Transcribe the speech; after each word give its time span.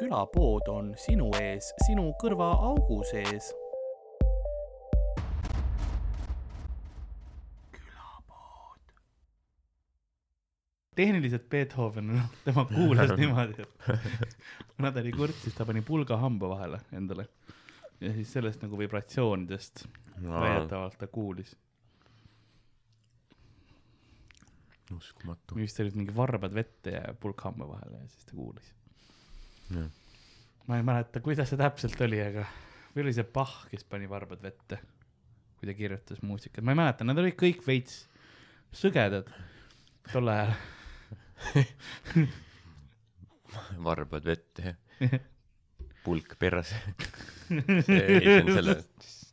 külapood 0.00 0.68
on 0.72 0.94
sinu 0.96 1.28
ees, 1.40 1.72
sinu 1.84 2.06
kõrvaaugu 2.22 3.00
sees. 3.10 3.50
külapood. 7.76 8.94
tehniliselt 10.96 11.48
Beethoven, 11.52 12.14
noh, 12.16 12.32
tema 12.46 12.64
kuulas 12.70 13.12
niimoodi, 13.20 13.66
et 13.66 13.90
kuna 14.76 14.92
ta 14.92 15.04
oli 15.04 15.12
kurt, 15.12 15.36
siis 15.44 15.58
ta 15.58 15.68
pani 15.68 15.84
pulga 15.84 16.16
hamba 16.24 16.54
vahele 16.54 16.80
endale 16.96 17.28
ja 18.00 18.14
siis 18.16 18.32
sellest 18.32 18.64
nagu 18.64 18.78
vibratsioonidest 18.80 19.84
väidetavalt 20.24 20.96
ta 20.98 21.06
kuulis. 21.06 21.56
uskumatu. 24.96 25.54
vist 25.54 25.78
olid 25.80 25.94
mingi 25.94 26.16
varbad 26.16 26.54
vette 26.54 26.96
ja 26.96 27.14
pulk 27.14 27.44
hamba 27.46 27.68
vahele 27.68 28.00
ja 28.00 28.08
siis 28.08 28.24
ta 28.26 28.34
kuulis. 28.34 28.74
Ma 29.74 30.78
ei 30.78 30.86
mäleta, 30.86 31.22
kuidas 31.24 31.50
see 31.50 31.60
täpselt 31.60 31.98
oli, 32.06 32.20
aga 32.22 32.46
või 32.94 33.04
oli 33.04 33.14
see 33.16 33.26
Bach, 33.26 33.66
kes 33.70 33.86
pani 33.86 34.08
varbad 34.10 34.42
vette, 34.42 34.80
kui 35.58 35.70
ta 35.70 35.76
kirjutas 35.78 36.22
muusikat, 36.26 36.64
ma 36.64 36.74
ei 36.74 36.80
mäleta, 36.82 37.06
nad 37.06 37.18
olid 37.20 37.36
kõik 37.38 37.62
veits 37.66 38.04
sõgedad 38.74 39.30
tol 40.10 40.30
ajal. 40.30 40.54
varbad 43.86 44.26
vette 44.26 44.74
ja 45.00 45.00
pulk 46.04 46.36
perse. 46.40 46.76
see 47.86 48.40
on 48.40 48.52
selle, 48.54 48.76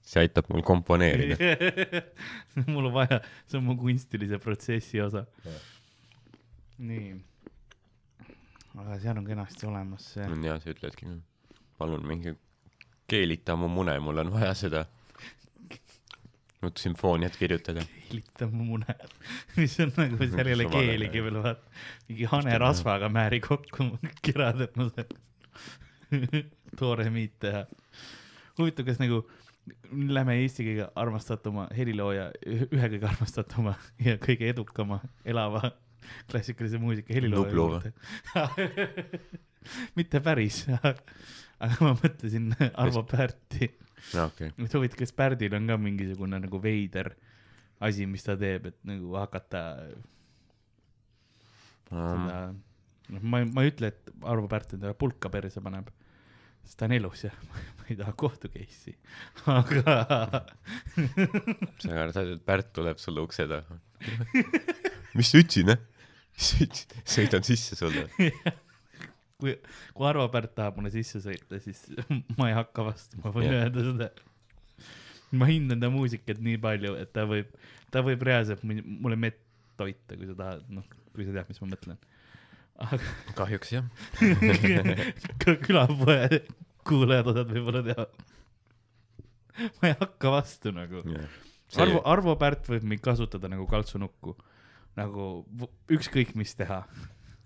see 0.08 0.24
aitab 0.24 0.50
mul 0.52 0.64
komponeerida. 0.68 1.38
mul 2.68 2.90
on 2.90 2.96
vaja, 2.96 3.22
see 3.48 3.60
on 3.60 3.68
mu 3.70 3.78
kunstilise 3.80 4.40
protsessi 4.44 5.02
osa. 5.04 5.26
nii. 6.78 7.16
Aga 8.82 9.00
seal 9.02 9.18
on 9.18 9.26
kenasti 9.26 9.68
olemas 9.70 10.12
see. 10.14 10.28
on 10.28 10.44
hea, 10.44 10.60
sa 10.62 10.74
ütledki, 10.74 11.10
palun 11.80 12.06
mingi 12.08 12.36
keelita 13.10 13.56
mu 13.60 13.70
mune, 13.72 13.96
mul 14.04 14.24
on 14.24 14.32
vaja 14.34 14.54
seda 14.58 14.86
sümfooniat 16.84 17.38
kirjutada. 17.40 17.86
keelita 17.86 18.50
mu 18.52 18.68
mune, 18.74 18.98
mis 19.58 19.80
on 19.84 19.94
nagu, 19.98 20.20
seal 20.34 20.52
ei 20.52 20.60
ole 20.60 20.70
keeligi 20.74 21.24
veel, 21.24 21.42
vaata. 21.44 21.82
mingi 22.10 22.30
hanerasvaga 22.34 23.10
määri 23.14 23.42
kokku 23.46 23.90
kirad, 24.26 24.62
et 24.68 24.78
ma 24.80 24.90
saan 24.92 26.46
toore 26.80 27.10
miit 27.12 27.36
teha. 27.44 27.66
huvitav, 28.60 28.88
kas 28.88 29.02
nagu 29.02 29.26
lähme 29.92 30.38
Eesti 30.40 30.64
kõige 30.64 30.86
armastatuma 30.96 31.66
helilooja, 31.76 32.30
ühe 32.48 32.94
kõige 32.94 33.10
armastatuma 33.10 33.74
ja 34.04 34.16
kõige 34.22 34.48
edukama 34.54 35.02
elava 35.28 35.74
klassikalise 36.32 36.80
muusika 36.82 37.14
helilooja 37.16 37.56
juurde. 37.56 37.94
mitte 40.00 40.22
päris, 40.24 40.64
aga 40.78 41.78
ma 41.84 41.94
mõtlesin 41.98 42.52
Arvo 42.84 43.04
Pärti 43.08 43.72
aa, 44.16 44.28
okei. 44.28 44.52
mis 44.58 44.76
huvitav, 44.78 45.02
kas 45.02 45.16
Pärdil 45.18 45.56
on 45.58 45.68
ka 45.70 45.80
mingisugune 45.82 46.40
nagu 46.44 46.62
veider 46.64 47.14
asi, 47.84 48.08
mis 48.10 48.26
ta 48.26 48.38
teeb, 48.40 48.72
et 48.72 48.78
nagu 48.88 49.18
hakata 49.20 49.64
seda, 51.88 52.40
noh, 53.14 53.22
ma 53.22 53.44
ma 53.46 53.64
ei 53.64 53.72
ütle, 53.72 53.92
et 53.94 54.12
Arvo 54.28 54.50
Pärt 54.52 54.76
endale 54.78 54.98
pulka 54.98 55.32
perse 55.34 55.62
paneb, 55.64 55.92
sest 56.68 56.78
ta 56.82 56.88
on 56.90 56.96
elus 56.98 57.24
ja 57.26 57.32
ma 57.80 57.88
ei 57.88 57.96
taha 58.00 58.14
kohtu 58.20 58.50
case'i, 58.52 58.94
aga 59.48 59.98
sa 61.82 61.94
arvad, 62.04 62.34
et 62.36 62.44
Pärt 62.48 62.74
tuleb 62.76 63.00
sulle 63.02 63.24
ukse 63.24 63.48
taha? 63.50 63.78
mis 65.18 65.32
sa 65.32 65.40
ütlesid, 65.42 65.72
noh? 65.72 65.80
mis 66.36 66.50
sa 66.52 66.60
ütlesid? 66.66 66.96
sõidan 67.16 67.48
sisse 67.48 67.78
sulle. 67.80 68.06
kui, 69.42 69.56
kui 69.96 70.08
Arvo 70.10 70.28
Pärt 70.34 70.54
tahab 70.58 70.80
mulle 70.82 70.92
sisse 70.94 71.22
sõita, 71.24 71.60
siis 71.64 71.84
ma 72.38 72.52
ei 72.52 72.58
hakka 72.58 72.86
vastu, 72.92 73.20
ma 73.24 73.34
võin 73.36 73.48
Jah. 73.50 73.66
öelda 73.68 73.86
seda. 73.88 74.10
ma 75.38 75.48
hindan 75.50 75.82
ta 75.84 75.90
muusikat 75.94 76.40
nii 76.44 76.60
palju, 76.64 76.96
et 77.02 77.12
ta 77.16 77.26
võib, 77.30 77.50
ta 77.94 78.04
võib 78.06 78.24
reaalselt 78.28 78.64
mu- 78.68 78.84
mulle 79.08 79.20
mett 79.28 79.40
toita, 79.78 80.16
kui 80.18 80.26
sa 80.30 80.36
tahad, 80.40 80.64
noh, 80.74 80.86
kui 81.14 81.26
sa 81.28 81.34
tead, 81.36 81.50
mis 81.52 81.60
ma 81.62 81.68
mõtlen. 81.74 82.00
Kahjuks 83.38 83.72
jah. 83.74 83.86
külapoe 85.66 86.42
kuulajad 86.88 87.32
osad 87.34 87.52
võib-olla 87.52 87.84
teavad. 87.86 88.26
ma 89.80 89.90
ei 89.90 89.96
hakka 89.98 90.32
vastu 90.32 90.74
nagu. 90.76 91.04
Arvo, 91.82 92.02
Arvo 92.08 92.36
Pärt 92.40 92.70
võib 92.72 92.86
mind 92.88 93.04
kasutada 93.04 93.50
nagu 93.52 93.66
kaltsunukku, 93.68 94.36
nagu 95.00 95.30
ükskõik 95.92 96.36
mis 96.40 96.54
teha, 96.56 96.84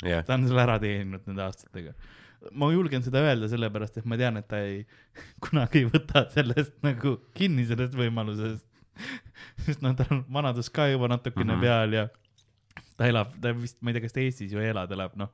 jah, 0.05 0.25
ta 0.27 0.35
on 0.37 0.45
selle 0.49 0.61
ära 0.61 0.77
teeninud 0.81 1.25
nende 1.29 1.47
aastatega. 1.47 1.95
ma 2.57 2.71
julgen 2.73 3.03
seda 3.05 3.23
öelda 3.25 3.49
sellepärast, 3.49 3.97
et 4.01 4.05
ma 4.09 4.17
tean, 4.19 4.37
et 4.37 4.47
ta 4.49 4.61
ei, 4.65 4.83
kunagi 5.45 5.83
ei 5.83 5.89
võta 5.89 6.27
sellest 6.33 6.77
nagu 6.85 7.17
kinni 7.37 7.65
sellest 7.69 7.97
võimalusest. 7.97 8.67
sest 9.65 9.81
noh, 9.81 9.95
tal 9.97 10.11
on 10.11 10.25
vanadus 10.29 10.67
ka 10.69 10.89
juba 10.91 11.07
natukene 11.09 11.55
mm. 11.55 11.57
-hmm. 11.57 11.63
peal 11.63 11.93
ja 11.95 12.09
ta 13.01 13.09
elab, 13.09 13.33
ta 13.41 13.53
vist, 13.57 13.79
ma 13.81 13.89
ei 13.91 13.97
tea, 13.97 14.05
kas 14.05 14.15
ta 14.15 14.21
Eestis 14.21 14.53
ju 14.53 14.61
ei 14.61 14.69
ela, 14.71 14.85
ta 14.87 14.97
elab 14.97 15.17
noh, 15.19 15.31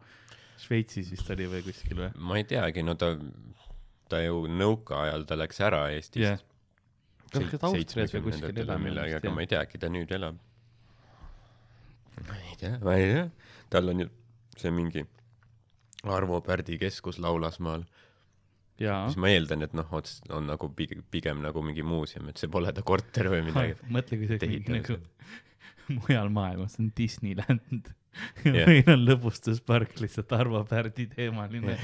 Šveitsis 0.58 1.12
vist 1.14 1.28
oli 1.34 1.48
või 1.52 1.64
kuskil 1.66 2.00
või? 2.00 2.12
ma 2.30 2.40
ei 2.40 2.46
teagi, 2.48 2.84
no 2.86 2.96
ta, 3.00 3.12
ta 4.10 4.22
ju 4.24 4.46
nõukaajal 4.50 5.28
ta 5.30 5.38
läks 5.38 5.60
ära 5.68 5.88
Eestist 5.94 6.46
kuskil 7.28 7.60
seitsmekümnendatel 7.60 8.72
või? 8.72 8.80
millalgi, 8.88 9.18
aga 9.20 9.36
ma 9.36 9.44
ei 9.44 9.52
teagi, 9.52 9.82
ta 9.84 9.92
nüüd 9.92 10.14
elab. 10.16 10.40
ma 12.24 12.40
ei 12.40 12.58
tea, 12.62 12.74
ma 12.82 12.98
ei 12.98 13.12
tea, 13.12 13.28
tal 13.74 13.94
on 13.94 14.06
ju 14.06 14.10
see 14.58 14.74
mingi 14.74 15.04
Arvo 16.08 16.40
Pärdi 16.46 16.78
keskus 16.80 17.20
Laulasmaal, 17.20 17.84
jaa 18.80 19.02
siis. 19.10 19.20
ma 19.20 19.34
eeldan, 19.34 19.66
et 19.68 19.76
noh, 19.76 19.92
ots-, 20.00 20.22
on 20.34 20.48
nagu 20.48 20.72
pigem, 20.78 21.04
pigem 21.12 21.44
nagu 21.44 21.62
mingi 21.66 21.84
muuseum, 21.84 22.32
et 22.32 22.40
see 22.40 22.50
pole 22.54 22.72
ta 22.74 22.86
korter 22.88 23.30
või 23.34 23.44
midagi. 23.50 23.76
mõtle, 23.92 24.22
kui 24.22 24.32
see 24.32 24.56
mingi 24.56 24.80
nagu 24.80 25.02
mujal 25.90 26.30
maailmas 26.34 26.80
on 26.80 26.92
Disneyland 26.98 27.94
ja 28.46 28.54
Jah. 28.54 28.68
meil 28.70 28.90
on 28.92 29.04
lõbustuspark 29.06 29.98
lihtsalt 30.02 30.32
Arvo 30.38 30.64
Pärdi 30.68 31.08
teemaline. 31.12 31.78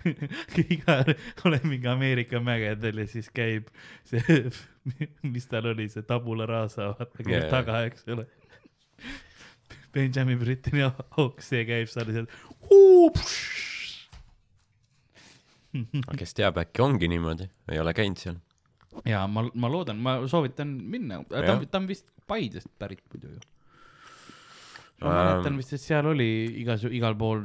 iga, 0.64 1.00
oled 1.46 1.66
mingi 1.68 1.90
Ameerika 1.90 2.40
mägedel 2.44 3.02
ja 3.04 3.08
siis 3.10 3.30
käib 3.34 3.70
see, 4.08 4.42
mis 5.26 5.48
tal 5.50 5.70
oli, 5.72 5.88
see 5.92 6.06
tabula 6.06 6.48
rasa, 6.50 6.92
vaata 6.98 7.22
käib 7.22 7.36
jaa. 7.38 7.50
taga, 7.52 7.82
eks 7.88 8.06
ole. 8.14 8.26
Benjamin 9.94 10.38
Brittani 10.38 10.84
auks, 10.86 11.50
see 11.50 11.64
käib 11.68 11.90
seal 11.90 12.10
lihtsalt. 12.10 12.30
kes 16.18 16.38
teab, 16.38 16.60
äkki 16.62 16.82
ongi 16.82 17.10
niimoodi, 17.10 17.50
ei 17.70 17.82
ole 17.82 17.94
käinud 17.96 18.20
seal. 18.22 18.38
Ja 19.06 19.24
ma, 19.30 19.44
ma 19.54 19.70
loodan, 19.70 20.00
ma 20.02 20.16
soovitan 20.28 20.72
minna, 20.90 21.20
ta 21.30 21.54
on, 21.54 21.66
ta 21.66 21.80
on 21.80 21.88
vist 21.90 22.08
Paidest 22.30 22.68
pärit 22.78 23.02
muidu 23.10 23.32
ju. 23.32 23.40
ma 25.00 25.10
Ähm. 25.10 25.16
mäletan 25.16 25.56
vist, 25.58 25.72
et 25.74 25.82
seal 25.82 26.06
oli 26.06 26.28
igas, 26.62 26.84
igal 26.86 27.16
pool 27.18 27.42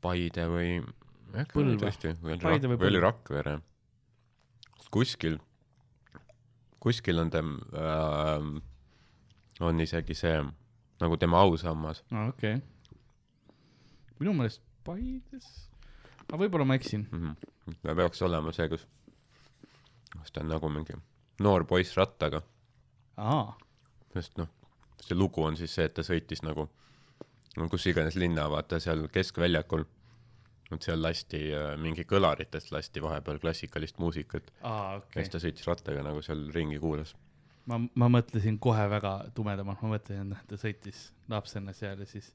Paide 0.00 0.46
või, 0.48 0.78
Põlva. 1.52 1.90
Paide 2.40 2.70
või 2.70 2.78
oli. 2.88 3.00
Rakvere. 3.02 3.58
kuskil, 4.94 5.36
kuskil 6.80 7.20
on 7.20 7.30
tem- 7.30 7.58
äh,, 7.74 8.46
on 9.60 9.80
isegi 9.80 10.14
see 10.16 10.38
nagu 11.00 11.16
tema 11.20 11.42
ausammas. 11.44 12.04
aa, 12.12 12.28
okei 12.28 12.56
okay.. 12.56 12.62
minu 14.20 14.32
meelest 14.38 14.62
Paides, 14.86 15.48
aga 16.28 16.38
võib-olla 16.44 16.64
ma 16.64 16.76
eksin. 16.78 17.08
ta 17.82 17.96
peaks 17.98 18.22
olema 18.22 18.52
see, 18.54 18.68
kus, 18.70 18.86
kus 20.14 20.32
ta 20.32 20.42
on 20.44 20.52
nagu 20.52 20.70
mingi 20.72 20.96
noor 21.42 21.66
poiss 21.68 21.96
rattaga, 21.98 22.40
sest 24.14 24.38
noh, 24.40 24.48
see 25.02 25.16
lugu 25.18 25.44
on 25.44 25.58
siis 25.58 25.74
see, 25.76 25.86
et 25.88 25.94
ta 25.96 26.04
sõitis 26.06 26.42
nagu 26.46 26.68
no 27.56 27.68
kus 27.72 27.86
iganes 27.90 28.16
linna, 28.20 28.48
vaata 28.52 28.80
seal 28.82 29.06
keskväljakul. 29.12 29.84
et 30.74 30.82
seal 30.82 30.98
lasti 30.98 31.40
äh, 31.54 31.76
mingi 31.78 32.02
kõlaritest 32.08 32.72
lasti 32.74 33.02
vahepeal 33.02 33.38
klassikalist 33.38 34.00
muusikat 34.02 34.50
aa, 34.62 34.96
ja 34.98 35.20
siis. 35.20 35.30
ta 35.30 35.38
sõitis 35.42 35.68
rattaga 35.68 36.02
nagu 36.02 36.22
seal 36.26 36.48
ringi 36.54 36.80
kuulas. 36.82 37.14
ma, 37.70 37.78
ma 37.94 38.08
mõtlesin 38.18 38.58
kohe 38.58 38.88
väga 38.90 39.12
tumedamalt, 39.34 39.82
ma 39.82 39.94
mõtlesin, 39.94 40.32
et 40.34 40.50
ta 40.50 40.58
sõitis 40.60 41.10
lapsena 41.30 41.74
seal 41.76 42.02
ja 42.02 42.08
siis 42.10 42.32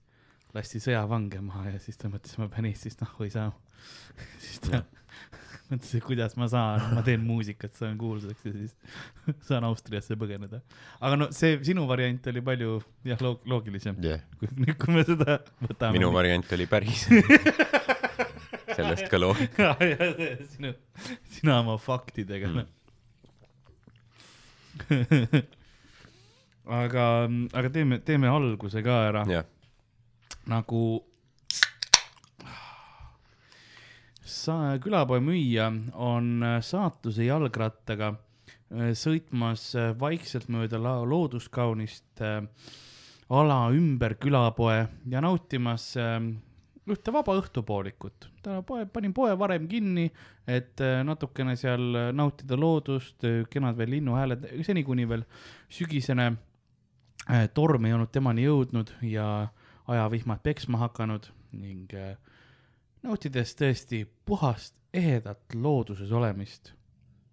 lasti 0.56 0.80
sõjavange 0.84 1.42
maha 1.44 1.76
ja 1.76 1.80
siis 1.80 2.00
ta 2.00 2.12
mõtles, 2.12 2.38
ma 2.40 2.48
pean 2.52 2.68
Eestist 2.70 3.04
nahku 3.04 3.28
ei 3.28 3.34
saa. 3.34 3.52
siis 4.44 4.60
ta. 4.64 4.84
mõtles, 5.72 5.92
et 5.98 6.04
kuidas 6.06 6.36
ma 6.40 6.48
saan, 6.52 6.84
ma 6.98 7.02
teen 7.06 7.24
muusikat, 7.26 7.74
saan 7.80 7.96
kuulsaks 8.00 8.46
ja 8.46 8.52
siis 8.56 8.74
saan 9.50 9.64
Austriasse 9.68 10.16
põgeneda. 10.20 10.58
aga 11.00 11.18
no 11.20 11.30
see 11.36 11.58
sinu 11.66 11.88
variant 11.90 12.28
oli 12.32 12.42
palju 12.46 12.72
jah, 13.08 13.20
loog-, 13.24 13.46
loogilisem, 13.50 13.96
kui 14.40 14.48
nüüd, 14.60 14.76
kui 14.82 14.92
me 14.98 15.04
seda 15.08 15.40
võtame. 15.64 15.94
minu 15.98 16.12
variant 16.16 16.52
oli 16.58 16.68
päris. 16.72 17.08
sellest 18.78 19.08
ka 19.12 19.18
loo-. 19.20 19.36
sinu, 20.56 20.76
sina 21.38 21.60
oma 21.64 21.80
faktidega 21.82 22.52
Mm. 22.52 22.68
aga, 26.66 27.06
aga 27.54 27.70
teeme, 27.74 28.00
teeme 28.06 28.30
alguse 28.32 28.82
ka 28.84 28.96
ära 29.10 29.24
jah, 29.30 29.46
nagu. 30.50 31.02
sa-, 34.32 34.78
külapoe 34.84 35.22
müüja 35.24 35.70
on 35.94 36.44
saatuse 36.66 37.26
jalgrattaga 37.28 38.14
äh, 38.14 38.92
sõitmas 38.98 39.72
äh, 39.76 39.92
vaikselt 40.00 40.50
mööda 40.52 40.80
la- 40.82 41.02
looduskaunist 41.08 42.24
äh, 42.26 42.42
ala 43.32 43.60
ümber 43.76 44.16
külapoe 44.20 44.86
ja 45.12 45.22
nautimas 45.24 45.92
äh, 46.00 46.20
ühte 46.92 47.14
vaba 47.14 47.36
õhtupoolikut. 47.40 48.30
ta 48.44 48.62
poe, 48.66 48.86
panin 48.90 49.14
poe 49.14 49.36
varem 49.40 49.68
kinni, 49.72 50.10
et 50.50 50.82
äh, 50.82 51.02
natukene 51.08 51.56
seal 51.56 52.14
nautida 52.18 52.58
loodust, 52.60 53.22
kenad 53.54 53.78
veel 53.78 53.94
linnuhääled, 53.98 54.48
seni 54.66 54.84
kuni 54.84 55.08
veel 55.10 55.24
sügisene 55.72 56.32
torm 57.54 57.86
ei 57.86 57.94
olnud 57.94 58.10
temani 58.12 58.48
jõudnud 58.48 58.90
ja 59.06 59.26
ajavihmad 59.92 60.42
peksma 60.44 60.80
hakanud 60.88 61.28
ning 61.54 61.92
äh, 61.94 62.16
nautides 63.06 63.56
tõesti 63.58 64.04
puhast 64.26 64.76
ehedat 64.94 65.56
looduses 65.56 66.12
olemist. 66.12 66.74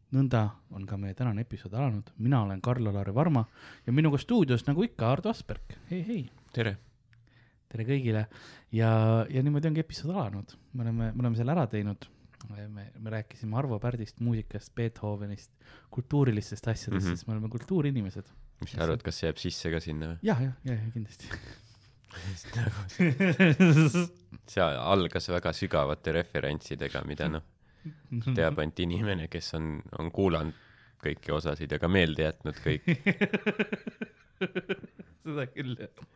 nõnda 0.09 0.41
on 0.73 0.87
ka 0.89 0.97
meie 0.97 1.13
tänane 1.15 1.43
episood 1.45 1.75
alanud, 1.77 2.15
mina 2.25 2.41
olen 2.41 2.63
Karl-Alari 2.65 3.13
Varma 3.13 3.43
ja 3.85 3.93
minuga 3.93 4.17
stuudios 4.19 4.65
nagu 4.65 4.81
ikka 4.87 5.11
Ardo 5.13 5.29
Asperg, 5.29 5.75
hei, 5.91 6.01
hei, 6.07 6.23
tere. 6.53 6.79
tere 7.69 7.85
kõigile 7.85 8.23
ja, 8.73 8.93
ja 9.29 9.43
niimoodi 9.45 9.69
ongi 9.69 9.85
episood 9.85 10.15
alanud, 10.15 10.57
me 10.73 10.87
oleme, 10.87 11.11
me 11.13 11.27
oleme 11.27 11.37
selle 11.37 11.53
ära 11.53 11.67
teinud. 11.69 12.09
me, 12.49 12.89
me 12.99 13.11
rääkisime 13.11 13.57
Arvo 13.59 13.79
Pärdist, 13.79 14.21
muusikast, 14.25 14.73
Beethovenist, 14.75 15.51
kultuurilistest 15.91 16.69
asjadest 16.69 17.05
mm. 17.05 17.13
-hmm. 17.13 17.17
sest 17.17 17.27
me 17.27 17.33
oleme 17.33 17.49
kultuurinimesed. 17.49 18.33
mis 18.61 18.73
sa 18.73 18.85
arvad, 18.85 19.03
kas 19.03 19.21
see 19.21 19.29
jääb 19.29 19.37
sisse 19.37 19.71
ka 19.71 19.81
sinna 19.81 20.15
või? 20.15 20.19
jah, 20.23 20.43
jah, 20.43 20.55
jah, 20.65 20.79
jah, 20.85 20.93
kindlasti. 20.93 21.29
see 24.49 24.65
algas 24.65 25.29
väga 25.29 25.53
sügavate 25.57 26.13
referentsidega, 26.17 27.03
mida 27.09 27.29
noh, 27.33 27.45
teab 28.35 28.59
ainult 28.63 28.81
inimene, 28.85 29.29
kes 29.33 29.55
on, 29.59 29.65
on 30.01 30.11
kuulanud 30.15 30.57
kõiki 31.03 31.33
osasid 31.35 31.73
ja 31.73 31.79
ka 31.79 31.89
meelde 31.91 32.23
jätnud 32.25 32.57
kõik, 32.65 32.85
seda 35.25 35.47
küll, 35.53 35.75
jah. 35.79 36.07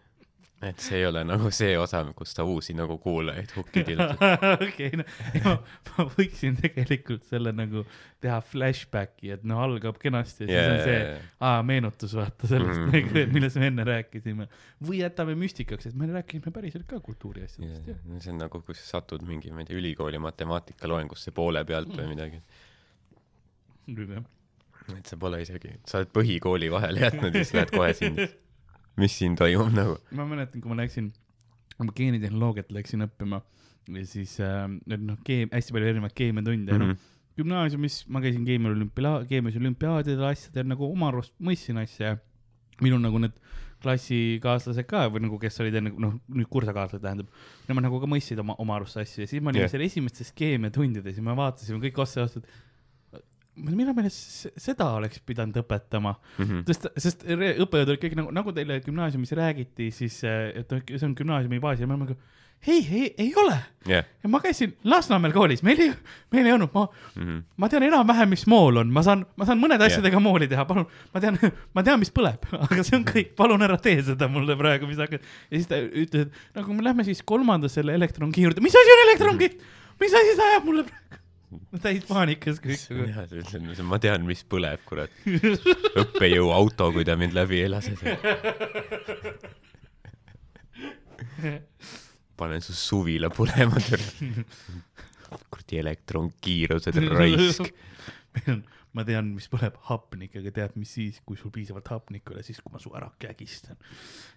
Et 0.62 0.82
see 0.82 1.00
ei 1.00 1.06
ole 1.08 1.24
nagu 1.26 1.50
see 1.54 1.74
osa, 1.78 2.00
kus 2.16 2.36
ta 2.36 2.44
uusi 2.46 2.74
nagu 2.78 2.94
kuulajaid 3.02 3.50
hukki 3.56 3.82
tiltab. 3.86 4.20
okei, 4.66 4.90
no 4.98 5.06
ma, 5.42 5.54
ma 5.88 6.06
võiksin 6.14 6.58
tegelikult 6.60 7.24
selle 7.26 7.50
nagu 7.56 7.82
teha 8.22 8.38
flashback'i, 8.46 9.32
et 9.34 9.46
noh, 9.48 9.58
algab 9.64 9.98
kenasti 10.02 10.46
ja 10.46 10.50
siis 10.52 10.68
on 10.70 10.84
see, 10.86 11.00
aa, 11.48 11.64
meenutus 11.66 12.14
vaata 12.18 12.50
sellest 12.50 12.78
mm. 12.84 12.92
-hmm. 12.94 13.32
millest 13.34 13.58
me 13.58 13.70
enne 13.72 13.86
rääkisime. 13.88 14.46
või 14.86 15.00
jätame 15.00 15.34
müstikaks, 15.38 15.90
et 15.90 15.96
me 15.98 16.06
rääkisime 16.12 16.54
päriselt 16.54 16.86
ka 16.90 17.00
kultuuri 17.00 17.42
asjadest 17.48 17.88
yeah.. 17.88 18.04
see 18.18 18.34
on 18.34 18.38
nagu, 18.44 18.62
kui 18.62 18.78
sa 18.78 18.86
satud 18.98 19.26
mingi, 19.26 19.50
ma 19.50 19.64
ei 19.64 19.70
tea, 19.70 19.80
ülikooli 19.80 20.22
matemaatikaloengusse 20.22 21.34
poole 21.34 21.64
pealt 21.64 21.90
või 21.96 22.12
midagi. 22.14 22.42
jah. 23.88 24.30
et 24.94 25.10
sa 25.10 25.18
pole 25.18 25.42
isegi, 25.42 25.74
sa 25.86 25.98
oled 25.98 26.14
põhikooli 26.14 26.70
vahele 26.70 27.02
jätnud 27.08 27.34
ja 27.34 27.42
siis 27.42 27.54
lähed 27.58 27.74
kohe 27.74 27.92
sinna. 27.98 28.30
mis 29.00 29.16
siin 29.18 29.36
toimub 29.38 29.72
nagu? 29.76 29.96
ma 30.16 30.26
mäletan, 30.28 30.62
kui 30.62 30.72
ma 30.72 30.78
läksin, 30.82 31.12
ma 31.78 31.88
geenitehnoloogiat 31.96 32.72
läksin 32.74 33.06
õppima 33.06 33.42
ja 33.90 34.04
siis 34.06 34.36
äh, 34.40 34.66
noh, 34.96 35.18
keem-, 35.26 35.50
hästi 35.52 35.74
palju 35.74 35.90
erinevaid 35.90 36.14
keemiatunde 36.18 36.72
mm, 36.72 36.78
-hmm. 36.78 36.92
Noh, 36.92 37.08
gümnaasiumis 37.38 38.02
ma 38.12 38.20
käisin 38.20 38.44
keemia 38.44 38.70
olümpia, 38.70 39.14
keemias 39.28 39.56
olümpiaadidel 39.56 40.28
asjadel 40.28 40.68
nagu 40.68 40.86
oma 40.90 41.08
arust 41.08 41.32
mõistsin 41.40 41.80
asja 41.80 42.12
ja 42.12 42.18
minul 42.84 43.00
nagu 43.00 43.20
need 43.22 43.38
klassikaaslased 43.82 44.86
ka 44.86 45.06
või 45.10 45.24
nagu, 45.24 45.38
kes 45.42 45.58
olid 45.62 45.74
enne, 45.80 45.92
noh, 45.98 46.18
nüüd 46.30 46.48
kursakaaslased 46.52 47.02
tähendab, 47.02 47.30
nemad 47.66 47.88
nagu 47.88 47.98
ka 48.02 48.10
mõistsid 48.10 48.38
oma, 48.42 48.54
oma 48.62 48.76
arust 48.78 49.00
asju 49.00 49.24
ja 49.24 49.30
siis 49.30 49.42
me 49.42 49.50
olime 49.50 49.64
yeah. 49.64 49.72
seal 49.72 49.82
esimestes 49.86 50.30
keemiatundides 50.38 51.18
ja 51.18 51.24
me 51.26 51.34
vaatasime 51.38 51.80
kõik 51.82 51.98
vaatasid, 51.98 52.46
minu 53.56 53.92
meelest 53.94 54.16
se- 54.42 54.52
seda 54.56 54.86
oleks 54.96 55.18
pidanud 55.28 55.56
õpetama, 55.60 56.14
Mhm. 56.38 56.62
sest, 56.66 56.86
sest 56.96 57.24
re- 57.28 57.56
õppejõud 57.60 57.90
olid 57.92 58.00
kõik 58.00 58.16
nagu, 58.16 58.30
nagu 58.32 58.52
teile 58.52 58.80
gümnaasiumis 58.80 59.32
räägiti, 59.36 59.90
siis, 59.92 60.22
et 60.24 60.70
noh, 60.72 60.80
see 60.88 61.04
on 61.06 61.14
gümnaasiumi 61.14 61.60
baas 61.60 61.80
ja 61.80 61.86
me 61.86 61.94
oleme 61.94 62.06
nagu, 62.08 62.16
ei, 62.64 62.78
ei, 62.94 63.14
ei 63.18 63.32
ole. 63.36 63.56
ja 63.88 64.28
ma 64.30 64.38
käisin 64.40 64.72
Lasnamäel 64.84 65.32
koolis, 65.34 65.62
meil 65.66 65.80
ei, 65.80 65.92
meil 66.30 66.46
ei 66.46 66.52
olnud, 66.54 66.70
ma, 66.72 66.86
Mhm. 67.16 67.38
ma 67.58 67.68
tean 67.68 67.82
enam-vähem, 67.82 68.28
mis 68.30 68.46
mool 68.46 68.76
on, 68.78 68.88
ma 68.92 69.02
saan, 69.02 69.26
ma 69.36 69.44
saan 69.44 69.58
mõnede 69.60 69.80
Jah. 69.82 69.98
asjadega 69.98 70.20
mooli 70.22 70.46
teha, 70.48 70.64
palun, 70.64 70.86
ma 71.12 71.20
tean, 71.20 71.38
ma 71.74 71.82
tean, 71.82 71.98
mis 71.98 72.10
põleb, 72.10 72.38
aga 72.70 72.82
see 72.82 72.96
on 72.96 73.04
kõik, 73.04 73.34
palun 73.36 73.60
ära 73.60 73.76
tee 73.82 74.00
seda 74.02 74.28
mulle 74.28 74.56
praegu, 74.56 74.86
mis 74.86 74.96
hakkad. 74.96 75.20
ja 75.50 75.58
siis 75.58 75.66
ta 75.66 75.74
ütles, 75.76 76.22
et 76.30 76.32
no 76.56 76.62
kui 76.64 76.74
me 76.74 76.82
lähme 76.86 77.04
siis 77.04 77.20
kolmandasse 77.22 77.82
selle 77.82 77.92
elektronki 77.98 78.40
juurde, 78.46 78.62
mis 78.62 78.72
asi 78.72 78.94
on 78.96 79.08
elektronkiht, 79.10 79.60
mis 80.00 80.14
asi 80.14 80.36
see 80.36 80.48
ajab 80.54 80.64
mulle 80.64 80.84
praegu? 80.84 81.18
täis 81.84 82.04
paanikas 82.08 82.60
kõik. 82.62 82.80
jah, 83.10 83.26
sa 83.28 83.36
ütled, 83.40 83.82
ma 83.88 83.98
tean, 84.02 84.26
mis 84.28 84.42
põleb, 84.48 84.80
kurat. 84.88 85.12
õppejõu 86.02 86.52
auto, 86.54 86.90
kui 86.94 87.04
ta 87.08 87.16
mind 87.20 87.34
läbi 87.36 87.62
elas. 87.66 87.86
panen 92.38 92.62
su 92.62 92.74
suvila 92.74 93.28
põlema, 93.34 93.78
kuradi 95.52 95.78
elektronkiirused, 95.82 96.96
raisk. 97.12 97.64
meil 98.36 98.48
on, 98.56 98.62
ma 98.96 99.04
tean, 99.08 99.30
mis 99.36 99.48
põleb 99.52 99.76
hapnik, 99.88 100.36
aga 100.40 100.52
tead, 100.54 100.76
mis 100.80 100.92
siis, 100.98 101.20
kui 101.26 101.38
sul 101.40 101.52
piisavalt 101.54 101.88
hapnikku 101.92 102.32
ei 102.32 102.38
ole, 102.38 102.46
siis 102.46 102.60
kui 102.62 102.72
ma 102.74 102.80
su 102.82 102.92
ära 102.96 103.08
kägistan, 103.22 103.78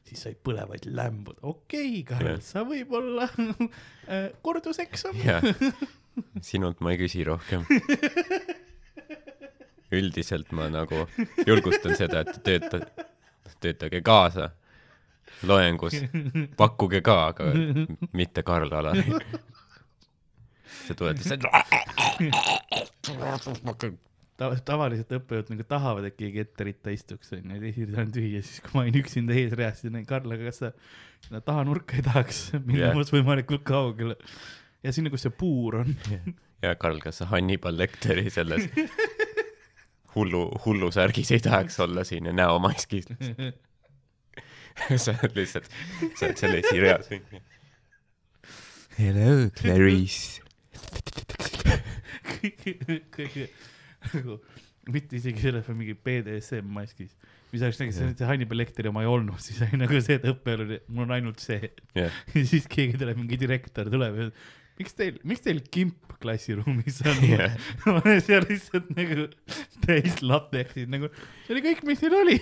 siis 0.07 0.24
sa 0.24 0.31
ei 0.31 0.38
põle, 0.40 0.63
vaid 0.69 0.88
lämbud. 0.88 1.42
okei 1.42 2.02
okay,, 2.02 2.04
Karl 2.12 2.42
sa 2.46 2.63
võib-olla 2.68 3.30
äh, 3.36 4.30
korduseksam. 4.46 5.18
sinult 6.50 6.80
ma 6.80 6.94
ei 6.94 7.02
küsi 7.02 7.25
rohkem. 7.28 7.66
üldiselt 9.96 10.52
ma 10.56 10.69
nagu 10.72 11.06
julgustan 11.48 11.96
seda, 12.00 12.24
et 12.24 12.40
tööta, 12.44 12.81
töötage 13.63 14.02
kaasa 14.06 14.50
loengus, 15.44 16.00
pakkuge 16.57 17.02
ka, 17.06 17.18
aga 17.34 17.52
mitte 18.16 18.44
Karl 18.48 18.72
Alari. 18.72 19.04
sa 20.88 20.94
tuled 20.96 21.18
lihtsalt. 21.18 21.44
Ta, 24.35 24.49
tavaliselt 24.67 25.13
õppejõud 25.15 25.51
nagu 25.53 25.63
tahavad, 25.67 26.05
et 26.09 26.17
keegi 26.19 26.41
ette 26.43 26.65
ritta 26.67 26.91
istuks, 26.91 27.30
onju, 27.37 27.56
ja 27.56 27.69
eesriide 27.69 28.01
on 28.01 28.09
tühi 28.11 28.33
ja 28.33 28.42
siis, 28.44 28.59
kui 28.63 28.73
ma 28.75 28.81
olin 28.83 28.97
üksinda 28.99 29.35
eesreas, 29.39 29.77
siis 29.80 29.94
näin 29.94 30.07
Karl, 30.09 30.33
aga 30.35 30.49
kas 30.49 30.57
sa 30.59 30.71
sinna 31.23 31.39
tahanurka 31.45 31.95
ei 31.95 32.04
tahaks 32.04 32.42
minna 32.65 32.89
yeah. 32.89 33.13
võimalikult 33.15 33.63
kaugele. 33.68 34.18
ja 34.83 34.92
sinna, 34.95 35.11
kus 35.13 35.23
see 35.23 35.31
puur 35.31 35.80
on. 35.85 35.95
ja 36.65 36.73
Karl, 36.81 36.99
kas 37.04 37.21
sa 37.21 37.30
Hannibal 37.30 37.80
Lecteri 37.80 38.27
selles 38.33 38.68
hullu, 40.15 40.49
hullusärgis 40.65 41.31
ei 41.31 41.39
tahaks 41.45 41.80
olla 41.85 42.04
siin 42.04 42.27
ja 42.27 42.33
näomaskis? 42.35 43.07
sa 45.04 45.13
oled 45.15 45.37
lihtsalt, 45.39 45.69
sa 46.19 46.27
oled 46.27 46.42
seal 46.42 46.57
esireas. 46.59 47.07
Hello, 48.99 49.47
Clarice. 49.56 50.44
kõige, 52.35 52.99
kõige 53.15 53.47
nagu 54.14 54.40
mitte 54.92 55.18
isegi 55.18 55.42
selles 55.42 55.66
või 55.69 55.80
mingi 55.81 55.95
BDSM 55.97 56.68
maskis, 56.76 57.16
mis 57.52 57.64
oleks 57.66 57.80
nagu 57.81 57.95
see, 57.95 58.12
see 58.19 58.28
Hannibal 58.30 58.59
Lecteri 58.62 58.92
oma 58.92 59.02
ei 59.06 59.09
olnud, 59.09 59.40
siis 59.42 59.64
oli 59.66 59.80
nagu 59.81 60.02
see, 60.04 60.19
et 60.19 60.28
õppejal 60.30 60.66
oli, 60.68 60.78
mul 60.92 61.07
on 61.07 61.16
ainult 61.18 61.42
see. 61.42 61.71
jah, 61.97 62.19
ja 62.35 62.44
siis 62.45 62.68
keegi 62.71 63.00
tuleb, 63.02 63.18
mingi 63.21 63.40
direktor 63.42 63.90
tuleb 63.92 64.19
ja 64.19 64.28
miks 64.80 64.97
teil, 64.97 65.18
miks 65.28 65.42
teil 65.45 65.62
kimp 65.74 66.18
klassiruumis 66.21 67.02
on 67.07 67.24
ma 67.85 67.95
olen 67.97 68.21
seal 68.24 68.45
lihtsalt 68.50 68.92
nagu 68.97 69.28
täis 69.85 70.21
lateksid 70.24 70.92
nagu, 70.92 71.09
see 71.45 71.56
oli 71.56 71.64
kõik, 71.66 71.81
mis 71.88 72.04
teil 72.04 72.18
oli. 72.19 72.38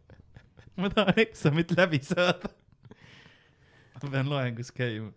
ma 0.80 0.90
tahan 0.92 1.20
eksamit 1.22 1.74
läbi 1.76 2.00
saada. 2.04 2.50
ma 4.00 4.08
pean 4.08 4.32
loengus 4.32 4.72
käima. 4.74 5.12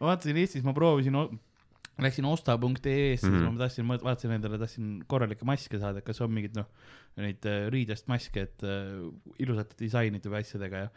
ma 0.00 0.10
vaatasin 0.10 0.40
Eestis, 0.40 0.66
ma 0.66 0.74
proovisin, 0.76 1.14
läksin 2.00 2.24
osta.ee-sse 2.24 3.26
mm, 3.26 3.34
-hmm. 3.34 3.40
siis 3.40 3.50
ma 3.52 3.58
tahtsin, 3.58 3.86
ma 3.86 3.98
vaatasin 4.02 4.36
endale, 4.36 4.58
tahtsin 4.58 4.92
korralikke 5.06 5.44
maske 5.44 5.78
saada, 5.78 6.00
kas 6.00 6.20
on 6.20 6.32
mingid 6.32 6.56
noh, 6.56 6.68
neid 7.20 7.44
äh, 7.48 7.66
riidest 7.72 8.08
maske, 8.08 8.46
et 8.48 8.64
äh, 8.64 9.02
ilusate 9.38 9.76
disainide 9.80 10.32
või 10.32 10.40
asjadega 10.44 10.86
ja 10.86 10.88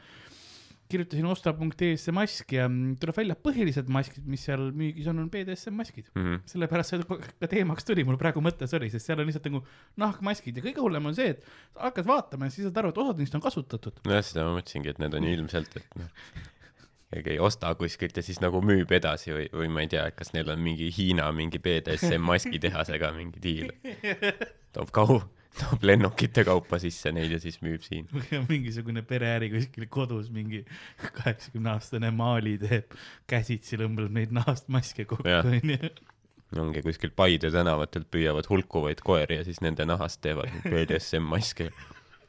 kirjutasin 0.93 1.25
osta.ee-sse 1.25 2.13
mask 2.15 2.53
ja 2.53 2.67
mm, 2.67 2.97
tuleb 3.01 3.17
välja, 3.17 3.37
põhilised 3.47 3.89
maskid, 3.93 4.25
mis 4.29 4.43
seal 4.45 4.67
müügis 4.75 5.07
on, 5.09 5.23
on 5.23 5.29
BDSM 5.33 5.77
maskid. 5.79 6.09
Mhm. 6.13 6.43
sellepärast 6.49 6.93
see 6.93 7.03
ka 7.09 7.49
teemaks 7.49 7.87
tuli, 7.87 8.05
mul 8.07 8.19
praegu 8.21 8.43
mõttes 8.45 8.75
oli, 8.77 8.91
sest 8.93 9.09
seal 9.09 9.21
on 9.21 9.29
lihtsalt 9.29 9.49
nagu 9.49 9.63
nahkmaskid 10.03 10.59
ja 10.59 10.65
kõige 10.65 10.83
hullem 10.83 11.09
on 11.09 11.17
see, 11.17 11.33
et 11.33 11.47
hakkad 11.79 12.09
vaatama 12.09 12.49
ja 12.49 12.55
siis 12.55 12.67
saad 12.67 12.81
aru, 12.83 12.93
et 12.93 13.03
osad 13.05 13.21
neist 13.21 13.37
on 13.39 13.43
kasutatud. 13.43 14.03
nojah, 14.05 14.25
seda 14.27 14.47
ma 14.47 14.57
mõtlesingi, 14.59 14.93
et 14.93 15.01
need 15.01 15.17
on 15.17 15.29
ilmselt, 15.31 15.79
et 15.81 15.97
noh, 16.01 16.11
ei 17.21 17.39
osta 17.39 17.73
kuskilt 17.75 18.17
ja 18.17 18.23
siis 18.25 18.41
nagu 18.43 18.61
müüb 18.65 18.91
edasi 18.95 19.33
või, 19.33 19.45
või 19.53 19.69
ma 19.73 19.85
ei 19.85 19.91
tea, 19.91 20.07
kas 20.15 20.33
neil 20.33 20.49
on 20.53 20.61
mingi 20.63 20.89
Hiina 20.95 21.29
mingi 21.35 21.61
BDSM 21.61 22.25
maskitehasega 22.25 23.11
mingi 23.15 23.41
diil. 23.43 23.71
toob 24.75 24.91
kau-, 24.95 25.21
toob 25.59 25.85
lennukite 25.85 26.45
kaupa 26.47 26.79
sisse 26.81 27.11
neid 27.15 27.33
ja 27.33 27.39
siis 27.41 27.59
müüb 27.65 27.83
siin. 27.85 28.07
mingisugune 28.51 29.03
pereäri 29.07 29.51
kuskil 29.53 29.87
kodus, 29.93 30.31
mingi 30.33 30.63
kaheksakümne 31.19 31.75
aastane 31.75 32.11
Maali 32.15 32.57
teeb, 32.61 32.97
käsitsi 33.29 33.79
lõmbab 33.81 34.11
neid 34.13 34.33
nahast 34.35 34.69
maske 34.73 35.05
kokku, 35.09 35.29
onju. 35.29 35.93
ongi 36.59 36.85
kuskil 36.85 37.13
Paide 37.15 37.51
tänavatelt 37.53 38.09
püüavad 38.13 38.49
hulkuvaid 38.49 39.01
koeri 39.05 39.41
ja 39.41 39.47
siis 39.47 39.61
nende 39.65 39.85
nahast 39.89 40.21
teevad 40.25 40.49
BDSM 40.65 41.29
maske. 41.29 41.69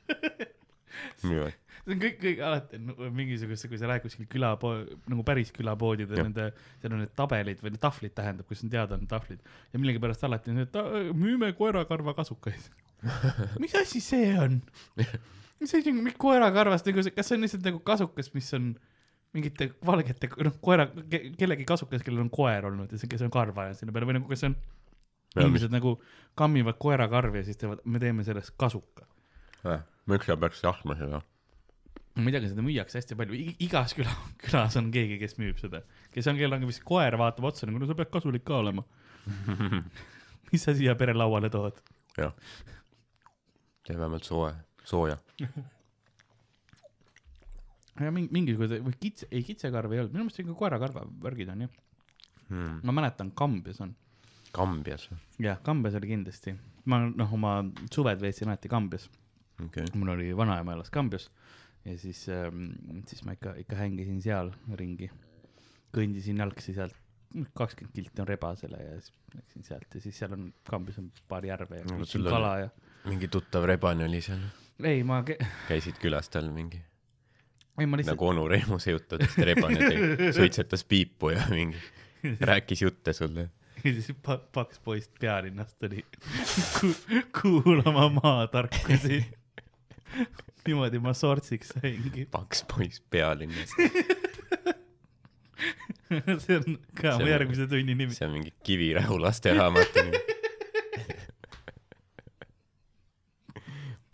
müüvad. 1.29 1.64
See 1.85 1.95
on 1.95 2.01
kõik, 2.01 2.17
kõik 2.23 2.41
alati 2.45 2.81
on 2.81 3.13
mingisuguse, 3.17 3.69
kui 3.69 3.79
sa 3.81 3.89
lähed 3.91 4.05
kuskil 4.05 4.29
külapoe, 4.31 4.85
nagu 5.11 5.25
päris 5.27 5.53
külapoodide, 5.55 6.17
nende, 6.23 6.49
seal 6.81 6.97
on 6.97 7.05
need 7.05 7.13
tabelid 7.19 7.61
või 7.65 7.75
need 7.75 7.83
tahvlid 7.83 8.15
tähendab, 8.17 8.49
kus 8.49 8.65
on 8.65 8.73
teada 8.73 8.99
need 9.01 9.11
tahvlid 9.11 9.45
ja 9.45 9.83
millegipärast 9.83 10.25
alati 10.29 10.53
on 10.53 10.61
see, 10.63 10.69
et 10.71 10.81
"Aa, 10.81 11.05
müüme 11.13 11.53
koerakarva 11.59 12.17
kasukaid. 12.17 12.71
mis 13.63 13.75
asi 13.77 14.01
see 14.01 14.33
on? 14.41 14.63
mis 15.61 15.75
asi 15.77 15.93
on, 15.93 16.01
koerakarvast 16.19 16.89
nagu 16.89 17.05
kas 17.05 17.29
see 17.29 17.37
on 17.39 17.45
lihtsalt 17.47 17.69
nagu 17.69 17.83
kasukas, 17.85 18.33
mis 18.35 18.49
on 18.57 18.73
mingite 19.35 19.73
valgete, 19.85 20.31
noh, 20.47 20.55
koera 20.63 20.87
ke,, 21.11 21.35
kellegi 21.39 21.67
kasukas, 21.69 22.05
kellel 22.07 22.23
on 22.25 22.31
koer 22.33 22.71
olnud 22.71 22.93
ja 22.95 23.01
see, 23.01 23.11
kes 23.11 23.25
on 23.27 23.33
karva 23.35 23.69
ja 23.71 23.77
selle 23.77 23.93
peale 23.93 24.09
või 24.09 24.21
nagu, 24.21 24.31
kas 24.31 24.45
see 24.45 24.53
on 24.53 24.57
inimesed 25.43 25.73
nagu 25.75 25.97
kammivad 26.39 26.79
koerakarvi 26.79 27.43
ja 27.43 27.49
siis 27.49 27.59
teevad, 27.59 27.83
me 27.85 27.99
teeme 28.03 28.25
sellest 28.27 28.55
kasuka. 28.61 29.09
miks 30.07 30.29
sa 30.31 30.37
peaks 30.39 30.63
tahtma 30.63 30.95
seda? 30.99 31.21
Ma 32.15 32.31
ei 32.31 32.35
tea, 32.37 32.49
seda 32.53 32.63
müüakse 32.63 33.01
hästi 33.01 33.17
palju, 33.19 33.39
igas 33.67 33.95
küla, 33.99 34.13
külas 34.45 34.77
on 34.79 34.91
keegi, 34.95 35.17
kes 35.23 35.35
müüb 35.41 35.59
seda, 35.59 35.81
kes 36.15 36.29
on, 36.31 36.37
kellel 36.39 36.61
on 36.61 36.69
vist 36.71 36.85
koer, 36.87 37.17
vaatab 37.21 37.49
otsa 37.51 37.67
nagu 37.67 37.81
no 37.83 37.89
sa 37.91 37.97
pead 37.99 38.11
kasulik 38.15 38.45
ka 38.47 38.61
olema. 38.63 38.85
mis 40.53 40.63
sa 40.63 40.75
siia 40.77 40.95
perelauale 41.01 41.49
tood? 41.51 41.79
jah. 42.19 42.31
tee 43.87 43.97
vähemalt 43.99 44.25
soe, 44.29 44.53
sooja. 44.87 45.17
ja 48.01 48.11
mingi, 48.15 48.31
mingisugune 48.35 48.79
või 48.85 48.95
kitse, 49.01 49.27
ei 49.35 49.43
kitsekarv 49.47 49.93
ei 49.95 50.03
olnud, 50.03 50.15
minu 50.15 50.27
meelest 50.27 50.41
ikka 50.43 50.55
koerakarva 50.59 51.07
värgid 51.27 51.51
on 51.55 51.67
jah, 51.67 51.75
Hmm. 52.45 52.83
ma 52.85 52.93
mäletan, 52.93 53.31
Kambjas 53.33 53.79
on. 53.81 53.95
Kambjas, 54.53 55.07
jah, 55.41 55.57
Kambjas 55.65 55.95
oli 55.97 56.11
kindlasti, 56.11 56.53
ma 56.93 56.99
noh, 57.09 57.31
oma 57.33 57.55
suved 57.89 58.21
veetsin 58.21 58.51
alati 58.53 58.69
Kambjas, 58.69 59.07
okei. 59.65 59.87
mul 59.97 60.13
oli 60.13 60.27
vanaema 60.37 60.75
elas 60.77 60.93
Kambjas 60.93 61.31
ja 61.85 61.99
siis 61.99 62.27
ähm,, 62.33 62.71
siis 63.07 63.25
ma 63.25 63.35
ikka, 63.37 63.55
ikka 63.61 63.77
hängisin 63.77 64.23
seal 64.25 64.53
ringi. 64.79 65.11
kõndisin 65.95 66.41
jalgsi 66.43 66.73
sealt, 66.75 66.97
kakskümmend 67.55 67.95
kilti 67.95 68.23
on 68.23 68.29
Rebasele 68.29 68.79
ja 68.83 68.95
siis 68.99 69.13
läksin 69.35 69.67
sealt 69.67 69.95
ja 69.95 70.01
siis 70.03 70.19
seal 70.19 70.33
on, 70.35 70.49
Kambjas 70.67 70.99
on 71.03 71.11
paar 71.29 71.47
järve 71.47 71.79
ja 71.79 71.85
No 71.91 72.31
kala 72.31 72.55
ja. 72.65 72.69
mingi 73.11 73.29
tuttav 73.29 73.67
rebane 73.69 74.09
oli 74.09 74.21
seal, 74.25 74.43
ei, 74.83 75.05
ma, 75.07 75.21
käisid 75.69 76.01
külas 76.03 76.31
tal 76.35 76.51
mingi, 76.55 76.81
ei 77.79 77.87
ma 77.87 78.01
lihtsalt 78.01 78.15
nagu 78.17 78.31
onu 78.31 78.47
Reimo 78.51 78.79
sejutades 78.83 79.37
rebane 79.39 79.79
tegi, 79.83 80.33
suitsetas 80.39 80.85
piipu 80.89 81.35
ja 81.35 81.45
mingi 81.51 81.79
rääkis 82.41 82.83
jutte 82.83 83.13
sulle. 83.13 83.51
ja 83.85 83.93
siis 83.93 84.11
pa, 84.23 84.39
paks 84.39 84.81
poiss 84.81 85.11
pealinnast 85.21 85.79
tuli 85.79 86.05
ku, 86.81 86.95
kuulama 87.43 88.09
maatarkusi. 88.23 89.23
niimoodi 90.69 90.99
ma 91.03 91.13
sortsiks 91.17 91.69
saingi. 91.77 92.27
paks 92.31 92.65
poiss 92.71 93.03
pealinnas, 93.11 93.71
see 96.45 96.57
on 96.61 96.79
ka 97.01 97.09
mu 97.21 97.27
järgmise 97.31 97.65
tunni 97.71 97.95
nimi. 97.95 98.15
see 98.15 98.27
on 98.29 98.35
mingi 98.39 98.53
Kivirähu 98.67 99.15
lasteraamat. 99.23 99.93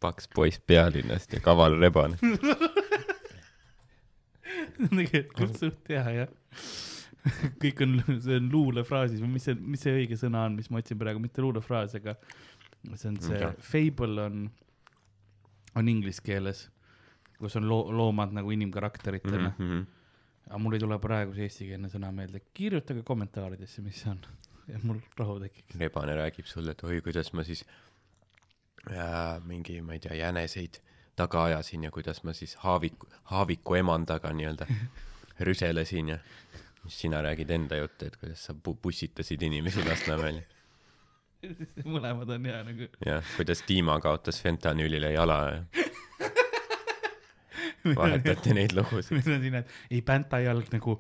paks 0.01 0.29
poiss 0.35 0.61
pealinnast 0.67 1.33
ja 1.33 1.41
kaval 1.45 1.77
rebane. 1.81 2.17
tegelikult 4.89 5.59
suht 5.61 5.91
hea 5.93 6.13
jah. 6.17 6.31
kõik 7.61 7.83
on, 7.85 7.99
see 8.25 8.39
on 8.41 8.47
luulefraasis 8.53 9.21
või 9.21 9.35
mis 9.35 9.45
see, 9.49 9.57
mis 9.61 9.83
see 9.85 9.93
õige 9.93 10.17
sõna 10.17 10.47
on, 10.49 10.55
mis 10.57 10.71
ma 10.73 10.81
otsin 10.81 10.99
praegu, 11.01 11.21
mitte 11.21 11.43
luulefraas, 11.45 11.93
aga 11.99 12.15
see 12.95 13.11
on 13.11 13.19
see 13.21 13.51
fable 13.61 14.25
on, 14.25 14.47
on 15.75 15.89
inglise 15.89 16.23
keeles, 16.25 16.67
kus 17.39 17.57
on 17.57 17.69
loo-, 17.69 17.89
loomad 17.97 18.35
nagu 18.37 18.51
inimkarakteritena 18.51 19.53
mm. 19.59 19.67
-hmm. 19.69 19.87
aga 20.49 20.59
mul 20.59 20.77
ei 20.77 20.83
tule 20.83 20.99
praegu 20.99 21.35
see 21.35 21.49
eestikeelne 21.49 21.89
sõna 21.89 22.13
meelde, 22.13 22.43
kirjutage 22.55 23.03
kommentaaridesse, 23.03 23.83
mis 23.83 24.03
see 24.03 24.11
on 24.11 24.21
ja 24.69 24.79
mul 24.83 25.01
rahu 25.19 25.39
tekiks. 25.41 25.79
rebane 25.79 26.17
räägib 26.17 26.47
sulle, 26.47 26.71
et 26.77 26.85
oi, 26.85 27.01
kuidas 27.01 27.33
ma 27.33 27.45
siis 27.45 27.65
äh, 28.91 29.41
mingi, 29.45 29.81
ma 29.83 29.97
ei 29.97 30.01
tea, 30.01 30.15
jäneseid 30.15 30.81
taga 31.17 31.45
ajasin 31.45 31.85
ja 31.85 31.91
kuidas 31.91 32.23
ma 32.25 32.33
siis 32.33 32.57
haaviku, 32.65 33.09
haaviku 33.33 33.75
emandaga 33.75 34.33
nii-öelda 34.33 34.67
rüselesin 35.49 36.15
ja 36.15 36.19
siis 36.83 37.01
sina 37.01 37.23
räägid 37.23 37.51
enda 37.51 37.77
juttu, 37.77 38.07
et 38.07 38.17
kuidas 38.17 38.45
sa 38.45 38.55
pu- 38.55 38.77
pussitasid 38.83 39.43
inimesi 39.43 39.85
Lasnamäel 39.89 40.43
mõlemad 41.95 42.31
on 42.37 42.47
hea 42.51 42.61
nagu. 42.67 42.89
ja 43.07 43.21
kuidas 43.37 43.65
Dima 43.69 43.97
kaotas 44.03 44.41
fentanüülile 44.45 45.13
jala 45.15 45.39
ja 45.51 45.65
vahetate 47.97 48.55
neid 48.57 48.75
lugusid. 48.77 49.15
meil 49.17 49.37
on 49.37 49.43
siin, 49.45 49.57
et 49.63 49.69
ei 49.91 50.03
Pänta 50.07 50.41
jalg 50.45 50.69
nagu 50.75 50.97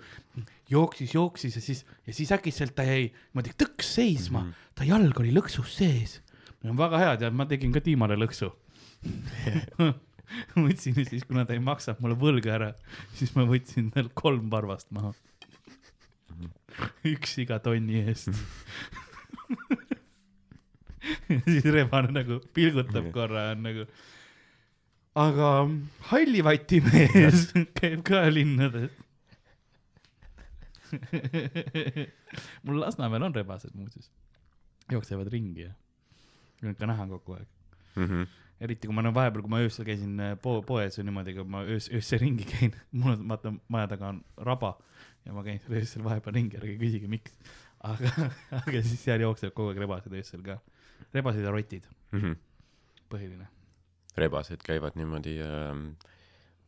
jooksis, 0.70 1.14
jooksis 1.14 1.56
ja 1.58 1.62
siis, 1.64 1.84
ja 2.06 2.16
siis 2.16 2.32
äkitselt 2.36 2.74
ta 2.76 2.86
jäi 2.86 3.10
niimoodi 3.10 3.54
tõks 3.60 3.94
seisma 3.98 4.42
mm, 4.42 4.50
-hmm. 4.50 4.74
ta 4.74 4.88
jalg 4.88 5.20
oli 5.20 5.32
lõksus 5.36 5.76
sees. 5.80 6.20
On 6.64 6.76
väga 6.76 6.98
head 7.00 7.24
ja 7.24 7.30
ma 7.32 7.46
tegin 7.48 7.72
ka 7.72 7.80
Tiimale 7.80 8.16
lõksu. 8.20 8.50
võtsin 10.66 10.98
ja 10.98 11.04
siis, 11.08 11.24
kuna 11.26 11.44
ta 11.44 11.56
ei 11.56 11.62
maksanud 11.64 12.02
mulle 12.04 12.16
võlga 12.20 12.54
ära, 12.54 12.70
siis 13.16 13.32
ma 13.36 13.46
võtsin 13.48 13.90
tal 13.94 14.10
kolm 14.14 14.50
varvast 14.52 14.90
maha. 14.94 15.12
üks 17.04 17.38
iga 17.42 17.58
tonni 17.58 18.04
eest. 18.04 18.30
Siis 21.46 21.68
rebane 21.72 22.12
nagu 22.14 22.40
pilgutab 22.54 23.10
korra, 23.14 23.50
on 23.54 23.62
nagu. 23.66 23.86
aga 25.20 25.52
hallivati 26.10 26.80
mees 26.86 27.46
käib 27.78 28.02
ka 28.06 28.26
linnades. 28.30 28.90
mul 32.66 32.80
Lasnamäel 32.82 33.22
on 33.28 33.34
rebased 33.34 33.74
muuseas, 33.78 34.10
jooksevad 34.90 35.30
ringi 35.30 35.68
ja 35.68 35.72
neid 36.66 36.78
ka 36.78 36.88
näha 36.90 37.06
kogu 37.10 37.38
aeg. 37.38 37.48
Mhm. 37.96 38.28
eriti 38.60 38.86
kui 38.86 38.94
ma 38.94 39.02
no 39.02 39.10
vahepeal, 39.16 39.42
kui 39.42 39.50
ma 39.50 39.62
öösel 39.64 39.86
käisin 39.88 40.18
äh, 40.20 40.34
po 40.36 40.58
poes 40.66 40.98
või 40.98 41.06
niimoodi, 41.08 41.32
kui 41.38 41.48
ma 41.48 41.62
öös, 41.64 41.86
öösel 41.96 42.20
ringi 42.20 42.44
käin, 42.44 42.74
mul 43.00 43.14
on, 43.14 43.22
vaata 43.30 43.54
maja 43.72 43.88
taga 43.94 44.10
on 44.12 44.20
raba 44.36 44.74
ja 45.24 45.32
ma 45.32 45.44
käin 45.46 45.60
seal 45.62 45.78
öösel 45.80 46.04
vahepeal 46.04 46.36
ringi, 46.36 46.58
ärge 46.60 46.76
küsige, 46.80 47.08
miks. 47.08 47.32
aga, 47.88 48.12
aga 48.60 48.82
siis 48.84 49.00
seal 49.00 49.24
jooksevad 49.24 49.56
kogu 49.56 49.72
aeg 49.72 49.80
rebased 49.80 50.12
öösel 50.12 50.44
ka. 50.44 50.58
Rebased 51.14 51.44
ja 51.44 51.50
rotid, 51.54 51.88
Mhm. 52.12 52.36
põhiline. 53.10 53.48
rebased 54.16 54.62
käivad 54.66 54.96
niimoodi 54.98 55.38
ähm,, 55.42 55.92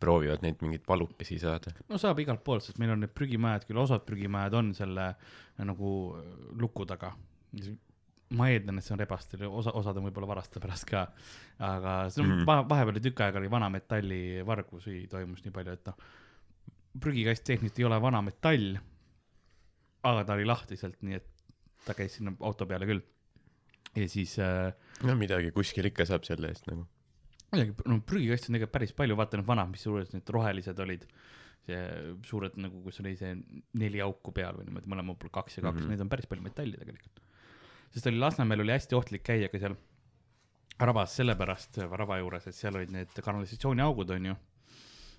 proovivad 0.03 0.43
neid 0.43 0.63
mingeid 0.63 0.85
palukesi 0.87 1.39
saada. 1.39 1.73
no 1.89 1.99
saab 1.99 2.19
igalt 2.23 2.45
poolt, 2.45 2.65
sest 2.65 2.79
meil 2.79 2.95
on 2.95 3.01
need 3.05 3.15
prügimajad, 3.15 3.67
küll 3.69 3.83
osad 3.83 4.07
prügimajad 4.07 4.55
on 4.59 4.73
selle 4.75 5.09
äh, 5.11 5.65
nagu 5.67 5.93
äh, 6.19 6.33
luku 6.61 6.87
taga. 6.89 7.13
ma 8.33 8.47
eeldan, 8.49 8.79
et 8.81 8.85
see 8.87 8.95
on 8.95 9.01
rebastel, 9.03 9.43
osa, 9.45 9.75
osad 9.77 9.99
on 10.01 10.07
võib-olla 10.07 10.31
varaste 10.31 10.61
pärast 10.61 10.87
ka. 10.89 11.03
aga 11.59 12.09
see 12.11 12.23
on 12.23 12.31
mm. 12.31 12.39
-hmm. 12.41 12.69
vahepeal 12.71 12.95
oli 12.95 13.05
tükk 13.05 13.21
aega 13.21 13.39
oli 13.39 13.51
vanametalli 13.51 14.23
vargusi 14.47 15.07
toimus 15.11 15.45
nii 15.45 15.53
palju, 15.53 15.73
et 15.73 15.87
noh, 15.87 15.99
prügikast 17.01 17.45
tehniliselt 17.45 17.79
ei 17.79 17.85
ole 17.85 18.01
vanametall, 18.01 18.79
aga 20.03 20.25
ta 20.25 20.33
oli 20.33 20.49
lahti 20.49 20.77
sealt, 20.77 21.03
nii 21.03 21.15
et 21.21 21.29
ta 21.85 21.95
käis 21.95 22.17
sinna 22.17 22.33
auto 22.41 22.67
peale 22.67 22.87
küll. 22.89 23.03
Ja 23.97 24.09
siis 24.09 24.39
äh, 24.41 24.73
no 25.07 25.17
midagi 25.19 25.53
kuskil 25.55 25.89
ikka 25.91 26.07
saab 26.09 26.27
selle 26.29 26.53
eest 26.53 26.69
nagu. 26.71 26.87
muidugi, 27.53 27.77
no 27.91 28.01
prügikaste 28.09 28.51
on 28.51 28.57
tegelikult 28.57 28.77
päris 28.79 28.97
palju, 28.97 29.19
vaata 29.19 29.41
need 29.41 29.49
vanad, 29.49 29.71
mis 29.73 29.85
suured 29.85 30.15
need 30.17 30.35
rohelised 30.37 30.83
olid. 30.87 31.07
see 31.63 31.83
suured 32.27 32.57
nagu, 32.59 32.81
kus 32.83 32.99
oli 33.05 33.13
see 33.15 33.37
neli 33.79 34.01
auku 34.03 34.33
peal 34.35 34.57
või 34.59 34.67
niimoodi 34.67 34.91
mõlemal 34.91 35.15
pool 35.19 35.31
kaks 35.31 35.61
ja 35.61 35.63
kaks 35.63 35.77
mm. 35.77 35.83
-hmm. 35.85 35.93
neid 35.95 36.01
on 36.03 36.11
päris 36.11 36.27
palju 36.27 36.43
metalli 36.43 36.79
tegelikult. 36.81 37.21
sest 37.95 38.09
oli 38.11 38.19
Lasnamäel 38.19 38.65
oli 38.65 38.75
hästi 38.75 38.99
ohtlik 38.99 39.23
käia 39.29 39.51
ka 39.53 39.61
seal 39.63 39.77
rabas 40.81 41.17
sellepärast, 41.17 41.79
raba 41.93 42.19
juures, 42.19 42.49
et 42.49 42.57
seal 42.57 42.75
olid 42.79 42.91
need 42.91 43.21
kanalisatsiooniaugud, 43.25 44.11
onju. 44.17 44.35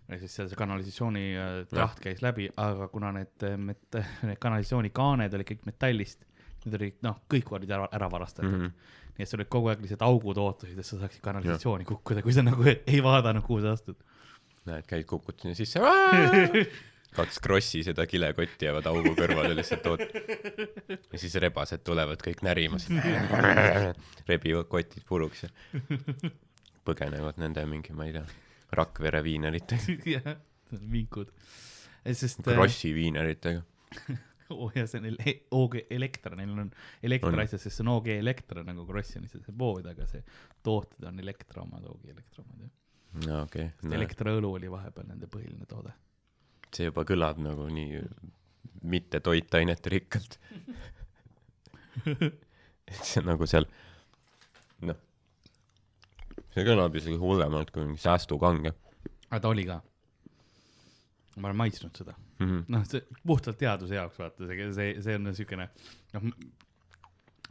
ja 0.09 0.19
siis 0.19 0.35
seal 0.35 0.49
see 0.51 0.59
kanalisatsiooni 0.59 1.23
äh, 1.39 1.53
traht 1.71 2.01
käis 2.03 2.21
läbi, 2.25 2.49
aga 2.59 2.89
kuna 2.91 3.13
need, 3.15 3.45
met-, 3.69 3.99
need 4.27 4.41
kanalisatsioonikaaned 4.43 5.37
olid 5.37 5.47
kõik 5.47 5.67
metallist, 5.69 6.25
need 6.67 6.79
olid 6.79 6.99
noh, 7.05 7.21
kõik 7.31 7.51
olid 7.57 7.71
ära, 7.71 7.87
ära 7.91 8.09
varastatud 8.11 8.51
mm. 8.51 8.67
-hmm 8.67 8.99
nii 9.13 9.25
et 9.25 9.29
sul 9.29 9.41
olid 9.41 9.49
kogu 9.53 9.69
aeg 9.69 9.83
lihtsalt 9.83 10.05
augud 10.07 10.39
ootasid, 10.41 10.79
et 10.79 10.87
sa 10.87 10.97
saaksid 10.97 11.21
kanalisatsiooni 11.21 11.85
kukkuda, 11.85 12.23
kui 12.25 12.33
sa 12.33 12.41
nagu 12.45 12.65
ei 12.93 13.01
vaadanud, 13.05 13.45
kuhu 13.45 13.61
sa 13.61 13.75
astud. 13.77 13.99
näed, 14.65 14.87
käid, 14.89 15.05
kukud 15.09 15.37
sinna 15.43 15.57
sisse. 15.57 15.81
kaks 17.17 17.37
krossi 17.43 17.83
seda 17.85 18.07
kilekotti 18.09 18.65
jäävad 18.65 18.87
augu 18.89 19.11
kõrvale 19.17 19.53
lihtsalt 19.53 19.85
oot-. 19.91 20.15
ja 21.13 21.19
siis 21.21 21.35
rebased 21.43 21.83
tulevad 21.85 22.23
kõik 22.25 22.41
närimas. 22.45 22.87
rebivad 24.29 24.65
kotid 24.71 25.05
puruks 25.05 25.45
ja 25.45 25.51
põgenevad 26.87 27.37
nende 27.41 27.67
mingi, 27.69 27.93
ma 27.95 28.09
ei 28.09 28.17
tea, 28.17 28.25
Rakvere 28.73 29.19
viineritega, 29.21 29.95
jah, 30.09 30.29
vinkud. 30.89 31.29
sest 32.09 32.41
Krossi 32.47 32.89
viineritega. 32.95 33.61
Oo 34.53 34.69
ja 34.77 34.85
see 34.89 35.01
on 35.01 35.09
ele- 35.11 35.35
OG 35.51 35.79
Elektra, 35.93 36.37
neil 36.39 36.53
on 36.65 36.71
Elektra 37.03 37.43
asjas, 37.43 37.65
sest 37.65 37.79
see 37.79 37.85
on 37.85 37.93
OG 37.95 38.09
Elektra 38.17 38.63
nagu 38.67 38.85
Krossionis 38.89 39.35
see 39.35 39.57
pood, 39.57 39.87
aga 39.89 40.07
see 40.09 40.23
tooted 40.65 41.09
on 41.09 41.19
Elektra 41.23 41.65
omad, 41.65 41.85
OG 41.89 42.09
Elektra 42.15 42.45
omad 42.45 42.65
jah. 42.65 42.73
no 43.27 43.41
okei 43.43 43.69
okay., 43.71 43.95
Elektra 43.99 44.35
õlu 44.37 44.55
oli 44.59 44.71
vahepeal 44.71 45.09
nende 45.09 45.29
põhiline 45.31 45.69
toode. 45.69 45.95
see 46.73 46.89
juba 46.89 47.05
kõlab 47.07 47.41
nagu 47.43 47.67
nii 47.69 48.03
mitte 48.83 49.19
toitainete 49.23 49.91
rikkalt. 49.93 50.39
et 52.89 52.99
see 52.99 53.21
on 53.21 53.29
nagu 53.31 53.47
seal, 53.47 53.67
noh, 54.83 54.97
see 56.51 56.65
kõlab 56.67 56.95
isegi 56.99 57.19
hullemalt 57.21 57.71
kui 57.71 57.85
mingi 57.85 58.03
säästukange 58.03 58.73
aga 59.33 59.41
ta 59.41 59.49
oli 59.49 59.65
ka. 59.65 59.79
Ma 61.35 61.49
olen 61.49 61.61
maitsnud 61.63 61.95
seda, 61.97 62.15
mm. 62.39 62.45
-hmm. 62.45 62.65
noh, 62.75 62.85
see 62.89 63.05
puhtalt 63.25 63.57
teaduse 63.57 63.95
jaoks 63.95 64.19
vaata, 64.19 64.49
see, 64.49 64.71
see, 64.77 64.89
see 65.01 65.15
on 65.19 65.35
siukene, 65.35 65.69
noh, 66.13 66.27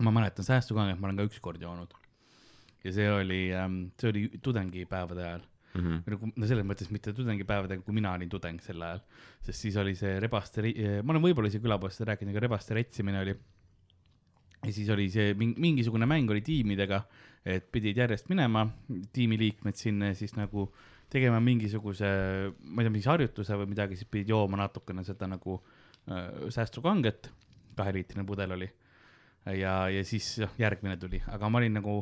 ma 0.02 0.14
mäletan 0.14 0.46
säästukanget 0.46 1.00
ma 1.00 1.10
olen 1.10 1.22
ka 1.22 1.28
ükskord 1.30 1.62
joonud. 1.62 1.94
ja 2.84 2.92
see 2.92 3.08
oli, 3.12 3.42
see 4.00 4.10
oli 4.10 4.28
tudengipäevade 4.42 5.26
ajal 5.26 5.48
Mm 5.72 5.80
-hmm. 6.04 6.32
no 6.36 6.46
selles 6.46 6.66
mõttes 6.68 6.90
mitte 6.92 7.12
tudengipäevadega, 7.16 7.82
kui 7.82 7.94
mina 7.96 8.12
olin 8.12 8.28
tudeng 8.28 8.60
sel 8.60 8.82
ajal, 8.82 8.98
sest 9.40 9.60
siis 9.64 9.76
oli 9.80 9.94
see 9.96 10.18
rebaste, 10.20 10.62
ma 11.02 11.14
olen 11.14 11.22
võib-olla 11.22 11.48
isegi 11.48 11.64
külapoest 11.64 12.04
rääkinud, 12.04 12.34
aga 12.34 12.42
rebaste 12.44 12.74
retsimine 12.76 13.20
oli. 13.20 13.36
ja 14.66 14.72
siis 14.72 14.90
oli 14.90 15.08
see 15.10 15.32
mingi, 15.34 15.60
mingisugune 15.60 16.06
mäng 16.06 16.30
oli 16.30 16.40
tiimidega, 16.40 17.00
et 17.44 17.72
pidid 17.72 17.96
järjest 17.96 18.28
minema, 18.28 18.66
tiimiliikmed 19.12 19.74
sinna 19.74 20.12
ja 20.12 20.14
siis 20.14 20.36
nagu 20.36 20.68
tegema 21.12 21.40
mingisuguse, 21.44 22.08
ma 22.64 22.82
ei 22.82 22.86
tea, 22.86 22.94
mingi 22.94 23.08
harjutuse 23.10 23.58
või 23.60 23.72
midagi, 23.74 23.98
siis 24.00 24.08
pidid 24.08 24.32
jooma 24.32 24.62
natukene 24.62 25.04
seda 25.04 25.28
nagu 25.28 25.58
äh, 26.08 26.48
säästukanget, 26.54 27.30
kaheliitrine 27.76 28.24
pudel 28.28 28.56
oli. 28.56 28.68
ja, 29.58 29.88
ja 29.90 30.04
siis 30.04 30.36
noh, 30.40 30.52
järgmine 30.58 30.96
tuli, 30.96 31.22
aga 31.28 31.48
ma 31.50 31.58
olin 31.58 31.80
nagu 31.80 31.96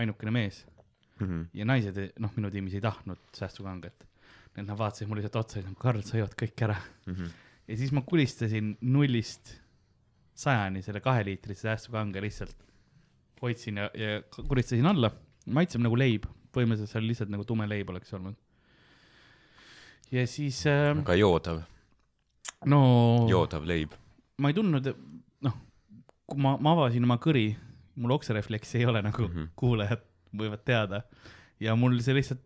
ainukene 0.00 0.32
mees 0.34 0.64
Mm 1.20 1.26
-hmm. 1.26 1.46
ja 1.54 1.64
naised, 1.64 1.98
noh, 2.18 2.32
minu 2.36 2.50
tiimis 2.50 2.74
ei 2.74 2.80
tahtnud 2.80 3.18
säästukanget. 3.36 4.06
et 4.56 4.66
nad 4.66 4.78
vaatasid 4.78 5.08
mulle 5.08 5.22
lihtsalt 5.22 5.44
otsa 5.44 5.60
ütlesid, 5.60 5.78
Karl, 5.78 6.02
sa 6.02 6.18
jood 6.18 6.34
kõik 6.42 6.62
ära. 6.62 6.76
Mm 7.06 7.14
-hmm. 7.14 7.30
ja 7.68 7.76
siis 7.76 7.92
ma 7.92 8.02
kulistasin 8.02 8.76
nullist 8.80 9.60
sajani 10.34 10.82
selle 10.82 11.00
kaheliitrise 11.00 11.60
säästukange 11.60 12.22
lihtsalt. 12.22 12.56
hoidsin 13.42 13.76
ja, 13.76 13.90
ja 13.94 14.22
kuristasin 14.48 14.86
alla, 14.86 15.10
maitseb 15.46 15.80
nagu 15.82 15.98
leib, 15.98 16.24
põhimõtteliselt 16.54 16.92
see 16.92 17.00
oli 17.02 17.12
lihtsalt 17.12 17.32
nagu 17.34 17.44
tume 17.48 17.66
leib 17.68 17.90
oleks 17.90 18.12
olnud. 18.16 18.36
ja 20.14 20.26
siis 20.30 20.62
äh,, 20.70 20.90
aga 20.98 21.14
joodav, 21.18 21.62
no 22.70 22.80
joodav 23.30 23.66
leib. 23.68 23.92
ma 24.38 24.50
ei 24.50 24.56
tundnud, 24.56 24.88
noh, 25.46 25.56
kui 26.26 26.40
ma, 26.40 26.56
ma 26.60 26.72
avasin 26.76 27.04
oma 27.06 27.18
kõri, 27.22 27.46
mul 27.96 28.14
okserefleksi 28.16 28.78
ei 28.82 28.86
ole 28.90 29.02
nagu 29.02 29.22
mm 29.22 29.30
Mhm. 29.30 29.38
-hmm. 29.44 29.52
kuulajad 29.56 30.02
võivad 30.34 30.64
teada 30.64 31.02
ja 31.60 31.76
mul 31.76 31.98
see 32.02 32.14
lihtsalt 32.14 32.40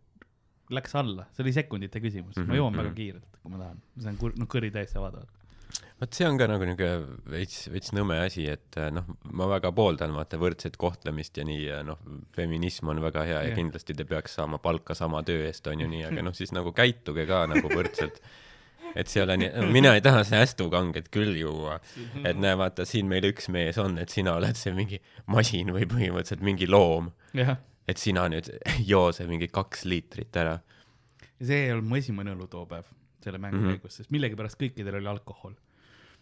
läks 0.70 0.92
alla, 1.00 1.24
see 1.32 1.42
oli 1.46 1.52
sekundite 1.56 2.00
küsimus 2.00 2.36
mm, 2.36 2.42
-hmm. 2.42 2.48
ma 2.48 2.56
joon 2.56 2.72
Mhm, 2.72 2.78
väga 2.78 2.88
mhm. 2.90 2.96
kiirelt, 2.96 3.38
kui 3.42 3.50
ma 3.52 3.58
tahan, 3.58 3.78
ma 3.96 4.02
saan 4.02 4.16
kur-, 4.20 4.34
no 4.38 4.44
kõri 4.44 4.70
täiesti 4.72 4.98
avada. 4.98 5.22
Vot 5.98 6.14
see 6.14 6.26
on 6.28 6.38
ka 6.38 6.46
nagu 6.50 6.66
niuke 6.66 6.88
veits, 7.30 7.66
veits 7.72 7.92
nõme 7.96 8.20
asi, 8.22 8.46
et 8.50 8.78
äh, 8.78 8.90
noh, 8.94 9.06
ma 9.34 9.48
väga 9.50 9.72
pooldan 9.74 10.14
vaata 10.16 10.38
võrdset 10.40 10.78
kohtlemist 10.80 11.38
ja 11.40 11.46
nii 11.48 11.62
ja 11.64 11.80
noh, 11.86 12.00
feminism 12.36 12.92
on 12.92 13.02
väga 13.02 13.24
hea 13.26 13.38
ja 13.40 13.48
Jah. 13.50 13.56
kindlasti 13.58 13.96
te 13.98 14.06
peaks 14.08 14.36
saama 14.38 14.60
palka 14.62 14.96
sama 14.98 15.24
töö 15.26 15.46
eest, 15.48 15.66
on 15.70 15.82
ju 15.82 15.88
nii, 15.90 16.04
aga 16.10 16.24
noh, 16.24 16.36
siis 16.36 16.54
nagu 16.56 16.72
käituge 16.76 17.26
ka 17.28 17.44
nagu 17.50 17.72
võrdselt. 17.72 18.20
et 18.98 19.10
seal 19.10 19.30
on, 19.34 19.42
mina 19.74 19.92
ei 19.98 20.02
taha 20.02 20.22
säästukanget 20.24 21.10
küll 21.12 21.36
juua, 21.36 21.76
et 22.24 22.38
näe, 22.40 22.54
vaata 22.58 22.86
siin 22.88 23.10
meil 23.10 23.26
üks 23.28 23.50
mees 23.52 23.76
on, 23.82 23.98
et 24.00 24.14
sina 24.14 24.38
oled 24.38 24.56
see 24.56 24.72
mingi 24.74 25.02
masin 25.28 25.74
või 25.74 25.84
põhimõtteliselt 25.90 26.46
mingi 26.46 26.70
loom, 26.70 27.10
et 27.34 28.00
sina 28.00 28.28
nüüd 28.32 28.48
joo 28.92 29.10
see 29.12 29.26
mingi 29.28 29.50
kaks 29.52 29.84
liitrit 29.84 30.40
ära. 30.40 30.56
ja 31.36 31.50
see 31.50 31.66
ei 31.66 31.74
olnud 31.74 31.90
mu 31.90 32.00
esimene 32.00 32.38
õlutoopäev 32.38 32.86
selle 33.24 33.38
mängu 33.38 33.56
mm. 33.56 33.64
-hmm. 33.64 33.80
käigus, 33.80 33.98
sest 34.00 34.12
millegipärast 34.14 34.60
kõikidel 34.60 35.00
oli 35.00 35.10
alkohol. 35.10 35.56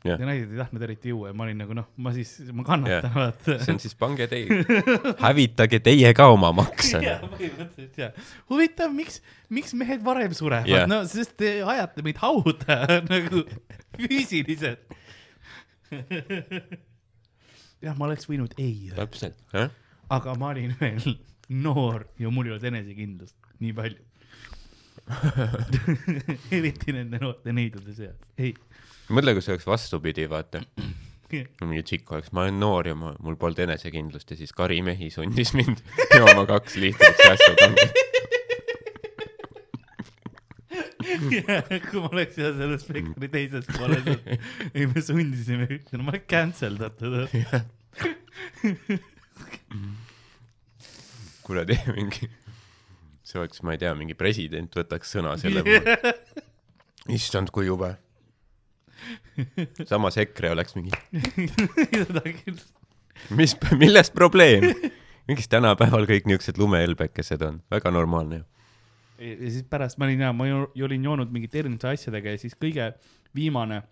Jah. 0.05 0.21
ja 0.21 0.27
naised 0.29 0.51
ei 0.53 0.59
tahtnud 0.61 0.83
eriti 0.85 1.09
juua 1.11 1.31
ja 1.31 1.35
ma 1.35 1.47
olin 1.47 1.57
nagu 1.59 1.75
noh, 1.75 1.87
ma 2.05 2.13
siis, 2.15 2.37
ma 2.55 2.63
kannatan, 2.67 3.11
vaata. 3.15 3.57
see 3.65 3.73
on 3.73 3.81
siis, 3.83 3.95
pange 3.99 4.27
teie, 4.31 4.59
hävitage 5.25 5.81
teie 5.83 6.13
ka 6.15 6.29
oma 6.31 6.53
makse. 6.55 7.01
jaa, 7.03 7.17
põhimõtteliselt 7.25 7.97
jaa. 8.03 8.11
huvitav, 8.53 8.93
miks, 8.95 9.23
miks 9.49 9.73
mehed 9.75 10.05
varem 10.07 10.37
surevad 10.37 10.69
yeah., 10.71 10.87
no 10.91 11.01
sest 11.11 11.35
te 11.41 11.57
ajate 11.65 12.05
meid 12.07 12.21
hauda 12.23 12.79
nagu 13.13 13.43
füüsiliselt. 13.97 14.95
jah, 17.87 17.97
ma 17.97 18.07
oleks 18.11 18.29
võinud 18.29 18.55
ei 18.61 18.93
öelda, 18.93 19.01
täpselt, 19.01 19.41
jah. 19.57 19.73
aga 20.13 20.37
ma 20.39 20.53
olin 20.53 20.77
veel 20.81 21.17
noor 21.49 22.05
ja 22.21 22.31
mul 22.31 22.51
ei 22.51 22.57
olnud 22.57 22.71
enesekindlust 22.73 23.37
nii 23.65 23.75
palju. 23.77 24.03
eriti 26.57 26.95
nende 26.95 27.21
noorte 27.23 27.55
neidude 27.55 27.95
seas, 27.95 28.17
ei. 28.39 28.55
mõtle, 29.13 29.37
kui 29.37 29.45
see 29.45 29.55
oleks 29.55 29.69
vastupidi, 29.69 30.27
vaata. 30.31 30.63
mingi 31.31 31.83
tšikk 31.87 32.13
oleks, 32.17 32.33
ma 32.35 32.47
olen 32.47 32.59
noor 32.63 32.91
ja 32.91 32.97
ma, 32.99 33.13
mul 33.23 33.39
polnud 33.39 33.63
enesekindlust 33.67 34.31
ja 34.31 34.39
siis 34.39 34.55
karimehi 34.57 35.11
sundis 35.15 35.55
mind 35.59 35.83
jooma 36.19 36.47
kaks 36.49 36.79
liitrit 36.83 37.23
säästukanget. 37.23 38.03
kui 41.91 42.01
ma 42.03 42.11
oleks 42.11 42.35
seal 42.37 42.55
selle 42.59 42.79
spektri 42.83 43.29
teises 43.33 43.69
pooles, 43.77 44.09
ei 44.75 44.89
me 44.91 45.03
sundisime 45.03 45.69
no 45.93 46.07
ma 46.07 46.15
olen 46.15 46.27
cancel 46.31 46.79
datud. 46.81 47.31
kuradi 51.47 51.79
mingi, 51.95 52.29
see 53.37 53.45
oleks, 53.45 53.63
ma 53.67 53.77
ei 53.77 53.83
tea, 53.83 53.93
mingi 53.99 54.17
president 54.19 54.81
võtaks 54.81 55.15
sõna 55.17 55.37
selle 55.41 55.63
puhul. 55.67 55.85
issand, 57.17 57.53
kui 57.55 57.69
jube. 57.69 57.93
samas 59.85 60.17
EKRE 60.23 60.55
oleks 60.57 60.77
mingi, 60.79 60.93
mis, 63.39 63.57
milles 63.77 64.13
probleem? 64.15 64.71
miks 65.27 65.51
tänapäeval 65.53 66.07
kõik 66.09 66.29
niisugused 66.31 66.61
lumehelbekesed 66.61 67.43
on, 67.45 67.61
väga 67.73 67.93
normaalne 67.93 68.41
ju. 68.41 68.47
ja 69.19 69.51
siis 69.51 69.67
pärast 69.69 70.01
ma 70.01 70.09
olin 70.09 70.25
ja 70.25 70.33
ma 70.33 70.49
olin 70.49 71.11
joonud 71.11 71.35
mingite 71.35 71.61
erinevate 71.65 71.93
asjadega 71.93 72.37
ja 72.37 72.41
siis 72.41 72.57
kõige 72.57 72.93
viimane 73.37 73.83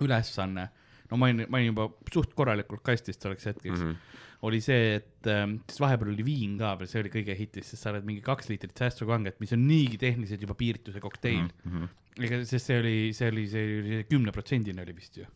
ülesanne, 0.00 0.70
no 1.10 1.18
ma 1.20 1.28
olin, 1.28 1.44
ma 1.48 1.58
olin 1.58 1.72
juba 1.72 1.88
suht 2.12 2.34
korralikult 2.38 2.82
kastis 2.86 3.18
selleks 3.20 3.48
hetkeks 3.50 3.80
mm. 3.80 3.88
-hmm. 3.88 4.20
oli 4.48 4.60
see, 4.64 4.94
et 5.00 5.30
ähm, 5.30 5.58
siis 5.68 5.82
vahepeal 5.82 6.12
oli 6.14 6.24
viin 6.26 6.56
ka 6.60 6.76
veel, 6.78 6.90
see 6.90 7.02
oli 7.04 7.12
kõige 7.12 7.36
hitis, 7.38 7.72
sest 7.72 7.84
sa 7.84 7.92
oled 7.94 8.06
mingi 8.08 8.22
kaks 8.26 8.50
liitrit 8.52 8.76
säästukanget, 8.84 9.40
mis 9.42 9.52
on 9.56 9.66
niigi 9.68 9.98
tehniliselt 10.00 10.46
juba 10.46 10.56
piirituse 10.58 11.02
kokteil 11.02 11.42
mm. 11.42 11.74
-hmm. 11.74 12.24
ega, 12.24 12.42
sest 12.44 12.72
see 12.72 12.80
oli, 12.80 12.96
see 13.16 13.28
oli, 13.34 13.46
see 13.50 13.68
oli 13.82 14.00
kümneprotsendine 14.10 14.82
oli 14.86 14.96
vist 14.96 15.20
ju. 15.22 15.28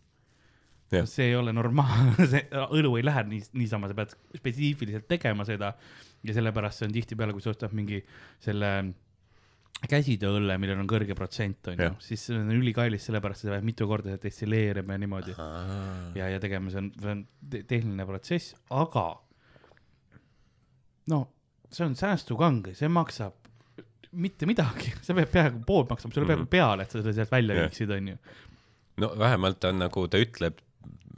Jah. 0.92 1.06
see 1.08 1.30
ei 1.32 1.36
ole 1.36 1.52
normaalne, 1.52 2.26
see 2.32 2.44
õlu 2.52 2.96
ei 2.98 3.04
lähe 3.04 3.24
nii, 3.26 3.40
niisama, 3.58 3.88
sa 3.90 3.96
pead 3.98 4.12
spetsiifiliselt 4.36 5.08
tegema 5.10 5.46
seda 5.48 5.72
ja 6.24 6.34
sellepärast 6.36 6.78
see 6.78 6.88
on 6.88 6.94
tihtipeale, 6.94 7.32
kui 7.32 7.42
sa 7.42 7.50
ostad 7.50 7.72
mingi 7.76 7.98
selle 8.44 8.70
käsitööõlle, 9.90 10.54
millel 10.58 10.78
on 10.80 10.86
kõrge 10.88 11.14
protsent, 11.18 11.66
onju 11.72 11.90
siis 12.00 12.22
see 12.30 12.38
on 12.38 12.50
ülikallis, 12.56 13.04
sellepärast 13.08 13.44
sa 13.44 13.50
pead 13.52 13.66
mitu 13.66 13.86
korda 13.90 14.14
seda 14.14 14.22
destilleerima 14.22 14.96
ja 14.96 15.02
niimoodi 15.02 15.34
ja, 16.16 16.28
ja 16.32 16.40
tegema, 16.40 16.70
see 16.72 16.80
on, 16.80 16.90
see 17.00 17.10
on 17.12 17.24
te- 17.52 17.62
tehniline 17.68 18.06
protsess, 18.08 18.54
aga 18.72 19.06
no 21.12 21.20
see 21.74 21.84
on 21.88 21.96
säästukange, 21.98 22.74
see 22.78 22.88
maksab 22.92 23.34
mitte 24.14 24.46
midagi, 24.46 24.92
see 25.04 25.16
peab 25.18 25.32
peaaegu 25.34 25.64
pool 25.66 25.86
maksab 25.90 26.14
sulle 26.14 26.28
peaaegu 26.30 26.44
Mhm. 26.46 26.52
peale, 26.52 26.86
et 26.86 26.92
sa 26.94 27.00
selle 27.02 27.16
sealt 27.16 27.32
välja 27.34 27.56
viiksid, 27.64 27.90
onju. 27.96 28.16
no 29.02 29.10
vähemalt 29.18 29.64
on 29.68 29.82
nagu, 29.82 30.06
ta 30.08 30.20
ütleb 30.22 30.60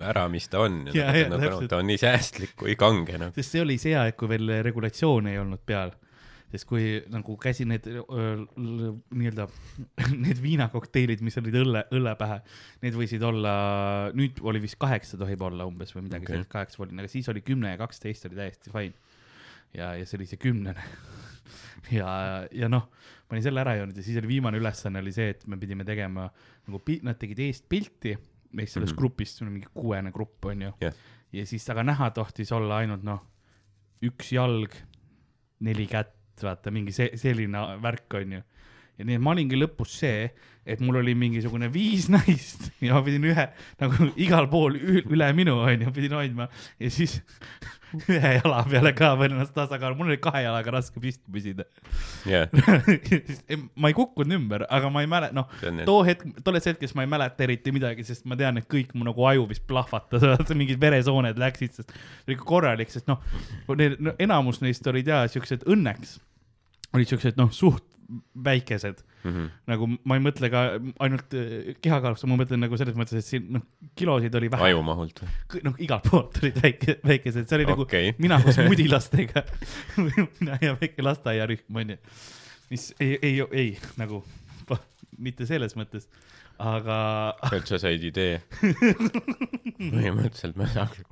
ära, 0.01 0.27
mis 0.29 0.49
ta 0.53 0.61
on. 0.61 0.83
Nagu, 0.89 1.39
täpselt. 1.41 1.69
ta 1.73 1.79
on 1.81 1.87
nii 1.89 1.97
säästlik 2.01 2.51
kui 2.61 2.75
kange, 2.77 3.17
noh. 3.21 3.31
sest 3.37 3.55
see 3.55 3.63
oli 3.63 3.79
see 3.81 3.95
aeg, 3.97 4.17
kui 4.17 4.29
veel 4.29 4.51
regulatsioone 4.65 5.33
ei 5.33 5.39
olnud 5.41 5.63
peal. 5.67 5.93
Sest 6.57 6.69
kui 6.69 6.87
nagu 7.13 7.37
käsi 7.41 7.67
need 7.69 7.87
nii-öelda 7.87 9.47
need 10.25 10.41
viinakokteilid, 10.43 11.23
mis 11.27 11.37
olid 11.41 11.59
õlle, 11.63 11.85
õlle 11.97 12.15
pähe, 12.19 12.41
need 12.85 12.97
võisid 12.99 13.25
olla, 13.27 13.55
nüüd 14.17 14.41
oli 14.47 14.63
vist 14.65 14.79
kaheksa 14.83 15.21
tohib 15.21 15.45
olla 15.47 15.69
umbes 15.69 15.95
või 15.97 16.07
midagi 16.09 16.27
okay. 16.27 16.39
sellist, 16.39 16.53
kaheksa 16.53 16.83
oli, 16.85 16.97
aga 16.97 17.13
siis 17.13 17.29
oli 17.33 17.45
kümme 17.47 17.75
ja 17.75 17.81
kaksteist 17.81 18.29
oli 18.31 18.41
täiesti 18.41 18.73
fine. 18.73 18.97
ja, 19.77 19.95
ja 20.01 20.07
see 20.07 20.19
oli 20.21 20.31
see 20.31 20.41
kümnene. 20.41 20.89
ja, 21.99 22.09
ja 22.51 22.71
noh, 22.73 22.89
ma 23.27 23.37
olin 23.37 23.45
selle 23.45 23.63
ära 23.63 23.77
joonud 23.79 23.99
ja 23.99 24.07
siis 24.07 24.19
oli 24.21 24.37
viimane 24.37 24.59
ülesanne 24.59 25.03
oli 25.03 25.15
see, 25.15 25.35
et 25.35 25.47
me 25.51 25.59
pidime 25.61 25.87
tegema 25.87 26.29
nagu 26.67 26.83
nad 27.07 27.21
tegid 27.21 27.45
eest 27.47 27.69
pilti 27.69 28.17
meist 28.57 28.77
sellest 28.77 28.93
mm. 28.93 28.97
-hmm. 28.97 28.99
grupist, 28.99 29.41
mingi 29.43 29.69
kuuene 29.75 30.13
grupp 30.13 30.45
onju 30.45 30.73
Jah. 30.81 30.95
ja 31.33 31.47
siis 31.47 31.69
aga 31.71 31.83
näha 31.83 32.11
tohtis 32.11 32.53
olla 32.53 32.79
ainult 32.83 33.03
noh, 33.03 33.23
üks 34.03 34.33
jalg, 34.33 34.75
neli 35.61 35.87
kätt, 35.87 36.15
vaata 36.43 36.71
mingi 36.71 36.93
see, 36.93 37.11
selline 37.17 37.63
värk 37.83 38.15
onju. 38.21 38.43
Ja 38.99 39.07
nii 39.07 39.19
et 39.19 39.23
ma 39.23 39.35
olingi 39.35 39.59
lõpus 39.61 39.97
see, 40.01 40.29
et 40.67 40.83
mul 40.83 40.99
oli 41.03 41.15
mingisugune 41.19 41.69
viis 41.73 42.09
naist 42.15 42.71
ja 42.83 42.97
ma 42.97 43.05
pidin 43.07 43.27
ühe 43.31 43.49
nagu 43.83 44.11
igal 44.19 44.49
pool 44.51 44.77
üle 44.77 45.33
minu 45.37 45.61
onju 45.63 45.93
pidin 45.95 46.17
hoidma. 46.19 46.49
Ja 46.83 46.91
siis 46.93 47.21
ühe 48.11 48.33
jala 48.41 48.63
peale 48.69 48.93
ka 48.97 49.13
veel 49.21 49.37
ennast 49.37 49.55
tasakaalu, 49.57 49.97
mul 49.99 50.11
oli 50.11 50.19
kahe 50.23 50.43
jalaga 50.45 50.75
raske 50.75 51.01
püsti 51.01 51.33
püsida. 51.33 51.67
jah, 52.29 52.51
ma 53.79 53.93
ei 53.93 53.97
kukkunud 53.97 54.37
ümber, 54.37 54.67
aga 54.73 54.91
ma 54.93 55.05
ei 55.05 55.11
mäleta, 55.11 55.37
noh, 55.37 55.49
too 55.87 56.03
hetk, 56.07 56.27
tolles 56.45 56.67
hetkes 56.67 56.97
ma 56.99 57.07
ei 57.07 57.13
mäleta 57.15 57.47
eriti 57.47 57.73
midagi, 57.75 58.05
sest 58.07 58.27
ma 58.29 58.39
tean, 58.39 58.59
et 58.61 58.69
kõik 58.71 58.93
mu 58.99 59.07
nagu 59.07 59.27
aju 59.31 59.47
vist 59.53 59.65
plahvatas, 59.71 60.27
mingid 60.61 60.83
veresooned 60.83 61.39
läksid, 61.41 61.79
sest 61.79 61.95
oli 62.27 62.39
korralik, 62.43 62.93
sest 62.93 63.09
noh, 63.11 63.23
enamus 64.19 64.61
neist 64.65 64.87
olid 64.91 65.15
ja 65.15 65.25
siuksed 65.31 65.67
õnneks. 65.71 66.19
Olid 66.97 67.11
siuksed 67.11 67.39
noh, 67.39 67.53
suht 67.55 67.85
väikesed 68.45 69.03
mm. 69.25 69.31
-hmm. 69.31 69.51
nagu 69.73 69.89
ma 70.05 70.19
ei 70.19 70.23
mõtle 70.23 70.51
ka 70.53 70.63
ainult 71.03 71.35
äh, 71.35 71.75
kehakaalust, 71.83 72.27
ma 72.31 72.39
mõtlen 72.39 72.63
nagu 72.63 72.79
selles 72.79 72.97
mõttes, 72.99 73.19
et 73.19 73.27
siin 73.27 73.51
noh, 73.57 73.65
kilosid 73.99 74.35
oli 74.39 74.51
vähe, 74.53 74.71
ajumahult 74.71 75.23
või? 75.25 75.63
noh 75.67 75.83
igalt 75.83 76.09
poolt 76.11 76.41
olid 76.43 76.61
väike, 76.63 76.99
väikesed, 77.05 77.49
see 77.49 77.59
oli 77.61 77.69
nagu 77.73 77.87
okei, 77.87 78.15
mina 78.25 78.39
koos 78.45 78.61
mudilastega, 78.71 79.45
mina 79.99 80.59
ja 80.63 80.77
väike 80.81 81.05
lasteaiarühm 81.07 81.83
onju, 81.83 81.99
mis 82.71 82.91
ei, 83.01 83.19
ei, 83.23 83.43
ei 83.51 83.71
nagu 84.01 84.25
mitte 85.23 85.47
selles 85.49 85.77
mõttes, 85.79 86.09
aga 86.63 86.99
et 87.57 87.69
sa 87.69 87.81
said 87.81 88.05
idee. 88.05 88.41
põhimõtteliselt 89.81 90.59
me 90.59 90.69
saaks 90.73 91.05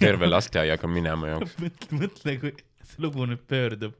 terve 0.00 0.28
lasteaiaga 0.28 0.88
minema 0.90 1.34
jooksma. 1.34 1.66
mõtle, 1.66 2.00
mõtle, 2.00 2.36
kui 2.42 2.54
lugu 3.02 3.26
nüüd 3.28 3.42
pöördub 3.48 3.94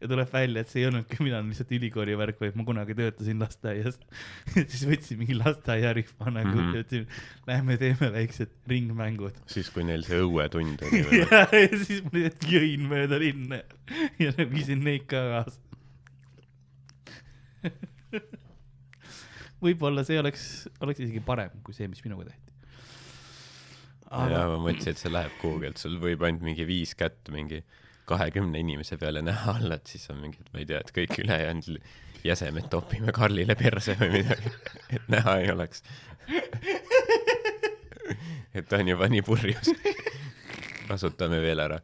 ja 0.00 0.08
tuleb 0.08 0.32
välja, 0.32 0.62
et 0.62 0.70
see 0.70 0.82
ei 0.82 0.88
olnudki 0.88 1.20
mina 1.26 1.40
lihtsalt 1.44 1.72
ülikooli 1.76 2.16
värk, 2.18 2.40
vaid 2.40 2.56
ma 2.58 2.64
kunagi 2.66 2.96
töötasin 2.98 3.40
lasteaias. 3.42 3.98
siis 4.72 4.84
võtsin 4.88 5.20
mingi 5.20 5.36
lasteaiarühma 5.38 6.32
nagu 6.38 6.54
mm. 6.54 6.60
-hmm. 6.60 6.74
ja 6.74 6.84
ütlesin, 6.84 7.06
lähme 7.48 7.76
teeme 7.80 8.12
väiksed 8.16 8.54
ringmängud. 8.70 9.40
siis, 9.46 9.70
kui 9.74 9.84
neil 9.84 10.04
see 10.06 10.20
õuetund 10.24 10.86
oli 10.88 11.02
veel. 11.08 11.26
ja, 11.26 11.46
ja 11.52 11.82
siis 11.84 12.04
ma 12.06 12.14
lihtsalt 12.16 12.48
jõin 12.50 12.86
mööda 12.90 13.20
linna 13.20 13.62
ja 14.22 14.32
viisin 14.50 14.84
neid 14.86 15.08
ka 15.10 15.24
kaasa. 15.34 15.60
võib-olla 19.60 20.04
see 20.08 20.20
oleks, 20.20 20.44
oleks 20.80 21.02
isegi 21.04 21.20
parem 21.24 21.52
kui 21.64 21.76
see, 21.76 21.88
mis 21.90 22.00
minuga 22.06 22.30
tehti. 22.30 22.48
ja 24.08 24.24
aga 24.24 24.46
ma 24.54 24.62
mõtlesin, 24.64 24.96
et 24.96 25.02
see 25.02 25.12
läheb 25.12 25.36
kuhugi, 25.42 25.68
et 25.68 25.82
sul 25.82 26.00
võib 26.00 26.24
ainult 26.24 26.46
mingi 26.48 26.64
viis 26.68 26.96
kätt 26.98 27.28
mingi 27.34 27.60
kahekümne 28.04 28.60
inimese 28.60 28.96
peale 28.96 29.22
näha 29.22 29.56
olla, 29.60 29.74
et 29.80 29.86
siis 29.86 30.10
on 30.10 30.20
mingi, 30.22 30.40
et 30.40 30.52
ma 30.52 30.62
ei 30.62 30.66
tea, 30.66 30.80
et 30.80 30.92
kõik 30.94 31.18
ülejäänud 31.24 31.68
jäsemed 32.24 32.68
topime 32.70 33.12
Karlile 33.16 33.54
perse 33.56 33.96
või 34.00 34.10
midagi, 34.18 34.52
et 34.96 35.08
näha 35.12 35.36
ei 35.40 35.52
oleks. 35.52 35.82
et 38.54 38.68
ta 38.68 38.80
on 38.80 38.88
juba 38.88 39.08
nii 39.08 39.22
purjus. 39.26 39.72
kasutame 40.88 41.40
veel 41.42 41.62
ära. 41.62 41.80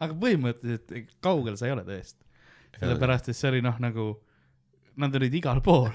aga 0.00 0.14
põhimõtteliselt 0.14 1.16
kaugel 1.24 1.58
sa 1.58 1.68
ei 1.68 1.74
ole 1.74 1.84
tõesti. 1.88 2.22
sellepärast, 2.78 3.30
et 3.32 3.36
see 3.36 3.50
oli 3.50 3.64
noh, 3.64 3.76
nagu 3.82 4.12
nad 5.00 5.14
olid 5.16 5.34
igal 5.34 5.60
pool. 5.64 5.90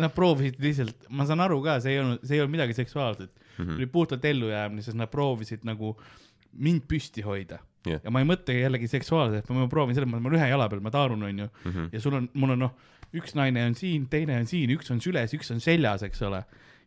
Nad 0.00 0.12
proovisid 0.14 0.60
lihtsalt, 0.62 1.08
ma 1.12 1.26
saan 1.28 1.42
aru 1.44 1.58
ka, 1.64 1.74
see 1.82 1.96
ei 1.96 1.98
olnud, 2.00 2.22
see 2.24 2.36
ei 2.36 2.40
olnud 2.40 2.54
midagi 2.54 2.76
seksuaalset 2.78 3.32
mm. 3.34 3.64
-hmm. 3.64 3.76
oli 3.76 3.86
puhtalt 3.86 4.24
ellujäämine, 4.24 4.82
sest 4.82 4.96
nad 4.96 5.10
proovisid 5.10 5.66
nagu 5.66 5.96
mind 6.52 6.86
püsti 6.90 7.22
hoida 7.26 7.58
Jah. 7.86 8.00
ja 8.04 8.10
ma 8.12 8.20
ei 8.20 8.26
mõtle 8.28 8.52
jällegi 8.58 8.88
seksuaalselt, 8.92 9.48
ma 9.56 9.66
proovin 9.72 9.94
selles 9.96 10.08
mõttes, 10.10 10.20
ma 10.24 10.28
olen 10.28 10.40
ühe 10.40 10.48
jala 10.50 10.66
peal, 10.68 10.80
ma 10.84 10.90
taarun, 10.92 11.22
onju, 11.30 11.46
Mhm. 11.64 11.86
ja 11.92 12.00
sul 12.00 12.14
on, 12.18 12.26
mul 12.34 12.50
on 12.56 12.58
noh, 12.66 12.74
üks 13.16 13.32
naine 13.34 13.62
on 13.66 13.74
siin, 13.74 14.04
teine 14.12 14.36
on 14.36 14.46
siin, 14.46 14.70
üks 14.76 14.90
on 14.92 15.00
süles, 15.00 15.32
üks 15.34 15.48
on 15.50 15.60
seljas, 15.64 16.02
eks 16.06 16.20
ole. 16.22 16.42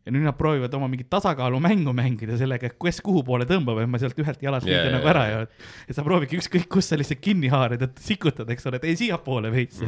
ja 0.05 0.11
nüüd 0.11 0.25
nad 0.27 0.35
proovivad 0.35 0.73
oma 0.75 0.89
mingit 0.91 1.07
tasakaalumängu 1.09 1.93
mängida 1.95 2.35
sellega, 2.37 2.67
et 2.67 2.75
kes 2.77 2.97
kuhu 3.01 3.21
poole 3.23 3.45
tõmbab, 3.47 3.79
et 3.81 3.87
ma 3.87 3.97
sealt 3.97 4.17
ühelt 4.19 4.41
jalast 4.43 4.67
Jaa, 4.67 4.73
yeah, 4.81 4.89
jaa, 4.89 4.97
nagu 4.97 5.07
ära 5.07 5.21
ei 5.29 5.35
ole. 5.37 5.47
et 5.87 5.95
sa 5.95 6.03
proovidki 6.03 6.37
ükskõik 6.41 6.67
kus 6.67 6.89
sa 6.91 6.97
lihtsalt 6.99 7.21
kinni 7.23 7.47
haarad, 7.47 7.81
et 7.81 7.97
sikutad, 8.03 8.49
eks 8.51 8.67
ole, 8.67 8.75
et 8.81 8.83
ei 8.91 8.95
siiapoole 8.99 9.49
veits. 9.51 9.79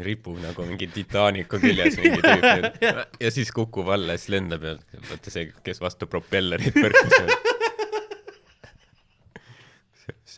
ripub 0.00 0.38
nagu 0.40 0.64
mingi 0.64 0.86
Titanicu 0.88 1.58
küljes 1.60 1.98
mingi 2.00 2.22
tüüp 2.24 2.82
ja 3.26 3.30
siis 3.30 3.50
kukub 3.52 3.88
alla 3.92 4.16
ja 4.16 4.18
siis 4.22 4.32
lendab 4.32 4.62
ja 4.64 4.74
vaata 5.10 5.30
see, 5.30 5.50
kes 5.62 5.80
vastu 5.82 6.06
propellerit 6.08 6.72
põrkas. 6.74 7.36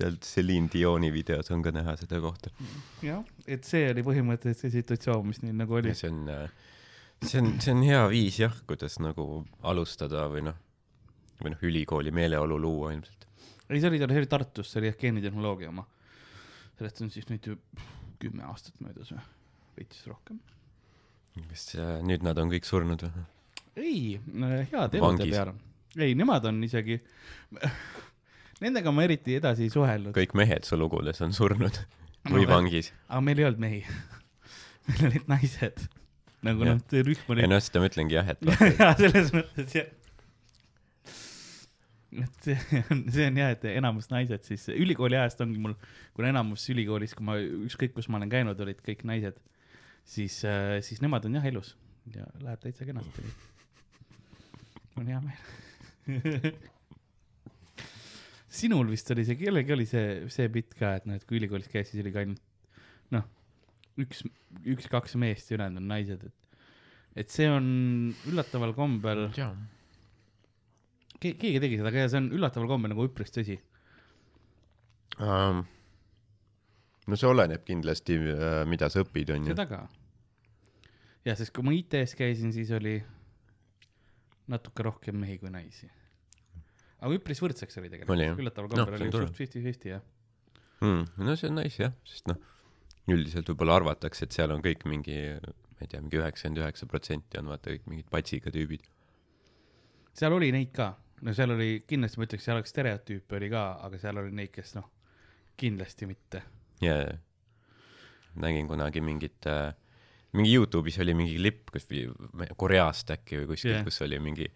sealt 0.03 0.27
Celine 0.27 0.71
Dioni 0.73 1.12
videos 1.15 1.51
on 1.55 1.62
ka 1.65 1.73
näha 1.75 1.95
seda 2.01 2.21
kohta. 2.23 2.53
jah, 3.05 3.23
et 3.47 3.65
see 3.69 3.88
oli 3.93 4.05
põhimõtteliselt 4.07 4.67
see 4.67 4.75
situatsioon, 4.81 5.25
mis 5.31 5.43
neil 5.45 5.57
nagu 5.62 5.79
oli 5.79 5.95
see 5.97 6.11
on, 6.11 6.27
see 7.23 7.41
on, 7.43 7.55
see 7.62 7.75
on 7.75 7.83
hea 7.87 8.05
viis 8.12 8.43
jah, 8.43 8.55
kuidas 8.69 8.99
nagu 9.03 9.27
alustada 9.73 10.27
või 10.33 10.47
noh, 10.51 10.59
või 11.43 11.55
noh, 11.55 11.67
ülikooli 11.71 12.15
meeleolu 12.15 12.59
luua 12.61 12.93
ilmselt. 12.97 13.27
ei, 13.69 13.81
see 13.81 13.91
oli, 13.91 14.03
see 14.03 14.23
oli 14.23 14.31
Tartus, 14.31 14.73
see 14.73 14.83
oli 14.83 14.93
jah 14.93 14.99
geenitehnoloogia 15.01 15.73
oma. 15.73 15.87
sellest 16.79 17.05
on 17.05 17.12
siis 17.15 17.29
nüüd 17.31 17.53
ju 17.53 17.59
kümme 18.23 18.47
aastat 18.47 18.79
möödas 18.83 19.11
või, 19.15 19.23
veits 19.79 20.03
rohkem. 20.07 20.41
kas 21.51 21.69
äh, 21.79 21.99
nüüd 22.07 22.27
nad 22.27 22.38
on 22.38 22.53
kõik 22.53 22.69
surnud 22.69 23.07
või? 23.07 23.27
ei, 23.77 24.21
head 24.73 24.99
elude 24.99 25.29
peale. 25.31 25.55
ei, 25.97 26.15
nemad 26.19 26.47
on 26.51 26.62
isegi, 26.67 26.99
nendega 28.62 28.92
ma 28.94 29.07
eriti 29.07 29.37
edasi 29.38 29.66
ei 29.66 29.72
suhelnud, 29.72 30.14
kõik 30.16 30.37
mehed 30.38 30.68
su 30.68 30.79
lugudes 30.79 31.22
on 31.25 31.35
surnud 31.37 31.81
või 32.35 32.46
vangis. 32.48 32.92
aga 33.09 33.22
meil 33.25 33.42
ei 33.42 33.48
olnud 33.48 33.62
mehi. 33.62 33.83
meil 34.90 35.09
olid 35.11 35.27
naised. 35.31 35.88
nagu 36.46 36.66
noh, 36.66 36.79
see 36.90 37.05
rühm 37.07 37.35
oli 37.35 37.44
ei. 37.44 37.51
noh, 37.51 37.62
seda 37.62 37.83
ma 37.83 37.90
ütlengi 37.90 38.18
jah, 38.18 38.33
et 38.35 38.46
jaa, 38.81 38.94
selles 39.01 39.33
mõttes 39.35 39.77
jah. 39.79 39.90
et 42.22 42.48
see 42.48 42.83
on, 42.92 43.05
see 43.14 43.29
on 43.29 43.40
jah, 43.42 43.55
et 43.57 43.68
enamus 43.75 44.11
naised 44.12 44.48
siis, 44.48 44.66
ülikooli 44.75 45.18
ajast 45.18 45.40
ongi 45.44 45.62
mul, 45.62 45.77
kuna 46.16 46.33
enamus 46.35 46.66
ülikoolis, 46.75 47.16
kui 47.18 47.27
ma 47.29 47.38
ükskõik 47.40 47.96
kus 47.96 48.11
ma 48.12 48.20
olen 48.20 48.33
käinud, 48.33 48.61
olid 48.66 48.83
kõik 48.85 49.07
naised, 49.09 49.38
siis, 50.05 50.42
siis 50.87 51.01
nemad 51.05 51.25
on 51.29 51.40
jah 51.40 51.48
elus 51.53 51.75
ja 52.11 52.27
läheb 52.42 52.61
täitsa 52.62 52.87
kenasti. 52.88 53.25
on 54.98 55.09
hea 55.09 55.22
meel. 55.25 56.53
Sinul 58.53 58.91
vist 58.93 59.11
oli 59.15 59.25
see, 59.27 59.38
kellelgi 59.41 59.75
oli 59.75 59.88
see, 59.88 60.07
see 60.33 60.49
bitt 60.53 60.77
ka, 60.79 60.97
et 61.01 61.09
noh, 61.09 61.19
et 61.19 61.27
kui 61.29 61.41
ülikoolis 61.41 61.71
käis, 61.73 61.91
siis 61.91 62.05
oli 62.05 62.12
ka 62.15 62.25
ainult 62.25 62.43
noh, 63.15 63.29
üks, 64.03 64.25
üks-kaks 64.77 65.17
meest 65.21 65.51
ja 65.51 65.59
ülejäänud 65.59 65.83
on 65.83 65.93
naised, 65.93 66.27
et, 66.29 66.65
et 67.25 67.33
see 67.33 67.49
on 67.51 67.67
üllataval 68.31 68.77
kombel, 68.77 69.29
jaa 69.38 69.55
keegi 71.23 71.61
tegi 71.62 71.79
seda, 71.79 71.93
aga 71.93 72.05
ja 72.05 72.11
see 72.11 72.21
on 72.23 72.29
üllataval 72.37 72.69
kombel 72.71 72.93
nagu 72.95 73.07
üpris 73.07 73.35
tõsi. 73.35 73.59
um,. 75.21 75.65
no 77.07 77.19
see 77.19 77.31
oleneb 77.31 77.65
kindlasti, 77.67 78.19
mida 78.71 78.91
sa 78.93 79.05
õpid, 79.05 79.35
onju. 79.37 79.55
seda 79.55 79.67
ka. 79.71 79.83
ja 81.29 81.37
sest 81.38 81.55
kui 81.55 81.67
ma 81.67 81.75
IT-s 81.77 82.17
käisin, 82.19 82.55
siis 82.55 82.73
oli 82.75 82.99
natuke 84.53 84.85
rohkem 84.87 85.21
mehi 85.23 85.38
kui 85.38 85.53
naisi. 85.53 85.91
Aga 87.03 87.19
üpris 87.19 87.43
võrdseks 87.43 87.79
oli 87.83 87.91
tegelikult 87.93 88.41
üllataval 88.43 88.71
Noh, 88.71 88.87
kombel 88.87 88.97
on 89.01 89.07
oli 89.07 89.15
tore. 89.15 89.29
suht 89.29 89.38
fifty-fifty 89.41 89.93
jah. 89.93 90.03
Mm, 90.83 91.05
no 91.27 91.37
see 91.38 91.51
on 91.51 91.59
nice 91.61 91.83
jah, 91.83 91.93
sest 92.09 92.31
noh, 92.31 92.38
üldiselt 93.12 93.51
võib-olla 93.51 93.81
arvatakse, 93.81 94.27
et 94.27 94.35
seal 94.35 94.55
on 94.55 94.62
kõik 94.65 94.87
mingi, 94.91 95.19
ma 95.43 95.85
ei 95.85 95.91
tea, 95.91 96.01
mingi 96.03 96.19
üheksakümmend 96.21 96.62
üheksa 96.62 96.88
protsenti 96.91 97.38
on 97.43 97.51
vaata 97.53 97.75
kõik 97.75 97.88
mingid 97.91 98.09
patsiga 98.11 98.51
tüübid. 98.55 98.87
seal 100.19 100.35
oli 100.35 100.51
neid 100.55 100.73
ka, 100.75 100.93
no 101.23 101.35
seal 101.37 101.55
oli 101.55 101.83
kindlasti 101.88 102.19
ma 102.21 102.27
ütleks, 102.29 102.47
seal 102.47 102.59
oleks 102.59 102.75
stereotüüpe 102.75 103.38
oli 103.38 103.51
ka, 103.53 103.67
aga 103.87 104.01
seal 104.03 104.19
oli 104.23 104.35
neid, 104.43 104.51
kes 104.55 104.75
noh, 104.79 104.88
kindlasti 105.59 106.11
mitte. 106.11 106.43
ja, 106.83 106.97
ja 107.03 107.15
nägin 108.43 108.69
kunagi 108.71 109.03
mingit 109.05 109.47
äh,, 109.51 109.75
mingi 110.33 110.55
Youtube'is 110.57 110.99
oli 111.03 111.15
mingi 111.15 111.37
klipp, 111.37 111.71
kus 111.75 111.85
Koreast 112.57 113.11
äkki 113.12 113.43
või 113.43 113.51
kuskilt 113.53 113.75
yeah., 113.75 113.85
kus 113.85 114.01
oli 114.07 114.19
mingi, 114.23 114.47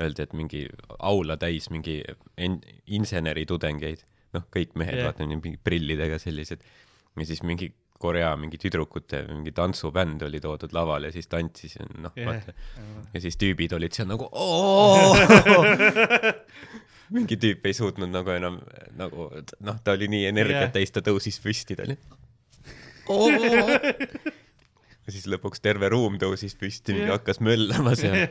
öeldi, 0.00 0.24
et 0.26 0.36
mingi 0.36 0.64
aula 0.98 1.36
täis 1.40 1.70
mingi 1.72 2.00
en-, 2.38 2.60
inseneritudengeid, 2.86 4.04
noh, 4.36 4.46
kõik 4.54 4.76
mehed 4.80 4.98
yeah. 4.98 5.10
vaata 5.10 5.26
mingi 5.28 5.56
prillidega 5.64 6.18
sellised 6.22 6.64
ja 7.18 7.26
siis 7.26 7.42
mingi 7.46 7.72
Korea 8.00 8.30
mingi 8.40 8.56
tüdrukute 8.56 9.26
mingi 9.28 9.52
tantsubänd 9.52 10.22
oli 10.24 10.40
toodud 10.40 10.72
lavale 10.72 11.10
ja 11.10 11.12
siis 11.12 11.28
tantsis 11.28 11.76
noh 12.00 12.14
yeah., 12.16 12.30
vaata 12.30 12.54
ja 13.12 13.20
siis 13.20 13.36
tüübid 13.40 13.74
olid 13.76 13.96
seal 13.96 14.08
nagu 14.08 14.28
oo 14.30 15.12
mingi 17.14 17.36
tüüp 17.42 17.66
ei 17.68 17.76
suutnud 17.76 18.12
nagu 18.12 18.32
enam 18.32 18.60
nagu 18.96 19.28
noh, 19.66 19.82
ta 19.84 19.98
oli 19.98 20.08
nii 20.14 20.24
energiat 20.30 20.70
yeah. 20.70 20.74
täis, 20.78 20.94
ta 20.94 21.04
tõusis 21.04 21.40
püsti, 21.44 21.76
ta 21.76 21.88
oli 21.88 21.98
oo 23.10 23.28
ja 25.06 25.14
siis 25.14 25.26
lõpuks 25.30 25.62
terve 25.64 25.88
ruum 25.92 26.18
tõusis 26.20 26.54
püsti, 26.58 26.94
Jah. 26.98 27.14
hakkas 27.16 27.40
möllama 27.44 27.94
seal. 27.98 28.28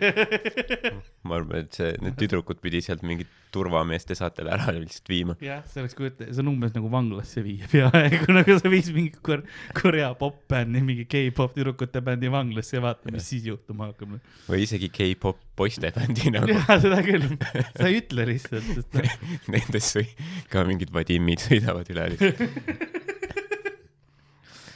ma 1.27 1.39
arvan, 1.39 1.65
et 1.65 1.75
see, 1.75 1.91
need 2.03 2.17
tüdrukud 2.19 2.61
pidi 2.63 2.81
sealt 2.85 3.03
mingit 3.07 3.29
turvameeste 3.53 4.13
saatel 4.17 4.49
ära 4.53 4.69
lihtsalt 4.75 5.09
viima. 5.09 5.35
jah, 5.43 5.63
see 5.69 5.81
oleks 5.81 5.97
kujuta, 5.97 6.27
see 6.29 6.43
on 6.43 6.51
umbes 6.53 6.75
nagu 6.75 6.91
vanglasse 6.93 7.41
viia 7.45 7.69
peaaegu 7.71 8.29
nagu 8.37 8.57
sa 8.61 8.71
viis 8.71 8.91
mingi 8.93 9.15
kor-, 9.25 9.45
Korea 9.77 10.11
popbändi, 10.19 10.83
mingi 10.85 11.07
K-pop 11.09 11.55
tüdrukute 11.57 12.03
bändi 12.05 12.29
vanglasse 12.31 12.77
ja 12.77 12.83
vaata, 12.85 13.09
mis 13.13 13.25
siis 13.33 13.47
juhtuma 13.49 13.89
hakkab. 13.89 14.19
või 14.49 14.63
isegi 14.67 14.91
K-pop 14.93 15.41
poistebändi 15.59 16.29
nagu. 16.37 16.53
jaa, 16.53 16.77
seda 16.81 17.01
küll, 17.05 17.25
sa 17.73 17.89
ei 17.89 17.99
ütle 18.03 18.29
lihtsalt, 18.29 18.69
sest 18.77 19.49
Nendes 19.49 19.89
või 19.97 20.07
ka 20.53 20.67
mingid 20.69 20.93
vadimmid 20.93 21.41
sõidavad 21.49 21.89
üle 21.95 22.11
lihtsalt. 22.13 23.17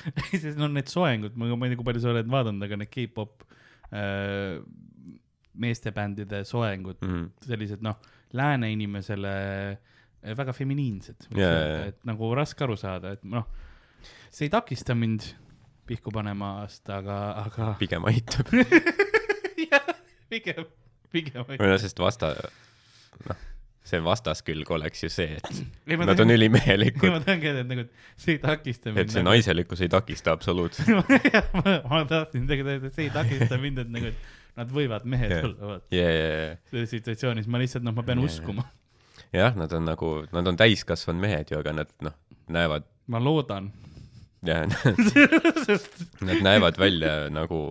sest 0.43 0.57
no 0.59 0.67
need 0.71 0.89
soengud, 0.91 1.35
ma 1.39 1.47
ei 1.49 1.71
tea, 1.73 1.79
kui 1.79 1.87
palju 1.91 2.01
sa 2.03 2.11
oled 2.13 2.29
vaadanud, 2.31 2.63
aga 2.67 2.79
need 2.81 2.91
K-pop 2.93 3.45
äh, 3.93 4.57
meestebändide 5.53 6.43
soengud, 6.49 6.97
Mhm. 7.05 7.27
sellised 7.45 7.83
noh, 7.85 7.99
lääne 8.33 8.71
inimesele 8.73 9.33
äh, 10.23 10.33
väga 10.37 10.53
feminiinsed 10.57 11.27
jaa, 11.37 11.51
jaa. 11.51 11.85
et 11.91 11.99
nagu 12.09 12.31
raske 12.35 12.63
aru 12.65 12.75
saada, 12.79 13.11
et 13.13 13.23
noh, 13.27 13.45
see 14.33 14.47
ei 14.47 14.53
takista 14.53 14.95
mind 14.97 15.27
pihku 15.87 16.11
panemast, 16.15 16.87
aga, 16.89 17.17
aga 17.45 17.73
pigem 17.81 18.05
aitab. 18.09 18.49
jah, 19.69 19.89
pigem, 20.31 20.65
pigem. 21.13 21.43
või 21.49 21.59
noh, 21.69 21.77
sest 21.81 21.99
vasta, 22.01 22.33
noh, 23.27 23.49
see 23.83 23.99
vastaskülg 24.03 24.69
oleks 24.71 25.03
ju 25.03 25.09
see, 25.11 25.39
et 25.39 25.97
ma 25.97 26.05
nad 26.05 26.13
on 26.13 26.21
tahan, 26.21 26.35
ülimehelikud 26.37 27.17
tahangi 27.25 27.49
öelda, 27.49 27.63
et 27.65 27.71
nagu 27.71 27.83
see 28.15 28.37
ei 28.37 28.39
takista 28.43 28.93
mind. 28.93 29.01
et 29.03 29.15
see 29.15 29.25
naiselikkus 29.27 29.83
ei 29.83 29.91
takista 29.91 30.35
absoluutselt. 30.37 30.87
ma, 31.59 31.75
ma 31.91 32.03
tahtsin 32.07 32.47
tegelikult 32.47 32.77
öelda, 32.77 32.91
et 32.91 32.95
see 32.95 33.09
ei 33.09 33.13
takista 33.13 33.59
mind, 33.59 33.83
et 33.83 33.91
nagu, 33.91 34.13
et 34.13 34.57
nad 34.61 34.71
võivad 34.71 35.07
mehed 35.09 35.35
Jah. 35.35 35.49
olla, 35.49 35.73
vaata, 35.73 35.95
ja, 35.95 36.07
ja, 36.07 36.31
ja, 36.31 36.55
selles 36.71 36.95
situatsioonis 36.95 37.51
ma 37.51 37.61
lihtsalt, 37.61 37.85
noh, 37.85 37.95
ma 37.97 38.07
pean 38.07 38.23
jaa. 38.23 38.31
uskuma, 38.31 38.67
jah, 39.35 39.55
nad 39.59 39.75
on 39.75 39.87
nagu, 39.89 40.15
nad 40.35 40.51
on 40.53 40.59
täiskasvanud 40.59 41.23
mehed 41.25 41.51
ju, 41.51 41.59
aga 41.59 41.75
nad 41.81 41.95
noh, 42.05 42.15
näevad 42.53 42.87
ma 43.11 43.19
loodan, 43.19 43.71
ja 44.47 44.61
sest, 45.67 46.05
nad 46.23 46.43
näevad 46.45 46.79
välja 46.79 47.27
nagu 47.33 47.65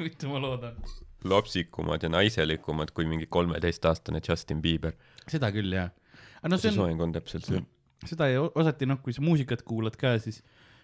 mitte 0.00 0.30
ma 0.30 0.40
loodan. 0.40 0.76
lapsikumad 1.24 2.02
ja 2.02 2.08
naiselikumad 2.08 2.90
kui 2.94 3.06
mingi 3.06 3.26
kolmeteistaastane 3.26 4.20
Justin 4.28 4.62
Bieber. 4.62 4.92
Seda 5.32 5.52
küll, 5.54 5.72
jah. 5.76 5.92
aga 6.40 6.52
no 6.52 6.58
see 6.60 6.70
see 6.70 6.76
on, 6.76 6.82
soeng 6.84 7.06
on 7.06 7.14
täpselt 7.14 7.48
see. 7.48 7.62
seda 8.10 8.28
ei 8.30 8.38
osati, 8.42 8.88
noh, 8.90 9.00
kui 9.04 9.14
sa 9.16 9.24
muusikat 9.24 9.64
kuulad 9.66 9.96
ka, 10.00 10.16
siis 10.22 10.42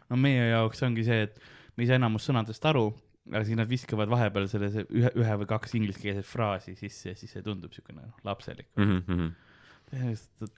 no 0.08 0.18
meie 0.20 0.48
jaoks 0.50 0.82
ongi 0.86 1.04
see, 1.06 1.26
et 1.28 1.38
me 1.76 1.84
ei 1.84 1.90
saa 1.90 2.00
enamus 2.00 2.28
sõnadest 2.28 2.64
aru, 2.70 2.86
aga 3.28 3.44
siis 3.46 3.58
nad 3.58 3.68
viskavad 3.70 4.10
vahepeal 4.10 4.48
selle 4.50 4.70
see 4.74 4.86
ühe, 4.88 5.12
ühe 5.20 5.36
või 5.42 5.50
kaks 5.50 5.76
ingliskeelset 5.78 6.26
fraasi 6.26 6.74
sisse 6.78 7.12
ja 7.12 7.18
siis 7.18 7.34
see 7.36 7.44
tundub 7.44 7.74
siukene 7.76 8.06
noh, 8.06 8.16
lapselik. 8.26 8.70
Mhm, 8.80 9.28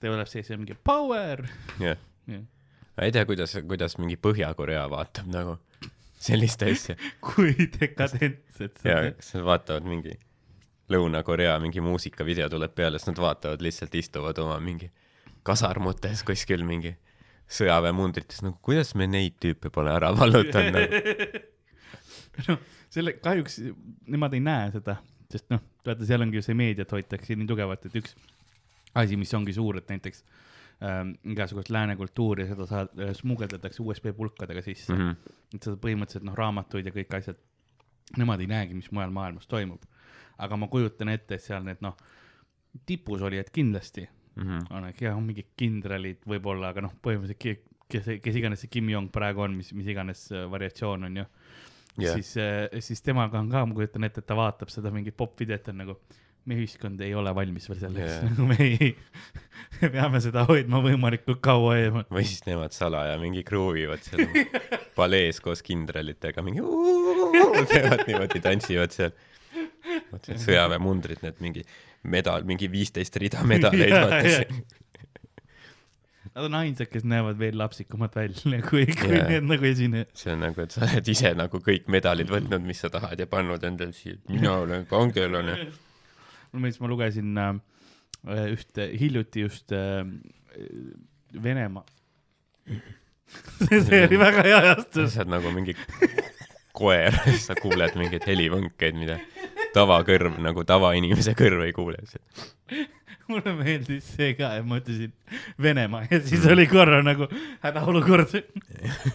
tuleb 0.01 0.29
sees 0.29 0.49
ja 0.51 0.57
mingi 0.59 0.75
power. 0.75 1.43
jah, 1.79 1.99
jah. 2.27 2.47
ma 2.97 3.07
ei 3.07 3.13
tea, 3.15 3.25
kuidas, 3.27 3.55
kuidas 3.67 3.97
mingi 3.99 4.17
Põhja-Korea 4.19 4.87
vaatab 4.91 5.29
nagu 5.31 5.59
sellist 6.21 6.63
asja 6.65 6.97
kui 7.25 7.55
dekadentsed 7.79 8.83
ja 8.85 8.99
sa 9.01 9.15
kas 9.17 9.33
nad 9.37 9.47
vaatavad 9.47 9.87
mingi 9.87 10.17
Lõuna-Korea 10.91 11.55
mingi 11.63 11.83
muusikavideo 11.83 12.49
tuleb 12.51 12.75
peale, 12.75 12.99
siis 12.99 13.11
nad 13.11 13.21
vaatavad 13.23 13.63
lihtsalt 13.63 13.95
istuvad 13.95 14.37
oma 14.43 14.59
mingi 14.63 14.91
kasarmutes 15.47 16.23
kuskil 16.27 16.65
mingi 16.67 16.93
sõjaväemundrites, 17.51 18.43
nagu 18.45 18.57
kuidas 18.63 18.93
me 18.95 19.07
neid 19.09 19.39
tüüpe 19.43 19.71
pole 19.73 19.91
ära 19.91 20.11
vallutanud 20.15 20.77
nagu. 20.77 21.01
noh, 22.47 22.61
selle 22.91 23.15
kahjuks 23.19 23.59
nemad 24.11 24.35
ei 24.37 24.43
näe 24.43 24.69
seda, 24.75 24.97
sest 25.31 25.49
noh, 25.51 25.63
vaata, 25.85 26.07
seal 26.07 26.23
ongi 26.23 26.39
ju 26.39 26.45
see 26.45 26.55
meediat 26.57 26.93
hoitakse 26.95 27.35
nii 27.35 27.49
tugevalt, 27.49 27.87
et 27.89 27.97
üks 27.99 28.15
asi, 29.01 29.17
mis 29.19 29.33
ongi 29.35 29.55
suur, 29.55 29.79
et 29.79 29.91
näiteks 29.91 30.23
ähm, 30.83 31.13
igasugust 31.33 31.71
lääne 31.73 31.95
kultuuri 31.99 32.47
seda 32.49 32.67
saad- 32.69 32.99
äh, 32.99 33.13
smugeldatakse 33.17 33.83
USB 33.83 34.11
pulkadega 34.17 34.63
sisse 34.65 34.93
mm. 34.93 34.99
-hmm. 34.99 35.37
et 35.55 35.67
seda 35.67 35.79
põhimõtteliselt 35.83 36.27
noh, 36.27 36.37
raamatuid 36.37 36.87
ja 36.87 36.95
kõik 36.95 37.15
asjad, 37.19 37.39
nemad 38.17 38.43
ei 38.43 38.51
näegi, 38.51 38.77
mis 38.77 38.91
mujal 38.91 39.11
maailmas 39.15 39.47
toimub. 39.47 39.83
Aga 40.41 40.57
ma 40.57 40.67
kujutan 40.71 41.09
ette, 41.13 41.37
et 41.37 41.43
seal 41.43 41.63
need 41.67 41.81
noh, 41.85 41.95
tipus 42.87 43.21
olijad 43.27 43.49
kindlasti 43.53 44.07
Mhm. 44.31 44.59
on, 44.71 44.85
jah, 44.95 45.17
mingid 45.19 45.49
kindralid 45.59 46.21
võib-olla, 46.25 46.69
aga 46.71 46.85
noh, 46.85 46.93
põhimõtteliselt 47.03 47.37
ke- 47.37 47.59
kes, 47.91 48.05
kes 48.23 48.35
iganes 48.39 48.61
see 48.63 48.69
Kim 48.71 48.87
Jong 48.89 49.09
praegu 49.11 49.41
on, 49.43 49.57
mis, 49.59 49.73
mis 49.75 49.89
iganes 49.91 50.21
äh, 50.31 50.45
variatsioon 50.49 51.03
on 51.09 51.17
ju 51.19 51.25
Jah. 51.99 52.15
siis, 52.15 52.29
siis 52.79 53.01
temaga 53.03 53.41
on 53.43 53.49
ka, 53.51 53.65
ma 53.67 53.75
kujutan 53.75 54.05
ette, 54.07 54.23
et 54.23 54.27
ta 54.29 54.37
vaatab 54.39 54.69
seda 54.71 54.87
mingit 54.95 55.17
popvideot, 55.19 55.67
on 55.73 55.81
nagu, 55.83 55.97
meie 56.47 56.61
ühiskond 56.63 57.01
ei 57.03 57.11
ole 57.13 57.33
valmis 57.35 57.67
veel 57.69 57.81
selleks 57.83 58.07
yeah. 58.07 58.23
nagu 58.31 58.47
me 58.47 58.55
ei, 58.63 58.93
me 59.81 59.89
peame 59.97 60.21
seda 60.23 60.45
hoidma 60.47 60.79
võimalikult 60.81 61.41
kaua 61.43 61.75
eemal. 61.83 62.07
või 62.09 62.23
siis 62.25 62.45
nemad 62.47 62.71
salaja 62.73 63.19
mingi 63.19 63.43
kruuvivad 63.43 63.99
seal 64.07 64.23
palees 64.95 65.41
koos 65.43 65.59
kindralitega 65.67 66.41
mingi 66.47 66.63
teevad 67.69 68.07
niimoodi, 68.07 68.41
tantsivad 68.47 68.95
seal. 68.95 69.11
Need 69.85 70.41
sõjaväemundrid, 70.43 71.21
need 71.25 71.41
mingi 71.43 71.63
medal, 72.03 72.45
mingi 72.47 72.69
viisteist 72.71 73.17
rida 73.21 73.43
medaleid, 73.51 73.91
Jaa, 73.93 74.05
vaata 74.07 74.21
jaa. 74.27 74.45
see. 74.45 74.63
Nad 76.31 76.45
on 76.47 76.53
ainsad, 76.61 76.87
kes 76.87 77.03
näevad 77.11 77.35
veel 77.41 77.57
lapsikumad 77.59 78.13
välja 78.15 78.61
kui, 78.63 78.85
kui 78.87 79.17
Jaa. 79.17 79.25
need 79.33 79.47
nagu 79.49 79.67
esinejad. 79.67 80.11
see 80.15 80.31
on 80.31 80.45
nagu, 80.45 80.63
et 80.63 80.71
sa 80.71 80.85
oled 80.87 81.09
ise 81.11 81.33
nagu 81.35 81.59
kõik 81.65 81.89
medalid 81.91 82.29
võtnud, 82.31 82.63
mis 82.63 82.79
sa 82.85 82.91
tahad 82.93 83.19
ja 83.19 83.27
pannud 83.27 83.63
endale 83.67 83.91
siia, 83.97 84.15
mina 84.31 84.53
olen 84.61 84.85
kangelane. 84.89 85.57
mulle 86.51 86.63
meeldis, 86.67 86.79
ma 86.83 86.91
lugesin 86.91 87.35
äh, 87.41 87.51
ühte, 88.53 88.87
hiljuti 89.01 89.43
just 89.47 89.75
äh, 89.75 90.05
Venemaa. 91.43 91.83
see 93.67 94.01
oli 94.05 94.17
väga 94.19 94.41
hea 94.43 94.55
sa 94.55 94.63
ajastus. 94.65 95.17
oled 95.19 95.31
nagu 95.31 95.51
mingi 95.55 95.75
koer, 96.75 97.15
sa 97.43 97.55
kuuled 97.59 97.95
mingeid 97.99 98.23
helivõnkeid, 98.27 98.95
mida 98.99 99.19
tavakõrv 99.75 100.39
nagu 100.43 100.65
tavainimese 100.67 101.35
kõrv 101.37 101.65
ei 101.67 101.75
kuule. 101.75 102.01
mulle 103.31 103.53
meeldis 103.55 104.07
see 104.17 104.33
ka, 104.37 104.55
et 104.59 104.67
ma 104.67 104.79
ütlesin 104.81 105.13
Venemaa 105.61 106.05
ja 106.09 106.19
siis 106.25 106.45
oli 106.51 106.67
korra 106.71 107.01
nagu 107.05 107.27
hädaolukord. 107.63 108.35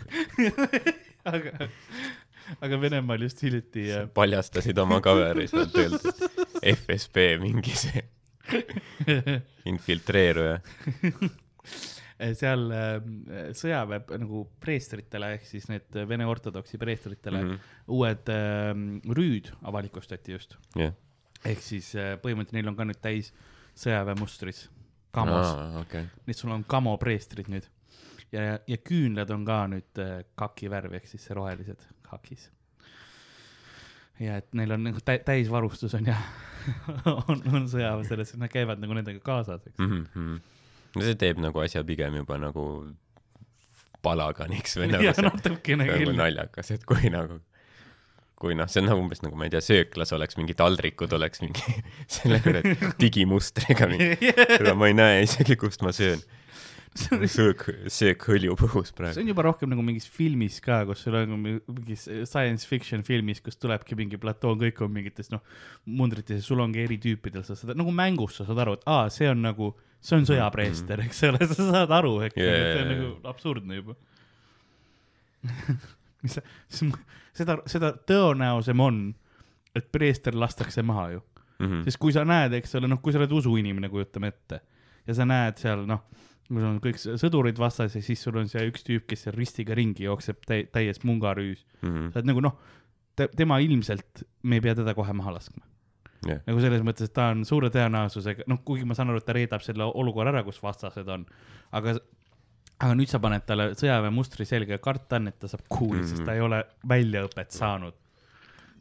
aga, 1.35 1.69
aga 2.61 2.81
Venemaal 2.81 3.27
just 3.27 3.43
hiljuti 3.45 3.89
äh, 3.93 4.07
paljastasid 4.15 4.79
oma 4.83 5.01
cover'i 5.05 5.49
sealt 5.51 5.77
öeldi, 5.83 6.15
FSB 6.75 7.27
mingi 7.43 7.75
see 7.77 8.05
infiltreeruja. 9.73 10.61
Seal 12.17 12.71
äh, 12.73 12.95
sõjaväe 13.57 14.19
nagu 14.23 14.45
preestritele 14.63 15.35
ehk 15.37 15.45
siis 15.49 15.69
need 15.69 15.99
Vene 16.09 16.27
ortodoksi 16.29 16.79
preestritele 16.81 17.43
mm. 17.43 17.51
-hmm. 17.51 17.75
uued 17.93 18.33
äh, 18.33 18.73
rüüd 19.19 19.53
avalikustati 19.63 20.33
just. 20.33 20.57
jah. 20.77 20.95
ehk 21.45 21.63
siis 21.63 21.93
põhimõtteliselt 21.95 22.57
neil 22.57 22.73
on 22.73 22.77
ka 22.77 22.89
nüüd 22.89 23.01
täis 23.03 23.33
sõjaväemustris, 23.77 24.71
kamos, 25.13 25.53
okei. 25.83 26.07
nii 26.25 26.33
et 26.33 26.41
sul 26.41 26.51
on 26.55 26.65
kamo 26.65 26.97
preestrid 26.97 27.51
nüüd. 27.53 27.69
ja, 28.33 28.59
ja 28.67 28.77
küünlad 28.79 29.31
on 29.31 29.45
ka 29.45 29.67
nüüd 29.69 30.05
kaki 30.35 30.71
värvi 30.71 30.97
ehk 30.97 31.09
siis 31.13 31.31
rohelised 31.31 31.85
kakis. 32.03 32.51
ja 34.21 34.37
et 34.41 34.55
neil 34.55 34.73
on 34.73 34.85
nagu 34.89 35.01
tä- 35.05 35.23
täisvarustus 35.25 35.95
on 35.95 36.07
ja 36.07 36.17
on, 37.29 37.43
on 37.53 37.69
sõjaväe 37.69 38.09
selles, 38.09 38.35
nad 38.41 38.51
käivad 38.51 38.81
nagu 38.83 38.97
nendega 38.97 39.21
kaasas, 39.21 39.67
eks. 39.67 39.79
Mhm, 39.79 40.39
no 40.97 41.05
see 41.07 41.19
teeb 41.21 41.43
nagu 41.43 41.61
asja 41.63 41.85
pigem 41.87 42.17
juba 42.23 42.41
nagu 42.41 42.67
palaganiks 44.07 44.79
või 44.81 44.91
nagu 44.95 45.13
see 45.13 45.27
natukene 45.27 45.85
nagu 45.85 46.01
küll. 46.05 46.17
naljakas, 46.19 46.73
et 46.77 46.87
kui 46.89 47.11
nagu, 47.13 47.41
kui 48.41 48.57
noh, 48.59 48.71
see 48.71 48.83
on 48.83 48.91
nagu 48.91 49.03
umbes 49.05 49.23
nagu 49.25 49.39
ma 49.39 49.49
ei 49.49 49.55
tea, 49.55 49.65
sööklas 49.65 50.15
oleks 50.17 50.39
mingi 50.41 50.57
taldrikud 50.59 51.13
oleks 51.17 51.45
mingi 51.45 51.77
selle 52.19 52.41
kuradi 52.45 52.77
digimustriga 53.01 53.91
mingi, 53.91 54.33
seda 54.59 54.75
ma 54.79 54.91
ei 54.91 54.99
näe 54.99 55.23
isegi, 55.27 55.59
kust 55.61 55.85
ma 55.87 55.95
söön. 55.97 56.25
söök, 56.97 57.67
söök 57.93 58.23
hõljub 58.25 58.63
õhus 58.65 58.89
see 58.89 58.97
praegu. 58.97 59.21
on 59.21 59.29
juba 59.29 59.43
rohkem 59.45 59.69
nagu 59.69 59.83
mingis 59.85 60.07
filmis 60.09 60.63
ka, 60.65 60.79
kus 60.89 61.03
sul 61.05 61.19
on 61.19 61.35
mingis 61.37 62.07
science 62.25 62.65
fiction 62.65 63.05
filmis, 63.05 63.43
kus 63.45 63.61
tulebki 63.61 63.99
mingi 63.99 64.17
platoon, 64.21 64.57
kõik 64.63 64.81
on 64.87 64.95
mingites 64.95 65.29
noh, 65.29 65.43
mundrites 65.85 66.41
ja 66.41 66.47
sul 66.47 66.63
ongi 66.65 66.81
eri 66.87 66.97
tüüpidel, 67.03 67.45
sa 67.45 67.59
saad 67.59 67.77
nagu 67.77 67.93
mängus 67.93 68.41
sa 68.41 68.49
saad 68.49 68.65
aru, 68.65 68.79
et 68.79 68.89
aa, 68.89 69.11
see 69.13 69.29
on 69.29 69.45
nagu, 69.45 69.75
see 70.01 70.17
on 70.19 70.27
sõjapreester, 70.29 71.01
eks 71.07 71.23
ole, 71.31 71.47
sa 71.51 71.71
saad 71.71 71.91
aru, 71.97 72.21
eks 72.27 72.37
Jaa, 72.41 72.51
ole, 72.53 72.67
see 72.73 72.83
on 72.83 72.91
nagu 72.93 73.09
absurdne 73.33 73.81
juba. 73.81 73.95
mis 76.25 76.37
sa, 76.39 76.43
seda, 77.37 77.57
seda 77.71 77.93
tõenäosem 78.09 78.81
on, 78.83 79.01
et 79.77 79.89
preester 79.93 80.37
lastakse 80.39 80.83
maha 80.87 81.11
ju 81.17 81.25
Mhm. 81.57 81.87
sest 81.87 81.97
kui 81.97 82.13
sa 82.13 82.21
näed, 82.29 82.53
eks 82.59 82.75
ole, 82.77 82.89
noh, 82.91 82.99
kui 83.01 83.15
sa 83.15 83.19
oled 83.23 83.31
usuinimene, 83.33 83.89
kujutame 83.89 84.29
ette 84.29 84.59
ja 85.07 85.15
sa 85.17 85.25
näed 85.25 85.57
seal 85.57 85.87
noh, 85.89 86.03
sul 86.51 86.61
on 86.69 86.81
kõik 86.85 86.99
sõdurid 87.01 87.57
vastas 87.57 87.95
ja 87.97 88.03
siis 88.05 88.21
sul 88.21 88.37
on 88.37 88.51
see 88.53 88.61
üks 88.69 88.85
tüüp, 88.85 89.07
kes 89.09 89.23
seal 89.25 89.35
ristiga 89.39 89.73
ringi 89.75 90.05
jookseb 90.05 90.43
täi-, 90.45 90.67
täies 90.69 91.01
mungarüüs. 91.09 91.65
Mhm. 91.81 92.11
sa 92.13 92.21
oled 92.21 92.29
nagu 92.29 92.43
noh, 92.45 92.59
te, 93.17 93.29
tema 93.33 93.57
ilmselt, 93.65 94.27
me 94.45 94.59
ei 94.61 94.65
pea 94.67 94.75
teda 94.77 94.93
kohe 94.99 95.15
maha 95.17 95.33
laskma. 95.39 95.65
jah, 96.31 96.43
nagu 96.47 96.63
selles 96.63 96.85
mõttes, 96.87 97.09
et 97.09 97.15
ta 97.17 97.31
on 97.35 97.45
suure 97.49 97.71
tõenäosusega, 97.75 98.47
noh, 98.51 98.61
kuigi 98.67 98.87
ma 98.89 98.97
saan 98.99 99.13
aru, 99.13 99.23
et 99.23 99.27
ta 99.29 99.37
reedab 99.37 99.65
selle 99.65 99.89
olukorra 99.89 100.35
ära, 100.35 100.43
kus 100.47 100.59
vastased 100.63 101.09
on, 101.13 101.27
aga, 101.77 101.97
aga 102.79 102.97
nüüd 102.99 103.13
sa 103.13 103.21
paned 103.23 103.47
talle 103.49 103.71
sõjaväemustri 103.79 104.49
selga 104.49 104.77
ja 104.77 104.83
karta 104.83 105.21
on, 105.21 105.31
et 105.33 105.39
ta 105.41 105.51
saab 105.53 105.65
kuuli 105.69 106.01
mm, 106.01 106.05
-hmm. 106.05 106.11
sest 106.13 106.27
ta 106.29 106.35
ei 106.37 106.45
ole 106.45 106.65
väljaõpet 106.89 107.51
saanud. 107.57 107.95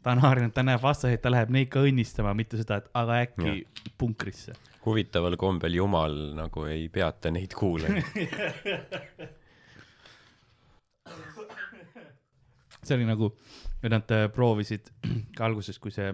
ta 0.02 0.12
on 0.14 0.22
harjunud, 0.22 0.54
ta 0.54 0.62
näeb 0.62 0.82
vastaseid, 0.82 1.20
ta 1.20 1.30
läheb 1.30 1.50
neid 1.50 1.68
ka 1.68 1.82
õnnistama, 1.82 2.34
mitte 2.34 2.56
seda, 2.56 2.76
et 2.76 2.90
aga 2.94 3.22
äkki 3.26 3.58
ja. 3.58 3.90
punkrisse. 3.98 4.52
huvitaval 4.86 5.36
kombel 5.36 5.74
Jumal 5.74 6.34
nagu 6.34 6.64
ei 6.64 6.88
peata 6.88 7.30
neid 7.30 7.54
kuule. 7.54 7.88
see 12.86 12.96
oli 12.96 13.06
nagu, 13.08 13.30
nad 13.82 14.14
äh, 14.14 14.26
proovisid 14.32 14.90
ka 15.36 15.46
alguses, 15.48 15.78
kui 15.82 15.94
see, 15.94 16.12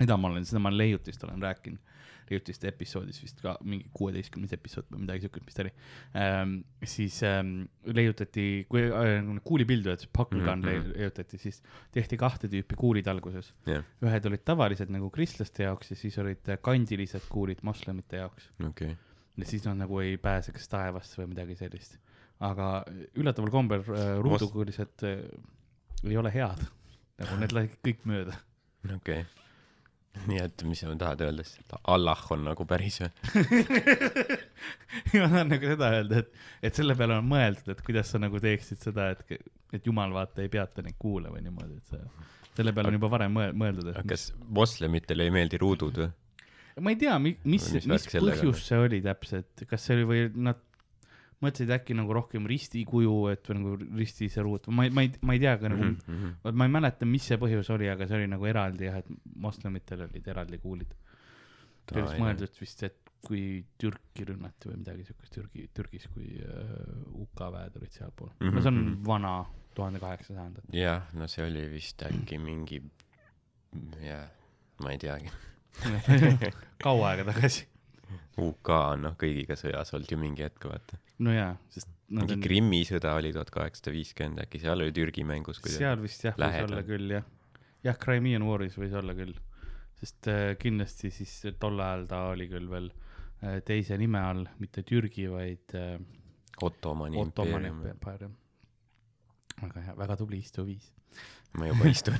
mida 0.00 0.16
ma 0.18 0.30
olen, 0.30 0.46
seda 0.48 0.62
ma 0.62 0.72
leiutist 0.74 1.22
olen 1.26 1.42
rääkinud, 1.42 1.94
leiutiste 2.30 2.68
episoodis 2.70 3.18
vist 3.22 3.40
ka 3.44 3.54
mingi 3.68 3.90
kuueteistkümnes 3.94 4.54
episood 4.56 4.86
või 4.92 5.02
midagi 5.04 5.26
siukest, 5.26 5.44
mis 5.46 5.56
ta 5.56 5.64
oli 5.64 5.72
ähm,. 6.20 6.54
siis 6.88 7.18
ähm, 7.26 7.52
leiutati, 7.84 8.46
kui 8.70 8.86
äh, 8.88 9.18
kuulipildujad, 9.44 10.06
Gun 10.14 10.40
mm 10.40 10.46
-hmm. 10.46 10.92
leiutati, 10.96 11.38
siis 11.38 11.62
tehti 11.92 12.16
kahte 12.16 12.48
tüüpi 12.48 12.78
kuulid 12.80 13.06
alguses. 13.06 13.52
jah, 13.66 13.84
ühed 14.02 14.26
olid 14.30 14.44
tavalised 14.44 14.90
nagu 14.90 15.10
kristlaste 15.10 15.68
jaoks 15.68 15.90
ja 15.90 15.96
siis 15.96 16.18
olid 16.18 16.48
äh, 16.48 16.58
kandilised 16.60 17.28
kuulid 17.28 17.60
moslemite 17.62 18.16
jaoks. 18.16 18.50
okay.. 18.68 18.96
ja 19.36 19.44
siis 19.44 19.64
nad 19.64 19.76
nagu 19.76 20.00
ei 20.00 20.16
pääse 20.16 20.52
kas 20.52 20.68
taevasse 20.68 21.22
või 21.22 21.34
midagi 21.34 21.56
sellist. 21.60 21.98
aga 22.40 22.84
üllataval 23.14 23.50
kombel 23.50 23.80
äh, 23.80 24.16
ruudukuulised 24.20 25.04
äh, 25.04 25.20
ei 26.04 26.16
ole 26.16 26.32
head, 26.32 26.66
nagu 27.20 27.40
need 27.40 27.52
lähevad 27.52 27.80
kõik 27.84 28.04
mööda. 28.08 28.36
okei 28.84 29.20
okay.. 29.20 29.43
nii 30.30 30.40
et 30.44 30.64
mis 30.68 30.80
sa 30.82 30.92
tahad 30.98 31.24
öelda 31.26 31.44
siis, 31.46 31.60
et 31.64 31.74
Allah 31.90 32.20
on 32.34 32.44
nagu 32.46 32.66
päris 32.68 33.00
või? 33.02 33.10
ma 35.20 35.28
tahan 35.28 35.50
nagu 35.52 35.72
seda 35.74 35.90
öelda, 35.98 36.22
et, 36.22 36.44
et 36.70 36.80
selle 36.80 36.96
peale 36.98 37.18
on 37.20 37.28
mõeldud, 37.28 37.72
et 37.74 37.82
kuidas 37.86 38.12
sa 38.14 38.20
nagu 38.22 38.40
teeksid 38.42 38.82
seda, 38.84 39.10
et, 39.14 39.48
et 39.74 39.88
jumal 39.90 40.14
vaata 40.14 40.44
ei 40.44 40.52
peata 40.52 40.84
neid 40.86 40.98
kuule 41.02 41.32
või 41.34 41.44
niimoodi, 41.46 41.80
et 41.80 41.94
sa, 41.94 42.28
selle 42.54 42.74
peale 42.76 42.92
on 42.92 42.98
juba 43.00 43.10
varem 43.16 43.34
mõe- 43.34 43.54
mõeldud, 43.64 43.90
et 43.92 44.12
kas 44.14 44.28
moslemitele 44.60 45.26
ei 45.26 45.34
meeldi 45.34 45.60
ruudud 45.62 46.04
või? 46.04 46.12
ma 46.82 46.94
ei 46.94 46.98
tea, 46.98 47.16
mis, 47.22 47.38
mis, 47.46 47.68
mis 47.86 48.06
põhjus 48.10 48.64
see 48.66 48.78
oli 48.82 49.02
täpselt, 49.02 49.66
kas 49.70 49.84
see 49.86 49.98
oli 49.98 50.08
või 50.10 50.22
nad 50.50 50.62
mõtlesid 51.42 51.70
äkki 51.74 51.94
nagu 51.94 52.12
rohkem 52.14 52.46
ristikuju, 52.46 53.14
et 53.32 53.48
või 53.48 53.56
nagu 53.58 53.76
risti 53.98 54.28
see 54.28 54.42
ruut, 54.42 54.66
ma 54.68 54.84
ei, 54.84 54.90
ma 54.90 55.02
ei, 55.02 55.10
ma 55.22 55.32
ei 55.34 55.40
tea 55.42 55.56
ka 55.58 55.68
nagu 55.68 55.82
mm, 55.84 55.96
Mhm. 56.06 56.34
-hmm. 56.42 56.52
ma 56.60 56.64
ei 56.64 56.70
mäleta, 56.70 57.06
mis 57.06 57.22
see 57.26 57.36
põhjus 57.38 57.70
oli, 57.74 57.88
aga 57.90 58.06
see 58.06 58.16
oli 58.16 58.26
nagu 58.26 58.46
eraldi 58.46 58.84
jah, 58.84 58.96
et 59.02 59.06
moslemitel 59.36 60.00
olid 60.06 60.28
eraldi 60.28 60.58
kuulid. 60.58 60.94
see 61.88 62.00
oli 62.00 62.08
vist 62.08 62.20
mõeldud 62.22 62.60
vist, 62.60 62.82
et 62.82 62.96
kui 63.24 63.64
Türki 63.80 64.24
rünnati 64.28 64.68
või 64.68 64.76
midagi 64.82 65.04
siukest 65.04 65.32
Türgi, 65.34 65.68
Türgis, 65.74 66.06
kui 66.12 66.26
äh, 66.44 67.20
UK 67.24 67.40
väed 67.52 67.76
olid 67.76 67.90
sealpool 67.92 68.28
mm. 68.40 68.48
-hmm. 68.48 68.54
no 68.54 68.60
see 68.60 68.68
on 68.68 68.78
Mhm. 68.84 69.04
vana 69.06 69.44
tuhande 69.74 69.98
kaheksasajandat. 70.00 70.64
jah, 70.72 71.02
no 71.14 71.26
see 71.28 71.44
oli 71.46 71.66
vist 71.72 72.02
äkki 72.02 72.38
mingi, 72.38 72.82
jah, 74.02 74.28
ma 74.80 74.90
ei 74.92 74.98
teagi. 74.98 75.30
kaua 76.84 77.08
aega 77.10 77.24
tagasi. 77.32 77.66
UK 78.38 78.68
on 78.68 79.02
noh, 79.02 79.14
kõigiga 79.18 79.56
sõjas 79.58 79.92
olnud 79.94 80.10
ju 80.10 80.18
mingi 80.18 80.42
hetk, 80.42 80.64
vaata. 80.68 80.98
No 81.22 81.34
jaa, 81.34 81.52
sest 81.70 81.90
nad 82.14 82.26
mingi 82.26 82.36
on 82.36 82.44
Krimmi 82.44 82.80
sõda 82.88 83.14
oli 83.18 83.32
tuhat 83.34 83.50
kaheksasada 83.54 83.94
viiskümmend, 83.94 84.42
äkki 84.44 84.60
seal 84.62 84.82
oli 84.82 84.94
Türgi 84.94 85.24
mängus 85.26 85.60
seal 85.66 86.02
vist 86.02 86.26
jah, 86.26 86.36
võis 86.38 86.60
olla 86.66 86.82
küll 86.86 87.16
jah. 87.16 87.26
jah, 87.86 87.98
Crimean 88.00 88.46
War'is 88.48 88.76
võis 88.80 88.94
olla 88.98 89.14
küll, 89.16 89.34
sest 90.00 90.30
äh, 90.32 90.54
kindlasti 90.60 91.12
siis 91.14 91.32
tol 91.60 91.80
ajal 91.80 92.06
ta 92.10 92.24
oli 92.32 92.48
küll 92.50 92.68
veel 92.70 92.90
äh, 92.90 93.60
teise 93.66 93.98
nime 94.00 94.20
all, 94.20 94.44
mitte 94.62 94.84
Türgi, 94.86 95.28
vaid 95.32 95.76
äh, 95.78 95.96
Ottomani 96.62 97.18
impeerium. 97.18 98.36
väga 99.62 99.86
hea, 99.88 99.96
väga 99.98 100.18
tubli 100.20 100.38
istuviis 100.42 100.92
ma 101.58 101.68
juba 101.70 101.90
istun. 101.90 102.18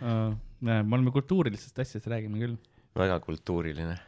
uh,. 0.00 0.34
me 0.60 0.80
oleme 0.80 1.10
kultuurilistest 1.14 1.78
asjadest 1.82 2.10
räägime 2.12 2.38
küll. 2.42 2.56
väga 2.96 3.20
kultuuriline 3.24 3.98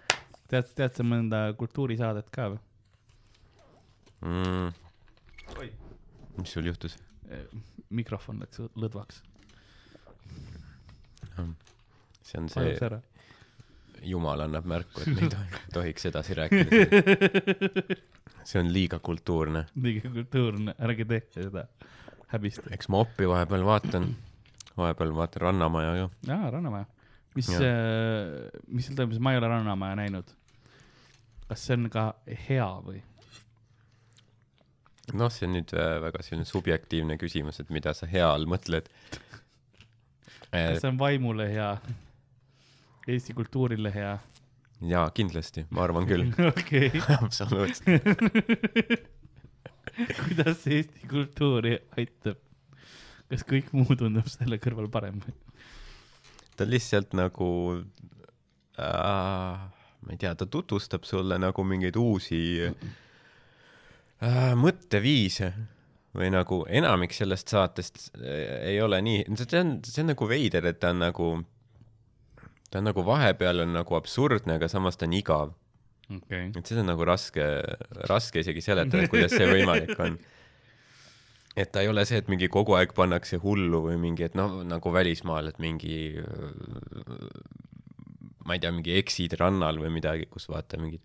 tead, 0.53 0.73
tead 0.77 0.99
sa 0.99 1.07
mõnda 1.07 1.45
kultuurisaadet 1.59 2.29
ka 2.35 2.51
või? 2.53 2.61
mm.. 4.29 5.71
mis 6.41 6.53
sul 6.53 6.69
juhtus? 6.69 6.99
mikrofon 7.93 8.43
läks 8.43 8.61
lõdvaks, 8.77 9.23
see 12.27 12.41
on 12.41 12.49
see, 12.53 12.75
jumal 14.09 14.45
annab 14.45 14.67
märku, 14.69 15.05
et 15.05 15.13
me 15.15 15.25
ei 15.25 15.31
tohi, 15.33 15.61
tohiks 15.77 16.09
edasi 16.11 16.37
rääkida. 16.37 17.97
see 18.49 18.61
on 18.61 18.73
liiga 18.75 18.99
kultuurne. 18.99 19.67
liiga 19.81 20.11
kultuurne, 20.13 20.75
ärge 20.83 21.07
tehke 21.09 21.47
seda, 21.49 21.67
häbistage. 22.35 22.75
eks 22.77 22.91
ma 22.93 23.03
oppi 23.07 23.29
vahepeal 23.31 23.65
vaatan, 23.69 24.11
vahepeal 24.77 25.15
vaatan 25.17 25.47
Rannamaja 25.49 25.97
ju. 26.01 26.11
aa, 26.29 26.51
Rannamaja. 26.57 26.89
mis 27.39 27.49
Jah., 27.53 27.65
mis 28.69 28.89
seal 28.89 28.99
toimub, 28.99 29.21
ma 29.23 29.35
ei 29.35 29.43
ole 29.43 29.53
Rannamaja 29.55 30.01
näinud. 30.05 30.37
Kas 31.53 31.67
see 31.69 31.77
on 31.77 31.89
ka 31.93 32.07
hea 32.49 32.69
või? 32.81 33.03
noh, 35.13 35.29
see 35.33 35.45
on 35.45 35.59
nüüd 35.59 35.73
äh, 35.77 35.97
väga 36.01 36.23
selline 36.25 36.49
subjektiivne 36.49 37.19
küsimus, 37.21 37.59
et 37.61 37.73
mida 37.75 37.93
sa 37.93 38.07
hea 38.09 38.25
all 38.25 38.47
mõtled. 38.49 38.87
kas 40.53 40.81
see 40.81 40.89
on 40.89 41.01
vaimule 41.01 41.51
hea? 41.53 41.75
Eesti 43.11 43.37
kultuurile 43.37 43.93
hea? 43.93 44.15
jaa, 44.89 45.05
kindlasti, 45.15 45.67
ma 45.75 45.85
arvan 45.85 46.09
küll. 46.09 46.31
okei, 46.53 46.89
absoluutselt. 47.19 48.09
kuidas 50.23 50.63
see 50.63 50.81
Eesti 50.81 51.13
kultuuri 51.13 51.77
aitab? 51.99 52.41
kas 53.29 53.45
kõik 53.49 53.69
muu 53.77 53.93
tundub 53.97 54.29
selle 54.29 54.57
kõrval 54.61 54.89
parem 54.93 55.21
või? 55.21 55.37
ta 56.57 56.65
lihtsalt 56.69 57.13
nagu 57.17 57.53
äh,, 58.81 59.63
ma 60.03 60.15
ei 60.15 60.19
tea, 60.21 60.35
ta 60.35 60.47
tutvustab 60.51 61.07
sulle 61.07 61.39
nagu 61.41 61.65
mingeid 61.67 61.97
uusi 62.01 62.41
äh, 62.67 64.53
mõtteviise 64.59 65.53
või 66.17 66.29
nagu 66.35 66.63
enamik 66.69 67.15
sellest 67.17 67.53
saatest 67.53 68.05
äh, 68.19 68.73
ei 68.73 68.81
ole 68.85 69.01
nii, 69.05 69.25
see 69.39 69.63
on, 69.63 69.79
see 69.87 70.05
on 70.05 70.13
nagu 70.13 70.29
veider, 70.29 70.67
et 70.69 70.81
ta 70.83 70.93
on 70.93 71.03
nagu, 71.07 71.31
ta 72.71 72.83
on 72.83 72.91
nagu 72.91 73.07
vahepeal 73.07 73.65
on 73.65 73.75
nagu 73.79 73.99
absurdne, 73.99 74.59
aga 74.61 74.71
samas 74.73 74.99
ta 74.99 75.09
on 75.09 75.17
igav. 75.17 75.55
okei, 76.11 76.51
et 76.51 76.67
seda 76.69 76.85
on 76.85 76.93
nagu 76.93 77.09
raske, 77.09 77.49
raske 78.11 78.43
isegi 78.43 78.65
seletada, 78.65 79.05
et 79.05 79.13
kuidas 79.13 79.33
see 79.35 79.49
võimalik 79.49 79.97
on. 80.03 80.19
et 81.63 81.71
ta 81.73 81.83
ei 81.85 81.89
ole 81.93 82.05
see, 82.09 82.21
et 82.21 82.29
mingi 82.33 82.49
kogu 82.53 82.77
aeg 82.77 82.95
pannakse 82.97 83.39
hullu 83.41 83.85
või 83.87 83.99
mingi, 84.01 84.27
et 84.27 84.37
noh, 84.37 84.61
nagu 84.67 84.93
välismaal, 84.93 85.53
et 85.53 85.59
mingi 85.63 86.19
ma 88.45 88.57
ei 88.57 88.63
tea, 88.63 88.73
mingi 88.75 88.97
eksid 89.01 89.37
rannal 89.41 89.79
või 89.83 89.93
midagi, 89.99 90.29
kus 90.31 90.49
vaata 90.51 90.81
mingid, 90.81 91.03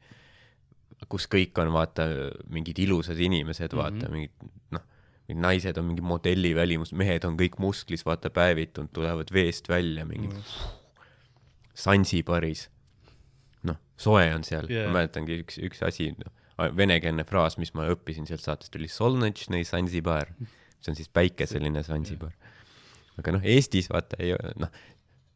kus 1.12 1.28
kõik 1.32 1.58
on 1.62 1.72
vaata 1.76 2.08
mingid 2.54 2.80
ilusad 2.86 3.20
inimesed, 3.20 3.76
vaata 3.78 4.08
mm. 4.08 4.08
-hmm. 4.08 4.16
mingid 4.16 4.76
noh, 4.78 4.88
mingid 5.28 5.44
naised 5.44 5.78
on 5.78 5.90
mingi 5.92 6.02
modelli 6.02 6.56
välimus, 6.56 6.94
mehed 6.94 7.28
on 7.28 7.38
kõik 7.40 7.60
musklis, 7.62 8.06
vaata 8.08 8.32
päevitunud, 8.34 8.94
tulevad 8.94 9.34
veest 9.34 9.70
välja, 9.70 10.06
mingid 10.06 10.34
Mm. 10.38 10.76
Sansibaris. 11.78 12.70
noh, 13.68 13.78
soe 13.98 14.34
on 14.34 14.44
seal 14.44 14.66
yeah., 14.72 14.88
ma 14.88 15.02
mäletangi 15.02 15.42
üks, 15.44 15.60
üks 15.62 15.84
asi, 15.86 16.10
noh, 16.18 16.32
venekeelne 16.78 17.26
fraas, 17.28 17.58
mis 17.62 17.74
ma 17.78 17.86
õppisin 17.92 18.26
sealt 18.30 18.42
saatest 18.42 18.76
oli 18.80 18.90
solnetšnõi 18.90 19.66
Sansibar. 19.68 20.32
see 20.82 20.94
on 20.94 20.98
siis 20.98 21.10
päikeseline 21.10 21.84
Sansibar. 21.86 22.34
aga 23.18 23.36
noh, 23.36 23.46
Eestis 23.46 23.90
vaata 23.94 24.18
ei, 24.24 24.34
noh, 24.58 24.74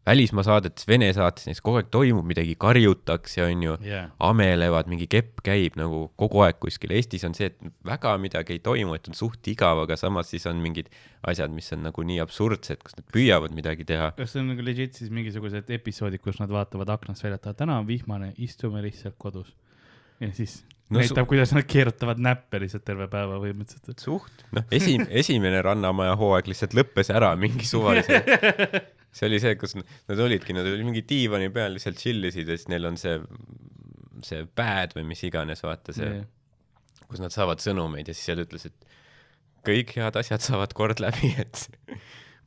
välismaa 0.07 0.43
saadetes, 0.43 0.87
Vene 0.89 1.11
saates 1.13 1.45
näiteks 1.45 1.61
kogu 1.61 1.77
aeg 1.81 1.89
toimub 1.93 2.25
midagi, 2.25 2.55
karjutakse, 2.59 3.43
onju, 3.45 3.75
jaa, 3.85 4.07
amelevad, 4.27 4.87
mingi 4.89 5.05
kepp 5.11 5.43
käib 5.45 5.77
nagu 5.79 6.07
kogu 6.19 6.41
aeg 6.45 6.57
kuskil, 6.63 6.93
Eestis 6.97 7.23
on 7.27 7.35
see, 7.37 7.51
et 7.51 7.59
väga 7.85 8.15
midagi 8.21 8.55
ei 8.57 8.63
toimu, 8.65 8.95
et 8.97 9.07
on 9.11 9.17
suht 9.17 9.47
igav, 9.53 9.83
aga 9.83 9.97
samas 9.99 10.31
siis 10.33 10.47
on 10.49 10.57
mingid 10.63 10.89
asjad, 11.29 11.53
mis 11.53 11.69
on 11.77 11.83
nagu 11.85 12.03
nii 12.07 12.17
absurdsed, 12.23 12.81
kus 12.81 12.97
nad 12.97 13.05
püüavad 13.13 13.53
midagi 13.53 13.85
teha. 13.85 14.11
kas 14.17 14.33
see 14.33 14.41
on 14.41 14.49
nagu 14.55 14.65
legit 14.65 14.97
siis 14.97 15.13
mingisugused 15.13 15.69
episoodid, 15.69 16.21
kus 16.25 16.41
nad 16.41 16.49
vaatavad 16.49 16.89
aknast 16.97 17.23
välja, 17.23 17.37
et 17.37 17.47
"Aa, 17.47 17.53
täna 17.53 17.77
on 17.79 17.87
vihmane, 17.87 18.33
istume 18.37 18.81
lihtsalt 18.81 19.15
kodus. 19.21 19.53
ja 20.19 20.31
siis 20.33 20.63
No 20.91 20.99
näitab, 20.99 21.23
kuidas 21.27 21.53
nad 21.55 21.63
keerutavad 21.63 22.19
näppe 22.19 22.59
lihtsalt 22.59 22.83
terve 22.83 23.05
päeva 23.07 23.37
põhimõtteliselt. 23.39 23.99
suht, 24.03 24.41
noh, 24.51 24.63
esi-, 24.75 24.97
esimene 25.09 25.61
Rannamaja 25.63 26.17
hooaeg 26.19 26.47
lihtsalt 26.51 26.73
lõppes 26.75 27.13
ära 27.15 27.29
mingi 27.39 27.63
suvaliselt. 27.65 28.27
see 29.11 29.27
oli 29.27 29.39
see, 29.43 29.57
kus 29.59 29.75
nad 29.77 30.19
olidki, 30.23 30.55
nad 30.55 30.67
olid 30.67 30.85
mingi 30.87 31.03
diivani 31.07 31.49
peal 31.53 31.75
lihtsalt 31.75 31.99
chill 31.99 32.29
isid 32.29 32.47
ja 32.47 32.57
siis 32.57 32.69
neil 32.71 32.87
on 32.87 32.99
see, 32.99 33.17
see 34.25 34.45
pad 34.55 34.95
või 34.95 35.05
mis 35.11 35.23
iganes, 35.27 35.63
vaata 35.65 35.95
see, 35.95 36.21
kus 37.09 37.21
nad 37.23 37.33
saavad 37.35 37.63
sõnumeid 37.63 38.07
ja 38.07 38.15
siis 38.15 38.31
seal 38.31 38.43
ütles, 38.45 38.69
et 38.69 38.91
kõik 39.67 39.93
head 39.97 40.17
asjad 40.21 40.43
saavad 40.43 40.73
kord 40.77 41.01
läbi, 41.03 41.33
et 41.43 41.67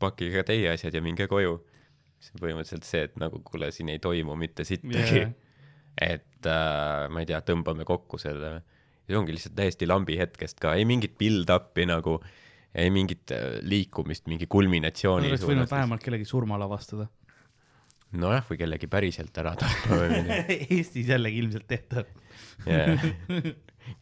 pakkige 0.02 0.40
ka 0.40 0.48
teie 0.50 0.72
asjad 0.72 0.94
ja 0.96 1.02
minge 1.04 1.28
koju. 1.30 1.58
see 2.24 2.38
on 2.38 2.40
põhimõtteliselt 2.40 2.86
see, 2.88 3.02
et 3.08 3.18
nagu 3.20 3.40
kuule, 3.44 3.68
siin 3.74 3.90
ei 3.92 4.00
toimu 4.00 4.36
mitte 4.40 4.64
sittagi 4.64 5.18
Jaa. 5.20 5.32
et 6.00 6.48
äh, 6.48 7.04
ma 7.12 7.20
ei 7.20 7.28
tea, 7.28 7.42
tõmbame 7.44 7.84
kokku 7.84 8.18
selle. 8.18 8.62
see 9.04 9.18
ongi 9.18 9.36
lihtsalt 9.36 9.56
täiesti 9.58 9.88
lambi 9.88 10.16
hetkest 10.16 10.60
ka, 10.64 10.72
ei 10.74 10.88
mingit 10.88 11.18
build-up'i 11.20 11.84
nagu, 11.90 12.18
ei 12.74 12.90
mingit 12.94 13.30
äh, 13.34 13.58
liikumist 13.62 14.26
mingi 14.30 14.48
kulminatsiooni 14.50 15.30
oleks 15.30 15.46
võinud. 15.46 15.70
vähemalt 15.70 16.02
kellegi 16.04 16.26
surma 16.28 16.58
lavastada. 16.60 17.06
nojah, 18.14 18.44
või 18.50 18.58
kellegi 18.62 18.88
päriselt 18.90 19.38
ära 19.42 19.54
tappa 19.58 20.00
või 20.00 20.10
midagi. 20.16 20.58
Eestis 20.78 21.08
jällegi 21.10 21.42
ilmselt 21.42 21.66
tehtav. 21.70 22.10
Yeah. 22.66 23.02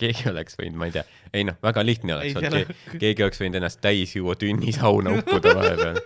keegi 0.01 0.29
oleks 0.31 0.59
võinud, 0.61 0.79
ma 0.81 0.89
ei 0.89 0.97
tea, 0.99 1.05
ei 1.33 1.47
noh, 1.49 1.57
väga 1.65 1.85
lihtne 1.85 2.17
oleks 2.17 2.37
olnud 2.39 2.99
keegi 3.01 3.25
oleks 3.25 3.41
võinud 3.43 3.59
ennast 3.61 3.81
täis 3.85 4.15
juua 4.17 4.37
tünnis 4.41 4.79
hauna 4.83 5.17
uppuda 5.19 5.55
vahepeal. 5.59 6.01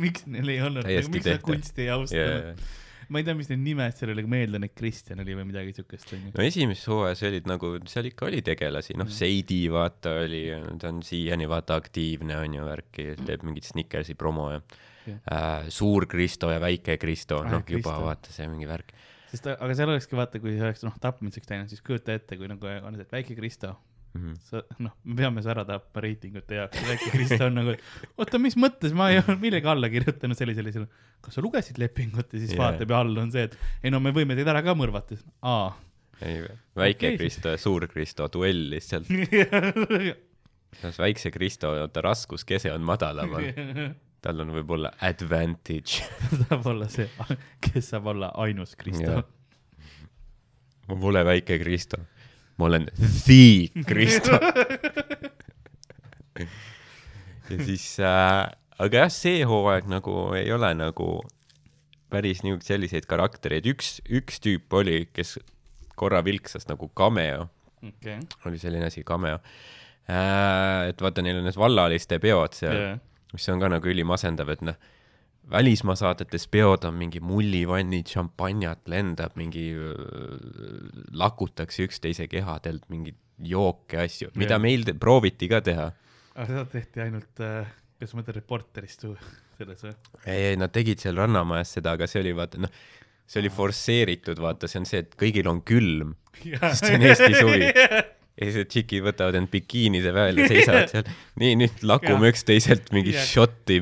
miks 0.00 0.26
neil 0.30 0.52
ei 0.52 0.60
olnud, 0.64 0.86
miks 0.86 1.26
nad 1.26 1.42
kunsti 1.44 1.86
ei 1.86 1.90
austanud 1.96 2.54
Yeah. 2.60 2.78
Ma 3.10 3.20
ei 3.20 3.26
tea, 3.26 3.34
mis 3.38 3.50
need 3.50 3.62
nimed 3.64 3.96
seal 3.98 4.12
oli, 4.12 4.22
aga 4.22 4.30
ma 4.30 4.40
eeldan, 4.40 4.66
et 4.68 4.74
Kristjan 4.78 5.22
oli 5.24 5.34
või 5.38 5.46
midagi 5.48 5.74
siukest 5.76 6.14
onju. 6.16 6.32
no 6.36 6.46
esimeses 6.46 6.86
hooajas 6.90 7.24
olid 7.28 7.50
nagu, 7.50 7.72
seal 7.90 8.08
ikka 8.10 8.28
oli 8.28 8.42
tegelasi, 8.46 8.96
noh, 9.00 9.10
Seidi 9.12 9.60
vaata 9.72 10.14
oli, 10.22 10.44
ta 10.80 10.92
on 10.92 11.02
siiani 11.06 11.48
vaata 11.50 11.78
aktiivne 11.80 12.38
on 12.38 12.56
ju 12.60 12.66
värki, 12.66 13.10
teeb 13.24 13.44
mingit 13.48 13.68
Snickersi 13.70 14.16
promo 14.18 14.50
ja 14.54 14.60
äh, 15.10 15.68
suur 15.72 16.06
Kristo 16.10 16.52
ja 16.54 16.62
väike 16.62 16.98
Kristo, 17.02 17.42
noh 17.46 17.66
juba 17.68 17.98
vaata 18.04 18.34
see 18.34 18.48
mingi 18.50 18.68
värk. 18.70 18.94
Sest 19.30 19.46
aga 19.52 19.74
seal 19.78 19.92
olekski 19.92 20.18
vaata, 20.18 20.40
kui 20.42 20.56
oleks 20.58 20.82
noh 20.86 20.96
tapmiseks 21.02 21.50
läinud, 21.50 21.70
siis 21.70 21.82
kujuta 21.86 22.16
ette, 22.18 22.38
kui 22.38 22.50
nagu 22.50 22.66
on, 22.66 22.98
et 22.98 23.12
väike 23.14 23.36
Kristo, 23.38 23.76
mm. 24.14 24.22
-hmm. 24.22 24.34
sa 24.48 24.62
noh, 24.78 24.94
me 25.04 25.16
peame 25.16 25.42
su 25.42 25.50
ära 25.52 25.64
tapma 25.66 26.02
reitingute 26.04 26.58
jaoks, 26.58 26.80
väike 26.88 27.12
Kristo 27.14 27.46
on 27.46 27.58
nagu, 27.60 27.76
oota, 28.16 28.40
mis 28.42 28.56
mõttes 28.60 28.94
ma 28.96 29.10
ei 29.12 29.20
olnud 29.22 29.40
millegi 29.42 29.70
alla 29.70 29.90
kirjutanud 29.92 30.38
sellisele, 30.38 30.72
sellisele. 30.72 31.20
kas 31.20 31.38
sa 31.38 31.44
lugesid 31.44 31.78
lepingut 31.78 32.32
ja 32.32 32.42
siis 32.42 32.54
yeah. 32.54 32.64
vaatab 32.64 32.90
ja 32.90 33.00
all 33.04 33.22
on 33.22 33.32
see, 33.34 33.46
et 33.48 33.56
ei 33.84 33.94
no 33.94 34.02
me 34.02 34.14
võime 34.16 34.36
teid 34.38 34.50
ära 34.50 34.62
ka 34.66 34.74
mõrvata. 34.78 35.18
aa. 35.42 35.72
ei, 36.20 36.42
väike 36.76 37.14
okay, 37.14 37.18
Kristo 37.20 37.54
ja 37.54 37.60
suur 37.60 37.88
Kristo 37.88 38.28
duell 38.32 38.68
lihtsalt. 38.74 39.08
väikse 41.06 41.32
Kristo, 41.34 41.74
ta 41.90 42.04
raskuskese 42.04 42.72
on 42.72 42.86
madalamal, 42.86 43.50
tal 44.24 44.44
on 44.44 44.54
võib-olla 44.54 44.94
advantage. 45.00 46.06
saab 46.44 46.66
olla 46.70 46.88
see, 46.88 47.08
kes 47.64 47.94
saab 47.94 48.10
olla 48.14 48.34
ainus 48.42 48.76
Kristo 48.78 49.22
ma 50.90 50.98
pole 50.98 51.22
väike 51.26 51.58
Kristo, 51.62 52.00
ma 52.60 52.68
olen 52.68 52.86
the 53.24 53.82
Kristo. 53.88 54.36
ja 57.50 57.64
siis 57.64 57.86
äh,, 58.04 58.50
aga 58.78 59.04
jah, 59.04 59.12
see 59.12 59.44
hooaeg 59.48 59.88
nagu 59.90 60.16
ei 60.38 60.52
ole 60.54 60.72
nagu 60.76 61.08
päris 62.10 62.42
niisuguseid 62.44 62.74
selliseid 62.74 63.06
karaktereid, 63.10 63.66
üks, 63.70 63.98
üks 64.10 64.40
tüüp 64.42 64.72
oli, 64.80 65.04
kes 65.14 65.38
korra 65.98 66.22
vilksas 66.26 66.66
nagu 66.70 66.90
cameo, 66.96 67.48
okei. 67.86 68.18
oli 68.48 68.60
selline 68.60 68.90
asi, 68.90 69.04
cameo 69.06 69.38
äh,. 70.10 70.90
et 70.90 71.02
vaata, 71.02 71.24
neil 71.24 71.40
on 71.40 71.48
need 71.48 71.58
vallaliste 71.60 72.20
peod 72.22 72.58
seal 72.58 72.76
yeah., 72.76 72.98
mis 73.30 73.46
on 73.52 73.60
ka 73.62 73.68
nagu 73.70 73.86
ülimasendav, 73.86 74.48
et 74.56 74.62
noh, 74.66 74.78
välismaa 75.50 75.96
saadetes 75.98 76.44
peod 76.52 76.84
on 76.88 76.94
mingi 77.00 77.20
mullivannid, 77.24 78.06
šampanjat 78.12 78.88
lendab, 78.92 79.32
mingi 79.40 79.70
lakutakse 81.16 81.86
üksteise 81.88 82.28
kehadelt 82.30 82.86
mingeid 82.92 83.18
jooke, 83.50 83.98
asju, 84.04 84.30
mida 84.38 84.58
meil 84.60 84.84
te- 84.84 84.94
prooviti 85.00 85.48
ka 85.50 85.62
teha. 85.64 85.90
aga 86.36 86.46
seda 86.50 86.64
tehti 86.74 87.02
ainult, 87.06 87.40
kas 88.00 88.14
ma 88.14 88.20
mõtlen 88.20 88.36
Reporterist 88.36 89.04
või 89.08 89.16
selles 89.58 89.84
või? 89.86 89.94
ei, 90.26 90.50
ei 90.52 90.56
nad 90.60 90.72
tegid 90.74 91.00
seal 91.02 91.16
Rannamajas 91.18 91.76
seda, 91.78 91.96
aga 91.96 92.08
see 92.10 92.20
oli 92.22 92.34
vaata 92.36 92.60
noh, 92.62 92.70
see 93.30 93.40
oli 93.42 93.50
forsseeritud, 93.54 94.38
vaata, 94.42 94.68
see 94.70 94.82
on 94.82 94.88
see, 94.88 95.02
et 95.06 95.16
kõigil 95.18 95.48
on 95.50 95.62
külm 95.66 96.14
Sest 96.44 96.86
see 96.86 96.96
on 96.98 97.06
Eesti 97.10 97.34
suvi. 97.36 97.70
ja 98.38 98.46
siis 98.46 98.58
need 98.60 98.70
tšikid 98.72 99.04
võtavad 99.04 99.36
end 99.40 99.50
bikiinide 99.52 100.12
välja, 100.16 100.48
seisavad 100.50 100.90
seal, 100.92 101.12
nii 101.40 101.58
nüüd 101.60 101.84
lakume 101.86 102.30
üksteiselt 102.32 102.90
mingit 102.94 103.18
Jah. 103.18 103.28
šotti 103.28 103.80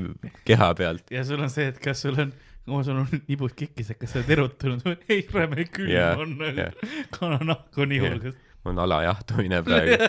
keha 0.49 0.70
pealt. 0.78 1.05
ja 1.14 1.24
sul 1.26 1.42
on 1.44 1.53
see, 1.53 1.68
et 1.72 1.80
kas 1.82 2.03
sul 2.07 2.18
on, 2.18 2.32
kui 2.68 2.84
sul 2.86 3.03
on 3.05 3.22
nibud 3.30 3.55
kikkis, 3.59 3.92
et 3.94 4.01
kas 4.01 4.14
sa 4.14 4.22
oled 4.22 4.34
erutunud 4.36 4.84
või 4.86 4.96
ei, 5.14 5.24
räme 5.34 5.68
külm 5.70 5.92
Jaa, 5.92 6.14
on 6.18 6.36
jah., 6.59 6.86
kananahk 7.14 7.82
on 7.84 7.94
ihul, 7.99 8.22
kas 8.24 8.40
on 8.68 8.78
alajahtumine 8.82 9.62
praegu. 9.66 10.09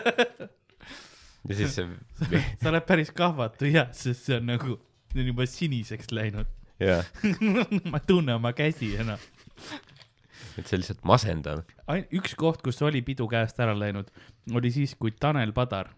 ja 1.48 1.58
siis 1.60 1.76
see, 1.76 1.86
sa 2.60 2.72
oled 2.72 2.86
päris 2.88 3.12
kahvatu 3.16 3.70
jah, 3.70 3.92
sest 3.96 4.26
see 4.28 4.40
on 4.40 4.50
nagu, 4.54 4.80
see 5.12 5.22
on 5.22 5.30
juba 5.32 5.46
siniseks 5.50 6.10
läinud. 6.16 6.50
jah, 6.82 7.06
ma 7.92 8.00
ei 8.00 8.06
tunne 8.08 8.36
oma 8.40 8.54
käsi 8.56 8.94
enam. 9.00 9.20
Et 10.60 10.70
see 10.70 10.80
lihtsalt 10.80 11.02
masendav. 11.08 11.64
üks 12.12 12.36
koht, 12.38 12.62
kus 12.64 12.80
oli 12.86 13.02
pidu 13.06 13.26
käest 13.30 13.58
ära 13.60 13.74
läinud, 13.76 14.10
oli 14.54 14.70
siis, 14.74 14.94
kui 15.00 15.14
Tanel 15.16 15.54
Padar 15.56 15.90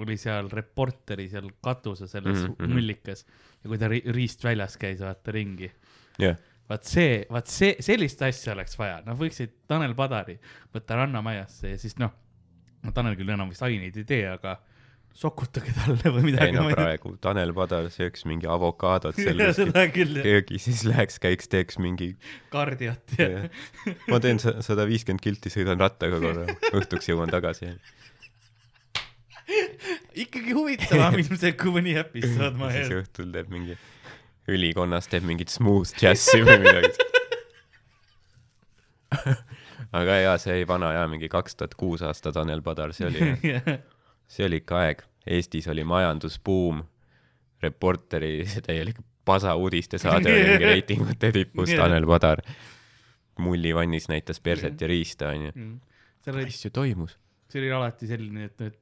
oli 0.00 0.16
seal 0.16 0.48
reporteri 0.52 1.26
seal 1.28 1.50
katuse 1.64 2.06
selles 2.08 2.38
mm 2.46 2.54
-hmm. 2.54 2.72
mullikas 2.72 3.26
ja 3.62 3.68
kui 3.68 3.78
ta 3.78 3.88
ri 3.88 4.02
riist 4.06 4.44
väljas 4.44 4.76
käis, 4.80 5.00
vaata 5.00 5.32
ringi 5.32 5.70
jah, 6.18 6.36
vaat 6.68 6.84
see, 6.88 7.26
vaat 7.30 7.46
see, 7.46 7.76
sellist 7.80 8.22
asja 8.22 8.54
oleks 8.54 8.78
vaja, 8.78 9.02
noh, 9.06 9.18
võiksid 9.18 9.52
Tanel 9.68 9.94
Padari 9.94 10.38
võtta 10.74 10.96
Rannamajasse 10.96 11.74
ja 11.74 11.78
siis 11.78 11.98
noh, 11.98 12.12
no 12.82 12.92
Tanel 12.92 13.16
küll 13.16 13.28
enam 13.34 13.52
vist 13.52 13.62
aineid 13.62 13.96
ei 13.96 14.04
tee, 14.04 14.28
aga 14.28 14.56
sokutage 15.16 15.72
talle 15.76 16.12
või 16.14 16.22
ei 16.22 16.26
midagi. 16.30 16.56
no 16.56 16.66
praegu 16.72 17.14
Tanel 17.22 17.52
Padar 17.56 17.88
sööks 17.92 18.24
mingi 18.28 18.48
avokaadot 18.50 19.16
küll, 19.96 20.18
köögis, 20.24 20.66
siis 20.66 20.84
läheks, 20.88 21.18
käiks, 21.22 21.50
teeks 21.52 21.78
mingi, 21.82 22.12
kardiat 22.52 23.16
ja 23.18 23.44
ma 24.08 24.20
teen 24.24 24.40
sada 24.42 24.86
viiskümmend 24.88 25.24
kilti, 25.24 25.52
sõidan 25.52 25.80
rattaga 25.82 26.20
korra, 26.22 26.46
õhtuks 26.72 27.10
jõuan 27.12 27.32
tagasi. 27.32 27.74
ikkagi 30.16 30.56
huvitavam 30.56 31.18
ilmselt 31.20 31.58
kui 31.60 31.76
mõni 31.76 31.96
episood 32.00 32.58
ma 32.60 32.72
siis 32.72 32.88
ei 32.88 33.02
õhtul 33.02 33.32
teeb 33.34 33.52
mingi, 33.52 33.78
ülikonnas 34.50 35.10
teeb 35.12 35.26
mingit 35.28 35.52
smooth 35.52 35.92
džässi 35.98 36.40
või 36.46 36.60
midagi. 36.64 37.10
aga 40.00 40.20
jaa, 40.22 40.36
see 40.40 40.62
vana 40.68 40.94
jaa, 40.96 41.08
mingi 41.10 41.28
kaks 41.32 41.58
tuhat 41.58 41.76
kuus 41.76 42.04
aasta 42.06 42.32
Tanel 42.32 42.64
Padar, 42.64 42.94
see 42.96 43.10
oli, 43.10 43.34
see 44.32 44.46
oli 44.48 44.62
ikka 44.62 44.80
aeg. 44.86 45.02
Eestis 45.28 45.68
oli 45.70 45.84
majandusbuum, 45.86 46.82
Reporteri 47.62 48.42
see 48.48 48.62
täielik 48.68 48.98
pasa 49.24 49.54
uudistesaade 49.54 50.32
oli 50.32 50.46
mingi 50.48 50.70
reitingute 50.72 51.32
tipus. 51.32 51.70
Tanel 51.78 52.06
Padar 52.06 52.42
mullivannis 53.38 54.08
näitas 54.10 54.40
perset 54.40 54.80
ja 54.80 54.88
riista, 54.90 55.28
onju. 55.32 55.52
Mm. 55.54 55.80
asju 56.46 56.70
toimus. 56.70 57.18
see 57.48 57.60
oli 57.60 57.72
alati 57.72 58.06
selline, 58.08 58.44
et 58.48 58.60
need 58.62 58.76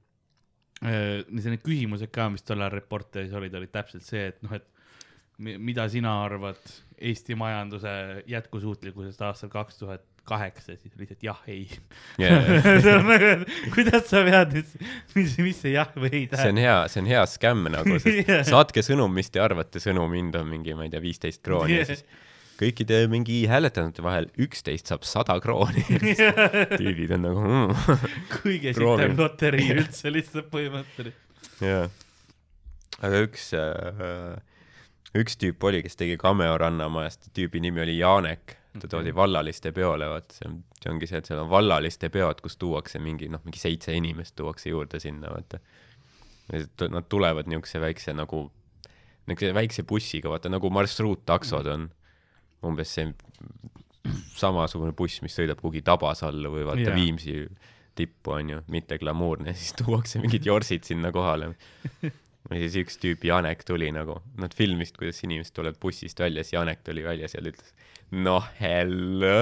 äh, 0.86 1.51
need 1.51 1.62
küsimused 1.64 2.12
ka, 2.14 2.28
mis 2.30 2.44
tol 2.46 2.61
ajal 2.61 2.76
Reporteris 2.78 3.32
olid, 3.34 3.55
olid 3.59 3.72
täpselt 3.74 4.07
see, 4.07 4.28
et 4.30 4.42
noh, 4.46 4.55
et 4.55 4.66
mi- 5.38 5.59
mida 5.59 5.88
sina 5.88 6.20
arvad 6.24 6.61
Eesti 7.01 7.34
majanduse 7.34 7.90
jätkusuutlikkusest 8.28 9.22
aastal 9.24 9.48
kaks 9.53 9.78
tuhat 9.80 10.05
kaheksa, 10.29 10.77
siis 10.77 10.95
lihtsalt 10.99 11.25
jah, 11.25 11.39
ei. 11.51 11.66
on 12.95 13.09
nagu, 13.09 13.31
kuidas 13.75 14.09
sa 14.11 14.23
pead 14.27 14.57
nüüd, 14.57 14.73
mis, 15.16 15.37
mis 15.41 15.61
see 15.64 15.75
jah 15.75 15.93
või 15.97 16.11
ei 16.23 16.25
see 16.31 16.53
on 16.53 16.61
hea, 16.61 16.79
see 16.93 17.03
on 17.05 17.11
hea 17.11 17.23
skämm 17.31 17.71
nagu, 17.75 18.01
sest 18.03 18.27
Jah. 18.31 18.43
saatke 18.49 18.85
sõnum, 18.87 19.12
mis 19.14 19.33
te 19.33 19.43
arvate, 19.43 19.83
sõnum 19.83 20.12
hind 20.16 20.37
on 20.39 20.49
mingi, 20.51 20.75
ma 20.77 20.87
ei 20.87 20.93
tea, 20.93 21.03
viisteist 21.05 21.43
krooni 21.47 21.79
ja 21.79 21.85
Jah. 21.85 21.95
siis 21.95 22.05
kõikide 22.61 23.01
mingi 23.09 23.39
hääletanute 23.49 24.05
vahel 24.05 24.29
üksteist 24.41 24.91
saab 24.91 25.07
sada 25.09 25.39
krooni. 25.41 25.85
tüübid 26.81 27.14
on 27.16 27.25
nagu 27.25 27.47
mm., 27.47 28.05
kuigi 28.35 28.75
Proovime. 28.77 29.09
esitab 29.09 29.25
loterii 29.25 29.73
üldse 29.79 30.12
lihtsalt 30.12 30.51
põhimõtteliselt. 30.53 31.51
jah. 31.64 31.89
aga 33.01 33.25
üks 33.25 33.51
äh,, 33.57 34.37
üks 35.16 35.41
tüüp 35.41 35.64
oli, 35.66 35.83
kes 35.87 35.97
tegi 35.99 36.18
cameo 36.21 36.59
Rannamajast, 36.61 37.31
tüübi 37.37 37.62
nimi 37.64 37.83
oli 37.83 37.97
Janek, 37.99 38.59
ta 38.73 38.79
Okei. 38.79 38.91
toodi 38.93 39.14
vallaliste 39.14 39.73
peole, 39.75 40.07
vaata 40.12 40.37
see 40.37 40.47
on, 40.47 40.61
see 40.79 40.93
ongi 40.93 41.09
see, 41.11 41.18
et 41.18 41.31
seal 41.31 41.43
on 41.43 41.51
vallaliste 41.51 42.11
peod, 42.14 42.43
kus 42.45 42.55
tuuakse 42.61 43.01
mingi 43.03 43.31
noh, 43.33 43.43
mingi 43.47 43.59
seitse 43.59 43.95
inimest 43.97 44.37
tuuakse 44.39 44.71
juurde 44.71 45.01
sinna, 45.03 45.33
vaata. 45.35 45.59
Nad 46.91 47.07
tulevad 47.11 47.47
niisuguse 47.51 47.83
väikse 47.83 48.14
nagu, 48.14 48.45
niisuguse 49.31 49.55
väikse 49.55 49.85
bussiga, 49.87 50.31
vaata 50.33 50.51
nagu 50.53 50.71
marsruuttaksod 50.75 51.71
on. 51.75 51.91
umbes 52.66 52.91
see 52.93 53.09
samasugune 54.37 54.93
buss, 54.97 55.23
mis 55.25 55.35
sõidab 55.37 55.61
kuhugi 55.61 55.83
Tabasallu 55.85 56.51
või 56.53 56.64
vaata 56.68 56.89
yeah. 56.89 56.97
Viimsi 56.97 57.37
tippu 57.97 58.35
onju, 58.37 58.62
mitte 58.73 58.99
glamuurne, 59.01 59.55
siis 59.59 59.75
tuuakse 59.79 60.23
mingid 60.23 60.47
jorsid 60.47 60.87
sinna 60.87 61.12
kohale. 61.14 61.53
ja 62.03 62.61
siis 62.62 62.79
üks 62.85 63.01
tüüp, 63.03 63.25
Janek 63.29 63.64
tuli 63.68 63.91
nagu, 63.95 64.21
nad 64.41 64.55
filmisid, 64.57 64.99
kuidas 65.01 65.23
inimesed 65.27 65.57
tulevad 65.57 65.81
bussist 65.83 66.21
välja, 66.21 66.45
siis 66.45 66.57
Janek 66.57 66.85
tuli 66.87 67.05
välja 67.07 67.29
seal, 67.33 67.51
ütles 67.53 67.75
noh, 68.11 68.46
hello. 68.61 69.36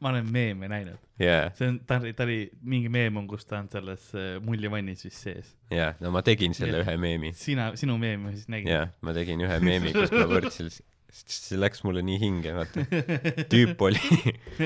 ma 0.00 0.10
olen 0.10 0.26
meeme 0.32 0.68
näinud, 0.68 0.98
jaa, 1.20 1.50
see 1.56 1.68
on, 1.70 1.78
ta 1.88 1.98
oli, 2.00 2.12
ta 2.16 2.24
oli, 2.26 2.38
mingi 2.64 2.90
meem 2.92 3.16
on, 3.20 3.26
kus 3.28 3.46
ta 3.48 3.60
on 3.62 3.68
selles 3.72 4.10
äh, 4.16 4.34
mullivannis 4.44 5.04
vist 5.06 5.20
sees. 5.26 5.52
jaa, 5.72 5.92
no 6.00 6.12
ma 6.14 6.22
tegin 6.24 6.56
selle 6.56 6.80
Jah. 6.80 6.88
ühe 6.88 6.96
meemi. 7.00 7.32
sina, 7.38 7.70
sinu 7.78 7.98
meemi 8.00 8.26
ma 8.26 8.34
siis 8.34 8.48
nägin. 8.52 8.72
jaa, 8.72 8.88
ma 9.04 9.14
tegin 9.16 9.44
ühe 9.44 9.60
meemi, 9.64 9.92
kus 9.96 10.12
ma 10.14 10.26
võrdsin, 10.30 10.72
see 11.14 11.60
läks 11.60 11.84
mulle 11.86 12.02
nii 12.02 12.18
hinge, 12.18 12.54
vaata. 12.56 12.84
tüüp 13.52 13.84
oli, 13.86 14.00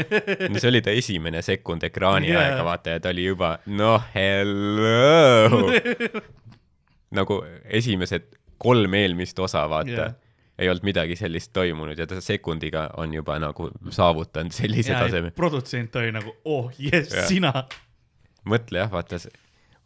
no 0.51 0.57
see 0.57 0.71
oli 0.71 0.83
ta 0.85 0.95
esimene 0.97 1.43
sekund 1.45 1.85
ekraani 1.91 2.31
Jaa. 2.33 2.47
aega, 2.47 2.63
vaata, 2.67 2.97
ja 2.97 3.03
ta 3.05 3.13
oli 3.15 3.27
juba, 3.29 3.57
noh, 3.69 4.07
hello. 4.15 5.69
nagu 7.19 7.43
esimesed 7.65 8.33
kolm 8.61 8.95
eelmist 8.99 9.39
osa, 9.41 9.63
vaata 9.71 9.93
yeah., 9.93 10.17
ei 10.59 10.69
olnud 10.71 10.87
midagi 10.89 11.17
sellist 11.19 11.53
toimunud 11.55 11.99
ja 11.99 12.07
ta 12.11 12.21
sekundiga 12.23 12.89
on 12.99 13.13
juba 13.15 13.39
nagu 13.43 13.71
saavutanud 13.95 14.55
sellise 14.55 14.95
taseme. 14.97 15.31
produtsent 15.37 15.97
oli 16.01 16.13
nagu, 16.15 16.35
oh 16.51 16.73
jess 16.79 17.15
sina. 17.31 17.53
mõtle 18.49 18.83
jah, 18.83 18.91
vaata, 18.91 19.21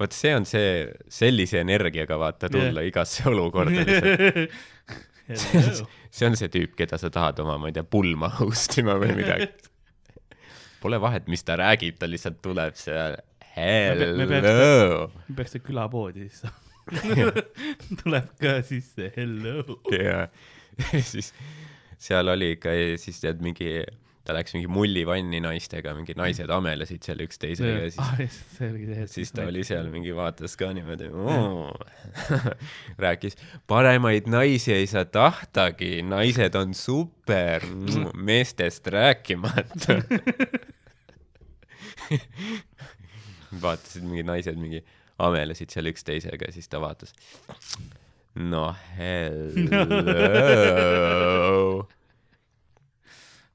vot 0.00 0.16
see 0.16 0.32
on 0.36 0.46
see, 0.48 0.86
sellise 1.12 1.60
energiaga 1.60 2.18
vaata 2.20 2.50
tulla 2.52 2.80
yeah. 2.80 2.88
igasse 2.88 3.26
olukorda 3.28 3.84
lihtsalt. 3.84 4.56
see 6.12 6.28
on 6.28 6.38
see 6.40 6.48
tüüp, 6.52 6.72
keda 6.78 6.98
sa 7.00 7.12
tahad 7.12 7.42
oma, 7.44 7.58
ma 7.60 7.70
ei 7.70 7.76
tea, 7.76 7.84
pulma 7.84 8.32
host 8.40 8.78
ima 8.80 8.96
või 9.00 9.12
midagi. 9.20 9.50
Pole 10.82 10.98
vahet, 10.98 11.28
mis 11.30 11.44
ta 11.46 11.54
räägib, 11.60 12.00
ta 12.00 12.08
lihtsalt 12.10 12.40
tuleb 12.42 12.74
seal. 12.80 13.20
pe- 13.54 14.08
me 14.16 14.26
Hello. 14.40 15.10
peaks 15.36 15.52
see 15.54 15.62
külapoodi 15.62 16.24
siis 16.30 16.48
tuleb 18.00 18.30
ka 18.40 18.56
sisse, 18.66 19.12
hello. 19.16 19.76
ja 19.92 20.24
siis 21.12 21.32
seal 22.02 22.28
oli 22.32 22.54
ikka 22.56 22.70
siis 23.00 23.20
tead 23.22 23.42
mingi, 23.44 23.82
ta 24.26 24.34
läks 24.36 24.54
mingi 24.56 24.70
mullivanni 24.70 25.40
naistega, 25.44 25.94
mingi 25.96 26.14
naised 26.18 26.50
amelesid 26.54 27.02
seal 27.06 27.22
üksteisega 27.24 27.74
ja 27.84 27.90
siis 27.90 28.02
ah, 28.02 28.14
hetk. 28.18 29.12
siis 29.12 29.32
ta 29.34 29.46
oli 29.50 29.64
seal 29.66 29.90
mingi 29.92 30.14
vaatas 30.16 30.56
ka 30.58 30.72
niimoodi 30.74 31.10
rääkis 33.04 33.38
paremaid 33.70 34.30
naisi 34.30 34.74
ei 34.74 34.88
saa 34.90 35.04
tahtagi 35.04 36.02
naised 36.06 36.58
on 36.58 36.74
super 36.74 37.66
meestest 38.14 38.86
rääkimata. 38.86 40.00
Vaatasid 43.62 44.04
mingid 44.08 44.26
naised 44.26 44.56
mingi 44.58 44.80
amelesid 45.22 45.70
seal 45.70 45.86
üksteisega 45.92 46.50
siis 46.54 46.68
ta 46.72 46.80
vaatas 46.82 47.12
no 48.34 48.74
hello 48.98 49.88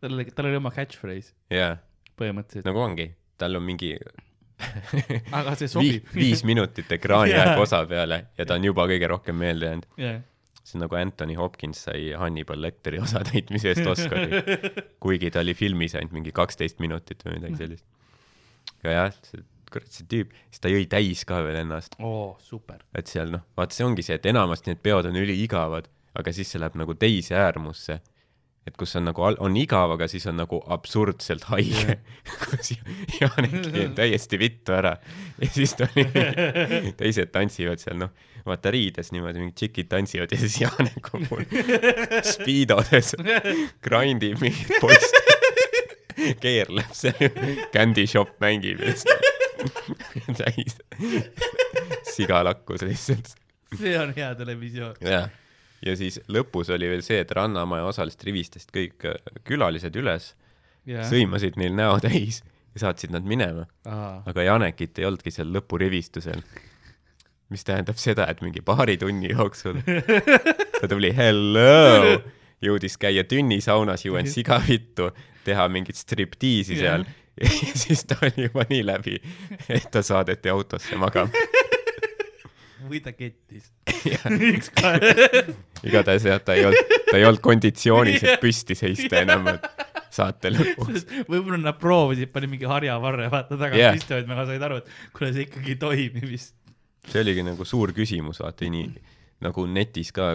tal 0.01 0.13
oli, 0.13 0.25
tal 0.29 0.45
oli 0.49 0.55
oma 0.59 0.71
catchphrase 0.75 1.33
jaa 1.53 1.77
põhimõtteliselt. 2.17 2.65
nagu 2.69 2.79
ongi 2.83 3.07
tal 3.41 3.57
on 3.57 3.65
mingi 3.65 3.91
aga 5.37 5.55
see 5.57 5.69
sobib. 5.69 6.07
viis 6.13 6.43
minutit 6.47 6.91
ekraani 6.97 7.31
Jaa. 7.33 7.43
aega 7.45 7.61
osa 7.65 7.83
peale 7.89 8.17
ja 8.37 8.45
ta 8.45 8.57
on 8.57 8.63
juba 8.69 8.87
kõige 8.89 9.09
rohkem 9.09 9.37
meelde 9.41 9.65
jäänud 9.71 9.87
jah. 10.01 10.21
see 10.61 10.77
on 10.77 10.85
nagu 10.85 10.95
Anthony 10.99 11.35
Hopkins 11.39 11.83
sai 11.87 12.01
Hannibal 12.17 12.61
Lecteri 12.61 13.01
osa 13.01 13.19
täitmise 13.25 13.73
eest 13.73 13.87
Oscari, 13.89 14.29
kuigi 15.03 15.33
ta 15.33 15.41
oli 15.45 15.53
filmis 15.57 15.97
ainult 15.97 16.13
mingi 16.17 16.33
kaksteist 16.35 16.81
minutit 16.83 17.19
või 17.25 17.33
midagi 17.39 17.61
sellist. 17.63 17.85
aga 18.81 18.97
jah, 18.99 19.13
kurat 19.73 19.91
see 19.91 20.07
tüüp, 20.09 20.35
siis 20.51 20.63
ta 20.63 20.71
jõi 20.71 20.85
täis 20.91 21.23
ka 21.27 21.41
veel 21.45 21.61
ennast, 21.63 21.97
oo, 22.03 22.35
super. 22.43 22.83
et 22.97 23.09
seal 23.11 23.31
noh, 23.33 23.45
vaata 23.57 23.75
see 23.77 23.87
ongi 23.87 24.05
see, 24.05 24.17
et 24.19 24.29
enamasti 24.31 24.71
need 24.71 24.83
peod 24.85 25.09
on 25.09 25.17
üliigavad, 25.19 25.89
aga 26.17 26.33
siis 26.33 26.51
see 26.51 26.61
läheb 26.61 26.77
nagu 26.79 26.95
teise 26.97 27.37
äärmusse. 27.37 27.99
et 28.67 28.75
kus 28.75 28.97
on 28.99 29.05
nagu, 29.07 29.23
on 29.23 29.53
igav, 29.55 29.93
aga 29.93 30.09
siis 30.11 30.25
on 30.27 30.35
nagu 30.41 30.57
absurdselt 30.75 31.45
haige, 31.47 31.93
kus 32.43 32.73
Janeki 33.15 33.85
on 33.85 33.93
täiesti 33.95 34.39
vittu 34.41 34.73
ära. 34.75 34.97
Ja 35.39 35.47
siis 35.53 35.71
ta 35.79 35.87
oli, 35.87 36.03
teised 36.99 37.31
tantsivad 37.31 37.79
seal 37.79 37.95
noh, 38.01 38.11
vaata 38.43 38.73
riides 38.75 39.13
niimoodi 39.15 39.39
mingid 39.39 39.55
tšikid 39.61 39.87
tantsivad 39.93 40.35
ja 40.35 40.41
siis 40.41 40.59
Janek 40.65 41.07
on 41.15 41.23
mul 41.29 41.47
spiidodes, 42.33 43.15
grindib 43.87 44.43
mingit 44.43 44.75
poissi, 44.83 45.23
keerleb 46.43 46.91
seal, 46.91 47.39
Candy 47.71 48.03
Shop 48.03 48.35
mängib 48.43 48.83
ja 48.83 48.97
siis 48.97 49.36
täis 50.39 50.77
sigalakkus 52.15 52.85
lihtsalt. 52.87 53.35
See 53.77 53.93
on 53.99 54.13
hea 54.15 54.29
televisioon. 54.39 54.95
jah, 55.03 55.29
ja 55.85 55.95
siis 55.99 56.19
lõpus 56.31 56.71
oli 56.73 56.89
veel 56.89 57.03
see, 57.05 57.19
et 57.23 57.31
Rannamaja 57.35 57.87
osalised 57.89 58.23
rivistasid 58.27 58.71
kõik 58.75 59.07
äh, 59.09 59.19
külalised 59.47 59.95
üles, 59.99 60.31
sõimasid 61.09 61.57
neil 61.59 61.75
näo 61.75 61.97
täis 62.03 62.41
ja 62.77 62.85
saatsid 62.87 63.11
nad 63.11 63.25
minema, 63.27 63.65
aga 63.83 64.45
Janekit 64.45 64.99
ei 65.01 65.07
olnudki 65.09 65.33
seal 65.33 65.51
lõpurivistusel. 65.53 66.41
mis 67.49 67.63
tähendab 67.63 67.95
seda, 67.95 68.25
et 68.27 68.41
mingi 68.43 68.59
paari 68.61 68.97
tunni 68.99 69.29
jooksul 69.31 69.79
ta 70.81 70.87
tuli 70.87 71.13
hello, 71.15 72.17
jõudis 72.63 72.97
käia 72.99 73.23
tünnisaunas, 73.23 74.03
juuend 74.05 74.27
sigavittu, 74.31 75.11
teha 75.47 75.67
mingit 75.71 75.95
striptiisi 75.95 76.75
seal 76.79 77.05
ja 77.41 77.73
siis 77.75 78.05
ta 78.07 78.17
oli 78.21 78.47
juba 78.47 78.65
nii 78.69 78.83
läbi, 78.85 79.17
et 79.69 79.89
ta 79.91 80.01
saadeti 80.05 80.49
autosse 80.49 80.97
magama. 80.99 81.29
või 82.87 83.01
ta 83.03 83.11
kettis. 83.13 83.71
Igatahes 85.87 86.27
jah, 86.29 86.39
ta 86.43 86.55
ei 86.55 86.65
olnud, 86.69 86.93
ta 87.09 87.17
ei 87.17 87.25
olnud 87.27 87.43
konditsioonis, 87.43 88.23
et 88.23 88.39
püsti 88.41 88.77
seista 88.79 89.21
enam 89.23 89.49
saate 90.13 90.51
lõpuks. 90.53 91.05
võib-olla 91.31 91.59
nad 91.61 91.79
proovisid, 91.81 92.31
pani 92.33 92.49
mingi 92.51 92.69
harjavarre 92.69 93.27
vaata 93.33 93.59
taga 93.59 93.77
yeah. 93.77 93.97
istuvad, 93.97 94.29
aga 94.33 94.47
said 94.51 94.65
aru, 94.69 94.79
et 94.81 94.87
kuule, 95.17 95.33
see 95.35 95.47
ikkagi 95.49 95.75
ei 95.75 95.79
toimi 95.81 96.23
vist. 96.25 96.55
see 97.07 97.21
oligi 97.23 97.45
nagu 97.45 97.67
suur 97.67 97.93
küsimus, 97.95 98.41
vaata, 98.43 98.69
nii 98.71 99.15
nagu 99.43 99.67
netis 99.69 100.09
ka 100.15 100.31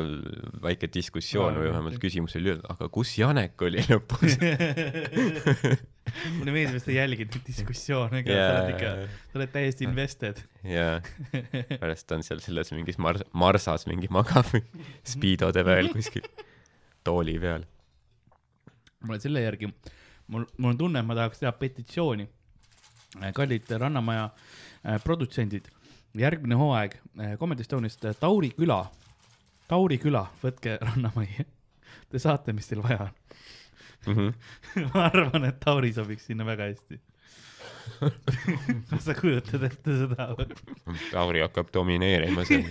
väike 0.63 0.87
diskussioon 0.95 1.57
või 1.59 1.71
vähemalt 1.73 1.99
küsimus 2.03 2.37
oli, 2.39 2.55
aga 2.71 2.87
kus 2.93 3.17
Janek 3.19 3.65
oli 3.67 3.83
lõpus? 3.91 4.37
mulle 6.39 6.55
meeldib, 6.55 6.77
et 6.79 6.85
sa 6.85 6.95
jälgid 6.95 7.33
neid 7.33 7.49
diskussioone 7.49 8.23
ka 8.27 8.31
yeah., 8.31 8.47
sa 8.47 8.55
oled 8.61 8.71
ikka, 8.77 8.93
sa 9.33 9.41
oled 9.41 9.53
täiesti 9.55 9.87
invested. 9.89 10.43
ja 10.67 10.87
pärast 11.83 12.15
on 12.15 12.23
seal 12.27 12.43
selles 12.45 12.73
mingis 12.77 13.01
mars-, 13.03 13.27
marsas 13.35 13.89
mingi 13.91 14.11
magab 14.13 14.51
spiidode 15.15 15.65
peal 15.67 15.91
kuskil 15.95 16.27
tooli 17.07 17.39
peal. 17.43 17.67
mul 19.03 19.19
on 19.19 19.23
selle 19.27 19.43
järgi, 19.43 19.73
mul, 20.31 20.47
mul 20.59 20.75
on 20.75 20.83
tunne, 20.85 21.03
et 21.03 21.11
ma 21.11 21.19
tahaks 21.19 21.43
teha 21.43 21.53
petitsiooni. 21.59 22.29
kallid 23.35 23.71
Rannamaja 23.83 24.29
äh, 24.31 25.03
produtsendid, 25.03 25.67
järgmine 26.19 26.55
hooaeg 26.61 26.95
äh, 27.21 27.37
Comedy 27.39 27.63
Estone'ist 27.65 28.05
äh, 28.05 28.15
Tauri 28.21 28.51
küla, 28.57 28.85
Tauri 29.69 29.99
küla, 29.99 30.27
võtke 30.43 30.79
Rannamajja. 30.81 31.45
Te 32.13 32.19
saate, 32.21 32.53
mis 32.53 32.69
teil 32.69 32.83
vaja 32.85 33.07
on. 33.07 33.15
Mhm. 34.07 34.29
ma 34.95 35.07
arvan, 35.09 35.45
et 35.49 35.61
Tauri 35.63 35.93
sobiks 35.97 36.27
sinna 36.27 36.45
väga 36.45 36.69
hästi. 36.73 37.01
kas 38.91 39.05
sa 39.05 39.15
kujutad 39.15 39.63
ette 39.67 39.95
seda? 40.03 40.29
Tauri 41.11 41.41
hakkab 41.43 41.71
domineerima 41.75 42.45
seal. 42.49 42.67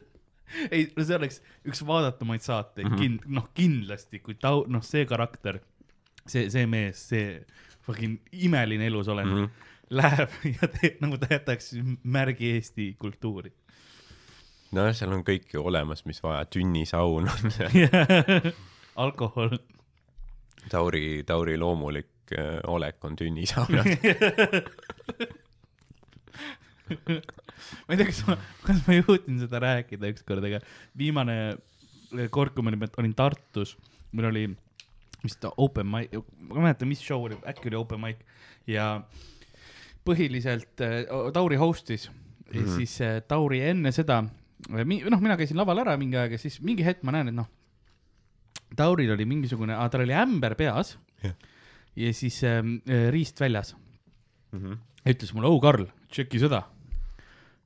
ei, 0.74 0.86
no 0.96 1.04
see 1.04 1.16
oleks 1.18 1.40
üks 1.68 1.82
vaadatumaid 1.86 2.44
saateid 2.44 2.86
mm. 2.88 2.94
-hmm., 2.94 3.00
kin-, 3.00 3.36
noh 3.38 3.48
kindlasti, 3.56 4.20
kui 4.24 4.34
Tau-, 4.40 4.64
noh, 4.70 4.82
see 4.84 5.04
karakter, 5.08 5.60
see, 6.26 6.48
see 6.50 6.66
mees, 6.66 7.00
see 7.10 7.38
fucking 7.84 8.18
imeline 8.32 8.86
elusolend 8.86 9.30
mm 9.30 9.38
Mhm. 9.38 9.44
-hmm. 9.44 9.70
Läheb 9.90 10.30
ja 10.56 10.68
teeb 10.68 11.00
nagu 11.04 11.18
ta 11.20 11.26
jätaks 11.34 11.74
märgi 12.02 12.54
Eesti 12.56 12.96
kultuuri. 12.98 13.52
nojah, 14.74 14.94
seal 14.96 15.12
on 15.14 15.24
kõik 15.26 15.52
ju 15.54 15.62
olemas, 15.62 16.04
mis 16.08 16.22
vaja, 16.22 16.44
tünnisaun 16.50 17.28
on 17.30 17.50
seal. 17.54 17.70
alkohol. 19.04 19.58
Tauri, 20.70 21.22
Tauri 21.26 21.58
loomulik 21.60 22.32
äh, 22.32 22.58
olek 22.66 23.04
on 23.04 23.16
tünnisaunas. 23.16 23.86
ma 27.84 27.94
ei 27.94 27.96
tea, 27.96 28.06
kas 28.08 28.26
ma, 28.28 28.36
kas 28.64 28.82
ma 28.86 28.98
jõudsin 28.98 29.40
seda 29.44 29.60
rääkida 29.64 30.10
ükskord, 30.12 30.44
aga 30.48 30.58
viimane 30.98 31.36
kord, 32.32 32.54
kui 32.54 32.64
ma 32.64 32.70
olin 32.72 33.14
Tartus, 33.16 33.76
meil 34.14 34.26
oli 34.30 34.44
vist 35.24 35.44
open 35.56 35.88
mic, 35.88 36.12
ma 36.12 36.58
ei 36.58 36.64
mäleta, 36.66 36.88
mis 36.88 37.02
show 37.02 37.24
oli, 37.24 37.38
äkki 37.48 37.70
oli 37.70 37.78
open 37.80 38.00
mic 38.02 38.20
ja 38.68 38.86
põhiliselt 40.04 40.80
äh, 40.84 41.04
Tauri 41.34 41.56
host'is 41.60 42.08
ja 42.52 42.60
Mhm. 42.60 42.74
siis 42.76 43.00
äh, 43.00 43.20
Tauri 43.26 43.60
enne 43.66 43.90
seda, 43.92 44.20
noh, 44.68 44.84
mina 45.20 45.36
käisin 45.40 45.56
laval 45.56 45.80
ära 45.82 45.96
mingi 45.98 46.16
aeg 46.20 46.32
ja 46.36 46.38
siis 46.38 46.60
mingi 46.62 46.84
hetk 46.86 47.02
ma 47.02 47.12
näen, 47.16 47.28
et 47.32 47.34
noh, 47.34 47.48
Tauril 48.76 49.10
oli 49.14 49.24
mingisugune, 49.26 49.74
tal 49.90 50.02
oli 50.04 50.12
ämber 50.18 50.54
peas 50.58 50.96
Jah. 51.22 51.34
ja 51.96 52.12
siis 52.12 52.40
ähm, 52.44 52.76
äh, 52.88 53.08
riist 53.14 53.40
väljas 53.40 53.74
Mhm. 54.54 54.76
ja 55.04 55.12
ütles 55.12 55.32
mulle, 55.34 55.48
oh 55.50 55.60
Karl, 55.60 55.86
tšeki 56.10 56.38
seda. 56.38 56.62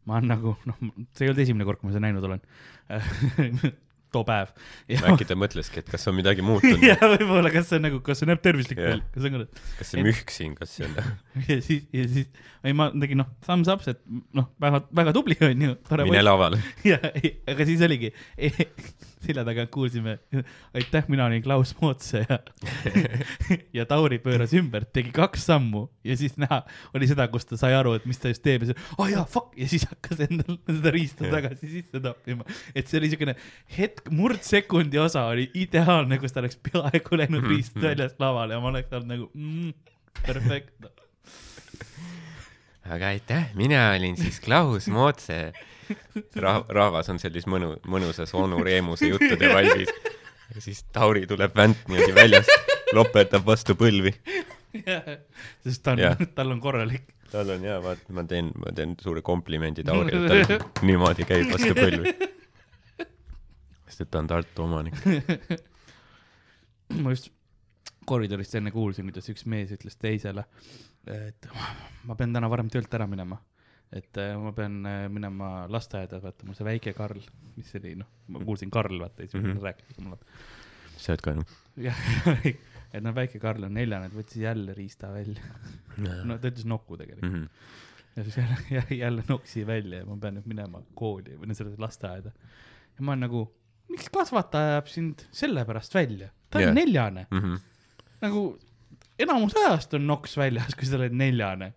ma 0.07 0.17
olen 0.17 0.29
nagu, 0.29 0.55
noh, 0.65 0.79
see 1.13 1.27
ei 1.27 1.31
olnud 1.31 1.43
esimene 1.43 1.65
kord, 1.69 1.81
kui 1.83 1.89
ma 1.91 1.93
seda 1.93 2.07
näinud 2.07 2.25
olen. 2.25 2.41
too 4.15 4.25
päev. 4.29 4.53
äkki 4.89 5.27
ta 5.29 5.37
mõtleski, 5.39 5.83
et 5.83 5.91
kas 5.93 6.07
on 6.11 6.17
midagi 6.19 6.45
muutunud. 6.45 6.83
Ja, 6.89 6.97
võib-olla, 7.03 7.51
kas 7.53 7.69
see 7.71 7.79
on 7.81 7.87
nagu, 7.89 8.01
kas 8.05 8.23
see 8.23 8.29
näeb 8.31 8.41
tervislik 8.45 8.81
välja, 8.81 9.03
kas 9.13 9.25
see 9.25 9.33
on 9.33 9.45
ka, 9.45 9.65
kas 9.81 9.93
see 9.93 10.05
mühk 10.07 10.33
siin, 10.33 10.55
kas 10.59 10.75
see 10.77 10.89
on 10.89 10.97
ja 11.51 11.59
siis, 11.65 11.85
ja 11.95 12.07
siis, 12.11 12.31
ei 12.67 12.77
ma 12.77 12.89
tegin 12.95 13.23
noh, 13.23 13.31
thumbs 13.45 13.71
up, 13.73 13.85
et 13.91 14.01
noh, 14.37 14.49
väga, 14.63 14.83
väga 15.03 15.15
tubli 15.17 15.39
on 15.45 15.67
ju, 15.69 15.77
mine 16.05 16.25
lavale. 16.25 16.63
ja, 16.91 17.01
aga 17.49 17.69
siis 17.69 17.85
oligi, 17.85 18.13
selja 19.27 19.45
taga 19.47 19.67
kuulsime, 19.73 20.17
aitäh, 20.77 21.07
mina 21.11 21.27
olin 21.27 21.43
Klaus 21.43 21.75
Mootse 21.81 22.25
ja, 22.29 22.39
ja 23.77 23.87
Tauri 23.89 24.21
pööras 24.23 24.55
ümber, 24.59 24.87
tegi 24.95 25.13
kaks 25.15 25.49
sammu 25.51 25.87
ja 26.07 26.17
siis 26.19 26.37
näha 26.41 26.61
oli 26.97 27.09
seda, 27.11 27.29
kus 27.33 27.49
ta 27.49 27.59
sai 27.61 27.75
aru, 27.77 27.97
et 27.99 28.07
mis 28.09 28.21
ta 28.21 28.33
just 28.33 28.45
teeb 28.45 28.65
ja 28.65 28.73
siis, 28.73 28.93
oh, 28.97 29.09
jaa, 29.11 29.25
fuck 29.29 29.57
ja 29.59 29.69
siis 29.71 29.89
hakkas 29.91 30.23
endal 30.29 30.61
seda 30.67 30.95
riista 30.95 31.33
tagasi 31.33 31.73
sisse 31.73 32.03
toppima. 32.05 32.47
et 32.75 32.87
see 32.87 33.01
oli 33.01 33.13
siukene 33.13 33.37
hetk, 33.79 34.13
murdsekundi 34.15 35.01
osa 35.03 35.27
oli 35.33 35.49
ideaalne, 35.59 36.21
kus 36.23 36.35
ta 36.35 36.43
oleks 36.45 36.61
peaaegu 36.71 37.23
läinud 37.23 37.49
riist 37.51 37.79
väljast 37.85 38.21
lavale 38.23 38.57
ja 38.57 38.63
ma 38.63 38.73
oleks 38.73 38.95
olnud 38.95 39.15
nagu 39.15 39.31
mm, 39.35 39.75
perfekt. 40.23 40.89
Aga 42.89 43.13
aitäh, 43.13 43.51
mina 43.55 43.91
olin 43.97 44.17
siis 44.17 44.41
Klaus 44.41 44.89
Mootse. 44.89 45.53
Ra-, 46.37 46.65
rahvas 46.69 47.09
on 47.09 47.21
sellises 47.21 47.49
mõnu, 47.49 47.75
mõnusas 47.89 48.35
onu 48.37 48.61
Reemuse 48.65 49.09
juttude 49.09 49.49
valmis. 49.53 49.93
ja 50.55 50.65
siis 50.65 50.83
Tauri 50.93 51.27
tuleb 51.27 51.57
vänt 51.57 51.89
niimoodi 51.89 52.15
väljast, 52.17 52.73
lopetab 52.97 53.47
vastu 53.47 53.77
põlvi. 53.79 54.13
sest 55.65 55.83
ta 55.85 55.95
on, 55.97 56.27
tal 56.35 56.53
on 56.53 56.61
korralik. 56.61 57.09
tal 57.33 57.55
on 57.57 57.65
jaa, 57.65 57.79
vaat 57.85 58.05
ma 58.13 58.25
teen, 58.29 58.51
ma 58.57 58.73
teen 58.77 58.97
suure 59.01 59.23
komplimendi 59.25 59.85
Taurile, 59.85 60.45
ta 60.49 60.59
niimoodi 60.89 61.29
käib 61.29 61.53
vastu 61.53 61.73
põlvi. 61.77 62.15
sest 63.89 64.05
et 64.05 64.11
ta 64.13 64.23
on 64.23 64.29
Tartu 64.31 64.69
omanik. 64.69 65.01
ma 67.03 67.17
just 67.17 67.33
koridorist 68.09 68.55
enne 68.57 68.73
kuulsin, 68.73 69.09
kuidas 69.09 69.29
üks 69.33 69.45
mees 69.49 69.73
ütles 69.75 69.99
teisele, 70.01 70.45
et 71.09 71.49
ma 72.09 72.15
pean 72.19 72.33
täna 72.35 72.49
varem 72.51 72.69
töölt 72.73 72.95
ära 72.95 73.07
minema. 73.11 73.39
et 73.93 74.19
äh, 74.21 74.35
ma 74.37 74.53
pean 74.53 74.83
äh, 74.87 75.07
minema 75.09 75.67
lasteaeda, 75.73 76.19
vaata 76.21 76.45
mul 76.45 76.55
see 76.59 76.65
väike 76.67 76.93
Karl, 76.97 77.23
mis 77.57 77.71
oli 77.79 77.95
noh, 77.97 78.09
ma 78.29 78.43
kuulsin 78.45 78.71
Karl, 78.71 78.99
vaata 79.01 79.25
siis 79.25 79.35
mm. 79.39 79.47
-hmm. 79.53 79.63
rääkis 79.65 79.99
mulle. 80.05 80.19
sa 80.97 81.13
oled 81.13 81.23
ka 81.25 81.35
noh. 81.39 81.55
jah, 81.77 81.97
et 82.93 83.03
noh, 83.03 83.15
väike 83.17 83.39
Karl 83.41 83.65
on 83.65 83.75
neljane, 83.75 84.07
et 84.11 84.17
võttis 84.17 84.43
jälle 84.43 84.75
riista 84.75 85.13
välja. 85.13 85.43
no 86.25 86.39
ta 86.39 86.49
ütles 86.53 86.67
nokku 86.69 86.97
tegelikult 86.97 87.33
Mhm. 87.33 87.47
ja 88.17 88.25
siis 88.25 88.37
jälle, 88.37 88.97
jälle, 89.05 89.23
noksi 89.29 89.67
välja 89.67 89.99
ja 89.99 90.07
ma 90.07 90.17
pean 90.21 90.35
nüüd 90.35 90.47
minema 90.47 90.83
kooli 90.95 91.37
või 91.39 91.47
no 91.49 91.55
selles 91.55 91.79
lasteaeda. 91.79 92.31
ja 92.99 93.05
ma 93.05 93.13
olen 93.13 93.21
nagu, 93.21 93.45
miks 93.89 94.09
kasvataja 94.13 94.73
ajab 94.77 94.87
sind 94.93 95.25
sellepärast 95.33 95.95
välja? 95.95 96.29
ta 96.51 96.59
on 96.59 96.63
yeah. 96.65 96.75
neljane, 96.75 97.27
Mhm. 97.31 97.55
nagu 98.21 98.59
enamus 99.19 99.57
ajast 99.57 99.95
on 99.99 100.07
noks 100.07 100.37
väljas, 100.39 100.77
kui 100.79 100.89
sa 100.89 100.99
oled 100.99 101.17
neljane. 101.17 101.73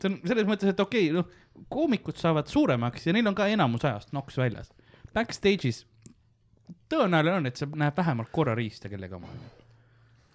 see 0.00 0.10
on 0.10 0.18
selles 0.24 0.48
mõttes, 0.48 0.72
et 0.72 0.80
okei 0.80 1.10
okay,, 1.10 1.20
noh, 1.20 1.64
koomikud 1.72 2.16
saavad 2.16 2.48
suuremaks 2.48 3.06
ja 3.06 3.14
neil 3.14 3.28
on 3.28 3.36
ka 3.36 3.48
enamus 3.52 3.84
ajast 3.84 4.14
noks 4.16 4.38
väljas. 4.40 4.72
Backstage'is 5.14 5.84
tõenäoline 6.90 7.40
on, 7.40 7.48
et 7.50 7.60
sa 7.60 7.68
näed 7.68 7.96
vähemalt 7.96 8.30
korra 8.32 8.54
riista 8.58 8.90
kellega 8.92 9.18
oma. 9.18 9.30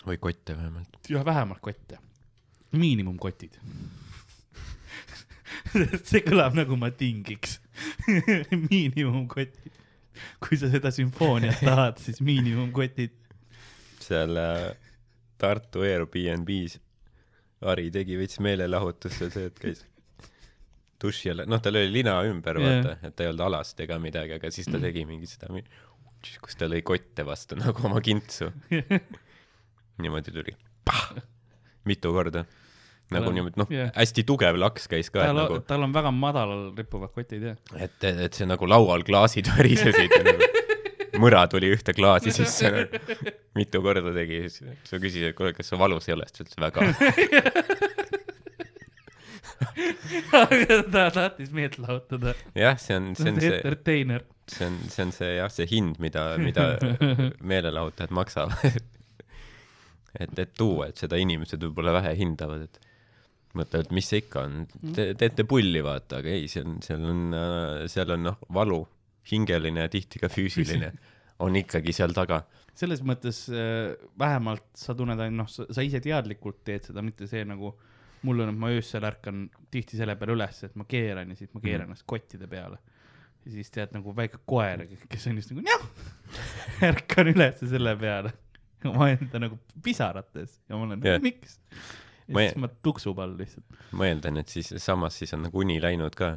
või 0.05 0.18
kotte 0.22 0.57
vähemalt. 0.57 0.99
jah, 1.09 1.26
vähemalt 1.26 1.61
kotte, 1.61 1.99
miinimumkotid. 2.72 3.57
see 6.09 6.22
kõlab 6.26 6.55
nagu 6.57 6.78
ma 6.80 6.91
tingiks. 6.91 7.59
miinimumkotid. 8.70 9.72
kui 10.39 10.57
sa 10.59 10.70
seda 10.72 10.91
sümfooniat 10.95 11.59
tahad, 11.63 11.99
siis 11.99 12.22
miinimumkotid. 12.24 13.16
seal 14.05 14.38
äh, 14.38 14.70
Tartu 15.42 15.84
Airbnb-s 15.86 16.80
Ari 17.66 17.90
tegi 17.94 18.18
veits 18.20 18.40
meelelahutust 18.44 19.18
seal 19.22 19.32
see, 19.34 19.50
et 19.50 19.60
käis 19.62 19.84
duši 21.02 21.32
all, 21.34 21.44
noh, 21.50 21.60
tal 21.64 21.76
oli 21.80 21.92
lina 21.92 22.16
ümber 22.28 22.58
Jah. 22.60 22.66
vaata, 22.66 22.96
et 23.08 23.16
ta 23.16 23.26
ei 23.26 23.30
olnud 23.32 23.46
alast 23.48 23.80
ega 23.84 23.98
midagi, 24.02 24.38
aga 24.38 24.52
siis 24.54 24.68
ta 24.72 24.80
tegi 24.82 25.04
mingi 25.08 25.28
seda, 25.30 25.50
kus 26.44 26.58
ta 26.60 26.70
lõi 26.72 26.82
kotte 26.88 27.26
vastu 27.28 27.58
nagu 27.62 27.84
oma 27.88 28.02
kintsu. 28.06 28.52
niimoodi 30.04 30.34
tuli, 30.36 30.56
mitu 31.88 32.12
korda. 32.16 32.46
nagu 33.14 33.30
on- 33.30 33.36
niimoodi, 33.38 33.60
noh 33.62 33.70
jah., 33.72 33.92
hästi 33.96 34.24
tugev 34.28 34.58
laks 34.60 34.88
käis 34.92 35.12
ka, 35.14 35.22
et 35.24 35.30
tal 35.30 35.38
nagu 35.44 35.60
tal 35.70 35.84
on 35.86 35.94
väga 35.94 36.12
madalal 36.16 36.64
rippuvad 36.78 37.12
kotid 37.14 37.44
jah. 37.52 37.60
et, 37.78 38.04
et 38.28 38.34
see 38.34 38.48
nagu 38.50 38.66
laual 38.68 39.04
klaasid 39.06 39.52
värisesid 39.56 40.16
mõra 41.22 41.45
tuli 41.51 41.72
ühte 41.74 41.93
klaasi 41.95 42.34
sisse 42.36 42.72
nagu.. 42.74 42.99
mitu 43.57 43.82
korda 43.86 44.13
tegi, 44.16 44.41
siis 44.49 44.61
sa 44.88 44.99
küsisid, 45.01 45.32
et 45.32 45.38
kuule, 45.38 45.53
kas 45.57 45.72
sul 45.72 45.82
valus 45.82 46.09
ei 46.09 46.16
ole, 46.18 46.28
siis 46.30 46.38
ta 46.38 46.45
ütles 46.45 46.59
väga. 46.66 46.80
ta 50.91 51.03
tahtis 51.13 51.51
meelt 51.55 51.78
lahutada. 51.82 52.36
jah, 52.57 52.80
see 52.82 52.97
on, 52.97 53.13
see 53.18 53.32
on 53.32 53.39
see, 53.41 53.53
entertainer. 53.59 54.26
see 54.51 54.68
on, 54.68 54.80
see 54.89 55.05
on 55.05 55.13
see 55.16 55.32
jah, 55.38 55.51
see 55.53 55.68
hind, 55.72 56.01
mida, 56.03 56.26
mida 56.41 56.63
meelelahutajad 57.53 58.11
maksavad. 58.16 58.82
et, 60.20 60.39
et 60.39 60.51
tuua, 60.57 60.89
et 60.89 60.97
seda 60.99 61.20
inimesed 61.22 61.63
võib-olla 61.68 61.95
vähe 61.99 62.16
hindavad, 62.20 62.68
et 62.68 62.82
mõtlevad, 63.55 63.91
mis 63.95 64.07
see 64.11 64.24
ikka 64.24 64.43
on, 64.47 64.66
te 64.95 65.13
teete 65.20 65.45
pulli, 65.47 65.82
vaata, 65.84 66.20
aga 66.22 66.34
ei, 66.34 66.49
seal 66.51 66.68
on, 66.68 66.80
seal 66.84 67.07
on, 67.07 67.22
seal 67.91 68.16
on 68.16 68.28
noh, 68.30 68.38
valu, 68.55 68.82
hingeline 69.32 69.86
ja 69.86 69.92
tihti 69.92 70.20
ka 70.22 70.30
füüsiline 70.32 70.92
on 71.46 71.56
ikkagi 71.60 71.94
seal 71.96 72.14
taga. 72.16 72.44
selles 72.76 73.02
mõttes 73.08 73.46
äh, 73.52 73.96
vähemalt 74.20 74.66
sa 74.76 74.96
tunned 74.96 75.20
ainult, 75.20 75.46
noh, 75.60 75.68
sa 75.76 75.84
ise 75.86 76.00
teadlikult 76.04 76.64
teed 76.68 76.90
seda, 76.92 77.02
mitte 77.06 77.28
see 77.32 77.44
nagu 77.48 77.74
mul 78.26 78.42
on, 78.42 78.50
et 78.50 78.58
ma 78.60 78.72
öösel 78.74 79.06
ärkan 79.06 79.46
tihti 79.72 80.00
selle 80.00 80.16
peale 80.18 80.34
üles, 80.34 80.64
et 80.66 80.76
ma 80.80 80.86
keeran 80.90 81.30
ja 81.30 81.36
siis 81.38 81.52
ma 81.54 81.62
keeran 81.62 81.90
ennast 81.90 82.06
kottide 82.10 82.48
peale. 82.50 82.80
ja 83.46 83.52
siis 83.54 83.70
tead 83.72 83.94
nagu 83.94 84.16
väike 84.18 84.40
koer, 84.50 84.88
kes 85.10 85.28
on 85.30 85.38
just 85.38 85.52
nagu 85.54 85.62
njah, 85.66 85.86
ärkan 86.90 87.30
üles 87.36 87.62
selle 87.62 87.94
peale 88.02 88.34
omaenda 88.92 89.40
nagu 89.42 89.60
pisarates 89.84 90.60
ja 90.70 90.76
ma 90.78 90.88
olen 90.88 91.00
nagu 91.04 91.22
miks. 91.24 91.60
ja 92.26 92.34
Ma 92.34 92.42
siis 92.42 92.58
ma 92.58 92.68
tuksub 92.82 93.20
all 93.22 93.36
lihtsalt. 93.38 93.66
ma 93.94 94.08
eeldan, 94.10 94.42
et 94.42 94.50
siis 94.50 94.74
samas 94.82 95.18
siis 95.22 95.34
on 95.38 95.46
nagu 95.46 95.62
uni 95.62 95.78
läinud 95.82 96.16
ka, 96.18 96.36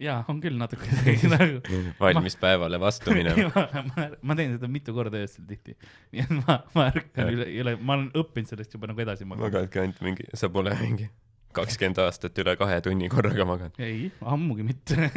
jaa, 0.00 0.20
on 0.32 0.40
küll 0.42 0.58
natuke 0.60 0.88
nagu 1.34 1.80
valmis 2.00 2.36
päevale 2.40 2.80
vastu 2.82 3.14
minema. 3.16 3.50
ma, 3.54 3.84
ma, 3.92 4.10
ma 4.22 4.38
teen 4.38 4.54
seda 4.56 4.70
mitu 4.72 4.94
korda 4.96 5.22
öösel 5.22 5.46
tihti. 5.48 5.76
nii 6.14 6.26
et 6.26 6.36
ma, 6.42 6.60
ma 6.76 6.90
ärkan 6.92 7.34
üle, 7.34 7.48
üle, 7.62 7.76
ma 7.80 7.98
olen 7.98 8.12
õppinud 8.22 8.54
sellest 8.54 8.76
juba 8.76 8.90
nagu 8.90 9.06
edasi 9.06 9.28
magama. 9.28 9.48
magadki 9.48 9.82
ainult 9.84 10.04
mingi, 10.06 10.28
sa 10.34 10.52
pole 10.52 10.74
mingi 10.80 11.10
kakskümmend 11.56 11.98
aastat 12.04 12.38
üle 12.42 12.54
kahe 12.58 12.78
tunni 12.84 13.08
korraga 13.12 13.46
maganud. 13.48 13.80
ei, 13.82 14.10
ammugi 14.32 14.66
mitte. 14.66 15.10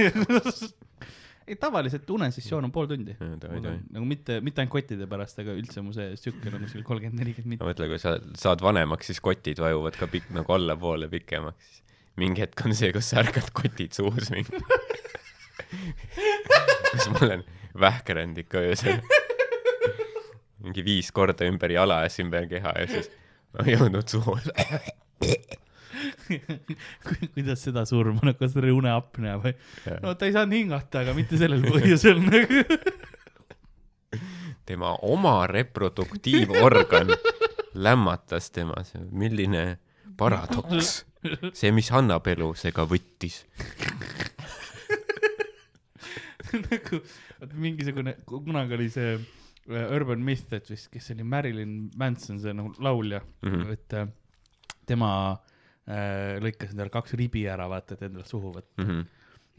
ei, 1.48 1.58
tavaliselt 1.60 2.10
unesessioon 2.16 2.68
on 2.68 2.74
pool 2.74 2.90
tundi. 2.90 3.16
Nagu 3.20 4.06
mitte, 4.10 4.40
mitte 4.46 4.64
ainult 4.64 4.74
kottide 4.74 5.08
pärast, 5.10 5.40
aga 5.44 5.56
üldse 5.60 5.84
mu 5.86 5.94
see 5.96 6.14
tsükkel 6.18 6.58
on 6.58 6.66
kuskil 6.66 6.86
kolmkümmend, 6.88 7.22
nelikümmend 7.22 7.62
ma 7.62 7.70
mõtlen, 7.70 7.94
kui 7.94 8.02
sa 8.02 8.18
saad 8.40 8.64
vanemaks, 8.66 9.12
siis 9.12 9.22
kotid 9.24 9.62
vajuvad 9.64 10.00
ka 10.00 10.10
pikk 10.12 10.34
nagu 10.36 10.58
allapoole 10.58 11.10
pikemaks. 11.14 11.80
Mingi 12.20 12.43
hetk 12.43 12.66
on 12.66 12.76
see, 12.78 12.91
kus 12.95 13.09
sa 13.11 13.22
ärkad 13.24 13.49
kotid 13.57 13.95
suus 13.95 14.30
mingi. 14.34 14.61
kus 16.91 17.09
ma 17.14 17.22
olen 17.26 17.43
vähkeranud 17.80 18.38
ikka 18.43 18.61
öösel. 18.70 19.01
mingi 20.64 20.86
viis 20.86 21.11
korda 21.11 21.47
ümber 21.49 21.74
jala 21.74 22.03
ja 22.03 22.11
siis 22.11 22.26
ümber 22.26 22.47
keha 22.51 22.76
ja 22.80 22.88
siis 22.91 23.09
on 23.59 23.70
jõudnud 23.70 24.07
suhu. 24.09 24.38
Ku- 27.03 27.28
kuidas 27.36 27.64
seda 27.66 27.84
surma, 27.88 28.20
no 28.26 28.34
kas 28.38 28.55
uneapnea 28.57 29.38
või? 29.43 29.53
No 30.03 30.14
ta 30.18 30.28
ei 30.28 30.34
saanud 30.36 30.55
hingata, 30.57 31.03
aga 31.03 31.16
mitte 31.18 31.38
sellel 31.39 31.64
põhjusel 31.66 32.22
nagu. 32.24 32.64
tema 34.66 34.93
oma 35.03 35.36
reproduktiivorgan 35.51 37.11
lämmatas 37.76 38.51
tema, 38.55 38.80
milline 39.11 39.78
paradoks. 40.18 41.03
see, 41.60 41.72
mis 41.76 41.90
annab 41.96 42.28
elu, 42.32 42.50
see 42.60 42.74
ka 42.76 42.86
võttis. 42.90 43.42
nagu, 46.54 47.00
vaata 47.40 47.56
mingisugune, 47.58 48.16
kunagi 48.30 48.78
oli 48.78 48.90
see 48.94 49.16
äh, 49.16 49.96
Urban 49.96 50.22
Myth, 50.26 50.52
et 50.56 50.70
vist, 50.70 50.92
kes 50.94 51.12
oli, 51.16 51.26
Marilyn 51.28 51.80
Manson, 52.00 52.40
see 52.44 52.54
nagu 52.56 52.74
laulja 52.84 53.24
mm. 53.24 53.50
-hmm. 53.50 53.74
et 53.74 53.98
äh, 54.00 54.08
tema 54.90 55.10
äh, 55.88 56.40
lõikas 56.44 56.74
endale 56.74 56.94
kaks 56.94 57.18
ribi 57.20 57.48
ära, 57.50 57.68
vaata, 57.72 57.98
et 57.98 58.08
endale 58.10 58.28
suhu 58.30 58.54
võtta. 58.58 58.88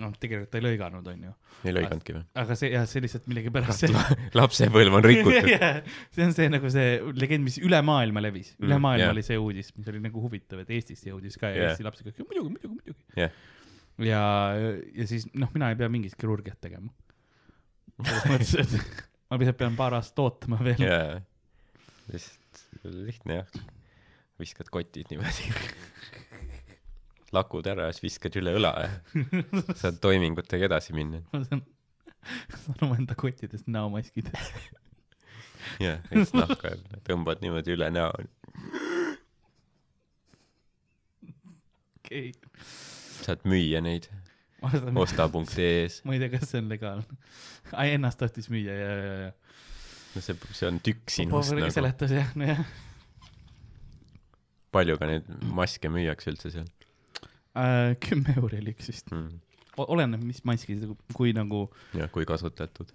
noh, 0.02 0.10
tegelikult 0.18 0.50
ta 0.50 0.58
ei 0.58 0.64
lõiganud, 0.64 1.06
onju. 1.06 1.32
Ei 1.64 1.74
lõiganudki 1.74 2.16
või? 2.16 2.22
aga 2.42 2.56
see 2.58 2.70
jah, 2.72 2.86
see 2.90 3.02
lihtsalt 3.04 3.28
millegipärast 3.30 3.84
see 3.84 3.92
lapsepõlv 4.40 4.98
on 4.98 5.06
rikutud. 5.06 5.50
see 6.16 6.26
on 6.26 6.34
see 6.34 6.50
nagu 6.50 6.70
see 6.74 6.96
legend, 7.14 7.46
mis 7.46 7.60
üle 7.62 7.78
maailma 7.86 8.24
levis, 8.24 8.54
üle 8.58 8.74
Mm, 8.74 8.82
maailma 8.82 9.06
jah. 9.06 9.14
oli 9.14 9.22
see 9.26 9.38
uudis, 9.38 9.70
mis 9.78 9.90
oli 9.92 10.02
nagu 10.02 10.22
huvitav, 10.24 10.64
et 10.64 10.72
Eestisse 10.74 11.12
jõudis 11.12 11.38
ka 11.38 11.52
ja 11.52 11.60
Jah. 11.60 11.72
Eesti 11.72 11.86
lapsed 11.86 12.08
kõik, 12.08 12.24
muidugi, 12.26 12.56
muidugi, 12.56 12.72
muidugi. 12.74 13.22
Jah. 13.22 13.38
ja, 14.02 14.22
ja 14.98 15.06
siis 15.10 15.28
noh, 15.32 15.52
mina 15.54 15.70
ei 15.70 15.78
pea 15.78 15.90
mingit 15.92 16.18
kirurgiat 16.18 16.58
tegema. 16.64 16.90
selles 18.02 18.26
mõttes, 18.32 18.56
et 18.64 19.04
ma 19.30 19.38
lihtsalt 19.38 19.62
pean 19.62 19.78
paar 19.78 19.94
aastat 20.00 20.24
ootama 20.26 20.58
veel 20.66 20.82
yeah.. 20.82 21.22
lihtsalt 22.10 22.66
lihtne 23.06 23.40
jah. 23.44 23.62
viskad 24.42 24.74
kotid 24.74 25.14
niimoodi. 25.14 25.54
Lakud 27.34 27.66
ära 27.70 27.88
ja 27.88 27.94
siis 27.94 28.08
viskad 28.08 28.38
üle 28.40 28.54
õla 28.58 28.72
ja 28.84 28.90
saad 29.80 30.00
toimingutega 30.02 30.68
edasi 30.70 30.96
minna. 30.96 31.22
ma 31.32 31.42
saan, 31.46 31.62
saan 32.64 32.86
omaenda 32.88 33.16
kottidest 33.18 33.68
näomaskid. 33.70 34.30
jah, 35.84 36.00
ja 36.00 36.12
siis 36.12 36.34
nahka 36.36 36.74
tõmbad 37.08 37.44
niimoodi 37.44 37.76
üle 37.76 37.90
näo. 37.94 38.12
okei, 42.00 42.32
saad 43.24 43.44
müüa 43.48 43.82
neid 43.84 44.10
osta.ee-s. 44.64 46.00
ma 46.08 46.14
ei 46.16 46.22
tea, 46.22 46.32
kas 46.32 46.48
see 46.52 46.62
on 46.62 46.70
legaalne. 46.72 47.20
ai, 47.72 47.94
ennast 47.98 48.20
tahtis 48.22 48.48
müüa 48.52 48.72
ja, 48.78 48.96
ja, 48.96 49.14
ja. 49.26 49.30
no 50.14 50.24
see, 50.24 50.40
see 50.56 50.70
on 50.70 50.80
tükk 50.84 51.12
sinust 51.12 51.52
nagu. 51.56 51.70
seletas 51.74 52.14
jah, 52.14 52.32
nojah 52.38 52.64
palju 54.74 54.98
ka 54.98 55.08
neid 55.10 55.28
maske 55.54 55.90
müüakse 55.92 56.32
üldse 56.32 56.52
seal 56.54 56.70
äh,. 57.56 57.96
kümme 58.08 58.36
euri 58.36 58.60
oli 58.62 58.74
üks 58.76 58.90
vist. 58.92 59.10
mm.? 59.12 59.40
oleneb, 59.76 60.22
mis 60.22 60.44
maski, 60.46 60.76
kui 61.16 61.32
nagu, 61.34 61.66
jah, 61.98 62.10
kui 62.14 62.26
kasutatud. 62.28 62.92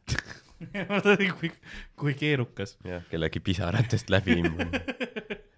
kui, 1.39 1.51
kui 1.99 2.13
keerukas. 2.19 2.77
jah, 2.87 3.03
kellegi 3.11 3.41
pisaratest 3.43 4.11
läbi 4.13 4.39
imbunud. 4.39 4.79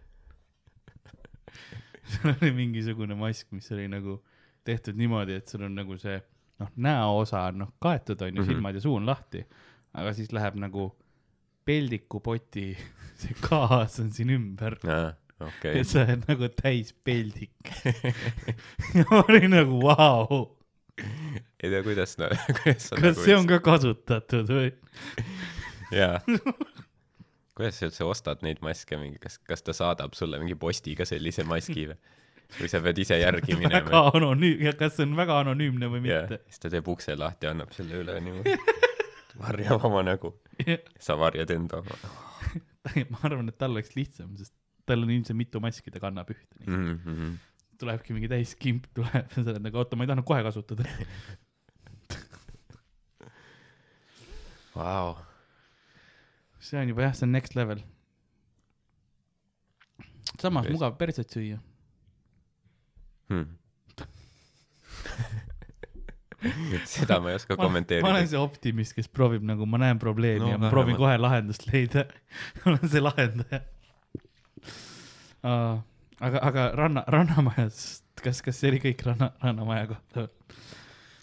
seal 2.12 2.34
oli 2.34 2.52
mingisugune 2.52 3.16
mask, 3.16 3.52
mis 3.56 3.72
oli 3.72 3.88
nagu 3.92 4.18
tehtud 4.68 4.98
niimoodi, 5.00 5.38
et 5.42 5.52
sul 5.52 5.66
on 5.68 5.76
nagu 5.78 5.98
see 6.02 6.18
noh, 6.62 6.72
näoosa 6.86 7.46
on 7.50 7.64
noh 7.64 7.72
kaetud 7.82 8.22
onju 8.22 8.42
mm. 8.42 8.44
-hmm. 8.46 8.54
silmad 8.54 8.76
ja 8.76 8.82
suu 8.82 8.96
on 8.96 9.06
lahti, 9.06 9.46
aga 9.94 10.14
siis 10.14 10.34
läheb 10.34 10.60
nagu 10.62 10.92
peldikupoti 11.66 12.68
see 13.22 13.38
kaas 13.42 14.00
on 14.00 14.12
siin 14.12 14.34
ümber 14.38 14.78
aa, 14.86 15.14
okei 15.48 15.82
et. 15.82 15.90
sa 15.90 16.06
oled 16.06 16.26
nagu 16.30 16.50
täis 16.58 16.94
peldik. 17.06 17.74
ja 18.98 19.06
ma 19.10 19.24
olin 19.28 19.54
nagu 19.56 19.82
vau, 19.84 20.42
ei 21.64 21.70
tea, 21.70 21.84
kuidas, 21.84 22.16
kuidas 22.64 22.88
sa 22.90 23.00
kas 23.02 23.20
see 23.24 23.36
on 23.38 23.48
ka 23.50 23.60
kasutatud 23.64 24.50
või? 24.52 24.72
jaa. 26.00 26.22
kuidas 27.58 27.78
sa 27.78 27.90
üldse 27.90 28.08
ostad 28.08 28.42
neid 28.46 28.62
maske 28.66 28.98
mingi, 29.00 29.20
kas, 29.22 29.38
kas 29.48 29.66
ta 29.66 29.76
saadab 29.78 30.18
sulle 30.18 30.42
mingi 30.42 30.58
postiga 30.60 31.08
sellise 31.08 31.46
maski 31.48 31.92
või? 31.92 32.00
või 32.58 32.68
sa 32.68 32.82
pead 32.84 32.98
ise 33.00 33.20
järgi 33.22 33.56
väga 33.56 33.68
minema? 33.68 34.04
anonüüm-, 34.12 34.66
ja 34.68 34.74
kas 34.78 34.98
see 34.98 35.08
on 35.08 35.16
väga 35.20 35.40
anonüümne 35.46 35.92
või 35.94 36.04
mitte. 36.08 36.42
siis 36.50 36.66
ta 36.66 36.74
teeb 36.74 36.90
ukse 36.92 37.16
lahti 37.20 37.50
annab 37.52 37.72
selle 37.78 38.02
üle 38.02 38.18
niimoodi. 38.26 38.58
varjab 39.40 39.86
oma 39.88 40.04
nägu, 40.04 40.36
sa 41.00 41.16
varjad 41.20 41.54
enda 41.56 41.80
oma 41.86 42.02
ma 43.14 43.22
arvan, 43.30 43.48
et 43.52 43.58
tal 43.62 43.76
oleks 43.76 43.94
lihtsam, 43.96 44.34
sest 44.40 44.56
tal 44.86 45.06
on 45.06 45.14
ilmselt 45.14 45.38
mitu 45.38 45.62
maski, 45.64 45.92
ta 45.94 46.02
kannab 46.04 46.32
ühte 46.34 46.66
mm.. 46.66 46.74
mm. 46.74 47.00
-hmm. 47.06 47.38
tulebki 47.82 48.16
mingi 48.16 48.30
täis 48.32 48.56
kimp 48.56 48.88
tuleb, 48.98 49.32
sa 49.34 49.44
oled 49.44 49.64
nagu 49.64 49.82
oota, 49.82 49.98
ma 49.98 50.06
ei 50.06 50.12
tahtnud 50.12 50.28
kohe 50.28 50.44
kasutada. 50.46 50.88
Vau, 54.76 55.16
see 56.64 56.80
on 56.80 56.88
juba 56.94 57.10
jah, 57.10 57.16
see 57.18 57.28
on 57.28 57.34
next 57.36 57.58
level. 57.60 57.82
samas 60.40 60.66
Tõesti. 60.66 60.76
mugav 60.78 60.96
perset 60.98 61.30
süüa. 61.34 61.58
hmm. 63.30 63.58
seda 66.90 67.20
ma 67.22 67.30
ei 67.30 67.38
oska 67.38 67.54
ma 67.54 67.58
olen 67.60 67.68
kommenteerida. 67.68 68.24
see 68.32 68.40
optimist, 68.40 68.96
kes 68.98 69.12
proovib 69.12 69.44
nagu, 69.46 69.68
ma 69.70 69.78
näen 69.84 70.00
probleemi 70.02 70.46
No 70.46 70.56
ja 70.56 70.58
ma 70.58 70.72
proovin 70.74 70.96
vähemalt. 70.96 71.04
kohe 71.04 71.22
lahendust 71.22 71.68
leida. 71.68 72.08
ma 72.64 72.72
olen 72.72 72.90
see 72.90 73.04
lahendaja 73.04 73.62
uh,. 75.44 75.82
aga, 76.20 76.44
aga 76.50 76.68
ranna, 76.78 77.04
rannamajas, 77.08 78.04
kas, 78.22 78.44
kas 78.46 78.62
see 78.62 78.72
oli 78.74 78.82
kõik 78.84 79.06
ranna, 79.08 79.32
rannamaja 79.44 79.90
kohta? 79.94 80.28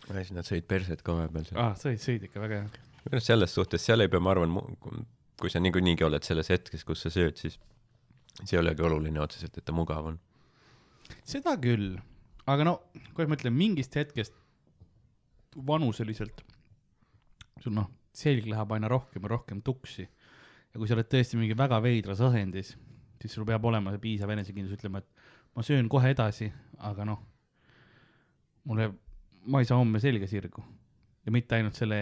siis 0.08 0.32
nad 0.32 0.48
sõid 0.48 0.66
perset 0.68 1.04
ka 1.04 1.14
vahepeal 1.16 1.48
seal. 1.48 1.60
aa, 1.62 1.76
sõid, 1.78 2.00
sõid 2.02 2.28
ikka 2.28 2.42
väga 2.42 2.62
hea. 2.62 2.68
minu 3.04 3.14
arust 3.14 3.32
selles 3.32 3.54
suhtes 3.54 3.84
seal 3.84 4.04
ei 4.04 4.12
pea, 4.12 4.22
ma 4.24 4.34
arvan, 4.34 4.56
kui 5.38 5.52
sa 5.52 5.62
niikuinii 5.62 5.98
oled 6.06 6.26
selles 6.26 6.50
hetkes, 6.52 6.84
kus 6.88 7.04
sa 7.04 7.12
sööd, 7.14 7.36
siis 7.40 7.58
see 8.42 8.56
ei 8.56 8.62
olegi 8.62 8.84
oluline 8.86 9.20
otseselt, 9.22 9.56
et 9.58 9.66
ta 9.66 9.74
mugav 9.76 10.12
on. 10.12 10.18
seda 11.28 11.56
küll, 11.60 11.96
aga 12.48 12.66
no, 12.66 12.78
kuidas 13.12 13.30
ma 13.30 13.38
ütlen, 13.38 13.56
mingist 13.58 13.96
hetkest 13.98 14.36
vanuseliselt 15.68 16.44
sul 17.62 17.74
noh, 17.74 17.88
selg 18.14 18.46
läheb 18.48 18.74
aina 18.74 18.90
rohkem 18.90 19.24
ja 19.24 19.32
rohkem 19.34 19.62
tuksi. 19.64 20.06
ja 20.06 20.80
kui 20.80 20.88
sa 20.88 20.96
oled 20.96 21.08
tõesti 21.10 21.38
mingi 21.40 21.56
väga 21.58 21.80
veidras 21.82 22.20
asendis, 22.24 22.74
siis 23.22 23.34
sul 23.34 23.46
peab 23.48 23.64
olema 23.68 23.92
piisav 24.02 24.30
enesekindlus 24.34 24.76
ütlema, 24.78 25.02
et 25.02 25.56
ma 25.56 25.62
söön 25.66 25.88
kohe 25.90 26.10
edasi, 26.14 26.50
aga 26.86 27.04
noh, 27.08 27.20
mulle, 28.68 28.90
ma 29.48 29.62
ei 29.62 29.68
saa 29.68 29.78
homme 29.80 30.00
selga 30.02 30.26
sirgu. 30.30 30.62
ja 31.26 31.32
mitte 31.34 31.56
ainult 31.58 31.74
selle 31.76 31.98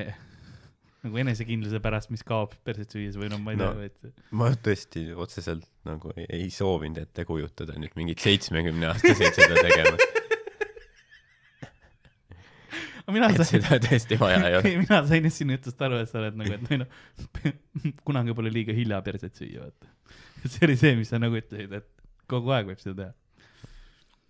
nagu 1.06 1.18
enesekindluse 1.22 1.78
pärast, 1.82 2.10
mis 2.10 2.22
kaob 2.26 2.52
perset 2.66 2.90
süües 2.94 3.16
või 3.18 3.28
noh, 3.30 3.38
ma 3.42 3.52
ei 3.54 3.60
No. 3.60 3.72
tea, 3.74 3.88
et 3.90 4.30
ma 4.34 4.50
tõesti 4.54 5.06
otseselt 5.14 5.66
nagu 5.86 6.10
ei, 6.16 6.26
ei 6.42 6.50
soovinud 6.50 6.98
ette 7.04 7.24
kujutada 7.28 7.76
nüüd 7.78 7.94
mingit 7.98 8.18
seitsmekümne 8.24 8.88
aastaseid 8.92 9.34
seda 9.38 9.54
tegemas, 9.62 10.02
mina 13.14 13.28
sain, 13.30 13.46
seda 13.62 13.78
tõesti 13.82 14.18
vaja 14.18 14.40
ei 14.48 14.56
ole. 14.58 14.72
mina 14.82 14.98
sain 15.06 15.28
just 15.28 15.38
sinu 15.42 15.54
jutust 15.56 15.82
aru, 15.86 16.00
et 16.02 16.10
sa 16.10 16.18
oled 16.22 16.38
nagu, 16.40 16.56
et 16.56 16.64
või 16.66 16.80
noh, 16.82 17.52
kunagi 18.08 18.34
pole 18.36 18.50
liiga 18.52 18.74
hilja 18.76 18.98
perset 19.06 19.38
süüa, 19.38 19.68
vaata. 19.68 19.92
see 20.52 20.66
oli 20.68 20.76
see, 20.80 20.96
mis 20.98 21.12
sa 21.12 21.20
nagu 21.22 21.38
ütlesid, 21.38 21.72
et 21.80 21.88
kogu 22.30 22.52
aeg 22.54 22.68
võib 22.72 22.82
seda 22.82 22.96
teha. 23.04 23.14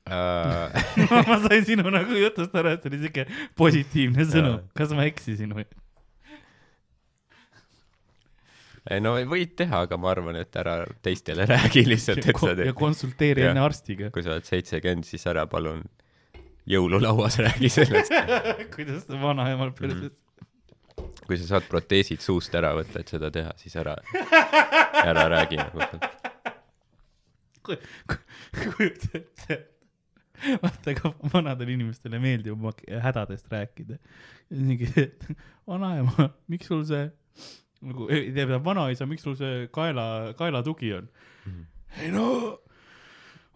Äh, 0.06 0.76
ma 1.26 1.40
sain 1.42 1.64
sinu 1.66 1.90
nagu 1.90 2.14
jutust 2.14 2.54
aru, 2.54 2.76
et 2.76 2.84
see 2.84 2.92
oli 2.92 3.00
siuke 3.02 3.24
positiivne 3.58 4.26
sõnum 4.28 4.60
Jaa.. 4.60 4.68
kas 4.78 4.94
ma 4.94 5.06
eksisin 5.10 5.50
või? 5.56 5.66
ei 8.86 9.02
no 9.02 9.16
võid 9.26 9.56
teha, 9.58 9.80
aga 9.88 9.98
ma 9.98 10.12
arvan, 10.12 10.38
et 10.38 10.54
ära 10.62 10.76
teistele 11.02 11.48
räägi 11.50 11.82
lihtsalt, 11.88 12.22
et 12.22 12.38
sa 12.38 12.52
ja 12.52 12.60
teed. 12.60 12.74
konsulteeri 12.78 13.42
Jah. 13.42 13.50
enne 13.50 13.64
arstiga. 13.66 14.12
kui 14.14 14.22
sa 14.22 14.36
oled 14.36 14.46
seitsekümmend, 14.46 15.08
siis 15.08 15.26
ära 15.26 15.48
palun 15.50 15.82
jõululauas 16.70 17.40
räägi 17.42 17.72
sellest. 17.80 18.14
kuidas 18.76 19.10
vanaemal 19.10 19.74
perset 19.74 20.14
kui 21.26 21.38
sa 21.40 21.48
saad 21.50 21.66
proteesid 21.70 22.22
suust 22.24 22.54
ära 22.58 22.72
võtta, 22.76 23.02
et 23.02 23.10
seda 23.10 23.30
teha, 23.34 23.54
siis 23.60 23.76
ära, 23.80 23.96
ära 25.02 25.26
räägi 25.32 25.58
nagu 25.60 25.82
kujuta 27.66 29.18
ette, 29.18 29.58
vaata 30.62 30.94
ka 30.94 31.12
vanadele 31.32 31.74
inimestele 31.74 32.20
meeldib 32.22 32.54
oma 32.54 32.72
hädadest 33.02 33.50
rääkida. 33.52 33.98
mingi, 34.50 34.86
et 34.96 35.26
vanaema, 35.66 36.30
miks 36.52 36.70
sul 36.70 36.84
see 36.86 37.08
nagu, 37.82 38.06
tähendab 38.10 38.64
vanaisa, 38.64 39.06
miks 39.06 39.26
sul 39.26 39.36
see 39.38 39.66
kaela, 39.74 40.32
kaelatugi 40.38 40.92
on? 41.00 41.10
ei 42.02 42.10
no, 42.14 42.26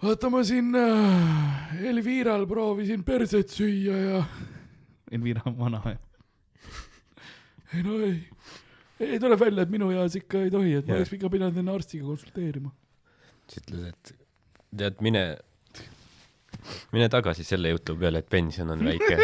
vaata 0.02 0.30
ma 0.32 0.42
siin 0.46 0.74
äh, 0.74 1.74
Elviral 1.92 2.46
proovisin 2.50 3.04
perset 3.04 3.52
süüa 3.54 3.98
ja. 4.06 4.24
Elvira 5.14 5.42
on 5.46 5.58
vanaema. 5.58 6.09
Ei 7.74 7.84
no 7.86 7.98
ei, 8.04 8.16
ei 9.00 9.20
tuleb 9.22 9.40
välja, 9.40 9.64
et 9.64 9.72
minu 9.72 9.90
eas 9.94 10.16
ikka 10.18 10.44
ei 10.46 10.52
tohi, 10.52 10.74
et 10.78 10.88
ma 10.88 10.94
Jah. 10.96 11.02
oleks 11.02 11.14
ikka 11.16 11.30
pidanud 11.32 11.60
enne 11.62 11.74
arstiga 11.74 12.08
konsulteerima. 12.08 12.72
siis 13.50 13.62
ütled, 13.64 13.86
et 13.92 14.12
tead, 14.82 15.00
mine, 15.04 15.24
mine 16.94 17.08
tagasi 17.12 17.46
selle 17.46 17.72
jutu 17.74 17.96
peale, 18.00 18.22
et 18.24 18.30
pension 18.30 18.70
on 18.74 18.84
väike. 18.86 19.18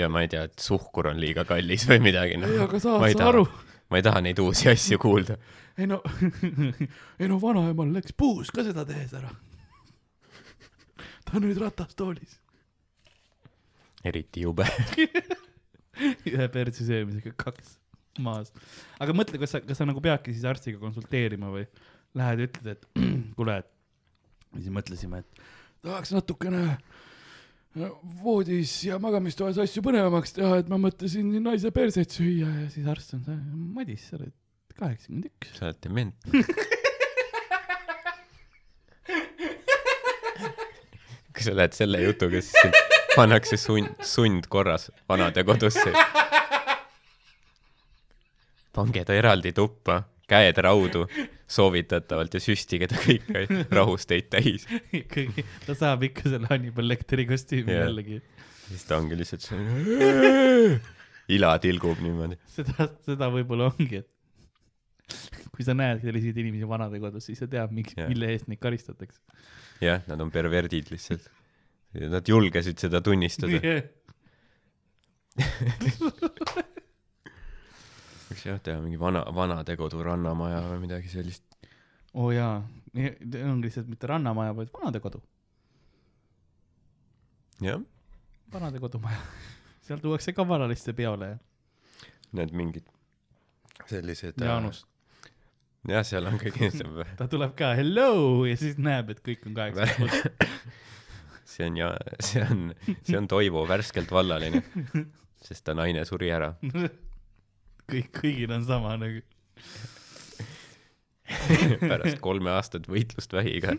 ja 0.00 0.08
ma 0.10 0.24
ei 0.24 0.30
tea, 0.32 0.46
et 0.48 0.58
suhkur 0.62 1.10
on 1.12 1.20
liiga 1.22 1.46
kallis 1.48 1.88
või 1.90 2.00
midagi, 2.10 2.38
noh 2.40 2.50
ei, 2.50 2.60
aga 2.66 2.82
saad 2.82 3.02
ma 3.02 3.10
sa 3.14 3.30
aru?, 3.32 3.46
ma 3.90 4.00
ei 4.00 4.06
taha 4.06 4.22
neid 4.24 4.40
uusi 4.42 4.70
asju 4.72 5.00
kuulda. 5.02 5.38
ei 5.78 5.90
no, 5.90 6.00
ei 7.20 7.30
no 7.30 7.40
vanaemal 7.42 7.92
läks 7.98 8.14
puus 8.16 8.54
ka 8.54 8.66
seda 8.66 8.86
tehes 8.88 9.14
ära. 9.18 9.32
ta 11.24 11.38
on 11.38 11.48
nüüd 11.48 11.58
ratastoolis. 11.62 12.38
eriti 14.04 14.46
jube. 14.46 14.68
ühe 16.34 16.48
perse 16.52 16.86
söömisega 16.86 17.34
kaks 17.40 17.78
maas. 18.22 18.52
aga 19.02 19.14
mõtle, 19.16 19.40
kas 19.42 19.56
sa, 19.56 19.62
kas 19.64 19.80
sa 19.80 19.86
nagu 19.88 20.02
peadki 20.04 20.34
siis 20.34 20.46
arstiga 20.48 20.78
konsulteerima 20.82 21.50
või 21.52 21.64
lähed 22.18 22.42
ja 22.42 22.48
ütled, 22.48 22.68
et 22.76 22.82
kuule, 23.38 23.58
et 23.62 23.70
siis 24.60 24.70
mõtlesime, 24.74 25.22
et 25.24 25.44
tahaks 25.84 26.14
natukene 26.14 26.62
voodis 28.22 28.84
ja 28.86 29.00
magamistoas 29.02 29.58
asju 29.64 29.82
põnevamaks 29.82 30.36
teha, 30.36 30.60
et 30.62 30.68
ma 30.70 30.78
mõtlesin 30.78 31.26
naise 31.42 31.70
perset 31.74 32.10
süüa 32.14 32.48
ja 32.62 32.68
siis 32.70 32.86
arst 32.90 33.16
on 33.16 33.24
see, 33.26 33.38
Madis, 33.74 34.02
sa 34.10 34.16
oled 34.20 34.34
kaheksakümmend 34.78 35.26
üks. 35.30 35.48
sa 35.58 35.62
oled 35.70 35.80
dement. 35.82 36.14
kui 41.34 41.42
sa 41.42 41.52
lähed 41.58 41.74
selle 41.74 41.98
jutuga, 42.06 42.38
siis 42.38 42.54
sind 42.62 42.93
pannakse 43.16 43.58
sund, 43.60 43.90
sundkorras 44.02 44.90
vanadekodusse. 45.08 45.92
pange 48.74 49.04
ta 49.06 49.14
eraldi 49.14 49.52
tuppa, 49.54 50.00
käed 50.30 50.58
raudu, 50.66 51.04
soovitatavalt 51.56 52.34
ja 52.34 52.42
süstige 52.42 52.88
ta 52.90 52.98
kõik 52.98 53.30
rahusteid 53.78 54.30
täis. 54.32 54.66
ikkagi, 54.92 55.46
ta 55.66 55.76
saab 55.78 56.06
ikka 56.10 56.28
selle 56.28 56.50
Hannibal 56.50 56.88
Lecteri 56.90 57.28
kostüümi 57.30 57.72
yeah. 57.72 57.86
jällegi. 57.86 58.20
siis 58.68 58.84
ta 58.88 58.98
ongi 58.98 59.18
lihtsalt 59.20 59.46
see 59.46 60.80
ila 61.36 61.54
tilgub 61.62 62.00
niimoodi. 62.04 62.38
seda, 62.56 62.88
seda 63.06 63.30
võib-olla 63.32 63.70
ongi, 63.72 64.02
et 64.02 64.10
kui 65.54 65.66
sa 65.66 65.76
näed 65.76 66.02
selliseid 66.02 66.38
inimesi 66.42 66.68
vanadekodus, 66.68 67.28
siis 67.28 67.40
sa 67.42 67.48
tead, 67.50 67.72
miks 67.76 67.96
yeah., 67.96 68.10
mille 68.10 68.32
eest 68.34 68.50
neid 68.50 68.60
karistatakse. 68.62 69.20
jah, 69.84 70.02
nad 70.10 70.20
on 70.20 70.32
perverdid 70.34 70.90
lihtsalt. 70.92 71.30
Nad 71.94 72.28
julgesid 72.28 72.78
seda 72.82 73.00
tunnistada. 73.04 73.60
võiks 78.34 78.44
jah 78.46 78.60
teha 78.62 78.80
mingi 78.82 78.98
vana, 79.00 79.22
vanadekodu 79.34 80.02
rannamaja 80.04 80.60
või 80.66 80.80
midagi 80.86 81.10
sellist. 81.12 81.44
oo 82.14 82.28
oh 82.28 82.30
jaa, 82.34 82.62
ongi 82.94 83.68
lihtsalt 83.68 83.90
mitte 83.90 84.06
rannamaja, 84.10 84.54
vaid 84.56 84.70
vanadekodu, 84.74 85.20
jah, 87.64 87.82
vanadekodumaja. 88.52 89.20
seal 89.86 90.02
tuuakse 90.02 90.32
ka 90.32 90.46
vanaliste 90.48 90.92
peole 90.96 91.34
ja 91.34 91.38
need 92.34 92.54
mingid 92.56 92.86
sellised. 93.86 94.40
Jaanus, 94.40 94.84
jah, 95.88 96.04
seal 96.06 96.26
on 96.30 96.38
kõik 96.40 96.58
ta 97.20 97.28
tuleb 97.30 97.54
ka 97.58 97.74
hello 97.78 98.44
ja 98.48 98.56
siis 98.58 98.78
näeb, 98.78 99.14
et 99.14 99.22
kõik 99.24 99.46
on 99.48 99.58
kaheksakümmend 99.60 100.10
pluss. 100.10 100.82
See 101.54 101.66
on 101.70 101.76
ja 101.78 101.90
see 102.18 102.42
on, 102.44 102.62
see 103.06 103.18
on 103.18 103.28
Toivo 103.30 103.62
värskelt 103.70 104.10
vallaline, 104.14 104.62
sest 105.44 105.64
ta 105.68 105.74
naine 105.78 106.02
suri 106.08 106.32
ära. 106.34 106.52
kõik, 107.90 108.10
kõigil 108.20 108.54
on 108.56 108.64
sama 108.66 108.96
nagu. 109.00 109.22
pärast 111.80 112.18
kolme 112.24 112.50
aastat 112.52 112.84
võitlust 112.90 113.32
vähiga 113.32 113.74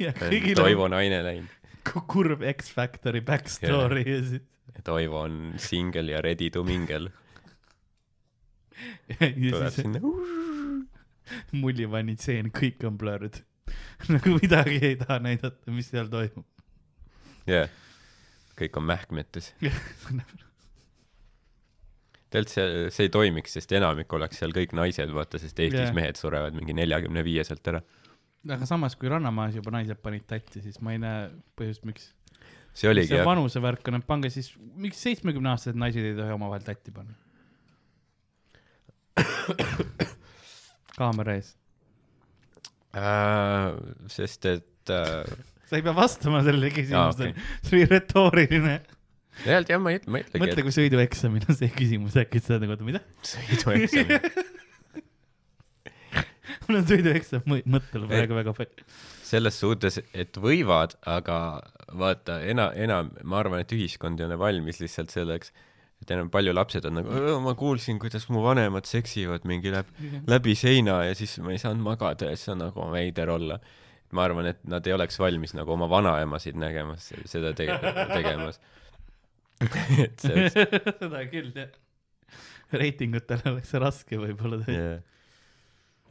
ja 0.00 0.14
kõigil 0.16 0.56
Toivo 0.56 0.86
on 0.86 0.94
naine 0.96 1.18
läinud. 1.26 1.50
ku- 1.88 2.04
kurb 2.08 2.42
X-Factori 2.54 3.20
backstory 3.24 4.04
ja 4.06 4.20
siis, 4.24 4.46
Toivo 4.84 5.24
on 5.26 5.54
singel 5.60 6.08
ja 6.14 6.22
ready 6.24 6.48
to 6.54 6.62
mingle. 6.64 7.10
ja 9.18 9.28
tuleb 9.34 9.72
siis 9.72 9.82
sinna. 9.82 10.00
mullivanni 11.52 12.14
tseen, 12.16 12.48
kõik 12.54 12.84
on 12.88 12.96
blurred. 13.00 13.42
nagu 14.14 14.36
midagi 14.38 14.80
ei 14.92 14.96
taha 15.00 15.18
näidata, 15.24 15.72
mis 15.74 15.90
seal 15.92 16.10
toimub. 16.12 16.46
jah, 17.48 17.70
kõik 18.58 18.76
on 18.80 18.88
mähkmetes. 18.90 19.52
tegelikult 22.28 22.52
see, 22.52 22.90
see 22.92 23.06
ei 23.08 23.12
toimiks, 23.12 23.54
sest 23.56 23.72
enamik 23.76 24.12
oleks 24.12 24.40
seal 24.42 24.52
kõik 24.56 24.74
naised, 24.76 25.12
vaata, 25.14 25.40
sest 25.40 25.60
Eestis 25.64 25.86
yeah. 25.86 25.94
mehed 25.96 26.18
surevad 26.20 26.56
mingi 26.56 26.76
neljakümne 26.76 27.24
viieselt 27.24 27.70
ära. 27.72 27.80
aga 28.48 28.68
samas, 28.68 28.96
kui 29.00 29.08
Rannamajas 29.08 29.56
juba 29.58 29.72
naised 29.74 30.00
panid 30.04 30.26
tatti, 30.28 30.62
siis 30.64 30.80
ma 30.84 30.92
ei 30.94 31.00
näe 31.02 31.30
põhjust, 31.58 31.86
miks. 31.88 32.10
see 32.76 32.90
oligi 32.90 33.14
see 33.14 33.22
jah, 33.22 33.28
vanusevärk 33.28 33.88
on, 33.88 34.00
et 34.00 34.08
pange 34.08 34.30
siis, 34.34 34.52
miks 34.76 35.00
seitsmekümne 35.06 35.54
aastased 35.54 35.80
naised 35.80 36.04
ei 36.04 36.16
tohi 36.18 36.36
omavahel 36.36 36.66
tatti 36.68 36.92
panna? 36.94 37.16
kaamera 40.98 41.38
ees. 41.38 41.54
Äh, 42.96 43.74
sest 44.12 44.46
et 44.48 44.92
äh, 44.94 45.26
sa 45.68 45.76
ei 45.76 45.84
pea 45.84 45.92
vastama 45.96 46.40
sellele 46.46 46.70
küsimusele 46.72 47.32
Aa, 47.34 47.48
see 47.66 47.76
oli 47.76 47.84
retooriline. 47.90 48.78
tegelikult 49.42 49.72
jah, 49.74 49.82
ma 49.84 49.92
ei, 49.94 50.00
ma 50.06 50.20
ei 50.20 50.24
ütlegi, 50.26 50.42
mõtle, 50.46 50.64
kui 50.66 50.74
sõidueksamil 50.78 51.44
on 51.48 51.58
see 51.60 51.70
küsimus, 51.76 52.16
äkki 52.22 52.40
sa 52.42 52.52
nagu, 52.62 52.78
mida? 52.86 53.02
et 53.52 53.62
sõidueksam, 53.62 54.14
mul 56.68 56.80
on 56.80 56.86
sõidueksam 56.88 57.44
mõ- 57.48 57.64
mõttel 57.76 58.06
praegu 58.08 58.36
väga 58.38 58.52
palju. 58.56 58.86
selles 59.28 59.58
suhtes, 59.60 60.00
et 60.16 60.36
võivad, 60.40 60.96
aga 61.08 61.38
vaata, 61.92 62.38
ena-, 62.48 62.70
enam, 62.76 63.12
ma 63.28 63.42
arvan, 63.42 63.60
et 63.64 63.72
ühiskond 63.76 64.20
ei 64.20 64.26
ole 64.28 64.38
valmis 64.40 64.80
lihtsalt 64.82 65.12
selleks, 65.12 65.52
et 66.02 66.12
enam 66.14 66.30
palju 66.32 66.54
lapsed 66.54 66.86
on 66.88 67.00
nagu, 67.00 67.18
ma 67.42 67.54
kuulsin, 67.58 67.98
kuidas 68.02 68.28
mu 68.32 68.42
vanemad 68.44 68.86
seksivad 68.88 69.46
mingi 69.48 69.72
läbi, 69.74 70.12
läbi 70.30 70.54
seina 70.58 71.00
ja 71.08 71.16
siis 71.18 71.36
ma 71.42 71.54
ei 71.54 71.60
saanud 71.62 71.84
magada 71.84 72.30
ja 72.30 72.38
siis 72.38 72.54
on 72.54 72.62
nagu 72.62 72.88
veider 72.94 73.34
olla. 73.34 73.58
ma 74.08 74.22
arvan, 74.24 74.46
et 74.48 74.62
nad 74.64 74.86
ei 74.88 74.94
oleks 74.94 75.18
valmis 75.20 75.52
nagu 75.52 75.74
oma 75.74 75.84
vanaemasid 75.92 76.56
nägemas 76.56 77.10
seda 77.28 77.50
tege-, 77.52 77.76
tegemas. 78.08 78.56
et 80.04 80.22
see, 80.22 80.46
seda 81.02 81.24
küll, 81.28 81.50
jah. 81.52 81.74
reitingutel 82.72 83.42
oleks 83.50 83.74
see 83.74 83.82
raske 83.82 84.20
võib-olla 84.22 84.62
yeah.. 84.70 85.02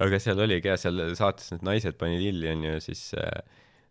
aga 0.03 0.19
seal 0.21 0.43
oligi 0.45 0.69
jah, 0.69 0.77
seal 0.77 1.01
saates 1.17 1.55
need 1.55 1.65
naised 1.65 1.97
panid 1.97 2.21
illi 2.21 2.51
onju 2.53 2.77
siis 2.85 3.07
äh, 3.17 3.41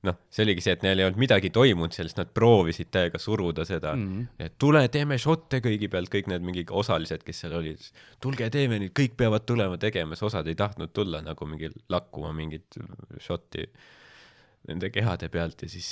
noh, 0.04 0.14
see 0.30 0.44
oligi 0.44 0.62
see, 0.62 0.74
et 0.76 0.82
neil 0.84 1.00
ei 1.00 1.06
olnud 1.08 1.18
midagi 1.18 1.50
toimunud 1.50 1.94
seal, 1.96 2.06
siis 2.10 2.18
nad 2.18 2.28
proovisid 2.36 2.90
täiega 2.94 3.18
suruda 3.18 3.64
seda 3.64 3.94
Mm. 3.96 4.26
et 4.38 4.54
tule 4.58 4.82
teeme 4.92 5.16
šotte 5.18 5.60
kõigi 5.64 5.88
pealt, 5.90 6.10
kõik 6.12 6.28
need 6.28 6.42
mingi 6.42 6.64
osalised, 6.70 7.24
kes 7.24 7.40
seal 7.40 7.56
olid, 7.58 7.80
tulge 8.20 8.50
teeme 8.50 8.78
nüüd, 8.78 8.92
kõik 8.92 9.16
peavad 9.16 9.46
tulema 9.48 9.78
tegema, 9.78 10.14
siis 10.14 10.28
osad 10.28 10.46
ei 10.46 10.54
tahtnud 10.54 10.92
tulla 10.92 11.22
nagu 11.22 11.46
mingi 11.46 11.70
lakkuma 11.88 12.32
mingit 12.36 12.76
šotti 13.18 13.66
nende 14.66 14.90
kehade 14.90 15.28
pealt 15.30 15.62
ja 15.62 15.68
siis 15.70 15.86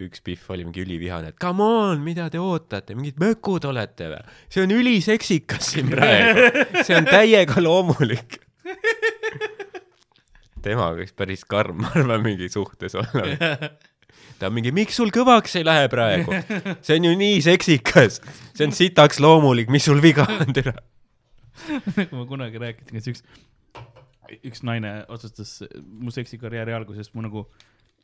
üks 0.00 0.22
Pihv 0.22 0.50
oli 0.54 0.64
mingi 0.68 0.84
ülivihane, 0.84 1.32
et 1.32 1.38
come 1.42 1.62
on, 1.62 2.00
mida 2.04 2.28
te 2.30 2.38
ootate, 2.38 2.94
mingid 2.94 3.18
mökud 3.18 3.64
olete 3.66 4.08
või? 4.12 4.20
see 4.48 4.62
on 4.62 4.70
üliseksikas 4.76 5.72
siin 5.74 5.90
praegu, 5.90 6.46
see 6.86 6.96
on 6.96 7.08
täiega 7.10 7.62
loomulik. 7.62 8.38
Tema 10.64 10.90
võiks 10.96 11.14
päris 11.16 11.44
karm, 11.48 11.80
ma 11.82 11.92
arvan, 11.96 12.22
mingi 12.24 12.48
suhtes 12.52 12.96
olla. 12.98 13.26
ta 14.38 14.48
on 14.48 14.56
mingi, 14.56 14.72
miks 14.74 14.98
sul 14.98 15.12
kõvaks 15.14 15.58
ei 15.60 15.66
lähe 15.66 15.88
praegu? 15.92 16.34
see 16.84 16.98
on 16.98 17.10
ju 17.10 17.14
nii 17.18 17.38
seksikas, 17.44 18.20
see 18.56 18.66
on 18.68 18.74
sitaks 18.76 19.22
loomulik, 19.22 19.70
mis 19.72 19.86
sul 19.88 20.02
viga 20.02 20.26
on, 20.30 20.52
tere. 20.56 20.74
nagu 21.96 22.18
ma 22.18 22.26
kunagi 22.28 22.60
rääkisin, 22.62 22.98
et 22.98 23.10
üks, 23.12 23.24
üks 24.40 24.64
naine 24.66 25.02
otsustas 25.12 25.60
mu 25.76 26.12
seksikarjääri 26.14 26.74
alguses 26.74 27.12
mu 27.14 27.24
nagu 27.26 27.46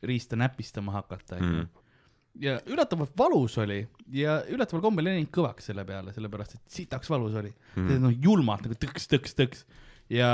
riista 0.05 0.39
näpistama 0.39 0.91
hakata 0.91 1.39
Mm. 1.39 1.67
ja 2.39 2.59
üllatavalt 2.65 3.11
valus 3.17 3.57
oli 3.57 3.87
ja 4.13 4.43
üllataval 4.47 4.81
kombel 4.81 5.09
ei 5.09 5.17
läinud 5.17 5.31
kõvaks 5.33 5.65
selle 5.71 5.83
peale, 5.85 6.13
sellepärast 6.13 6.55
et 6.55 6.61
sitaks 6.71 7.09
valus 7.09 7.35
oli 7.35 7.49
mm.. 7.75 7.97
noh, 8.03 8.13
julmalt 8.13 8.63
nagu 8.63 8.77
tõks, 8.79 9.09
tõks, 9.11 9.33
tõks 9.35 9.65
ja, 10.13 10.31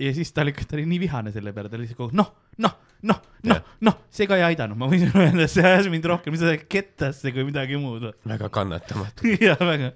ja 0.00 0.14
siis 0.16 0.32
ta 0.34 0.44
oli, 0.46 0.54
ta 0.56 0.76
oli 0.78 0.86
nii 0.88 1.02
vihane 1.04 1.32
selle 1.34 1.52
peale, 1.56 1.70
ta 1.70 1.78
oli 1.78 1.86
lihtsalt 1.86 2.00
kogu 2.00 2.12
aeg 2.12 2.20
noh, 2.22 2.32
noh, 2.64 2.78
noh, 3.02 3.20
noh 3.44 3.58
Jah., 3.58 3.76
noh, 3.84 4.00
see 4.14 4.26
ka 4.30 4.38
ei 4.40 4.46
aidanud, 4.50 4.78
ma 4.80 4.88
võin 4.90 5.04
sulle 5.04 5.28
öelda, 5.28 5.46
see 5.50 5.66
ajas 5.66 5.90
mind 5.92 6.08
rohkem 6.10 6.38
kettasse 6.68 7.32
kui 7.34 7.46
midagi 7.46 7.78
muud. 7.80 8.10
väga 8.26 8.48
kannatamatu. 8.54 9.34
ja 9.48 9.54
väga, 9.60 9.92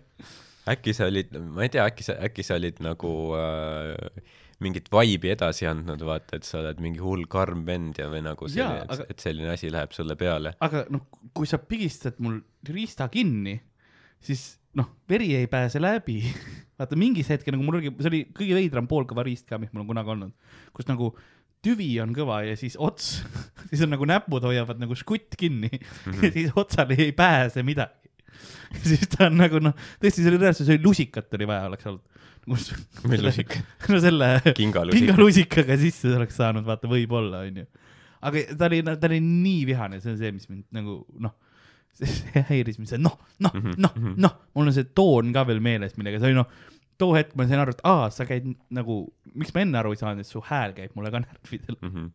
äkki 0.73 0.95
sa 0.97 1.09
olid, 1.11 1.35
ma 1.53 1.67
ei 1.67 1.73
tea, 1.75 1.89
äkki 1.91 2.07
sa, 2.07 2.19
äkki 2.29 2.47
sa 2.47 2.59
olid 2.61 2.79
nagu 2.85 3.13
äh, 3.39 4.39
mingit 4.63 4.89
vaibi 4.93 5.33
edasi 5.35 5.67
andnud, 5.71 6.03
vaata, 6.07 6.39
et 6.39 6.47
sa 6.47 6.61
oled 6.61 6.81
mingi 6.85 7.03
hull 7.03 7.27
karm 7.31 7.65
vend 7.67 7.99
ja 7.99 8.09
või 8.13 8.23
nagu 8.25 8.49
selline, 8.51 8.87
aga- 8.87 9.09
et 9.11 9.23
selline 9.25 9.53
asi 9.55 9.73
läheb 9.75 9.95
sulle 9.97 10.17
peale. 10.21 10.55
aga 10.63 10.87
noh, 10.93 11.09
kui 11.35 11.49
sa 11.51 11.59
pigistad 11.59 12.21
mul 12.23 12.39
riista 12.69 13.09
kinni, 13.13 13.57
siis 14.23 14.53
noh, 14.79 14.93
veri 15.11 15.35
ei 15.37 15.49
pääse 15.51 15.83
läbi. 15.83 16.21
vaata 16.83 16.99
mingis 16.99 17.31
hetkel 17.33 17.57
nagu 17.57 17.67
mul 17.67 17.81
oli, 17.81 17.95
see 18.01 18.11
oli 18.11 18.25
kõige 18.35 18.59
veidram 18.59 18.91
poolkõva 18.91 19.25
riist 19.27 19.49
ka, 19.49 19.61
mis 19.63 19.73
mul 19.73 19.87
on 19.87 19.93
kunagi 19.95 20.15
olnud, 20.17 20.59
kus 20.77 20.91
nagu 20.91 21.13
tüvi 21.63 21.89
on 22.03 22.13
kõva 22.17 22.43
ja 22.47 22.55
siis 22.59 22.77
ots, 22.81 23.21
siis 23.71 23.83
on 23.87 23.93
nagu 23.95 24.07
näpud 24.09 24.45
hoiavad 24.49 24.81
nagu 24.83 24.97
žgutt 24.99 25.39
kinni 25.39 25.71
mm 25.71 25.83
-hmm. 26.13 26.25
ja 26.25 26.33
siis 26.35 26.57
otsal 26.57 26.91
ei 26.97 27.13
pääse 27.13 27.63
midagi. 27.63 28.11
siis 28.89 29.07
ta 29.13 29.29
on 29.29 29.39
nagu 29.39 29.61
noh, 29.63 29.77
tõesti, 30.03 30.23
see 30.23 30.33
oli 30.33 30.41
reaalselt, 30.41 30.67
see 30.67 30.79
oli 30.79 30.85
lusikat 30.85 31.35
oli 31.39 31.47
vaja 31.49 31.69
oleks 31.71 31.87
olnud. 31.87 32.09
Mis 32.51 33.23
lusika? 33.23 33.61
no 33.89 34.01
selle 34.03 34.41
Kingalusika. 34.57 34.99
kingalusikaga 34.99 35.77
sisse 35.79 36.11
oleks 36.17 36.35
saanud, 36.41 36.65
vaata, 36.67 36.89
võib-olla 36.91 37.45
onju. 37.47 37.69
aga 38.27 38.43
ta 38.59 38.67
oli, 38.67 38.81
ta 38.83 39.07
oli 39.07 39.21
nii 39.23 39.61
vihane, 39.69 40.01
see 40.03 40.11
on 40.11 40.19
see, 40.19 40.33
mis 40.35 40.49
mind 40.51 40.65
nagu 40.75 40.97
noh, 41.23 41.37
see 41.95 42.43
häiris 42.51 42.81
mind, 42.81 42.91
see 42.91 42.99
noh, 42.99 43.15
noh, 43.47 43.55
noh, 43.79 43.95
noh, 44.27 44.35
mul 44.57 44.73
on 44.73 44.75
see 44.75 44.91
toon 44.91 45.31
ka 45.35 45.47
veel 45.47 45.63
meeles, 45.63 45.95
millega 45.99 46.19
see 46.19 46.33
oli 46.33 46.41
noh, 46.41 46.51
too 46.99 47.15
hetk 47.17 47.35
ma 47.39 47.47
sain 47.49 47.63
aru, 47.63 47.75
et 47.77 47.85
aa, 47.89 48.09
sa 48.15 48.27
käid 48.29 48.49
nagu, 48.75 48.97
miks 49.35 49.55
ma 49.55 49.65
enne 49.65 49.79
aru 49.81 49.95
ei 49.95 50.01
saanud, 50.01 50.25
et 50.25 50.29
su 50.29 50.43
hääl 50.49 50.75
käib 50.77 50.97
mulle 50.99 51.13
ka 51.15 51.23
närvidele. 51.25 51.79
mm. 51.81 51.93
-hmm. 51.95 52.11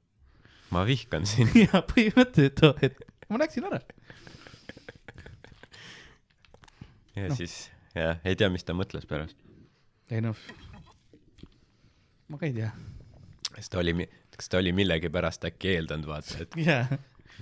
ma 0.75 0.85
vihkan 0.87 1.25
sind. 1.25 1.55
ja 1.65 1.81
põhimõtteliselt 1.91 2.59
too 2.61 2.73
hetk, 2.81 3.01
ma 3.29 3.41
läksin 3.41 3.67
ära. 3.69 3.81
ja 7.15 7.27
Noh. 7.27 7.37
siis, 7.37 7.57
jah, 7.95 8.19
ei 8.25 8.35
tea, 8.35 8.49
mis 8.53 8.63
ta 8.67 8.75
mõtles 8.77 9.07
pärast. 9.09 9.37
ei 10.11 10.21
noh, 10.21 10.37
ma 12.29 12.37
ka 12.37 12.45
ei 12.45 12.53
tea. 12.53 12.71
kas 13.51 13.69
ta 13.69 13.79
oli, 13.81 14.07
kas 14.37 14.49
ta 14.49 14.61
oli 14.61 14.73
millegipärast 14.77 15.45
äkki 15.49 15.75
eeldanud, 15.75 16.07
vaata, 16.09 16.43
et 16.45 16.59
jaa, 16.61 16.99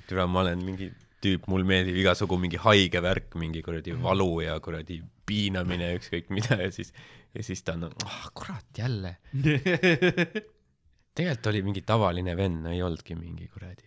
türa, 0.08 0.28
ma 0.28 0.46
olen 0.46 0.64
mingi 0.66 0.92
tüüp, 1.24 1.48
mul 1.52 1.64
meeldib 1.68 1.96
igasugu 2.02 2.38
mingi 2.42 2.58
haige 2.62 3.02
värk, 3.02 3.36
mingi 3.40 3.62
kuradi 3.66 3.96
valu 4.02 4.42
ja 4.44 4.58
kuradi 4.64 5.00
piinamine, 5.26 5.94
ükskõik 6.00 6.30
mida 6.34 6.58
ja 6.62 6.72
siis, 6.72 6.92
ja 7.34 7.44
siis 7.44 7.64
ta 7.66 7.74
on, 7.78 7.88
ah 8.06 8.28
kurat, 8.38 8.66
jälle. 8.78 9.16
tegelikult 11.16 11.48
oli 11.52 11.62
mingi 11.66 11.82
tavaline 11.88 12.36
vend, 12.38 12.66
ei 12.72 12.82
olnudki 12.84 13.16
mingi 13.18 13.48
kuradi. 13.52 13.86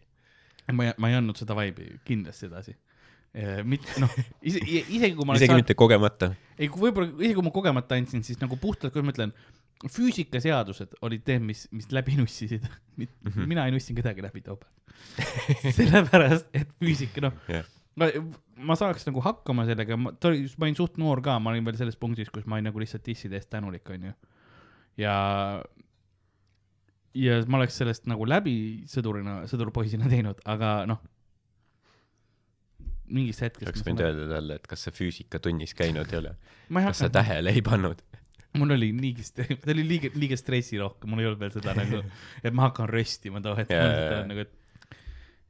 ma 0.73 0.89
ei, 0.89 0.93
ma 1.01 1.11
ei 1.13 1.17
andnud 1.21 1.39
seda 1.41 1.55
vibe'i 1.57 1.99
kindlasti 2.09 2.49
edasi. 2.49 2.75
mitte 3.69 4.01
noh, 4.03 4.13
ise, 4.43 4.59
isegi 4.65 5.15
kui 5.15 5.27
ma 5.29 5.37
isegi 5.37 5.53
saanud- 5.53 5.63
mitte 5.63 5.77
kogemata. 5.79 6.33
ei, 6.59 6.69
võib-olla 6.73 7.13
isegi 7.21 7.37
kui 7.39 7.45
ma 7.47 7.53
kogemata 7.55 7.99
andsin, 8.01 8.25
siis 8.27 8.41
nagu 8.41 8.57
puhtalt, 8.61 8.93
kui 8.93 9.05
ma 9.05 9.13
ütlen, 9.15 9.33
füüsikaseadused 9.95 10.97
olid 11.07 11.29
need, 11.29 11.45
mis, 11.53 11.67
mis 11.71 11.91
läbi 11.95 12.17
nussisid. 12.19 12.65
Mhm. 12.99 13.45
mina 13.47 13.63
ei 13.69 13.71
nussinud 13.71 14.01
kedagi 14.01 14.25
läbi 14.25 14.41
tauba. 14.43 14.67
sellepärast, 15.79 16.49
et 16.57 16.71
füüsika, 16.79 17.25
noh 17.25 17.51
Jah. 17.51 17.67
ma, 17.99 18.11
ma 18.71 18.79
saaks 18.79 19.09
nagu 19.09 19.23
hakkama 19.25 19.67
sellega, 19.69 19.99
ma, 20.01 20.15
ta 20.15 20.33
oli, 20.33 20.47
ma 20.59 20.69
olin 20.69 20.79
suht 20.79 20.99
noor 21.03 21.23
ka, 21.25 21.39
ma 21.43 21.53
olin 21.53 21.67
veel 21.67 21.79
selles 21.81 21.99
punktis, 22.01 22.31
kus 22.35 22.47
ma 22.47 22.59
olin 22.59 22.71
nagu 22.71 22.83
lihtsalt 22.83 23.05
disside 23.07 23.39
eest 23.39 23.51
tänulik, 23.53 23.89
onju. 23.95 24.15
ja, 25.03 25.15
ja 27.19 27.39
ma 27.47 27.63
oleks 27.63 27.79
sellest 27.83 28.09
nagu 28.11 28.29
läbi 28.29 28.59
sõdurina, 28.91 29.41
sõdurpoisina 29.51 30.11
teinud, 30.11 30.43
aga 30.49 30.83
noh, 30.91 31.03
mingist 33.15 33.43
hetkest. 33.45 33.69
oleks 33.69 33.85
võinud 33.87 34.05
öelda 34.05 34.29
talle, 34.35 34.59
et 34.61 34.71
kas 34.71 34.87
sa 34.87 34.93
füüsikatunnis 34.95 35.75
käinud 35.79 36.13
ei 36.13 36.21
ole, 36.23 36.35
kas 36.75 37.03
sa 37.05 37.11
tähele 37.13 37.53
ei 37.55 37.65
pannud. 37.65 38.03
mul 38.59 38.75
oli 38.75 38.91
liiga, 38.97 39.25
ta 39.65 39.73
oli 39.75 39.85
liiga, 39.87 40.13
liiga 40.19 40.39
stressirohke, 40.39 41.09
mul 41.11 41.23
ei 41.23 41.31
olnud 41.31 41.43
veel 41.43 41.55
seda 41.57 41.75
nagu, 41.79 42.03
et 42.43 42.55
ma 42.55 42.69
hakkan 42.69 42.91
röstima 42.91 43.43
too 43.45 43.57
hetk 43.59 43.75
jaa. 43.75 44.23
nagu, 44.29 44.47
et 44.47 44.55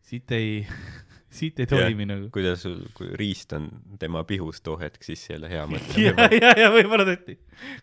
siit 0.09 0.32
ei, 0.36 0.62
siit 1.38 1.61
ei 1.62 1.68
toimi 1.70 2.06
nagu. 2.09 2.30
kuidas 2.34 2.64
sul, 2.64 2.80
kui 2.96 3.11
riist 3.20 3.52
on 3.56 3.68
tema 4.00 4.24
pihus 4.28 4.62
too 4.64 4.78
hetk, 4.80 5.04
siis 5.06 5.26
ei 5.30 5.38
ole 5.38 5.52
hea 5.52 5.66
mõte 5.70 6.02
ja, 6.02 6.14
ja, 6.32 6.54
ja 6.64 6.70
võib-olla 6.74 7.06
tõesti, 7.09 7.38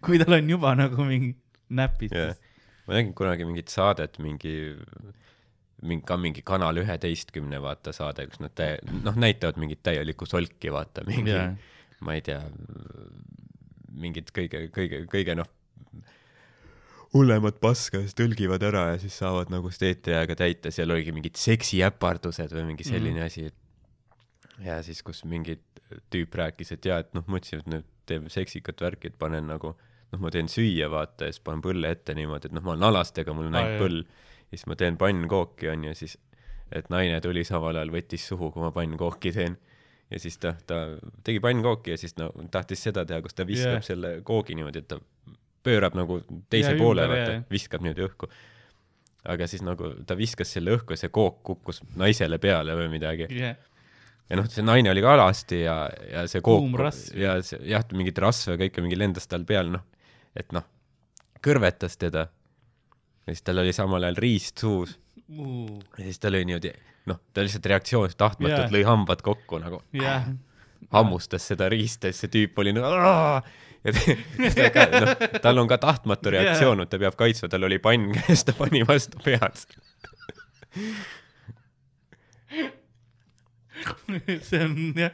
kui 0.06 0.22
tal 0.22 0.40
on 0.40 0.56
juba 0.56 0.74
nagu 0.80 1.08
mingi 1.08 1.36
näpis 1.76 2.14
Jah. 2.14 2.36
ma 2.88 2.98
nägin 3.00 3.14
kunagi 3.18 3.48
mingit 3.48 3.74
saadet, 3.74 4.20
mingi, 4.24 4.56
mingi 5.86 6.06
ka 6.08 6.18
mingi 6.22 6.46
Kanal 6.46 6.82
üheteistkümne 6.82 7.62
vaata 7.64 7.94
saade, 7.96 8.28
kus 8.30 8.42
nad 8.44 8.54
täie-, 8.58 8.82
noh, 9.06 9.18
näitavad 9.18 9.60
mingit 9.62 9.84
täielikku 9.86 10.28
solki, 10.30 10.74
vaata, 10.74 11.06
mingi 11.10 11.34
Jaa. 11.34 11.50
ma 12.06 12.18
ei 12.18 12.26
tea, 12.26 12.42
mingit 13.96 14.30
kõige, 14.36 14.68
kõige, 14.76 15.06
kõige 15.12 15.38
noh, 15.40 15.50
hullemat 17.16 17.60
paska 17.64 18.02
siis 18.04 18.16
tõlgivad 18.18 18.64
ära 18.68 18.90
ja 18.94 19.00
siis 19.02 19.16
saavad 19.22 19.52
nagu 19.54 19.72
eetriaega 19.72 20.36
täita, 20.40 20.72
seal 20.74 20.92
oligi 20.92 21.14
mingid 21.16 21.40
seksiäpardused 21.40 22.56
või 22.58 22.72
mingi 22.74 22.88
selline 22.88 23.22
mm 23.22 23.30
asi. 23.30 23.50
ja 24.66 24.82
siis, 24.84 25.02
kus 25.06 25.24
mingi 25.30 25.58
tüüp 26.12 26.36
rääkis, 26.36 26.74
et 26.76 26.86
jaa, 26.86 27.00
et 27.04 27.14
noh, 27.16 27.26
mõtlesin, 27.30 27.62
et 27.64 27.72
nüüd 27.72 27.90
teeme 28.10 28.32
seksikat 28.34 28.82
värki, 28.82 29.12
et 29.12 29.20
panen 29.20 29.48
nagu 29.50 29.74
noh, 29.76 30.22
ma 30.22 30.32
teen 30.34 30.50
süüa, 30.52 30.90
vaata, 30.92 31.30
ja 31.30 31.36
siis 31.36 31.44
panen 31.46 31.64
põlle 31.66 31.92
ette 31.96 32.16
niimoodi, 32.18 32.50
et 32.50 32.58
noh, 32.58 32.64
ma 32.66 32.76
olen 32.76 32.90
alastega, 32.90 33.36
mul 33.36 33.50
on 33.50 33.60
ainult 33.60 33.82
põll. 33.82 34.02
ja 34.46 34.58
siis 34.58 34.68
ma 34.72 34.78
teen 34.80 34.98
pannkooki, 35.02 35.70
onju, 35.72 35.96
siis 35.98 36.18
et 36.76 36.90
naine 36.94 37.22
tuli 37.22 37.46
samal 37.48 37.78
ajal, 37.78 37.94
võttis 37.94 38.28
suhu, 38.28 38.52
kui 38.54 38.64
ma 38.64 38.72
pannkooki 38.76 39.32
teen. 39.36 39.58
ja 40.12 40.20
siis 40.22 40.38
ta, 40.42 40.54
ta 40.68 40.84
tegi 41.26 41.42
pannkooki 41.42 41.96
ja 41.96 41.98
siis 41.98 42.18
no 42.20 42.30
tahtis 42.52 42.84
seda 42.90 43.06
teha, 43.06 43.22
kus 43.26 43.34
ta 43.34 43.46
viskab 43.48 43.80
yeah. 43.80 43.86
selle 43.86 44.12
koogi 44.26 44.58
niimoodi, 44.58 44.84
et 44.84 44.90
ta 44.92 45.00
pöörab 45.66 45.96
nagu 45.98 46.20
teise 46.52 46.74
Jaa, 46.74 46.82
poole, 46.82 47.08
vaata 47.10 47.40
viskab 47.52 47.86
niimoodi 47.86 48.06
õhku. 48.08 48.30
aga 49.34 49.48
siis 49.50 49.64
nagu 49.66 49.92
ta 50.06 50.18
viskas 50.18 50.52
selle 50.54 50.76
õhku 50.78 50.94
ja 50.94 51.02
see 51.02 51.14
kook 51.14 51.42
kukkus 51.44 51.82
naisele 51.98 52.38
peale 52.42 52.76
või 52.78 52.92
midagi. 52.94 53.28
jah, 53.34 53.58
ja 54.30 54.40
noh, 54.40 54.48
see 54.52 54.66
naine 54.66 54.92
oli 54.94 55.04
ka 55.06 55.16
alasti 55.18 55.64
ja, 55.64 55.78
ja 56.12 56.26
see 56.30 56.44
kook 56.46 56.80
ja 57.18 57.38
see 57.46 57.62
jah, 57.70 57.86
mingit 57.94 58.22
rasva 58.22 58.56
ja 58.56 58.64
kõike 58.66 58.86
mingi 58.86 59.00
lendas 59.00 59.30
tal 59.32 59.46
peal, 59.48 59.72
noh, 59.74 59.86
et 60.38 60.54
noh, 60.56 60.66
kõrvetas 61.46 61.98
teda. 62.02 62.28
ja 63.26 63.34
siis 63.34 63.46
tal 63.46 63.62
oli 63.62 63.74
samal 63.74 64.04
ajal 64.04 64.22
riist 64.22 64.62
suus. 64.62 64.98
Ja 65.26 66.04
siis 66.04 66.20
tal 66.22 66.38
oli 66.38 66.46
niimoodi, 66.46 66.72
noh, 67.10 67.22
ta 67.34 67.42
lihtsalt 67.46 67.66
reaktsioonist 67.72 68.18
tahtmatult 68.18 68.68
Jaa. 68.68 68.74
lõi 68.74 68.84
hambad 68.86 69.24
kokku 69.26 69.58
nagu. 69.62 69.82
Jah, 69.98 70.28
hammustas 70.94 71.48
seda 71.50 71.70
riista 71.72 72.10
ja 72.10 72.14
siis 72.14 72.26
see 72.26 72.34
tüüp 72.36 72.60
oli 72.62 72.76
nagu 72.76 72.92
ja 72.94 73.42
ta- 73.94 74.70
ka 74.74 74.82
noh 74.94 75.12
tal 75.44 75.58
on 75.62 75.68
ka 75.70 75.78
tahtmatu 75.82 76.32
reaktsioon 76.36 76.82
et 76.86 76.90
ta 76.90 76.98
peab 77.02 77.16
kaitsma 77.20 77.48
tal 77.52 77.64
oli 77.68 77.78
pann 77.84 78.04
käes 78.16 78.42
ta 78.48 78.52
pani 78.58 78.82
vastu 78.88 79.18
pead. 79.26 79.56
See 84.46 84.62
on 84.64 84.74
jah, 84.98 85.12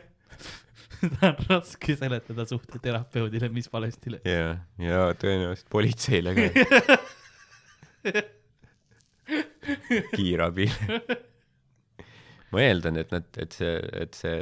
seda 0.99 1.21
on 1.31 1.37
raske 1.49 1.91
seletada 1.99 2.43
suhteterapeudile, 2.49 3.47
mis 3.53 3.67
valesti 3.73 4.07
läks. 4.15 4.25
ja 4.29 4.47
ja 4.81 4.99
tõenäoliselt 5.19 5.69
politseile 5.73 6.31
ka. 6.37 6.43
Kiirabile 10.15 10.99
ma 12.51 12.57
eeldan 12.65 12.95
et 12.99 13.09
nad 13.13 13.27
et 13.39 13.53
see 13.55 13.75
et 14.03 14.13
see 14.17 14.37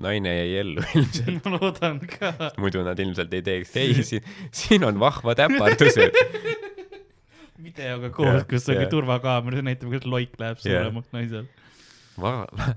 naine 0.00 0.32
jäi 0.36 0.58
ellu 0.62 0.82
ilmselt. 0.96 1.44
Ma 1.44 1.58
loodan 1.58 2.00
ka. 2.08 2.32
muidu 2.60 2.84
nad 2.86 2.98
ilmselt 3.02 3.32
ei 3.36 3.42
teeks. 3.44 3.76
Ei 3.76 4.04
siin 4.06 4.24
siin 4.50 4.84
on 4.88 5.00
vahvad 5.00 5.42
äpardused. 5.44 6.16
Videoga 7.62 8.10
koos 8.10 8.46
kus 8.50 8.66
jah. 8.68 8.88
turvakaamera, 8.90 9.60
see 9.60 9.66
näitab, 9.68 9.92
kuidas 9.92 10.08
loik 10.10 10.32
läheb 10.40 10.58
suuremaks 10.62 11.12
naisel. 11.14 11.44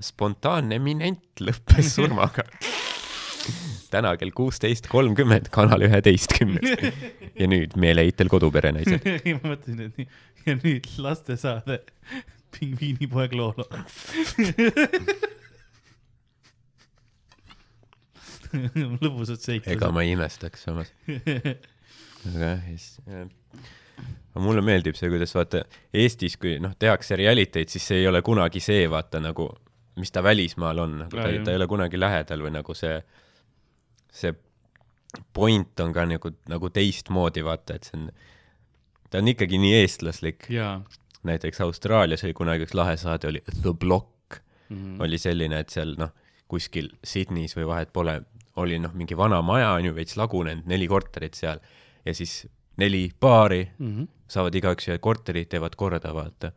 Spontaanne 0.06 0.78
eminent 0.78 1.42
lõppes 1.44 1.90
surmaga. 1.98 2.46
Täna 3.92 4.16
kell 4.20 4.34
kuusteist 4.36 4.88
kolmkümmend 4.92 5.50
Kanal 5.54 5.86
üheteistkümnes 5.86 6.72
ja 7.38 7.48
nüüd 7.50 7.76
meeleheitel 7.80 8.30
kodupere 8.32 8.72
naised. 8.76 9.06
Ma 9.06 9.52
mõtlesin, 9.54 9.84
et 9.88 10.00
nii, 10.02 10.08
ja 10.48 10.56
nüüd 10.60 10.90
lastesaade 11.02 11.80
Pingviinipoeg 12.56 13.36
Loolo. 13.38 13.68
lõbusad 19.06 19.42
seiklused. 19.42 19.76
ega 19.76 19.92
ma 19.94 20.04
ei 20.06 20.14
imestaks 20.16 20.66
samas. 20.68 20.92
Aga 22.30 22.56
jah 22.56 22.64
siis 22.66 22.88
aga 23.06 24.42
mulle 24.44 24.64
meeldib 24.66 24.98
see 25.00 25.08
kuidas 25.14 25.32
vaata 25.38 25.62
Eestis 25.96 26.36
kui 26.42 26.58
noh 26.60 26.74
tehakse 26.80 27.16
reality'd 27.20 27.72
siis 27.72 27.86
see 27.92 28.02
ei 28.02 28.08
ole 28.10 28.20
kunagi 28.26 28.60
see 28.64 28.90
vaata 28.92 29.22
nagu 29.24 29.46
mis 30.02 30.12
ta 30.12 30.24
välismaal 30.26 30.82
on 30.84 30.98
nagu 31.04 31.16
ta, 31.16 31.30
ta 31.46 31.54
ei 31.54 31.60
ole 31.62 31.68
kunagi 31.72 32.00
lähedal 32.00 32.44
või 32.44 32.52
nagu 32.58 32.76
see 32.76 32.98
see 34.12 34.34
point 35.34 35.80
on 35.80 35.94
ka 35.96 36.04
nagu 36.10 36.34
nagu 36.52 36.72
teistmoodi 36.76 37.46
vaata 37.48 37.78
et 37.80 37.88
see 37.88 38.02
on 38.02 38.10
ta 39.10 39.22
on 39.22 39.32
ikkagi 39.32 39.62
nii 39.62 39.78
eestlaslik. 39.80 40.50
Näiteks 41.26 41.62
Austraalias 41.64 42.24
oli 42.26 42.36
kunagi 42.38 42.66
üks 42.68 42.76
lahe 42.78 42.98
saade 43.00 43.30
oli 43.32 43.42
The 43.62 43.74
Block. 43.74 44.42
Mhm. 44.70 45.02
oli 45.02 45.18
selline 45.22 45.60
et 45.62 45.70
seal 45.70 45.92
noh 45.98 46.10
kuskil 46.50 46.90
Sydneys 47.06 47.54
või 47.54 47.68
vahet 47.70 47.92
pole 47.94 48.16
oli 48.62 48.78
noh 48.80 48.94
mingi 48.96 49.18
vana 49.18 49.42
maja 49.42 49.72
on 49.76 49.86
ju 49.90 49.94
veits 49.96 50.16
lagunenud 50.18 50.66
neli 50.70 50.88
korterit 50.88 51.36
seal. 51.36 51.60
Ja 52.06 52.14
siis 52.14 52.46
neli 52.78 53.10
paari 53.20 53.64
Mhm. 53.80 54.04
saavad 54.28 54.56
igaüks 54.56 54.88
ühe 54.90 54.98
korteri 55.00 55.46
teevad 55.46 55.76
korda 55.76 56.14
vaata. 56.14 56.52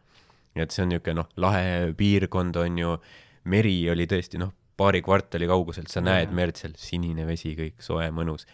Et 0.56 0.70
see 0.70 0.82
on 0.82 0.88
niisugune 0.88 1.14
noh 1.14 1.28
lahe 1.36 1.92
piirkond 1.96 2.56
on 2.56 2.78
ju. 2.78 2.96
Meri 3.44 3.90
oli 3.90 4.06
tõesti 4.06 4.38
noh 4.38 4.52
paari 4.76 5.00
kvartali 5.02 5.46
kauguselt 5.46 5.88
sa 5.90 6.00
näed 6.00 6.30
merd 6.32 6.56
seal 6.56 6.72
sinine 6.76 7.24
vesi 7.26 7.54
kõik 7.56 7.80
soe 7.82 8.10
mõnus 8.14 8.44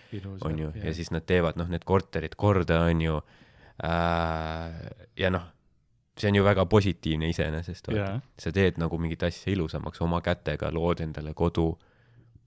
on 0.46 0.58
ju, 0.58 0.70
ja 0.84 0.94
siis 0.94 1.10
nad 1.10 1.26
teevad 1.26 1.56
noh, 1.56 1.68
need 1.68 1.84
korterid 1.84 2.34
korda, 2.36 2.80
on 2.88 3.00
ju. 3.00 3.20
Äh,. 3.82 4.90
ja 5.18 5.30
noh, 5.30 5.42
see 6.16 6.28
on 6.30 6.34
ju 6.38 6.44
väga 6.46 6.64
positiivne 6.70 7.28
iseenesest, 7.28 7.88
sa 8.38 8.52
teed 8.54 8.78
nagu 8.78 8.98
mingit 8.98 9.22
asja 9.26 9.52
ilusamaks 9.52 10.00
oma 10.00 10.20
kätega, 10.24 10.70
lood 10.72 11.00
endale 11.00 11.34
kodu, 11.34 11.76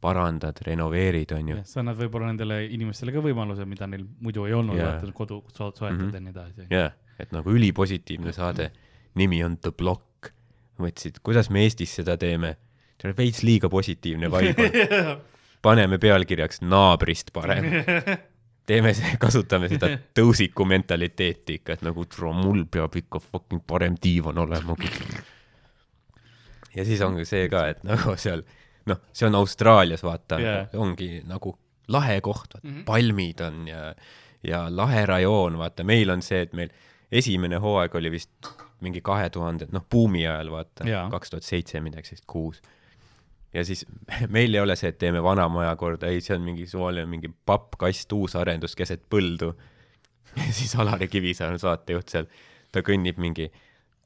parandad, 0.01 0.59
renoveerid, 0.65 1.31
on 1.33 1.47
ju 1.49 1.55
sa 1.65 1.79
annad 1.81 1.97
võib-olla 1.97 2.27
nendele 2.31 2.59
inimestele 2.69 3.11
ka 3.15 3.21
võimaluse, 3.25 3.65
mida 3.65 3.87
neil 3.89 4.03
muidu 4.21 4.45
ei 4.45 4.53
olnud 4.53 4.77
Jaa. 4.77 4.91
vaata 4.99 5.11
kodu 5.13 5.39
so- 5.53 5.71
soetada 5.75 6.03
Mhm. 6.03 6.13
ja 6.13 6.19
nii 6.19 6.31
edasi. 6.35 6.67
jah, 6.69 6.91
et 7.19 7.31
nagu 7.31 7.49
ülipositiivne 7.49 8.31
saade, 8.33 8.69
nimi 9.15 9.43
on 9.43 9.57
The 9.57 9.71
Block. 9.71 10.03
mõtlesid, 10.79 11.17
kuidas 11.25 11.49
me 11.49 11.63
Eestis 11.65 11.89
seda 11.95 12.17
teeme, 12.21 12.55
see 13.01 13.09
on 13.09 13.15
veits 13.17 13.41
liiga 13.43 13.67
positiivne 13.69 14.29
vibe 14.29 14.67
on, 15.09 15.21
paneme 15.61 15.97
pealkirjaks 15.97 16.61
naabrist 16.61 17.31
parem. 17.33 17.65
teeme 18.67 18.93
see, 18.93 19.15
kasutame 19.17 19.69
seda 19.71 19.87
tõusiku 20.13 20.67
mentaliteeti 20.69 21.55
ikka, 21.57 21.73
et 21.73 21.81
nagu 21.81 22.05
mul 22.33 22.65
peab 22.69 22.93
ikka 22.95 23.19
fucking 23.19 23.63
parem 23.65 23.95
diivan 24.03 24.37
olema. 24.37 24.75
ja 26.77 26.85
siis 26.85 27.01
ongi 27.01 27.25
see 27.25 27.47
ka, 27.49 27.67
et 27.73 27.83
nagu 27.87 28.13
seal 28.19 28.43
noh, 28.87 29.01
see 29.13 29.27
on 29.27 29.35
Austraalias 29.39 30.03
vaata 30.05 30.39
yeah., 30.41 30.69
ongi 30.79 31.21
nagu 31.27 31.55
lahe 31.93 32.21
koht, 32.21 32.53
vaata 32.53 32.67
mm. 32.67 32.73
-hmm. 32.73 32.85
palmid 32.87 33.43
on 33.45 33.67
ja 33.67 33.95
ja 34.47 34.65
lahe 34.69 35.05
rajoon, 35.05 35.57
vaata 35.57 35.83
meil 35.83 36.09
on 36.09 36.21
see, 36.21 36.41
et 36.45 36.53
meil 36.53 36.69
esimene 37.11 37.59
hooaeg 37.63 37.95
oli 37.95 38.11
vist 38.11 38.49
mingi 38.81 39.01
kahe 39.01 39.29
tuhande, 39.33 39.67
noh 39.73 39.85
buumi 39.91 40.25
ajal 40.27 40.51
vaata 40.53 40.85
kaks 41.11 41.33
tuhat 41.33 41.47
seitse 41.47 41.81
midagi 41.81 42.11
sellist, 42.11 42.27
kuus. 42.27 42.61
ja 43.53 43.63
siis 43.65 43.85
meil 44.35 44.53
ei 44.53 44.61
ole 44.61 44.75
see, 44.75 44.91
et 44.93 44.99
teeme 45.01 45.23
vana 45.23 45.47
maja 45.49 45.75
korda, 45.75 46.11
ei, 46.11 46.21
see 46.21 46.35
on 46.35 46.45
mingi 46.45 46.67
suvaline 46.67 47.09
mingi 47.09 47.31
pappkast 47.45 48.13
uusarendus 48.13 48.75
keset 48.75 49.07
põldu. 49.09 49.53
ja 50.45 50.51
siis 50.53 50.75
Alari 50.75 51.07
Kivisaar 51.07 51.55
on 51.55 51.59
saatejuht 51.59 52.13
seal, 52.13 52.29
ta 52.71 52.83
kõnnib 52.85 53.17
mingi 53.21 53.49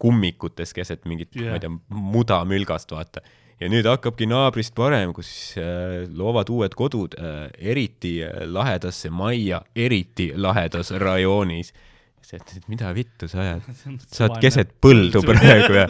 kummikutes 0.01 0.73
keset 0.73 1.05
mingit 1.05 1.35
yeah., 1.35 1.51
ma 1.51 1.59
ei 1.59 1.65
tea, 1.65 1.73
mudamülgast, 2.15 2.93
vaata. 2.95 3.21
Ja 3.61 3.69
nüüd 3.69 3.87
hakkabki 3.89 4.27
naabrist 4.29 4.73
parem, 4.77 5.13
kus 5.15 5.29
äh, 5.61 6.01
loovad 6.17 6.49
uued 6.53 6.75
kodud 6.77 7.15
äh, 7.19 7.47
eriti 7.71 8.17
äh, 8.25 8.43
lahedasse 8.49 9.11
majja, 9.13 9.61
eriti 9.75 10.31
lahedas 10.35 10.91
rajoonis. 11.01 11.73
siis 12.21 12.41
ütlesid, 12.41 12.67
mida 12.69 12.93
vittu 12.93 13.27
sa 13.29 13.41
ajad, 13.45 13.67
sa 14.07 14.27
oled 14.27 14.41
keset 14.43 14.73
põldu 14.81 15.23
praegu 15.29 15.77
ja 15.77 15.87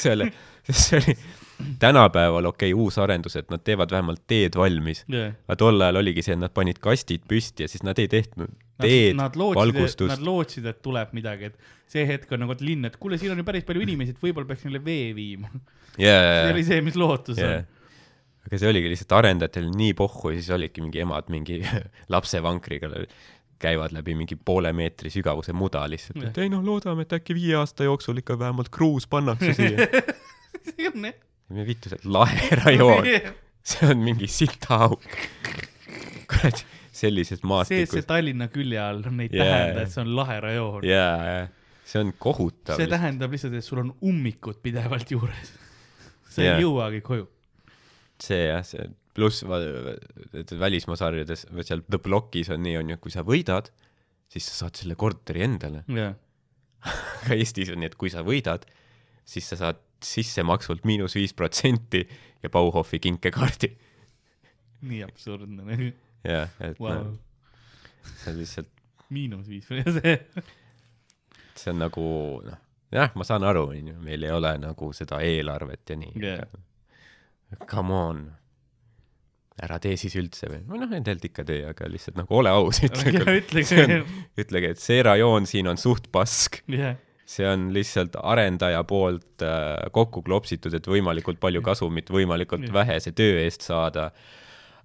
selle, 0.00 0.30
see 0.68 1.00
oli 1.00 1.16
tänapäeval 1.78 2.50
okei 2.52 2.72
okay,, 2.72 2.82
uusarendused, 2.84 3.48
nad 3.50 3.62
teevad 3.64 3.90
vähemalt 3.90 4.22
teed 4.26 4.56
valmis. 4.56 5.04
jah. 5.08 5.34
aga 5.48 5.56
tol 5.56 5.80
ajal 5.80 6.00
oligi 6.02 6.24
see, 6.24 6.36
et 6.36 6.42
nad 6.42 6.54
panid 6.54 6.80
kastid 6.84 7.24
püsti 7.28 7.64
ja 7.66 7.70
siis 7.72 7.84
nad 7.86 7.98
ei 7.98 8.08
tehtud 8.12 8.48
teed, 8.82 9.16
Nad 9.16 9.36
lootsid, 9.36 9.56
nad 9.56 9.62
valgustust. 9.62 10.22
lootsid, 10.24 10.66
et 10.68 10.82
tuleb 10.84 11.14
midagi, 11.16 11.50
et 11.50 11.92
see 11.92 12.04
hetk 12.08 12.32
on 12.36 12.44
nagu 12.44 12.56
et 12.56 12.64
linn, 12.64 12.84
et 12.88 12.98
kuule, 13.00 13.18
siin 13.20 13.32
on 13.32 13.40
ju 13.40 13.46
päris 13.46 13.64
palju 13.68 13.84
inimesi, 13.86 14.16
et 14.16 14.20
võib-olla 14.22 14.50
peaks 14.50 14.66
neile 14.66 14.82
vee 14.84 15.14
viima. 15.16 15.48
see 15.96 16.10
jaa 16.10 16.50
oli, 16.52 16.66
see, 16.66 16.82
mis 16.84 16.98
lootus 17.00 17.40
jaa 17.40 17.62
on.. 17.62 17.70
aga 18.48 18.60
see 18.60 18.68
oligi 18.68 18.92
lihtsalt 18.92 19.16
arendajatel 19.16 19.70
nii 19.72 19.96
pohhu 19.96 20.34
ja 20.34 20.42
siis 20.42 20.52
olidki 20.58 20.84
mingi 20.84 21.00
emad 21.06 21.32
mingi 21.32 21.62
lapsevankriga 22.14 22.92
käivad 23.62 23.94
läbi 23.96 24.12
mingi 24.18 24.36
poole 24.36 24.72
meetri 24.76 25.08
sügavuse 25.10 25.56
muda 25.56 25.86
lihtsalt, 25.88 26.20
et 26.28 26.42
ei 26.44 26.52
noh, 26.52 26.64
loodame, 26.64 27.08
et 27.08 27.16
äkki 27.16 27.36
viie 27.38 27.56
aasta 27.56 27.88
jooksul 27.88 28.20
ikka 28.20 28.36
vähemalt 28.38 28.68
kruus 28.68 29.08
pannakse 29.08 29.56
siia. 29.56 29.88
see 30.66 30.90
on 30.92 31.08
jah. 31.08 31.25
Me 31.54 31.66
vittu, 31.66 31.92
see 31.92 32.10
lahe 32.10 32.58
rajoon, 32.62 33.10
see 33.70 33.90
on 33.90 34.02
mingi 34.02 34.28
sitaauk. 34.30 35.04
kurat, 36.30 36.64
sellised 36.96 37.36
see, 37.36 37.42
see 37.42 37.50
maastikud. 37.52 38.08
Tallinna 38.08 38.48
külje 38.52 38.80
all 38.82 39.04
on 39.06 39.20
neid 39.20 39.34
Jaa. 39.36 39.46
tähendab, 39.46 39.80
et 39.84 39.94
see 39.94 40.02
on 40.02 40.12
lahe 40.18 40.40
rajoon. 40.42 40.86
jaa, 40.88 41.14
jaa, 41.30 41.46
see 41.86 42.02
on 42.02 42.12
kohutav 42.26 42.80
see. 42.80 42.90
tähendab 42.90 43.34
lihtsalt, 43.36 43.56
et 43.58 43.66
sul 43.66 43.82
on 43.84 43.94
ummikud 44.02 44.60
pidevalt 44.64 45.14
juures. 45.14 45.54
sa 46.32 46.44
Jaa. 46.44 46.56
ei 46.56 46.66
jõuagi 46.66 47.02
koju. 47.06 47.28
see 48.22 48.46
jah, 48.48 48.64
see 48.66 48.88
pluss 49.16 49.44
et 50.36 50.52
välismaa 50.60 50.98
sarjades 51.00 51.46
seal 51.64 51.82
The 51.88 52.00
Blockis 52.02 52.50
on 52.52 52.60
nii, 52.66 52.76
on 52.82 52.92
ju, 52.92 53.00
kui 53.06 53.14
sa 53.14 53.24
võidad, 53.24 53.70
siis 54.28 54.44
sa 54.50 54.64
saad 54.64 54.80
selle 54.82 54.98
korteri 54.98 55.46
endale. 55.46 55.84
jah. 55.88 56.16
aga 56.86 57.38
Eestis 57.38 57.72
on 57.72 57.80
nii, 57.80 57.92
et 57.92 57.96
kui 57.98 58.12
sa 58.12 58.24
võidad, 58.26 58.66
siis 59.26 59.46
sa 59.48 59.58
saad 59.62 59.80
sissemaksult 60.04 60.84
miinus 60.84 61.14
viis 61.16 61.32
protsenti 61.34 62.02
ja 62.42 62.50
Bauhofi 62.52 62.98
kinkekaardi. 63.00 63.70
nii 64.86 65.02
absurdne 65.06 65.64
nagu. 65.64 65.90
jah, 66.26 66.50
et 66.60 66.78
Wow. 66.80 66.92
no 67.12 67.18
see 68.22 68.30
on 68.32 68.38
lihtsalt, 68.38 68.68
miinus 69.10 69.48
viis, 69.48 69.66
see. 69.96 70.16
on 71.72 71.78
nagu 71.80 72.06
noh, 72.44 72.58
jah, 72.92 73.10
ma 73.16 73.24
saan 73.26 73.44
aru, 73.48 73.68
on 73.72 73.88
ju, 73.92 73.98
meil 74.04 74.22
ei 74.26 74.30
ole 74.34 74.52
nagu 74.62 74.92
seda 74.94 75.20
eelarvet 75.24 75.90
ja 75.94 75.96
nii 76.00 76.12
yeah.. 76.22 76.44
Come 77.70 77.94
on, 77.94 78.20
ära 79.62 79.78
tee 79.82 79.94
siis 79.96 80.16
üldse 80.18 80.48
või, 80.50 80.60
või 80.68 80.80
noh, 80.82 80.90
endalt 80.98 81.24
ikka 81.28 81.44
tee, 81.46 81.60
aga 81.70 81.86
lihtsalt 81.88 82.18
nagu 82.18 82.34
ole 82.40 82.50
aus, 82.52 82.80
ütle, 82.84 83.36
ütlege, 83.40 84.00
ütlege, 84.42 84.72
et 84.74 84.82
see 84.82 84.98
rajoon 85.06 85.46
siin 85.48 85.70
on 85.70 85.78
suht 85.80 86.10
pask, 86.12 86.58
jah. 86.74 86.98
See 87.26 87.46
on 87.48 87.68
lihtsalt 87.74 88.16
arendaja 88.22 88.84
poolt 88.86 89.42
äh, 89.42 89.90
kokku 89.92 90.22
klopsitud, 90.22 90.74
et 90.78 90.86
võimalikult 90.86 91.40
palju 91.42 91.62
kasumit 91.64 92.10
võimalikult 92.14 92.68
vähese 92.72 93.12
töö 93.16 93.40
eest 93.42 93.66
saada 93.66 94.10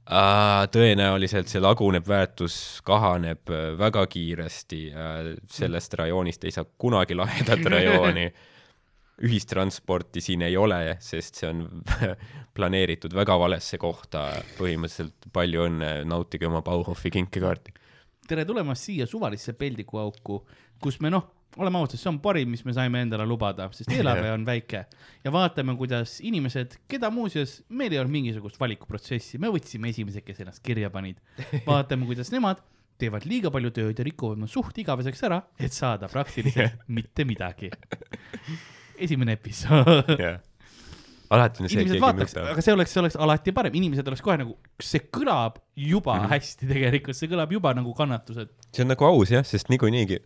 äh,. 0.10 0.66
tõenäoliselt 0.74 1.52
see 1.52 1.62
lagunev 1.62 2.08
väärtus 2.10 2.56
kahaneb 2.86 3.52
äh, 3.54 3.68
väga 3.78 4.08
kiiresti 4.10 4.82
sellest 5.50 5.94
rajoonist 6.02 6.48
ei 6.50 6.56
saa 6.56 6.66
kunagi 6.66 7.18
lahedat 7.18 7.68
rajooni. 7.76 8.32
ühistransporti 9.22 10.22
siin 10.22 10.42
ei 10.42 10.56
ole, 10.58 10.96
sest 11.00 11.36
see 11.38 11.50
on 11.52 11.60
planeeritud 12.58 13.14
väga 13.14 13.36
valesse 13.38 13.78
kohta, 13.78 14.24
põhimõtteliselt 14.58 15.28
palju 15.34 15.68
õnne, 15.68 15.92
nautige 16.10 16.48
oma 16.50 16.64
Bauhofi 16.66 17.12
kinkekaarti. 17.14 17.76
tere 18.28 18.46
tulemast 18.50 18.90
siia 18.90 19.06
suvalisse 19.06 19.54
peldikuauku, 19.54 20.40
kus 20.82 20.98
me 21.06 21.14
noh, 21.14 21.30
oleme 21.60 21.82
ausad, 21.82 22.00
see 22.00 22.10
on 22.12 22.20
parim, 22.24 22.52
mis 22.54 22.64
me 22.66 22.74
saime 22.76 23.02
endale 23.06 23.26
lubada, 23.28 23.68
sest 23.76 23.92
eelarve 23.98 24.32
on 24.32 24.46
väike 24.48 24.86
ja 25.26 25.34
vaatame, 25.34 25.76
kuidas 25.80 26.20
inimesed, 26.24 26.78
keda 26.92 27.12
muuseas 27.14 27.60
meil 27.70 27.92
ei 27.92 28.02
olnud 28.02 28.16
mingisugust 28.16 28.60
valikuprotsessi, 28.62 29.40
me 29.42 29.52
võtsime 29.52 29.92
esimesed, 29.92 30.24
kes 30.28 30.44
ennast 30.46 30.64
kirja 30.66 30.92
panid. 30.94 31.20
vaatame, 31.70 32.08
kuidas 32.10 32.32
nemad 32.34 32.62
teevad 33.02 33.26
liiga 33.26 33.52
palju 33.54 33.74
tööd 33.74 33.98
ja 33.98 34.06
rikuvad 34.06 34.40
oma 34.40 34.48
suht 34.50 34.78
igaveseks 34.84 35.26
ära, 35.28 35.42
et 35.60 35.76
saada 35.76 36.10
praktiliselt 36.12 36.86
mitte 36.98 37.26
midagi. 37.28 37.72
esimene 39.02 39.36
episood. 39.40 40.16
jah. 40.22 40.40
alati 41.32 41.64
on 41.64 41.72
see, 41.72 41.82
keegi 41.82 42.00
vaataks, 42.04 42.36
nutab. 42.36 42.52
aga 42.54 42.64
see 42.64 42.76
oleks, 42.76 42.94
see 42.94 43.02
oleks 43.02 43.18
alati 43.26 43.54
parem, 43.56 43.76
inimesed 43.80 44.08
oleks 44.08 44.24
kohe 44.24 44.38
nagu, 44.40 44.58
see 44.84 45.04
kõlab 45.08 45.58
juba 45.76 46.16
mm. 46.16 46.26
-hmm. 46.26 46.34
hästi 46.36 46.70
tegelikult, 46.70 47.18
see 47.18 47.32
kõlab 47.32 47.56
juba 47.56 47.74
nagu 47.76 47.96
kannatused. 47.98 48.54
see 48.70 48.86
on 48.86 48.94
nagu 48.94 49.08
aus 49.08 49.34
jah, 49.34 49.48
sest 49.48 49.72
niikuinii 49.74 50.22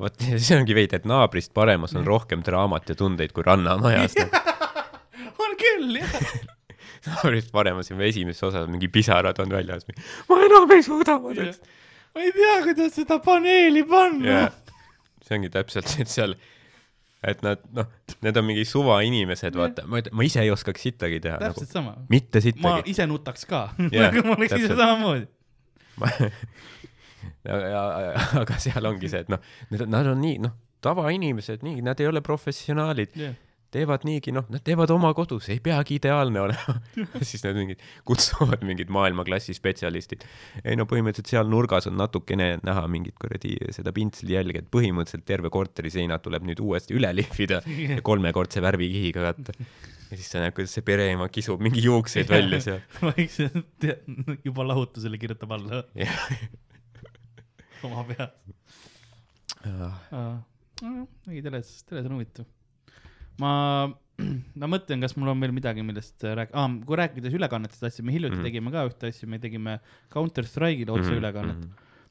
vot 0.00 0.24
see 0.44 0.56
ongi 0.58 0.76
veidi, 0.76 0.98
et 0.98 1.08
naabrist 1.08 1.52
paremas 1.56 1.94
on 1.98 2.06
rohkem 2.06 2.44
draamat 2.46 2.92
ja 2.92 2.96
tundeid 2.98 3.34
kui 3.36 3.44
Rannamajas. 3.46 4.16
on 5.44 5.58
küll, 5.60 5.98
jah. 6.00 6.16
naabrist 7.08 7.52
paremas 7.54 7.90
juba 7.92 8.06
esimeses 8.08 8.42
osas 8.50 8.68
mingi 8.70 8.90
pisarad 8.92 9.38
on 9.42 9.52
väljas. 9.56 9.86
ma 10.28 10.40
enam 10.46 10.76
ei 10.76 10.84
suuda, 10.86 11.18
ma 11.22 11.34
teeks. 11.36 11.60
ma 12.14 12.24
ei 12.26 12.32
tea, 12.36 12.56
kuidas 12.68 12.96
seda 12.98 13.20
paneeli 13.24 13.84
panna 13.88 14.34
jah, 14.34 14.56
see 15.26 15.38
ongi 15.38 15.52
täpselt 15.52 15.88
see, 15.88 16.04
et 16.04 16.12
seal, 16.12 16.36
et 17.32 17.42
nad 17.46 17.64
noh, 17.76 17.88
need 18.24 18.40
on 18.40 18.48
mingi 18.48 18.66
suvainimesed, 18.68 19.56
vaata, 19.56 19.86
ma, 19.88 20.02
ma 20.12 20.28
ise 20.28 20.44
ei 20.44 20.52
oskaks 20.52 20.88
sittagi 20.90 21.20
teha 21.24 21.40
nagu 21.40 21.56
täpselt, 21.56 21.72
sama. 21.72 21.96
mitte 22.12 22.40
ma 22.40 22.46
sittagi. 22.48 22.88
ise 22.92 23.08
nutaks 23.08 23.48
ka 23.48 23.66
Jah, 23.88 24.10
nagu 24.10 24.26
ma 24.28 24.36
oleks 24.36 24.56
ise 24.56 24.68
täpselt. 24.68 24.80
samamoodi. 24.84 25.28
Aga 27.48 28.58
seal 28.60 28.90
ongi 28.90 29.08
see, 29.12 29.24
et 29.24 29.30
noh, 29.32 29.40
nad 29.86 30.06
on 30.06 30.20
nii 30.20 30.40
noh, 30.44 30.56
tavainimesed, 30.84 31.64
nii, 31.64 31.84
nad 31.84 32.00
ei 32.00 32.08
ole 32.08 32.22
professionaalid, 32.24 33.16
teevad 33.70 34.04
niigi 34.06 34.32
noh, 34.34 34.46
nad 34.50 34.62
teevad 34.66 34.90
oma 34.90 35.12
kodus, 35.14 35.46
ei 35.52 35.60
peagi 35.62 35.96
ideaalne 36.00 36.42
olema. 36.42 36.76
siis 37.28 37.44
nad 37.44 37.58
mingid 37.58 37.82
kutsuvad 38.08 38.64
mingid 38.66 38.90
maailmaklassi 38.92 39.54
spetsialistid. 39.56 40.24
ei 40.64 40.78
no 40.78 40.86
põhimõtteliselt 40.90 41.30
seal 41.30 41.50
nurgas 41.50 41.86
on 41.90 41.96
natukene 42.00 42.50
näha 42.66 42.86
mingit 42.90 43.18
kuradi 43.20 43.56
seda 43.74 43.94
pintslijälge, 43.96 44.64
et 44.64 44.70
põhimõtteliselt 44.74 45.26
terve 45.28 45.52
korteri 45.54 45.92
seinad 45.92 46.24
tuleb 46.24 46.48
nüüd 46.48 46.62
uuesti 46.64 46.96
üle 46.98 47.12
lihvida 47.14 47.62
ja 47.94 48.00
kolmekordse 48.06 48.62
värvikihiga 48.64 49.30
katta. 49.30 49.54
ja 50.10 50.16
siis 50.16 50.32
sa 50.32 50.42
näed, 50.42 50.56
kuidas 50.56 50.74
see 50.74 50.86
pereema 50.86 51.30
kisub 51.30 51.62
mingi 51.62 51.84
juukseid 51.86 52.32
välja 52.32 52.62
seal. 52.64 52.82
vaikselt 53.12 53.86
juba 54.44 54.66
lahutusele 54.72 55.20
kirjutab 55.20 55.54
alla 55.58 55.84
oma 57.88 58.04
peas. 58.08 58.30
ei, 61.30 61.42
teles, 61.44 61.72
teles 61.88 62.06
on 62.08 62.14
huvitav. 62.16 62.46
ma, 63.40 63.52
ma 64.60 64.68
mõtlen, 64.70 65.00
kas 65.04 65.14
mul 65.16 65.32
on 65.32 65.40
veel 65.44 65.52
midagi, 65.56 65.84
millest 65.86 66.24
rääk- 66.24 66.54
ah,, 66.56 66.68
kui 66.86 66.96
rääkides 67.00 67.36
ülekannetest 67.36 67.84
asju, 67.88 68.04
me 68.04 68.12
hiljuti 68.16 68.36
mm. 68.36 68.40
-hmm. 68.40 68.48
tegime 68.48 68.70
ka 68.74 68.86
ühte 68.88 69.12
asja, 69.12 69.28
me 69.28 69.38
tegime 69.42 69.78
Counter 70.12 70.44
Strike'ile 70.44 70.92
otseülekannet 70.96 71.56
mm 71.64 71.70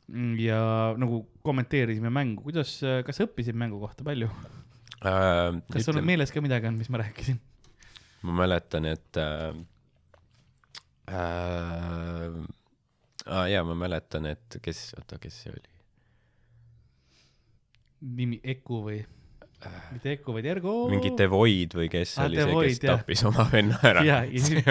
Mhm. 0.10 0.34
-hmm. 0.34 0.40
ja 0.42 0.94
nagu 0.98 1.28
kommenteerisime 1.44 2.10
mängu, 2.10 2.42
kuidas, 2.42 2.80
kas 3.06 3.16
sa 3.16 3.24
õppisid 3.28 3.54
mängu 3.54 3.80
kohta 3.80 4.04
palju? 4.04 4.26
äh, 5.06 5.62
kas 5.72 5.86
sul 5.86 5.98
on 5.98 6.06
meeles 6.06 6.32
ka 6.32 6.42
midagi 6.42 6.68
on, 6.68 6.78
mis 6.78 6.90
ma 6.90 6.98
rääkisin? 6.98 7.38
ma 8.24 8.32
mäletan, 8.42 8.86
et 8.86 9.18
äh, 9.18 9.54
äh, 11.14 12.34
ah, 13.28 13.46
jaa, 13.52 13.64
ma 13.68 13.76
mäletan, 13.78 14.30
et 14.32 14.60
kes, 14.64 14.90
oota, 15.00 15.20
kes 15.22 15.44
see 15.44 15.54
oli? 15.54 15.70
nimi 18.00 18.40
Eku 18.44 18.84
või? 18.86 19.00
mitte 19.92 20.14
Eku, 20.14 20.32
vaid 20.38 20.46
Ergo. 20.48 20.74
mingi 20.92 21.12
The 21.20 21.26
Void 21.32 21.74
või 21.76 21.90
kes 21.92 22.14
Ah, 22.20 22.30
oli 22.30 22.40
The 22.40 22.46
see, 22.48 22.70
kes 22.70 22.80
jah. 22.86 23.00
tappis 23.02 23.24
oma 23.28 23.44
venna 23.52 23.80
ära 23.90 24.04
see 24.46 24.64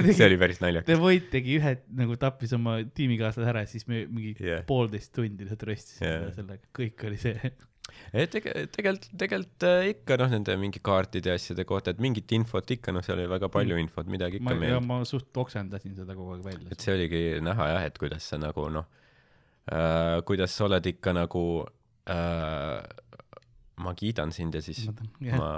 oli, 0.00 0.14
see 0.16 0.24
oli 0.24 0.38
päris 0.40 0.62
naljakas. 0.62 0.88
The 0.88 0.96
Void 1.00 1.26
tegi 1.34 1.58
ühe, 1.58 1.74
nagu 1.98 2.16
tappis 2.20 2.54
oma 2.56 2.78
tiimikaaslase 2.96 3.50
ära 3.52 3.66
ja 3.66 3.68
siis 3.68 3.84
me 3.90 4.06
mingi 4.08 4.32
yeah. 4.40 4.64
poolteist 4.68 5.12
tundi 5.16 5.44
lihtsalt 5.44 5.66
röstisime 5.68 6.08
yeah. 6.08 6.32
sellega, 6.38 6.64
kõik 6.80 7.04
oli 7.10 7.20
see. 7.20 7.52
tege-, 8.10 8.54
tegelikult, 8.74 9.06
tegelikult 9.18 9.66
äh, 9.68 9.90
ikka 9.92 10.18
noh, 10.20 10.32
nende 10.32 10.56
mingi 10.60 10.82
kaartide 10.84 11.32
ja 11.32 11.38
asjade 11.38 11.66
kohta, 11.68 11.94
et 11.94 12.02
mingit 12.02 12.34
infot 12.36 12.74
ikka 12.76 12.94
noh, 12.94 13.04
seal 13.04 13.18
oli 13.18 13.28
väga 13.30 13.50
palju 13.52 13.78
infot, 13.82 14.10
midagi 14.10 14.40
ma 14.42 14.52
ikka, 14.52 14.58
ja 14.58 14.80
meeldis. 14.80 14.88
ma 14.90 14.98
suht 15.08 15.42
oksendasin 15.44 15.96
seda 15.98 16.16
kogu 16.18 16.36
aeg 16.36 16.44
välja 16.46 16.72
et. 16.72 16.84
see 16.84 16.96
oligi 16.96 17.22
näha 17.44 17.70
jah, 17.74 17.86
et 17.88 18.02
kuidas 18.02 18.28
sa 18.32 18.40
nagu 18.42 18.66
noh 18.72 18.88
äh,, 19.70 20.18
kuidas 20.28 20.56
sa 20.56 20.68
oled 20.68 20.90
ikka 20.92 21.16
nagu 21.16 21.46
äh,, 22.10 22.78
ma 23.82 23.96
kiidan 23.98 24.34
sind 24.34 24.58
ja 24.58 24.64
siis 24.64 24.84
jah, 24.86 25.38
ma 25.38 25.52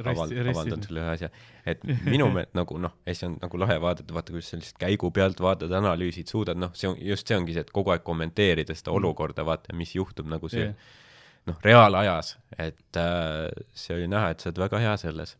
aval-, 0.00 0.32
avaldan 0.52 0.82
sulle 0.84 1.02
ühe 1.02 1.12
asja, 1.14 1.28
et 1.68 1.82
minu 2.12 2.28
meelest 2.32 2.56
nagu 2.56 2.78
noh, 2.80 2.94
hästi 3.06 3.28
on 3.28 3.36
nagu 3.42 3.60
lahe 3.60 3.76
vaadata, 3.82 4.14
vaata 4.16 4.34
kuidas 4.34 4.52
sa 4.52 4.58
lihtsalt 4.60 4.80
käigu 4.82 5.12
pealt 5.14 5.42
vaatad, 5.44 5.72
analüüsid, 5.78 6.30
suudad, 6.32 6.58
noh, 6.60 6.72
see 6.78 6.90
on, 6.90 6.98
just 7.12 7.28
see 7.28 7.38
ongi 7.38 7.56
see, 7.56 7.64
et 7.66 7.72
kogu 7.74 7.92
aeg 7.94 8.04
kommenteerida 8.06 8.76
seda 8.78 8.94
olukorda, 8.96 9.44
vaata, 9.46 9.76
mis 9.76 9.94
juhtub 9.98 10.30
nagu 10.32 10.50
see 10.52 10.68
Jah. 10.70 10.98
noh, 11.48 11.56
reaalajas, 11.64 12.36
et 12.58 13.00
äh, 13.00 13.48
see 13.74 13.96
oli 13.96 14.10
näha, 14.10 14.32
et 14.32 14.42
sa 14.42 14.50
oled 14.50 14.62
väga 14.66 14.82
hea 14.82 14.94
selles. 15.00 15.36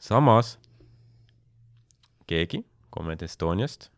samas 0.00 0.56
keegi 2.30 2.62
Comedy 2.94 3.26
Estoniast 3.28 3.90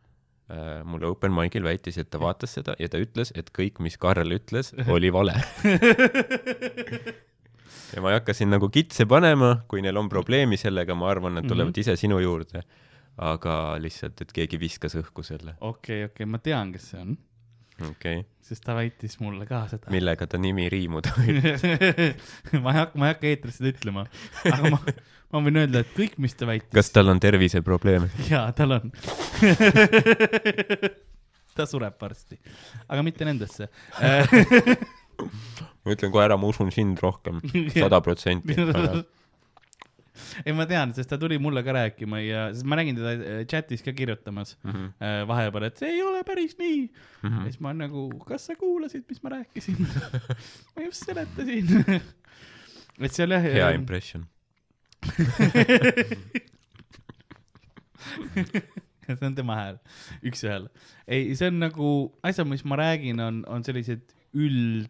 äh, 0.50 0.82
mulle 0.84 1.10
open 1.10 1.34
mic'il 1.34 1.64
väitis, 1.64 1.98
et 1.98 2.10
ta 2.10 2.20
vaatas 2.22 2.56
seda 2.58 2.76
ja 2.80 2.88
ta 2.92 3.00
ütles, 3.02 3.32
et 3.38 3.52
kõik, 3.54 3.80
mis 3.84 3.98
Karl 4.00 4.36
ütles, 4.36 4.72
oli 4.90 5.12
vale. 5.14 5.36
ja 7.92 8.02
ma 8.02 8.12
ei 8.12 8.18
hakka 8.18 8.36
siin 8.36 8.52
nagu 8.52 8.68
kitse 8.72 9.06
panema, 9.08 9.54
kui 9.68 9.84
neil 9.84 10.00
on 10.00 10.10
probleemi 10.12 10.58
sellega, 10.60 10.96
ma 10.98 11.10
arvan, 11.12 11.38
nad 11.38 11.48
tulevad 11.48 11.76
ise 11.78 11.96
sinu 12.00 12.20
juurde. 12.22 12.64
aga 13.22 13.76
lihtsalt, 13.76 14.22
et 14.24 14.30
keegi 14.32 14.56
viskas 14.56 14.94
õhku 14.96 15.20
selle, 15.20 15.52
okei, 15.60 16.06
okei, 16.06 16.24
ma 16.24 16.38
tean, 16.40 16.70
kes 16.72 16.86
see 16.94 17.00
on, 17.02 17.10
okay.. 17.90 18.22
sest 18.44 18.64
ta 18.66 18.76
väitis 18.76 19.18
mulle 19.22 19.46
ka 19.48 19.64
seda. 19.70 19.90
millega 19.94 20.28
ta 20.30 20.40
nimi 20.40 20.68
riimuda 20.72 21.14
võib? 21.18 21.46
ma 22.62 22.74
ei 22.74 22.78
hakka, 22.80 22.98
ma 22.98 23.08
ei 23.08 23.14
hakka 23.14 23.30
eetris 23.30 23.60
seda 23.60 23.72
ütlema, 23.72 24.06
aga 24.50 24.72
ma, 24.74 24.80
ma 25.32 25.44
võin 25.46 25.62
öelda, 25.64 25.84
et 25.84 25.94
kõik, 25.96 26.18
mis 26.22 26.36
ta 26.38 26.48
väitis. 26.50 26.72
kas 26.74 26.92
tal 26.94 27.12
on 27.12 27.22
terviseprobleeme? 27.22 28.10
jaa, 28.30 28.46
tal 28.56 28.78
on. 28.78 28.92
ta 31.56 31.68
sureb 31.68 31.96
varsti, 32.00 32.38
aga 32.88 33.06
mitte 33.06 33.28
nendesse. 33.28 33.68
ma 35.82 35.96
ütlen 35.96 36.12
kohe 36.12 36.24
ära, 36.24 36.38
ma 36.40 36.52
usun 36.52 36.72
sind 36.74 37.02
rohkem, 37.02 37.42
sada 37.74 38.00
protsenti. 38.04 38.56
ei, 40.46 40.52
ma 40.52 40.66
tean, 40.68 40.92
sest 40.96 41.08
ta 41.08 41.16
tuli 41.20 41.38
mulle 41.40 41.62
ka 41.64 41.72
rääkima 41.76 42.18
ja, 42.20 42.42
sest 42.52 42.66
ma 42.68 42.76
nägin 42.80 42.98
teda 42.98 43.12
äh, 43.16 43.44
chatis 43.48 43.80
ka 43.86 43.94
kirjutamas 43.96 44.56
Mhm. 44.64 44.90
äh, 45.00 45.22
vahepeal, 45.28 45.68
et 45.70 45.78
see 45.80 45.88
ei 45.94 46.02
ole 46.04 46.20
päris 46.28 46.56
nii. 46.60 46.82
ja 47.22 47.44
siis 47.46 47.60
ma 47.64 47.72
nagu, 47.76 48.08
kas 48.28 48.44
sa 48.50 48.56
kuulasid, 48.60 49.04
mis 49.08 49.22
ma 49.24 49.30
rääkisin? 49.38 49.80
ma 50.76 50.84
just 50.88 51.06
seletasin. 51.08 51.72
et 53.02 53.12
seal 53.16 53.32
jah. 53.34 53.42
hea 53.42 53.70
impression. 53.78 54.26
see 59.12 59.26
on 59.26 59.34
tema 59.36 59.56
hääl, 59.58 59.78
üks-ühele. 60.28 60.68
ei, 61.06 61.32
see 61.38 61.48
on 61.50 61.58
nagu, 61.62 61.88
asjad, 62.26 62.48
mis 62.50 62.64
ma 62.68 62.78
räägin, 62.80 63.20
on, 63.22 63.42
on 63.50 63.64
sellised 63.66 64.04
üld, 64.32 64.88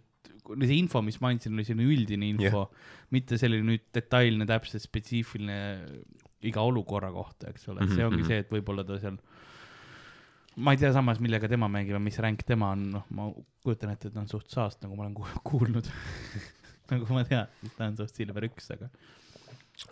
see 0.67 0.79
info, 0.81 1.03
mis 1.07 1.19
ma 1.23 1.31
andsin, 1.33 1.55
oli 1.55 1.65
selline 1.69 1.87
üldine 1.95 2.29
info 2.33 2.65
yeah., 2.67 2.91
mitte 3.15 3.39
selline 3.39 3.63
nüüd 3.69 3.85
detailne, 3.95 4.47
täpselt 4.49 4.83
spetsiifiline 4.83 5.59
iga 6.49 6.65
olukorra 6.67 7.13
kohta, 7.15 7.53
eks 7.53 7.69
ole, 7.71 7.85
see 7.93 8.03
ongi 8.07 8.23
Mhm, 8.25 8.29
see, 8.31 8.39
et 8.43 8.51
võib-olla 8.51 8.83
ta 8.89 8.97
seal 8.99 9.19
ma 10.63 10.75
ei 10.75 10.81
tea 10.83 10.91
samas, 10.93 11.21
millega 11.23 11.49
tema 11.49 11.69
mängib 11.73 11.95
ja 11.97 12.01
mis 12.03 12.19
ränk 12.21 12.43
tema 12.49 12.73
on, 12.75 12.83
noh, 12.97 13.05
ma 13.17 13.29
kujutan 13.65 13.93
ette, 13.95 14.11
et 14.11 14.15
ta 14.17 14.21
on 14.21 14.29
suht 14.29 14.51
saast, 14.53 14.83
nagu 14.85 14.97
ma 14.99 15.07
olen 15.07 15.15
ku- 15.17 15.41
kuulnud 15.49 15.87
nagu 16.93 17.07
ma 17.15 17.23
tean, 17.25 17.47
siis 17.63 17.77
ta 17.79 17.87
on 17.89 17.97
suht 18.03 18.19
silver 18.19 18.49
üks, 18.51 18.69
aga 18.75 18.91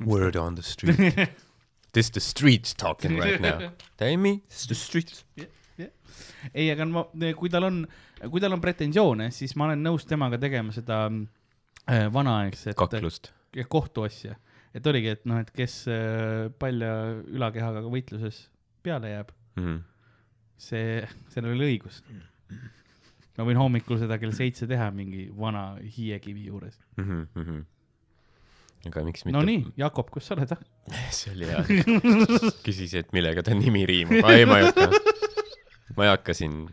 Word 0.05 0.37
on 0.37 0.55
the 0.59 0.63
street. 0.63 1.17
This 1.93 2.11
the 2.15 2.21
streets 2.21 2.75
talking 2.75 3.17
right 3.19 3.41
now. 3.41 3.73
Tammy, 3.99 4.43
this 4.49 4.67
the 4.71 4.77
streets. 4.79 5.25
ei, 6.55 6.69
aga 6.73 6.87
ma, 6.91 7.05
kui 7.39 7.51
tal 7.53 7.67
on, 7.69 7.81
kui 8.31 8.41
tal 8.43 8.53
on 8.57 8.61
pretensioone, 8.65 9.31
siis 9.35 9.55
ma 9.57 9.69
olen 9.71 9.83
nõus 9.87 10.07
temaga 10.09 10.39
tegema 10.43 10.73
seda 10.77 11.03
äh, 11.11 12.07
vanaaegset 12.13 12.77
kaklust. 12.79 13.33
ja 13.57 13.65
kohtuasja. 13.69 14.37
et 14.75 14.87
oligi, 14.87 15.09
et 15.17 15.25
noh, 15.27 15.41
et 15.43 15.51
kes 15.57 15.81
äh, 15.91 16.49
palja 16.59 16.93
ülakehaga 17.27 17.83
võitluses 17.89 18.49
peale 18.83 19.11
jääb, 19.17 19.33
Mhm. 19.59 19.81
see, 20.57 21.01
sellel 21.33 21.57
oli 21.57 21.73
õigus. 21.75 22.03
ma 23.39 23.45
võin 23.49 23.57
hommikul 23.59 23.99
seda 23.99 24.19
kell 24.21 24.33
seitse 24.37 24.67
teha 24.69 24.91
mingi 24.95 25.27
vana 25.37 25.75
hiiekivi 25.81 26.47
juures. 26.51 26.77
Mhm, 27.01 27.61
aga 28.91 29.03
miks 29.05 29.25
mitte? 29.25 29.35
no 29.37 29.43
nii, 29.45 29.73
Jakob, 29.81 30.11
kus 30.13 30.29
sa 30.29 30.35
oled? 30.37 30.53
see 31.19 31.33
oli 31.35 31.49
hea. 31.49 31.65
küsis, 32.65 32.95
et 33.01 33.11
millega 33.17 33.43
ta 33.47 33.55
nimi 33.57 33.83
riimub. 33.89 34.23
ei, 34.31 34.45
ma 34.49 34.61
ei 34.61 34.69
hakka, 34.71 34.87
ma 35.97 36.07
ei 36.07 36.13
hakka 36.13 36.35
siin, 36.37 36.69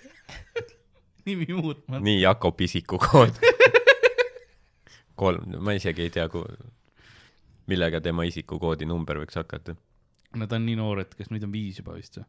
nimi 1.26 1.46
muutma. 1.54 2.00
nii 2.00 2.20
Jakob 2.22 2.60
isikukood. 2.60 3.40
kolm, 5.20 5.56
ma 5.60 5.74
isegi 5.76 6.06
ei 6.06 6.12
tea, 6.14 6.28
millega 7.70 8.00
tema 8.04 8.24
isikukoodi 8.28 8.88
number 8.88 9.20
võiks 9.22 9.38
hakata. 9.38 9.76
no 10.36 10.46
ta 10.46 10.58
on 10.58 10.66
nii 10.68 10.78
noor, 10.80 11.04
et 11.04 11.14
kas 11.18 11.30
nüüd 11.32 11.44
on 11.46 11.52
viis 11.54 11.80
juba 11.82 11.96
vist 11.98 12.20
või? 12.20 12.28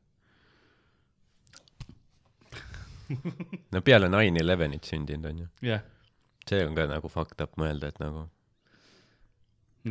no 3.73 3.81
peale 3.83 4.07
nine 4.11 4.39
elevenit 4.39 4.87
sündinud 4.87 5.31
on 5.31 5.41
ju. 5.43 5.47
jah, 5.71 5.83
see 6.47 6.61
on 6.65 6.75
ka 6.77 6.87
nagu 6.91 7.11
fucked 7.11 7.43
up 7.43 7.57
mõelda, 7.61 7.91
et 7.91 7.99
nagu 8.03 8.27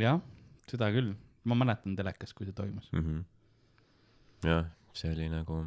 jah, 0.01 0.21
seda 0.69 0.89
küll. 0.93 1.13
ma 1.43 1.57
mäletan 1.57 1.97
telekas, 1.97 2.33
kui 2.37 2.47
see 2.47 2.57
toimus. 2.57 2.89
mm. 2.93 3.05
-hmm. 3.05 4.49
jah, 4.49 4.69
see 4.93 5.13
oli 5.13 5.29
nagu, 5.29 5.63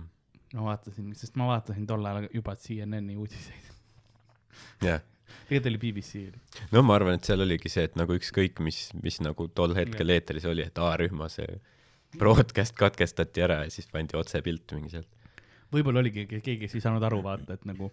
ma 0.55 0.69
vaatasin, 0.69 1.11
sest 1.19 1.37
ma 1.41 1.49
vaatasin 1.51 1.87
tol 1.89 2.05
ajal 2.07 2.29
juba 2.35 2.55
CNN-i 2.61 3.17
uudiseid. 3.19 3.71
jah. 4.85 5.03
tegelikult 5.49 5.71
oli 5.71 5.81
BBC 5.83 6.25
no 6.73 6.83
ma 6.87 6.97
arvan, 6.99 7.19
et 7.19 7.27
seal 7.27 7.43
oligi 7.45 7.73
see, 7.73 7.87
et 7.89 7.97
nagu 7.99 8.15
ükskõik 8.17 8.63
mis, 8.65 8.87
mis 9.03 9.21
nagu 9.25 9.49
tol 9.57 9.75
hetkel 9.77 10.15
eetris 10.15 10.47
oli, 10.51 10.67
et 10.67 10.79
A-rühma 10.79 11.29
see 11.33 11.59
broadcast 12.19 12.77
katkestati 12.79 13.43
ära 13.43 13.65
ja 13.65 13.71
siis 13.75 13.89
pandi 13.91 14.17
otsepilt 14.19 14.77
mingi 14.77 14.95
sealt. 14.95 15.11
võib-olla 15.75 16.05
oligi 16.05 16.29
keegi, 16.31 16.59
kes 16.63 16.77
ei 16.79 16.85
saanud 16.85 17.03
aru 17.03 17.23
vaata, 17.25 17.59
et 17.59 17.67
nagu 17.69 17.91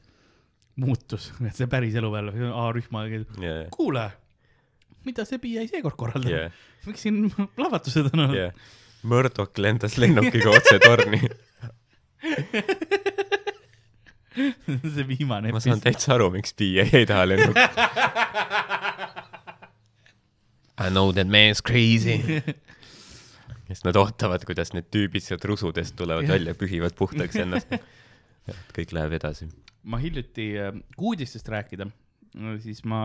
muutus, 0.82 1.32
et 1.48 1.58
see 1.58 1.70
päris 1.72 1.98
elu 1.98 2.12
peal 2.14 2.30
A-rühma, 2.66 3.08
jah, 3.10 3.64
kuule, 3.74 4.06
mida 5.08 5.26
see 5.26 5.42
PI 5.42 5.66
seekord 5.74 5.98
korraldab 5.98 6.30
jah, 6.30 6.62
miks 6.86 7.08
siin 7.08 7.26
plahvatused 7.58 8.14
on 8.14 8.28
olnud? 8.28 8.38
jah. 8.38 8.70
Murdoch 9.02 9.58
lendas 9.58 9.96
lennukiga 9.98 10.52
otse 10.54 10.78
torni. 10.78 11.18
see 14.96 15.06
viimane 15.08 15.52
ma 15.54 15.60
saan 15.64 15.82
täitsa 15.84 16.14
aru, 16.16 16.28
miks 16.36 16.54
PA 16.58 16.86
ei 17.00 17.06
taha 17.10 17.24
lennukit. 17.30 17.80
I 20.82 20.90
know 20.90 21.12
that 21.14 21.28
man's 21.30 21.62
crazy. 21.62 22.18
siis 23.68 23.84
nad 23.86 23.96
ootavad, 24.00 24.42
kuidas 24.48 24.74
need 24.76 24.88
tüübid 24.94 25.24
sealt 25.26 25.46
rusudest 25.50 25.96
tulevad 26.00 26.28
välja, 26.30 26.54
pühivad 26.58 26.94
puhtaks 26.98 27.36
ennast. 27.44 27.70
kõik 28.78 28.90
läheb 28.98 29.12
edasi. 29.20 29.46
ma 29.84 29.98
hiljuti, 30.02 30.46
kui 30.98 31.06
uudistest 31.14 31.48
rääkida, 31.50 31.86
siis 32.64 32.84
ma 32.86 32.98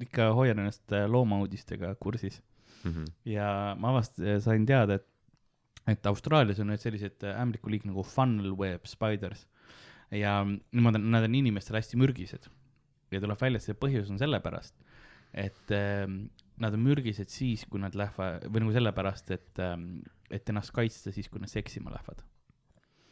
ikka 0.00 0.30
hoian 0.36 0.58
ennast 0.62 0.92
äh, 0.92 1.08
loomauudistega 1.10 1.94
kursis 2.00 2.40
Mhm. 2.84 3.04
ja 3.26 3.74
ma 3.78 3.88
avast-, 3.90 4.20
sain 4.44 4.66
teada, 4.66 4.94
et, 5.00 5.06
et 5.88 6.06
Austraalias 6.10 6.60
on 6.62 6.70
nüüd 6.72 6.82
sellised 6.82 7.24
äh, 7.26 7.38
ämblikuliik 7.42 7.86
nagu 7.88 8.04
funnel 8.06 8.54
web 8.58 8.86
spiders 8.88 9.46
ja 10.14 10.40
nemad 10.44 10.98
on, 10.98 11.10
nad 11.12 11.26
on 11.26 11.36
inimestele 11.38 11.80
hästi 11.80 12.00
mürgised 12.00 12.48
ja 13.12 13.20
tuleb 13.22 13.40
välja, 13.40 13.60
et 13.60 13.64
see 13.64 13.76
põhjus 13.78 14.10
on 14.12 14.20
sellepärast, 14.20 14.74
et 15.32 15.74
äh, 15.74 16.04
nad 16.60 16.74
on 16.76 16.82
mürgised 16.84 17.30
siis, 17.32 17.64
kui 17.68 17.80
nad 17.80 17.96
lähevad 17.96 18.48
või 18.48 18.64
nagu 18.64 18.74
sellepärast, 18.76 19.32
et 19.36 19.62
äh,, 19.64 19.76
et 20.34 20.50
ennast 20.52 20.74
kaitsta 20.76 21.08
siis, 21.14 21.30
kui 21.32 21.40
nad 21.40 21.48
seksima 21.48 21.94
lähevad. 21.94 22.20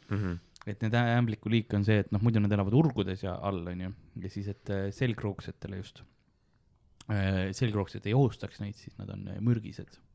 Mhm. 0.06 0.36
et 0.70 0.82
need 0.82 0.94
ämblikuliik 0.94 1.72
on 1.74 1.84
see, 1.86 1.96
et 2.02 2.12
noh, 2.14 2.20
muidu 2.22 2.38
nad 2.38 2.52
elavad 2.52 2.74
urgudes 2.74 3.24
ja 3.24 3.32
all, 3.42 3.64
onju, 3.70 3.88
ja 4.22 4.28
siis, 4.30 4.50
et 4.52 4.70
äh, 4.70 4.84
selgroogsetele 4.94 5.80
just, 5.80 6.02
selgroogsed 7.54 8.06
ei 8.06 8.14
ohustaks 8.18 8.58
neid, 8.62 8.74
siis 8.78 8.94
nad 8.98 9.10
on 9.14 9.24
äh, 9.30 9.38
mürgised 9.42 9.94
äh, 9.94 10.05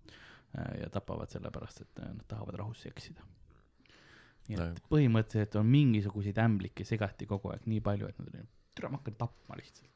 ja 0.54 0.90
tapavad 0.92 1.32
sellepärast, 1.32 1.86
et 1.86 2.02
äh, 2.04 2.10
nad 2.12 2.26
tahavad 2.28 2.58
rahus 2.60 2.82
seksida. 2.88 3.24
nii 4.50 4.58
et 4.58 4.62
No. 4.62 4.90
põhimõtteliselt 4.90 5.56
on 5.60 5.68
mingisuguseid 5.70 6.38
ämblikke 6.42 6.84
segati 6.88 7.28
kogu 7.30 7.54
aeg 7.54 7.68
nii 7.70 7.80
palju, 7.86 8.08
et 8.10 8.20
nad 8.20 8.34
olid, 8.34 8.48
tere, 8.76 8.90
ma 8.90 8.98
hakkan 9.00 9.16
tapma 9.20 9.56
lihtsalt. 9.60 9.88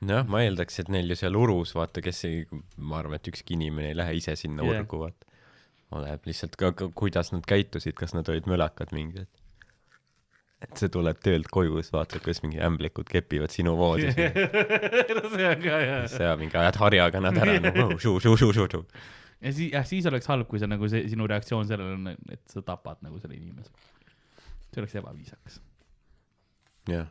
nojah, 0.00 0.26
ma 0.30 0.40
eeldaks, 0.44 0.78
et 0.80 0.88
neil 0.94 1.10
ju 1.10 1.16
seal 1.18 1.36
urus, 1.36 1.74
vaata, 1.74 2.00
kes 2.04 2.24
ei, 2.28 2.44
ma 2.78 3.00
arvan, 3.02 3.18
et 3.18 3.28
ükski 3.32 3.56
inimene 3.58 3.90
ei 3.90 3.96
lähe 3.98 4.14
ise 4.20 4.36
sinna 4.38 4.62
yeah. 4.64 4.80
urgu, 4.80 5.00
vaata. 5.04 5.26
oleneb 5.94 6.24
lihtsalt 6.30 6.56
ka, 6.56 6.70
ka, 6.72 6.88
kuidas 6.94 7.32
nad 7.34 7.44
käitusid, 7.46 7.96
kas 7.98 8.14
nad 8.14 8.28
olid 8.30 8.46
mölakad 8.50 8.94
mingid. 8.94 9.28
et 10.64 10.78
see 10.80 10.88
tuleb 10.88 11.18
töölt 11.20 11.50
koju, 11.52 11.82
siis 11.82 11.92
vaatad, 11.92 12.22
kuidas 12.24 12.40
mingi 12.46 12.62
ämblikud 12.64 13.10
kepivad 13.10 13.52
sinu 13.52 13.74
voodis. 13.76 14.14
see 15.34 15.50
on 15.50 15.60
ka 15.66 15.82
hea. 15.82 15.98
sa 16.08 16.36
mingi 16.40 16.56
ajad 16.56 16.78
harjaga 16.80 17.20
nad 17.20 17.36
ära 17.36 17.58
nagu 17.60 17.98
šuu-šuu-šuu-šuu. 18.00 18.86
Ja 19.40 19.52
siis, 19.52 19.70
jah, 19.72 19.86
siis 19.88 20.06
oleks 20.10 20.28
halb, 20.30 20.48
kui 20.50 20.60
sa 20.62 20.68
nagu 20.70 20.88
see, 20.90 21.06
sinu 21.10 21.28
reaktsioon 21.30 21.68
sellele 21.68 21.96
on, 21.98 22.12
et 22.34 22.42
sa 22.50 22.62
tapad 22.66 23.02
nagu 23.04 23.20
selle 23.22 23.38
inimese. 23.38 23.72
see 24.70 24.82
oleks 24.82 24.98
ebaviisakas. 25.00 25.60
jah. 26.90 27.08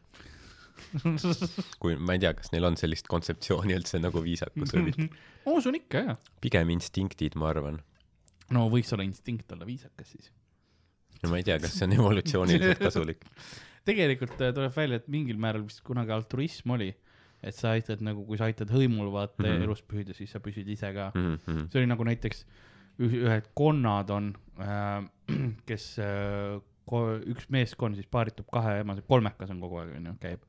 kui 1.81 1.95
ma 1.97 2.17
ei 2.17 2.21
tea, 2.21 2.33
kas 2.37 2.51
neil 2.53 2.67
on 2.67 2.77
sellist 2.77 3.07
kontseptsiooni 3.09 3.75
üldse 3.77 4.01
nagu 4.01 4.21
viisakus 4.23 4.73
või 4.75 4.87
mitte. 4.89 5.09
ma 5.45 5.57
usun 5.57 5.77
ikka 5.79 6.05
jah. 6.09 6.23
pigem 6.43 6.73
instinktid, 6.75 7.37
ma 7.39 7.51
arvan. 7.53 7.81
no 8.53 8.67
võiks 8.73 8.93
olla 8.95 9.05
instinkt 9.07 9.51
olla 9.55 9.67
viisakas 9.69 10.15
siis. 10.15 10.31
no 11.21 11.31
ma 11.31 11.39
ei 11.39 11.47
tea, 11.47 11.59
kas 11.63 11.77
see 11.77 11.87
on 11.89 11.97
evolutsiooniliselt 11.99 12.83
kasulik. 12.83 13.23
tegelikult 13.87 14.39
äh, 14.41 14.53
tuleb 14.55 14.75
välja, 14.75 15.01
et 15.01 15.09
mingil 15.11 15.39
määral 15.41 15.65
vist 15.67 15.83
kunagi 15.85 16.13
altruism 16.15 16.75
oli, 16.77 16.91
et 17.43 17.55
sa 17.55 17.73
aitad 17.77 18.03
nagu, 18.05 18.25
kui 18.27 18.39
sa 18.39 18.47
aitad 18.49 18.71
hõimul 18.71 19.11
vaata 19.13 19.43
mm. 19.43 19.49
-hmm. 19.49 19.63
elus 19.67 19.81
püsida, 19.81 20.15
siis 20.17 20.31
sa 20.31 20.39
püsid 20.39 20.67
ise 20.67 20.93
ka. 20.93 21.11
mm. 21.15 21.35
-hmm. 21.35 21.67
see 21.71 21.81
oli 21.81 21.89
nagu 21.91 22.03
näiteks 22.03 22.45
üh- 22.99 23.21
ühed 23.25 23.49
konnad 23.53 24.09
on 24.09 24.33
äh, 24.59 25.03
kes 25.69 25.99
äh,, 25.99 26.61
üks 27.33 27.49
meeskond 27.49 27.95
siis 27.95 28.07
paaritub 28.07 28.49
kahe 28.51 28.79
ema, 28.81 28.97
kolmekas 29.07 29.49
on 29.49 29.61
kogu 29.63 29.79
aeg 29.79 29.95
onju, 29.97 30.17
käib. 30.19 30.41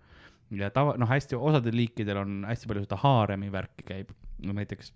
ja 0.51 0.71
tava, 0.71 0.97
noh, 0.99 1.09
hästi 1.09 1.37
osadel 1.37 1.77
liikidel 1.77 2.17
on 2.17 2.45
hästi 2.49 2.69
palju 2.69 2.85
seda 2.85 2.97
haaremi 2.97 3.53
värki 3.53 3.87
käib, 3.87 4.11
no 4.43 4.53
näiteks 4.53 4.93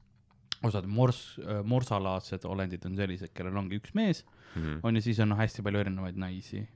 osad 0.67 0.85
mors-, 0.91 1.39
morsalaadsed 1.65 2.45
olendid 2.45 2.85
on 2.87 2.97
sellised, 2.97 3.31
kellel 3.35 3.57
ongi 3.57 3.79
üks 3.79 3.95
mees 3.95 4.25
Mm 4.57 4.63
-hmm. 4.63 4.81
on 4.83 4.97
ju, 4.97 5.01
siis 5.01 5.21
on 5.21 5.29
noh, 5.29 5.39
hästi 5.39 5.63
palju 5.63 5.81
erinevaid 5.81 6.17
naisi. 6.17 6.69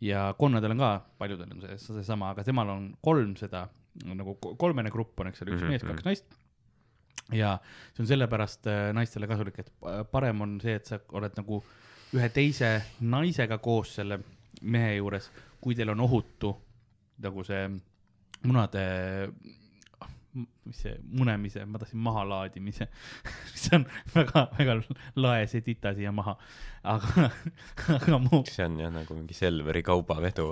ja 0.00 0.34
konnadel 0.38 0.70
on 0.70 0.78
ka, 0.78 1.06
paljudel 1.18 1.48
on 1.54 1.60
see, 1.60 1.78
seesama, 1.78 2.30
aga 2.30 2.44
temal 2.44 2.68
on 2.68 2.96
kolm 3.00 3.36
seda 3.36 3.68
nagu 4.04 4.34
ko- 4.42 4.54
kolmene 4.58 4.90
grupp 4.90 5.20
on, 5.20 5.28
eks 5.30 5.42
ole, 5.44 5.54
üks 5.54 5.62
Mhm, 5.62 5.70
mees, 5.70 5.82
kaks 5.86 6.04
naist. 6.04 6.24
ja 7.32 7.54
see 7.94 8.02
on 8.04 8.10
sellepärast 8.10 8.66
äh, 8.66 8.92
naistele 8.96 9.26
kasulik, 9.30 9.58
et 9.62 9.70
pa- 9.80 10.02
parem 10.04 10.40
on 10.44 10.56
see, 10.60 10.74
et 10.80 10.86
sa 10.86 10.98
oled 11.12 11.36
nagu 11.38 11.62
ühe 12.14 12.28
teise 12.34 12.72
naisega 13.00 13.58
koos 13.58 13.94
selle 14.00 14.18
mehe 14.62 14.96
juures, 14.98 15.30
kui 15.60 15.74
teil 15.74 15.90
on 15.94 16.00
ohutu 16.04 16.52
nagu 17.24 17.44
see 17.46 17.68
munade, 18.44 18.82
mis 20.66 20.80
see 20.82 20.96
munemise, 21.14 21.62
ma 21.70 21.78
tahtsin 21.78 22.00
mahalaadimise, 22.02 22.88
mis 23.52 23.66
on 23.76 23.84
väga, 24.14 24.42
väga 24.58 24.74
lae 25.22 25.46
see 25.50 25.62
tita 25.62 25.92
siia 25.94 26.10
maha, 26.12 26.34
aga, 26.90 27.28
aga 27.96 28.18
mu 28.18 28.42
see 28.50 28.66
on 28.66 28.80
jah 28.82 28.90
nagu 28.94 29.14
mingi 29.16 29.34
Selveri 29.38 29.82
kaubavedu. 29.86 30.48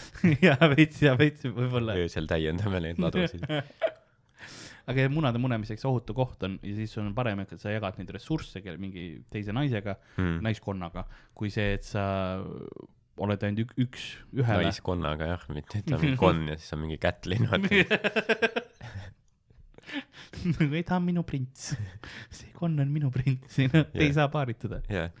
ja 0.46 0.56
veits 0.74 1.02
ja 1.04 1.16
veits 1.18 1.46
võib-olla. 1.48 1.96
öösel 2.00 2.28
täiendame 2.30 2.82
neid 2.84 3.02
ladusid. 3.02 3.44
aga 4.90 5.06
munade 5.12 5.38
munemiseks 5.42 5.84
ohutu 5.88 6.14
koht 6.16 6.42
on 6.46 6.56
ja 6.66 6.74
siis 6.76 6.96
on 7.00 7.12
parem, 7.14 7.44
et 7.44 7.54
sa 7.60 7.70
jagad 7.74 7.98
neid 8.00 8.10
ressursse 8.16 8.62
mingi 8.80 9.22
teise 9.32 9.54
naisega 9.54 9.96
mm., 10.16 10.40
naiskonnaga, 10.46 11.06
kui 11.38 11.52
see, 11.54 11.76
et 11.76 11.86
sa 11.86 12.04
oled 13.22 13.44
ainult 13.46 13.62
ük, 13.66 13.72
üks, 13.84 14.08
ühele. 14.34 14.66
naiskonnaga 14.66 15.28
jah, 15.34 15.46
mitte 15.54 15.82
mingi 15.86 16.16
konn 16.20 16.48
ja 16.50 16.56
siis 16.58 16.74
on 16.74 16.82
mingi 16.84 16.98
Kätlin, 17.02 17.46
ta 20.88 20.96
on 20.96 21.04
minu 21.04 21.22
prints. 21.28 21.74
see 22.32 22.50
konn 22.56 22.80
on 22.82 22.90
minu 22.92 23.10
prints, 23.14 23.58
te 23.58 23.68
yeah. 23.68 23.86
ei 23.94 24.12
saa 24.16 24.28
paaritada. 24.32 24.80
jah, 24.88 25.12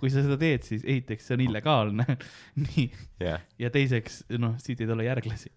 kui 0.00 0.08
sa 0.12 0.22
seda 0.24 0.38
teed, 0.40 0.64
siis 0.64 0.84
esiteks 0.84 1.26
see 1.28 1.36
on 1.36 1.44
illegaalne. 1.44 2.06
nii, 2.64 2.86
jah. 3.20 3.44
ja 3.60 3.70
teiseks, 3.72 4.22
noh, 4.40 4.56
siit 4.62 4.80
ei 4.80 4.88
tule 4.88 5.04
järglasi. 5.06 5.52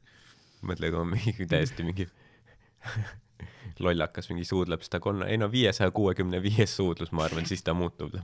mõtle, 0.67 0.91
kui 0.91 0.99
on 0.99 1.11
mingi 1.13 1.47
täiesti 1.53 1.85
mingi 1.87 2.07
lollakas 3.83 4.29
mingi 4.31 4.45
suudleb 4.47 4.83
seda 4.85 4.99
konna, 5.03 5.27
ei 5.31 5.39
no 5.39 5.49
viiesaja 5.51 5.91
kuuekümne 5.95 6.41
viies 6.43 6.75
suudlus, 6.77 7.11
ma 7.15 7.25
arvan, 7.27 7.47
siis 7.49 7.63
ta 7.63 7.75
muutub. 7.77 8.15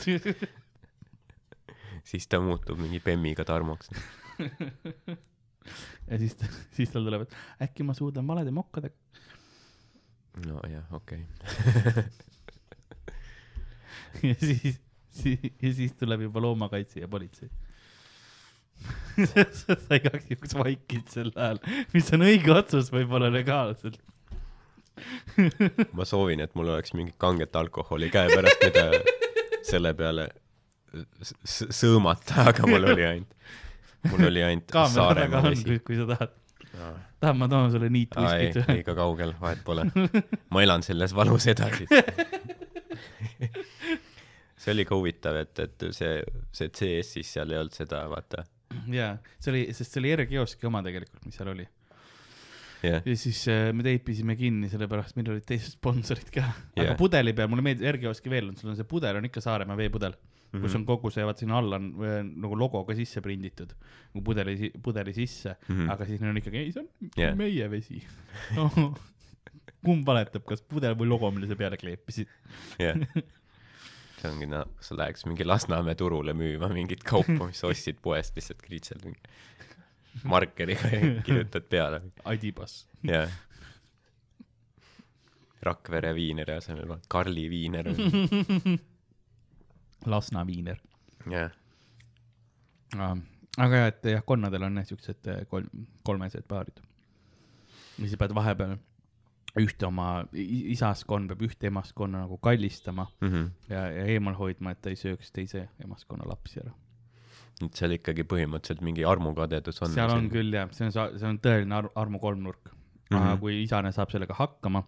siis 2.10 2.28
ta 2.28 2.42
muutub 2.44 2.80
mingi 2.80 3.00
bemmiga 3.04 3.46
Tarmoks. 3.48 3.92
ja 6.10 6.20
siis, 6.20 6.36
siis 6.76 6.92
tal 6.92 7.08
tuleb, 7.08 7.28
et 7.28 7.68
äkki 7.70 7.88
ma 7.88 7.96
suudan 7.98 8.28
valede 8.28 8.52
mokkadega. 8.56 8.96
nojah, 10.46 10.86
okei 10.96 11.24
ja 14.24 14.36
siis, 14.40 14.62
siis, 14.62 14.80
ja 15.64 15.74
siis 15.74 15.96
tuleb 16.00 16.28
juba 16.28 16.44
loomakaitse 16.48 17.04
ja 17.04 17.08
politsei. 17.12 17.50
sa 19.60 19.98
igaks 19.98 20.30
juhuks 20.32 20.56
vaikid 20.56 21.10
sel 21.12 21.34
ajal, 21.36 21.60
mis 21.92 22.12
on 22.16 22.24
õige 22.24 22.54
otsus 22.56 22.92
võib-olla 22.94 23.28
legaalselt. 23.34 24.00
ma 25.96 26.06
soovin, 26.08 26.44
et 26.44 26.56
mul 26.60 26.72
oleks 26.74 26.94
mingi 26.96 27.14
kanget 27.20 27.56
alkoholi 27.56 28.10
käepärast, 28.12 28.64
mida 28.64 28.86
selle 29.68 29.94
peale 29.98 30.30
sõõmata, 31.46 32.50
aga 32.52 32.68
mul 32.68 32.88
oli 32.94 33.06
ainult, 33.06 33.36
mul 34.10 34.28
oli 34.30 34.44
ainult 34.44 34.76
Saaremaa 34.94 35.44
vesi 35.50 35.80
kui, 35.86 36.00
sa 36.00 36.08
tahad. 36.10 36.36
tahad, 37.20 37.40
ma 37.40 37.50
toon 37.52 37.72
sulle 37.74 37.92
niitviskit, 37.94 38.62
või? 38.62 38.80
liiga 38.80 38.96
kaugel, 38.98 39.36
vahet 39.42 39.64
pole. 39.68 39.86
ma 40.54 40.64
elan 40.66 40.86
selles 40.86 41.16
valus 41.16 41.48
edasi. 41.52 41.88
See 44.60 44.76
oli 44.76 44.86
ka 44.88 44.98
huvitav, 44.98 45.40
et, 45.40 45.60
et 45.66 45.90
see, 45.96 46.16
see 46.56 46.72
CS-is 46.76 47.36
seal 47.38 47.54
ei 47.54 47.62
olnud 47.62 47.76
seda, 47.76 48.04
vaata. 48.12 48.46
jaa, 48.94 49.14
see 49.40 49.54
oli, 49.54 49.66
sest 49.76 49.96
see 49.96 50.04
oli 50.04 50.16
R-kioski 50.18 50.70
oma 50.70 50.82
tegelikult, 50.86 51.26
mis 51.26 51.38
seal 51.40 51.52
oli. 51.54 51.68
jah, 52.84 53.04
ja 53.04 53.20
siis 53.20 53.42
äh, 53.52 53.70
me 53.76 53.86
teipisime 53.86 54.36
kinni, 54.40 54.72
sellepärast 54.72 55.18
meil 55.20 55.34
olid 55.36 55.48
teised 55.48 55.78
sponsorid 55.78 56.32
ka. 56.36 56.46
aga 56.76 56.92
Jah. 56.92 57.00
pudeli 57.00 57.36
peal, 57.36 57.52
mulle 57.52 57.66
meeldib 57.66 57.88
R-kioski 57.96 58.32
veel 58.32 58.52
on, 58.52 58.60
sul 58.60 58.74
on 58.74 58.80
see 58.80 58.88
pudel 58.88 59.20
on 59.20 59.28
ikka 59.30 59.44
Saaremaa 59.44 59.80
veepudel 59.80 60.16
mm, 60.16 60.52
-hmm. 60.52 60.62
kus 60.62 60.74
Mhm. 60.74 60.82
on 60.82 60.86
kogu 60.92 61.12
see, 61.12 61.26
vaat 61.26 61.44
sinna 61.44 61.58
alla 61.60 61.80
on 61.80 61.92
äh, 62.04 62.20
nagu 62.24 62.60
logo 62.60 62.84
ka 62.86 62.96
sisse 62.96 63.22
prinditud, 63.22 63.74
nagu 64.14 64.24
pudeli, 64.24 64.72
pudeli 64.84 65.14
sisse 65.14 65.56
mm. 65.56 65.76
-hmm. 65.76 65.92
aga 65.92 66.06
siis 66.06 66.22
neil 66.22 66.36
on 66.36 66.44
ikkagi, 66.44 66.58
ei 66.66 66.72
see 66.76 66.84
on 66.84 67.12
yeah. 67.18 67.36
meie 67.36 67.72
vesi 67.72 68.04
oh,. 68.60 68.94
kumb 69.84 70.06
valetab, 70.06 70.44
kas 70.44 70.62
pudel 70.62 70.96
või 71.00 71.08
logo, 71.08 71.32
mille 71.32 71.48
sa 71.48 71.56
peale 71.56 71.78
kleepisid? 71.80 72.28
jah. 72.80 73.00
see 74.20 74.32
ongi, 74.32 74.48
no 74.52 74.64
sa 74.84 74.98
läheks 75.00 75.26
mingi 75.28 75.48
Lasnamäe 75.48 75.96
turule 76.00 76.36
müüma 76.38 76.70
mingit 76.74 77.04
kaupa, 77.08 77.42
mis 77.50 77.62
sa 77.62 77.72
ostsid 77.72 78.02
poest, 78.04 78.36
lihtsalt 78.38 78.62
kriitsed 78.66 79.06
mingi 79.06 79.22
markeriga 80.24 80.92
ja 80.94 81.14
kirjutad 81.26 81.70
peale. 81.70 82.02
Adibas. 82.26 82.88
jah. 83.04 83.30
Rakvere 85.62 86.14
viineri 86.16 86.54
asemel 86.56 86.88
vaat 86.88 87.08
Karli 87.12 87.50
viiner. 87.52 87.90
Lasna 90.12 90.46
viiner. 90.48 90.78
jah, 91.30 91.52
aga 93.58 93.82
jah, 93.82 93.90
et 93.92 94.06
jah, 94.14 94.24
konnadel 94.26 94.64
on 94.64 94.80
jah 94.80 94.86
siuksed 94.88 95.28
äh, 95.28 95.42
kolm, 95.52 95.68
kolmesed 96.08 96.46
paarid. 96.48 96.80
ja 97.98 98.08
siis 98.08 98.16
pead 98.18 98.32
vahepeal 98.36 98.78
ühte 99.58 99.88
oma, 99.88 100.26
isaskond 100.34 101.32
peab 101.32 101.42
ühte 101.48 101.68
emaskonna 101.72 102.22
nagu 102.26 102.38
kallistama 102.38 103.08
Mhm. 103.22 103.48
ja, 103.70 103.88
ja 103.90 104.06
eemal 104.06 104.36
hoidma, 104.38 104.72
et 104.72 104.82
ta 104.82 104.90
ei 104.90 104.96
sööks 104.96 105.32
teise 105.34 105.70
emaskonna 105.84 106.28
lapsi 106.30 106.60
ära. 106.62 106.74
et 107.62 107.74
seal 107.76 107.92
ikkagi 107.92 108.24
põhimõtteliselt 108.24 108.82
mingi 108.82 109.04
armukadedus 109.04 109.82
on. 109.82 109.90
seal 109.90 110.10
on 110.14 110.30
küll 110.30 110.54
jah, 110.54 110.70
see 110.72 110.86
on, 110.86 110.92
see 110.94 111.28
on 111.28 111.40
tõeline 111.40 111.74
ar 111.76 111.90
armu 111.96 112.20
kolmnurk 112.20 112.70
mm. 112.70 112.78
-hmm. 113.10 113.18
aga 113.18 113.34
Mhm. 113.34 113.40
kui 113.40 113.64
isane 113.64 113.92
saab 113.92 114.12
sellega 114.12 114.34
hakkama, 114.34 114.84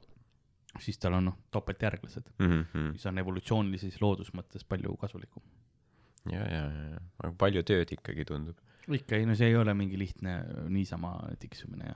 siis 0.80 0.98
tal 0.98 1.14
on 1.14 1.26
noh, 1.26 1.38
topeltjärglased, 1.52 2.30
mm. 2.40 2.48
-hmm. 2.74 2.92
mis 2.94 3.06
on 3.06 3.18
evolutsioonilises 3.18 4.02
loodus 4.02 4.32
mõttes 4.34 4.64
palju 4.68 4.96
kasulikum. 4.98 5.44
ja, 6.32 6.40
ja, 6.40 6.64
ja, 6.92 7.00
aga 7.24 7.34
palju 7.34 7.64
tööd 7.64 7.92
ikkagi 7.92 8.26
tundub. 8.26 8.56
ikka 8.88 9.16
ei, 9.16 9.26
no 9.26 9.36
see 9.36 9.48
ei 9.48 9.56
ole 9.56 9.74
mingi 9.74 9.98
lihtne 9.98 10.44
niisama 10.70 11.30
tiksumine 11.40 11.86
ja. 11.86 11.96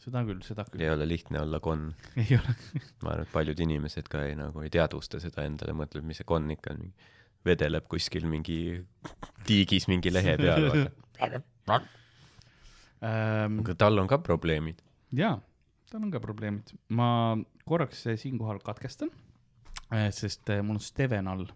Seda 0.00 0.22
küll, 0.26 0.40
seda 0.44 0.64
küll. 0.68 0.82
ei 0.84 0.90
ole 0.92 1.06
lihtne 1.08 1.42
olla 1.42 1.60
konn. 1.62 1.92
ei 2.20 2.36
ole. 2.38 2.56
ma 3.04 3.14
arvan, 3.14 3.26
et 3.26 3.32
paljud 3.34 3.62
inimesed 3.66 4.08
ka 4.12 4.24
ei 4.28 4.36
nagu 4.38 4.64
ei 4.64 4.72
teadvusta 4.72 5.20
seda 5.22 5.44
endale, 5.48 5.74
mõtleb, 5.76 6.06
mis 6.08 6.20
see 6.22 6.28
konn 6.28 6.52
ikka 6.56 6.74
on, 6.76 6.92
vedeleb 7.46 7.86
kuskil 7.88 8.26
mingi 8.28 8.58
tiigis 9.48 9.88
mingi 9.88 10.12
lehe 10.12 10.36
peal. 10.40 10.84
Ähm, 13.00 13.60
aga 13.62 13.76
tal 13.80 13.96
on 14.02 14.08
ka 14.10 14.20
probleemid. 14.20 14.82
jaa, 15.16 15.38
tal 15.92 16.04
on 16.04 16.12
ka 16.12 16.20
probleemid. 16.20 16.74
ma 16.92 17.10
korraks 17.68 18.04
eh, 18.12 18.18
siinkohal 18.20 18.60
katkestan, 18.64 19.12
sest 20.12 20.52
eh, 20.52 20.60
mul 20.60 20.76
on 20.76 20.84
Steven 20.84 21.30
all, 21.32 21.46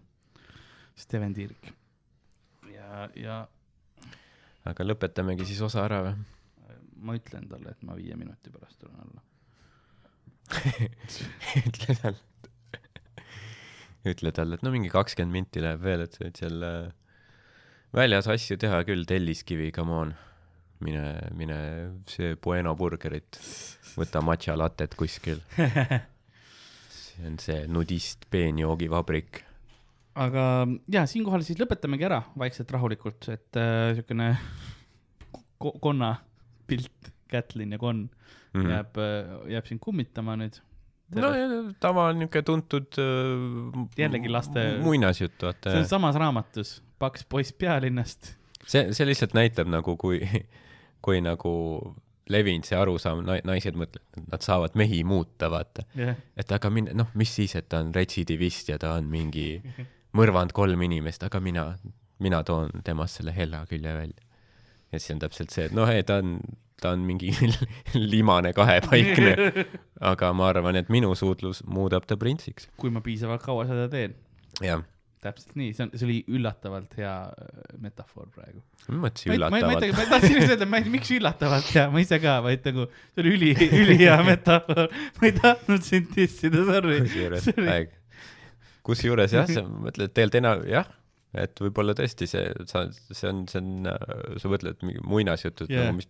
Steven 0.97 1.37
Tiirik. 1.37 1.73
ja, 2.73 3.09
ja 3.13 3.43
aga 4.65 4.87
lõpetamegi 4.87 5.45
siis 5.45 5.61
osa 5.65 5.85
ära 5.85 6.01
või? 6.07 6.34
Ma 7.05 7.15
ütlen 7.17 7.47
talle, 7.51 7.73
et 7.75 7.85
ma 7.85 7.95
viie 7.97 8.17
minuti 8.17 8.51
pärast 8.53 8.79
tulen 8.81 8.99
alla. 9.05 9.23
ütle 11.65 11.95
talle, 12.01 12.21
ütle 14.05 14.31
talle, 14.35 14.57
et 14.57 14.65
no 14.65 14.73
mingi 14.73 14.91
kakskümmend 14.93 15.33
minti 15.33 15.63
läheb 15.63 15.81
veel, 15.85 16.05
et 16.05 16.17
sa 16.17 16.25
võid 16.25 16.41
seal 16.41 16.65
äh, 16.65 16.93
väljas 17.95 18.29
asju 18.31 18.57
teha 18.61 18.83
küll, 18.87 19.05
Telliskivi, 19.09 19.71
come 19.75 19.99
on. 20.03 20.13
mine, 20.85 21.05
mine 21.33 21.57
söö 22.11 22.35
Bueno 22.43 22.75
burgerit, 22.75 23.39
võta 23.95 24.21
matša 24.21 24.57
latet 24.59 24.95
kuskil. 24.99 25.39
see 25.55 27.25
on 27.29 27.39
see 27.39 27.63
nudist 27.71 28.27
peenjoogivabrik. 28.29 29.41
aga 30.19 30.43
ja 30.91 31.05
siinkohal 31.07 31.43
siis 31.47 31.59
lõpetamegi 31.61 32.05
ära 32.07 32.21
vaikselt 32.37 32.71
rahulikult, 32.75 33.29
et 33.31 33.59
äh, 33.59 33.95
siukene 33.97 34.33
ko 35.57 35.73
konna, 35.81 36.15
pilt, 36.67 37.11
Kätlin 37.31 37.71
ja 37.73 37.79
Con 37.81 38.05
mm. 38.53 38.61
-hmm. 38.61 38.69
jääb, 38.71 38.97
jääb 39.49 39.65
sind 39.65 39.81
kummitama 39.81 40.35
nüüd. 40.39 40.61
no 41.15 41.29
tava 41.79 42.07
niuke 42.13 42.41
tuntud 42.41 42.97
äh, 43.01 43.87
Jällegi 43.97 44.29
laste- 44.29 44.79
muinasjutt, 44.83 45.37
see 45.39 45.47
vaata 45.47 45.77
on. 45.79 45.85
samas 45.85 46.15
raamatus, 46.15 46.81
Paks 46.99 47.25
poiss 47.29 47.53
pealinnast. 47.53 48.35
see, 48.65 48.93
see 48.93 49.05
lihtsalt 49.05 49.33
näitab 49.33 49.67
nagu, 49.67 49.97
kui, 49.97 50.21
kui 51.01 51.21
nagu 51.21 51.53
levinud 52.29 52.65
see 52.65 52.77
arusaam, 52.77 53.21
naised 53.45 53.77
mõtlevad, 53.77 54.17
et 54.17 54.31
nad 54.31 54.45
saavad 54.45 54.77
mehi 54.79 55.03
muuta, 55.05 55.49
vaata. 55.53 55.85
jah, 55.97 56.17
et 56.37 56.51
aga 56.57 56.71
min-, 56.73 56.89
noh, 56.97 57.11
mis 57.13 57.35
siis, 57.35 57.53
et 57.59 57.69
ta 57.69 57.83
on 57.83 57.93
retsidivist 57.95 58.71
ja 58.73 58.79
ta 58.81 58.95
on 58.99 59.09
mingi 59.11 59.61
mõrvanud 60.17 60.55
kolm 60.55 60.85
inimest, 60.87 61.25
aga 61.27 61.41
mina, 61.43 61.67
mina 62.23 62.41
toon 62.47 62.81
temast 62.87 63.19
selle 63.19 63.35
hella 63.35 63.65
külje 63.69 63.93
välja. 63.93 64.24
Ja 64.91 64.99
siis 64.99 65.15
on 65.15 65.21
täpselt 65.23 65.53
see, 65.55 65.67
et 65.69 65.75
noh, 65.75 65.89
ei 65.91 66.03
ta 66.07 66.19
on, 66.23 66.37
ta 66.81 66.93
on 66.95 67.05
mingi 67.07 67.31
limane 68.13 68.53
kahepaikne, 68.57 69.35
aga 70.11 70.33
ma 70.37 70.49
arvan, 70.53 70.81
et 70.81 70.91
minu 70.93 71.13
suudlus 71.17 71.63
muudab 71.67 72.07
ta 72.09 72.19
printsiks. 72.19 72.69
kui 72.81 72.93
ma 72.93 73.03
piisavalt 73.05 73.45
kaua 73.45 73.67
seda 73.69 73.87
teen. 73.91 74.15
jah, 74.63 74.83
täpselt 75.25 75.57
nii, 75.57 75.73
see 75.73 75.85
on, 75.87 75.91
see 75.95 76.07
oli 76.07 76.17
üllatavalt 76.37 76.95
hea 76.99 77.13
äh, 77.25 77.59
metafoor 77.81 78.29
praegu. 78.33 78.61
ma 78.89 79.07
mõtlesin 79.07 79.35
üllatavalt. 79.35 79.87
ma 79.97 80.07
tahtsin 80.13 80.39
just 80.39 80.53
öelda, 80.53 80.69
ma 80.69 80.81
ei, 80.81 80.89
miks 80.93 81.11
üllatavalt 81.15 81.71
hea, 81.75 81.85
ma 81.93 82.03
ise 82.03 82.19
ka, 82.23 82.37
vaid 82.45 82.65
nagu 82.69 82.87
see 82.93 83.23
oli 83.23 83.35
üli, 83.37 83.53
ülihea 83.83 84.19
metafoor. 84.27 84.89
ma 85.19 85.29
ei 85.29 85.37
tahtnud 85.39 85.85
sind 85.85 86.11
dissida, 86.15 86.65
sorry. 86.69 86.99
kusjuures 87.07 87.49
kusjuures 88.85 89.33
jah, 89.33 89.49
sa 89.49 89.65
mõtled 89.65 90.13
tegelikult 90.13 90.41
enam, 90.43 90.63
jah, 90.69 90.89
et 91.41 91.61
võib-olla 91.61 91.95
tõesti 91.97 92.27
see, 92.29 92.47
sa, 92.69 92.85
see 93.11 93.29
on, 93.31 93.45
see 93.51 93.61
on, 93.61 93.89
sa 94.41 94.51
mõtled 94.51 94.81
mingi 94.85 95.03
muinasjutud 95.05 95.71
yeah. 95.71 95.89
nagu, 95.89 96.01
mis 96.01 96.09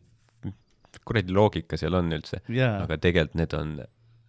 kuradi 1.06 1.36
loogika 1.36 1.80
seal 1.80 1.98
on 1.98 2.14
üldse, 2.16 2.42
jaa, 2.52 2.80
aga 2.86 2.98
tegelikult 3.02 3.40
need 3.42 3.56
on 3.58 3.76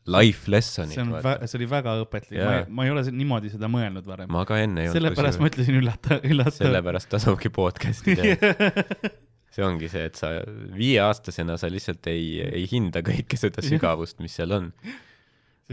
life 0.07 0.51
lesson'id 0.51 0.95
see 0.95 1.03
on, 1.03 1.15
see 1.19 1.59
oli 1.59 1.69
väga 1.71 1.97
õpetlik, 2.05 2.39
ma 2.39 2.43
Jaa. 2.43 2.59
ei, 2.63 2.67
ma 2.79 2.87
ei 2.87 2.95
ole 2.95 3.05
niimoodi 3.11 3.53
seda 3.53 3.71
mõelnud 3.71 4.07
varem. 4.07 4.31
ma 4.33 4.45
ka 4.49 4.59
enne 4.63 4.85
ei 4.85 4.91
olnud 4.91 5.01
sellepärast 5.01 5.43
ma 5.43 5.51
ütlesin 5.51 5.79
üllatav, 5.81 6.27
üllatav. 6.27 6.59
sellepärast 6.61 7.11
tasubki 7.13 7.51
podcast'i 7.55 8.19
teha. 8.19 8.53
see 9.57 9.65
ongi 9.67 9.91
see, 9.91 10.05
et 10.11 10.19
sa 10.21 10.33
viieaastasena 10.77 11.57
sa 11.61 11.71
lihtsalt 11.73 12.07
ei, 12.13 12.37
ei 12.45 12.67
hinda 12.71 13.03
kõike 13.07 13.39
seda 13.41 13.65
sügavust, 13.65 14.21
mis 14.23 14.37
seal 14.39 14.55
on. 14.55 14.71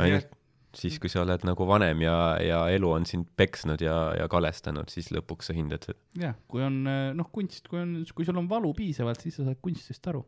ainult 0.01 0.31
siis, 0.77 0.99
kui 1.01 1.11
sa 1.11 1.21
oled 1.21 1.45
nagu 1.45 1.67
vanem 1.69 2.01
ja, 2.05 2.15
ja 2.41 2.61
elu 2.73 2.91
on 2.95 3.05
sind 3.09 3.27
peksnud 3.37 3.81
ja, 3.83 3.97
ja 4.17 4.27
kalestanud, 4.31 4.89
siis 4.93 5.11
lõpuks 5.13 5.49
sa 5.49 5.57
hindad 5.57 5.85
seda. 5.85 5.99
jah, 6.19 6.37
kui 6.49 6.63
on 6.65 6.83
noh, 7.17 7.29
kunst, 7.33 7.67
kui 7.71 7.81
on, 7.81 7.99
kui 8.15 8.27
sul 8.27 8.39
on 8.41 8.49
valu 8.49 8.73
piisavalt, 8.77 9.21
siis 9.21 9.37
sa 9.39 9.47
saad 9.47 9.61
kunstist 9.63 10.09
aru. 10.11 10.23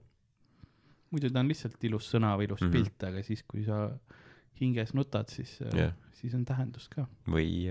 muidu 1.14 1.32
ta 1.34 1.42
on 1.42 1.50
lihtsalt 1.50 1.84
ilus 1.90 2.10
sõna 2.14 2.36
või 2.38 2.50
ilus 2.50 2.62
mm. 2.62 2.70
-hmm. 2.70 2.78
pilt, 2.78 3.10
aga 3.10 3.24
siis, 3.26 3.44
kui 3.48 3.66
sa 3.66 3.88
hinges 4.62 4.94
nutad, 4.96 5.30
siis 5.34 5.58
yeah., 5.74 5.94
siis 6.16 6.34
on 6.38 6.46
tähendus 6.48 6.88
ka. 6.92 7.06
või, 7.28 7.68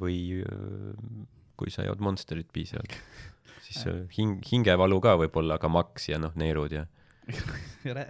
või 0.00 0.18
äh, 0.42 1.26
kui 1.56 1.70
sa 1.70 1.84
jood 1.86 2.00
Monsterit 2.02 2.50
piisavalt, 2.52 2.96
siis 3.66 3.84
äh, 3.86 4.02
hing, 4.16 4.40
hingevalu 4.48 5.00
ka 5.04 5.16
võib 5.20 5.36
olla, 5.42 5.58
aga 5.60 5.70
maks 5.72 6.08
ja 6.10 6.20
noh, 6.22 6.34
neerud 6.38 6.74
ja 6.74 6.86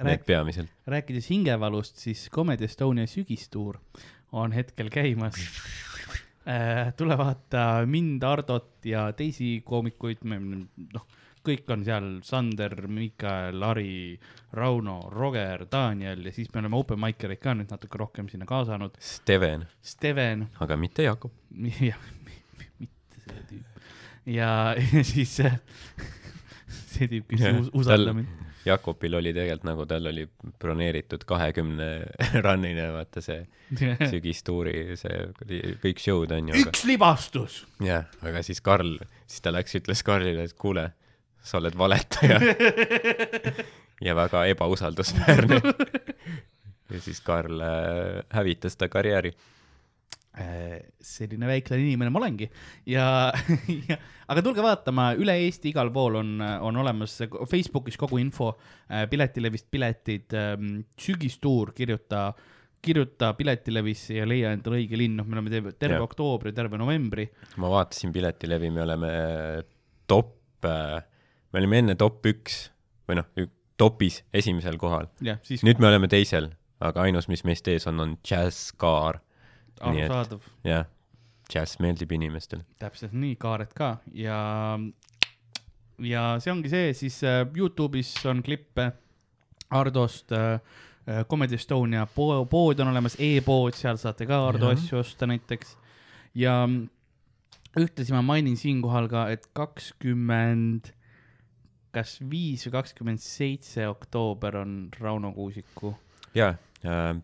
need 0.05 0.25
peamiselt. 0.27 0.71
rääkides 0.87 1.29
hingevalust, 1.31 1.97
siis 2.01 2.29
Comedy 2.33 2.65
Estonia 2.65 3.07
sügistuur 3.07 3.79
on 4.33 4.53
hetkel 4.53 4.89
käimas. 4.91 5.35
tule 6.97 7.19
vaata 7.19 7.83
mind, 7.87 8.23
Hardot 8.25 8.85
ja 8.89 9.13
teisi 9.13 9.61
koomikuid, 9.65 10.25
noh, 10.25 11.05
kõik 11.43 11.69
on 11.75 11.85
seal, 11.87 12.09
Sander, 12.27 12.75
Miikael, 12.89 13.59
Lari, 13.61 14.19
Rauno, 14.55 15.09
Roger, 15.11 15.67
Daniel 15.73 16.25
ja 16.27 16.33
siis 16.33 16.51
me 16.55 16.61
oleme 16.63 16.77
open 16.79 17.01
mic'ereid 17.03 17.41
ka 17.43 17.55
nüüd 17.59 17.71
natuke 17.71 17.99
rohkem 17.99 18.29
sinna 18.31 18.47
kaasanud. 18.47 18.95
Steven, 19.03 19.67
Steven, 19.83 20.49
aga 20.63 20.77
mitte 20.79 21.03
Jakob. 21.07 21.33
jah, 21.91 21.99
mitte 22.79 23.23
see 23.27 23.43
tüüp. 23.51 23.83
ja, 24.27 24.53
ja 24.95 25.05
siis 25.05 25.35
äh, 25.47 25.59
see 26.95 27.09
tüüp, 27.11 27.27
kes 27.31 27.43
Jah, 27.47 27.59
us- 27.63 27.71
usaldab 27.75 28.23
mind. 28.23 28.39
Jakobil 28.65 29.15
oli 29.19 29.33
tegelikult 29.35 29.67
nagu 29.67 29.87
tal 29.91 30.07
oli 30.07 30.25
broneeritud 30.63 31.25
kahekümne 31.27 31.89
run'ine 32.47 32.89
vaata 32.95 33.23
see 33.25 33.43
sügistuuri, 34.13 34.97
see 35.01 35.77
kõik 35.83 36.03
show'd 36.03 36.35
on 36.37 36.53
ju, 36.53 36.59
aga 36.59 36.71
üks 36.71 36.85
libastus. 36.89 37.63
jah, 37.83 38.07
aga 38.23 38.43
siis 38.47 38.63
Karl, 38.65 38.97
siis 39.27 39.45
ta 39.45 39.55
läks, 39.55 39.77
ütles 39.81 40.05
Karlile, 40.07 40.47
et 40.47 40.57
kuule, 40.59 40.91
sa 41.43 41.59
oled 41.59 41.77
valetaja 41.79 42.39
ja 44.07 44.15
väga 44.19 44.45
ebausaldusväärne. 44.53 45.61
ja 46.93 47.01
siis 47.03 47.21
Karl 47.25 47.65
äh, 47.67 48.23
hävitas 48.35 48.79
ta 48.79 48.89
karjääri. 48.93 49.35
Äh, 50.33 50.79
selline 51.05 51.45
väiklane 51.45 51.83
inimene 51.85 52.09
ma 52.09 52.17
olengi 52.23 52.47
ja, 52.89 53.03
ja, 53.91 53.97
aga 54.33 54.41
tulge 54.41 54.63
vaatama, 54.65 55.11
üle 55.21 55.35
Eesti 55.45 55.69
igal 55.75 55.91
pool 55.93 56.15
on, 56.23 56.31
on 56.41 56.79
olemas 56.81 57.19
Facebookis 57.51 57.99
kogu 58.01 58.17
info, 58.17 58.55
Piletilevist 59.11 59.67
piletid, 59.69 60.33
sügistuur, 61.05 61.75
kirjuta, 61.77 62.31
kirjuta 62.81 63.35
Piletilevisse 63.37 64.17
ja 64.23 64.25
leia 64.25 64.55
endale 64.57 64.79
õige 64.81 64.97
linn, 64.97 65.19
noh, 65.21 65.27
me 65.29 65.37
oleme 65.37 65.53
terve, 65.53 65.73
terve 65.77 65.99
oktoobri, 66.07 66.55
terve 66.57 66.81
novembri. 66.81 67.27
ma 67.61 67.69
vaatasin 67.75 68.15
Piletilevi, 68.17 68.71
me 68.73 68.83
oleme 68.87 69.11
top, 70.09 70.33
me 70.65 71.61
olime 71.61 71.83
enne 71.83 71.99
top 72.01 72.25
üks 72.33 72.71
või 73.05 73.19
noh, 73.21 73.29
topis 73.77 74.23
esimesel 74.33 74.81
kohal. 74.81 75.11
nüüd 75.67 75.77
me 75.83 75.91
oleme 75.93 76.09
teisel, 76.09 76.49
aga 76.81 77.05
ainus, 77.05 77.29
mis 77.29 77.45
meist 77.45 77.69
ees 77.69 77.85
on, 77.91 78.01
on 78.01 78.17
Jazzcar. 78.25 79.21
nii 79.21 79.21
et- 79.21 79.29
arusaadav, 79.81 80.45
jah, 80.67 80.87
džäss 81.51 81.81
meeldib 81.83 82.13
inimestele. 82.17 82.65
täpselt 82.81 83.15
nii, 83.17 83.37
kaared 83.41 83.73
ka 83.77 83.97
ja, 84.17 84.39
ja 86.03 86.25
see 86.43 86.53
ongi 86.53 86.73
see, 86.73 86.93
siis 86.97 87.21
äh, 87.27 87.43
Youtube'is 87.57 88.15
on 88.31 88.43
klippe 88.45 88.93
Hardost 89.73 90.33
äh,, 90.37 90.59
Comedy 91.29 91.59
Estonia 91.59 92.07
po 92.07 92.45
pood 92.47 92.81
on 92.81 92.93
olemas 92.93 93.17
e, 93.19 93.37
e-pood, 93.41 93.75
seal 93.75 93.99
saate 93.99 94.27
ka 94.29 94.45
Hardo 94.45 94.69
asju 94.71 95.01
osta 95.01 95.27
näiteks. 95.27 95.77
ja 96.39 96.61
mm, 96.67 96.85
ühtlasi 97.81 98.15
ma 98.15 98.23
mainin 98.23 98.57
siinkohal 98.57 99.09
ka, 99.11 99.27
et 99.33 99.49
kakskümmend, 99.57 100.93
kas 101.93 102.21
viis 102.31 102.69
või 102.69 102.77
kakskümmend 102.79 103.25
seitse 103.25 103.89
oktoober 103.91 104.61
on 104.63 104.77
Rauno 105.01 105.33
Kuusiku 105.35 105.97
jaa 106.37 106.55
äh,, 106.87 107.17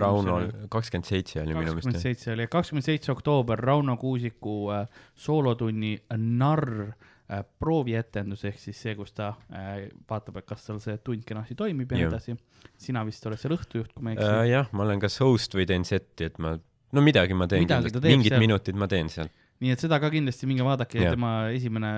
Raunol 0.00 0.48
see 0.50 0.68
kakskümmend 0.76 1.08
seitse 1.10 1.40
oli 1.42 1.54
minu 1.54 1.72
kakskümmend 1.74 1.84
meelest. 1.86 2.02
seitse 2.08 2.32
oli, 2.32 2.46
kakskümmend 2.52 2.84
seitse 2.86 3.12
oktoober 3.12 3.58
Rauno 3.58 3.96
Kuusiku 4.00 4.56
äh, 4.74 4.86
soolotunni 5.14 5.92
Narr 6.16 6.70
äh, 6.86 7.42
proovietendus 7.58 8.44
ehk 8.48 8.58
siis 8.62 8.80
see, 8.86 8.94
kus 8.98 9.12
ta 9.16 9.32
äh, 9.52 9.88
vaatab, 10.10 10.36
et 10.42 10.46
kas 10.46 10.64
tal 10.68 10.78
see 10.84 10.96
tund 11.04 11.24
kenasti 11.28 11.54
toimib 11.58 11.92
ja 11.92 11.98
nii 12.02 12.08
edasi. 12.10 12.36
sina 12.78 13.02
vist 13.08 13.26
oled 13.26 13.40
seal 13.40 13.56
õhtujuht, 13.56 13.92
kui 13.94 14.04
ma 14.04 14.12
ei 14.14 14.18
Äh, 14.20 14.30
eksi. 14.42 14.52
jah, 14.52 14.70
ma 14.72 14.86
olen 14.86 15.00
kas 15.02 15.18
host 15.24 15.54
või 15.58 15.66
teen 15.66 15.84
setti, 15.88 16.24
et 16.30 16.38
ma, 16.38 16.54
no 16.92 17.02
midagi 17.04 17.34
ma 17.34 17.46
teen 17.50 17.64
Midagi 17.64 17.90
kindlasti, 17.90 18.08
mingid 18.14 18.34
seal. 18.34 18.40
minutid 18.46 18.76
ma 18.76 18.86
teen 18.90 19.08
seal. 19.12 19.28
Nii 19.62 19.72
et 19.72 19.82
seda 19.82 19.98
ka 20.02 20.10
kindlasti 20.12 20.48
minge 20.48 20.64
vaadake 20.66 21.00
Jah., 21.00 21.14
tema 21.16 21.32
esimene 21.54 21.92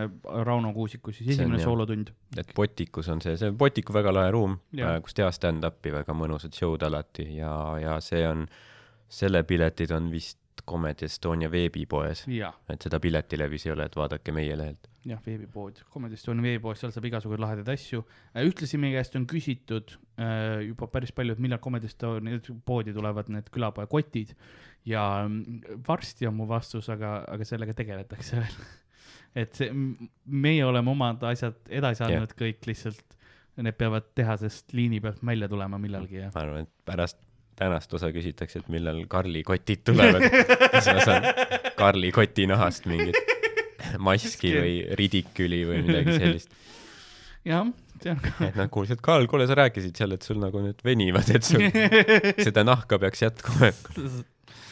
Rauno 0.46 0.72
Kuusiku 0.76 1.12
siis 1.14 1.32
esimene 1.34 1.60
soolotund. 1.62 2.12
et 2.38 2.52
Botikus 2.56 3.08
on 3.12 3.22
see, 3.24 3.36
see 3.40 3.52
on 3.52 3.58
Botiku 3.58 3.94
väga 3.96 4.12
lahe 4.14 4.32
ruum, 4.34 4.58
Jaa. 4.78 4.98
kus 5.04 5.16
teha 5.18 5.30
stand-up'i, 5.34 5.92
väga 5.94 6.16
mõnusad 6.16 6.54
show'd 6.54 6.86
alati 6.86 7.30
ja, 7.38 7.52
ja 7.82 7.98
see 8.04 8.22
on, 8.28 8.46
selle 9.08 9.42
piletid 9.48 9.94
on 9.96 10.12
vist 10.12 10.38
Comedy 10.68 11.06
Estonia 11.06 11.48
veebipoes, 11.50 12.24
ja, 12.34 12.50
et 12.68 12.82
seda 12.84 12.98
Piletilevis 13.00 13.64
ei 13.68 13.72
ole, 13.72 13.86
et 13.88 13.94
vaadake 13.96 14.34
meie 14.34 14.56
lehelt. 14.58 14.90
jah, 15.08 15.20
veebipood, 15.24 15.82
Comedy 15.94 16.18
Estonia 16.18 16.44
veebipood, 16.44 16.78
seal 16.80 16.92
saab 16.94 17.06
igasuguseid 17.08 17.42
lahedaid 17.42 17.72
asju. 17.74 18.04
ühtlasi 18.42 18.80
meie 18.80 18.98
käest 18.98 19.16
on 19.16 19.26
küsitud 19.30 19.94
äh, 19.94 20.07
juba 20.66 20.88
päris 20.90 21.12
palju, 21.14 21.36
et 21.36 21.42
millal 21.42 21.60
Comedy 21.62 21.86
Estonia 21.86 22.40
poodi 22.66 22.94
tulevad 22.96 23.30
need 23.30 23.50
külapoe 23.54 23.86
kotid 23.90 24.32
ja 24.88 25.04
mm, 25.28 25.78
varsti 25.86 26.26
on 26.26 26.38
mu 26.40 26.48
vastus, 26.50 26.88
aga, 26.92 27.20
aga 27.28 27.46
sellega 27.46 27.76
tegeletakse 27.78 28.38
veel. 28.42 28.58
et 29.44 29.54
see, 29.54 29.70
meie 30.26 30.64
oleme 30.66 30.90
omad 30.94 31.22
asjad 31.30 31.60
edasi 31.70 32.06
andnud 32.06 32.34
kõik 32.38 32.66
lihtsalt, 32.70 33.04
need 33.58 33.78
peavad 33.78 34.10
tehasest 34.18 34.74
liini 34.74 35.00
pealt 35.02 35.22
välja 35.26 35.48
tulema 35.50 35.80
millalgi 35.82 36.22
ja 36.22 36.32
ma 36.34 36.44
arvan, 36.44 36.68
et 36.68 36.74
pärast 36.88 37.18
tänast 37.58 37.94
osa 37.94 38.12
küsitakse, 38.14 38.62
et 38.62 38.68
millal 38.70 39.00
Karli 39.10 39.42
kotid 39.46 39.82
tulevad, 39.88 40.22
siis 40.78 40.92
ma 40.94 41.02
saan 41.02 41.26
Karli 41.78 42.12
koti 42.14 42.46
nahast 42.50 42.86
mingit 42.90 43.18
maski 44.02 44.52
või 44.54 44.74
ridiküli 44.98 45.62
või 45.66 45.82
midagi 45.86 46.18
sellist. 46.18 46.54
jah, 47.48 47.68
see 48.02 48.14
on 48.14 48.24
ka 48.24 48.34
et 48.48 48.58
nad 48.60 48.72
kuulsid, 48.72 49.02
Karl, 49.04 49.28
kuule, 49.30 49.48
sa 49.50 49.58
rääkisid 49.58 49.98
seal, 49.98 50.16
et 50.16 50.26
sul 50.26 50.40
nagu 50.42 50.62
need 50.64 50.82
venivad, 50.86 51.30
et 51.34 51.46
sul 51.46 51.64
seda 52.46 52.66
nahka 52.66 53.00
peaks 53.02 53.24
jätkuma. 53.26 53.72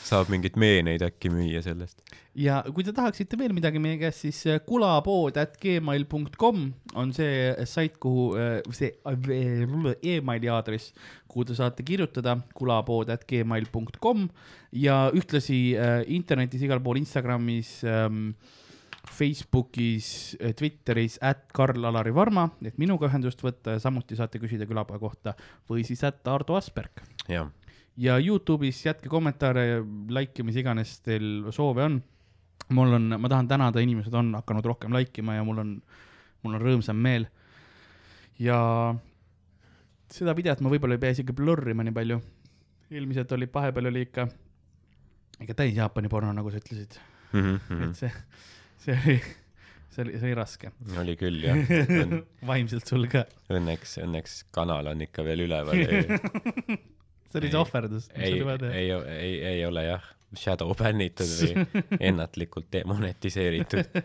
saab 0.06 0.30
mingeid 0.30 0.54
meeneid 0.60 1.02
äkki 1.02 1.30
müüa 1.34 1.62
sellest. 1.64 1.98
ja 2.38 2.60
kui 2.74 2.84
te 2.86 2.92
tahaksite 2.94 3.38
veel 3.40 3.54
midagi 3.56 3.80
meie 3.82 3.98
käest, 4.00 4.22
siis 4.22 4.38
äh, 4.50 4.60
kulapood 4.62 5.38
at 5.40 5.56
gmail.com 5.62 6.60
on 6.94 7.14
see 7.16 7.48
sait, 7.66 7.96
kuhu 8.02 8.28
äh, 8.38 8.60
see 8.76 8.92
äh, 9.08 9.96
emaili 10.14 10.50
aadress, 10.52 10.92
kuhu 11.26 11.48
te 11.48 11.56
saate 11.58 11.86
kirjutada 11.86 12.36
kulapood 12.54 13.10
at 13.14 13.26
gmail.com 13.26 14.28
ja 14.76 15.06
ühtlasi 15.16 15.58
internetis 16.12 16.62
igal 16.66 16.82
pool 16.84 17.00
Instagramis 17.00 17.80
ähm, 17.88 18.30
Facebookis, 19.12 20.36
Twitteris, 20.58 21.18
at 21.22 21.46
Karl-Alari 21.54 22.12
Varma, 22.14 22.48
et 22.64 22.78
minuga 22.78 23.08
ühendust 23.08 23.40
võtta 23.44 23.76
ja 23.76 23.82
samuti 23.82 24.16
saate 24.18 24.40
küsida 24.42 24.66
külapoe 24.68 24.98
kohta 25.00 25.34
või 25.70 25.84
siis 25.86 26.02
at 26.04 26.26
Ardo 26.28 26.56
Asperg 26.58 27.02
jah, 27.30 27.48
ja 27.96 28.18
Youtube'is 28.20 28.82
jätke 28.86 29.08
kommentaare, 29.08 29.82
like 30.12 30.40
ja 30.42 30.44
mis 30.44 30.58
iganes 30.60 30.98
teil 31.06 31.46
soove 31.54 31.84
on. 31.86 32.02
mul 32.74 32.92
on, 32.98 33.08
ma 33.20 33.28
tahan 33.30 33.48
tänada, 33.48 33.80
inimesed 33.80 34.14
on 34.14 34.34
hakanud 34.34 34.64
rohkem 34.66 34.92
like 34.92 35.20
ima 35.22 35.34
ja 35.38 35.44
mul 35.44 35.58
on, 35.62 35.74
mul 36.42 36.54
on 36.58 36.60
rõõmsam 36.60 36.98
meel. 36.98 37.28
ja 38.38 38.58
seda 40.12 40.34
videot 40.36 40.60
ma 40.60 40.70
võib-olla 40.70 40.98
ei 40.98 41.02
pea 41.02 41.14
isegi 41.14 41.32
blurrima 41.32 41.86
nii 41.86 41.94
palju. 41.94 42.20
ilmselt 42.90 43.32
oli, 43.32 43.48
vahepeal 43.54 43.86
oli 43.90 44.02
ikka, 44.06 44.28
ikka 45.40 45.54
täis 45.54 45.74
Jaapani 45.76 46.08
porno, 46.08 46.32
nagu 46.32 46.50
sa 46.50 46.58
ütlesid, 46.62 46.98
Mhm, 47.32 47.82
et 47.82 47.96
see, 47.98 48.10
see 48.86 48.96
oli, 48.96 49.16
see 49.92 50.04
oli, 50.06 50.16
see 50.16 50.26
oli 50.30 50.34
raske. 50.38 50.72
oli 51.02 51.14
küll 51.20 51.40
jah. 51.44 51.62
vaimselt 52.50 52.88
sul 52.88 53.06
ka, 53.12 53.24
Õnneks, 53.52 53.96
õnneks 54.04 54.40
kanal 54.54 54.92
on 54.92 55.04
ikka 55.06 55.24
veel 55.26 55.44
üleval. 55.46 55.78
ei, 55.80 56.04
see 56.06 57.40
oli 57.40 57.48
Ei, 57.48 57.54
see 57.54 57.60
ohverdus, 57.60 58.10
mis 58.12 58.22
ei 58.28 58.36
oli 58.38 58.46
vaja, 58.50 58.62
teha. 58.64 58.76
ei, 58.78 58.92
ei, 59.16 59.34
ei 59.54 59.64
ole 59.68 59.86
jah, 59.88 60.06
shadow 60.36 60.72
bännitud 60.78 61.32
või 61.40 61.66
ennatlikult 62.10 62.70
demonetiseeritud, 62.74 63.98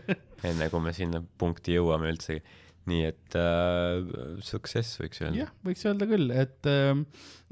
enne 0.48 0.68
kui 0.72 0.84
me 0.84 0.92
sinna 0.96 1.22
punkti 1.38 1.76
jõuame 1.78 2.10
üldse. 2.12 2.40
nii 2.90 3.02
et 3.06 3.36
äh, 3.38 4.02
success 4.42 4.98
võiks 4.98 5.20
öelda 5.22 5.44
jah, 5.44 5.50
võiks 5.66 5.84
öelda 5.86 6.08
küll, 6.10 6.32
et 6.34 6.66
äh, 6.70 6.96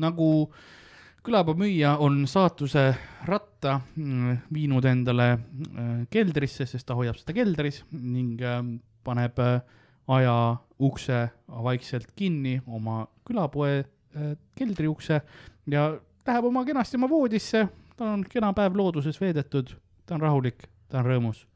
nagu 0.02 0.28
külapea 0.50 0.79
müüja 1.28 1.96
on 1.98 2.26
saatuse 2.26 2.94
ratta 3.26 3.80
mm, 3.96 4.36
viinud 4.52 4.84
endale 4.84 5.30
äh, 5.32 6.06
keldrisse, 6.10 6.66
sest 6.66 6.86
ta 6.86 6.94
hoiab 6.94 7.16
seda 7.16 7.32
keldris 7.36 7.84
ning 7.92 8.40
äh, 8.40 8.62
paneb 9.04 9.38
äh, 9.38 9.60
aja 10.08 10.56
ukse 10.80 11.28
vaikselt 11.46 12.12
kinni 12.16 12.60
oma 12.66 13.06
külapoe 13.24 13.78
äh, 13.80 14.36
keldri 14.56 14.88
ukse 14.88 15.20
ja 15.70 15.90
läheb 16.26 16.44
oma 16.44 16.64
kenasti 16.64 16.96
oma 16.96 17.08
voodisse, 17.10 17.66
tal 17.96 18.14
on 18.14 18.24
kena 18.24 18.52
päev 18.56 18.76
looduses 18.76 19.20
veedetud, 19.20 19.74
ta 20.06 20.16
on 20.16 20.24
rahulik, 20.24 20.66
ta 20.88 21.00
on 21.00 21.08
rõõmus. 21.08 21.46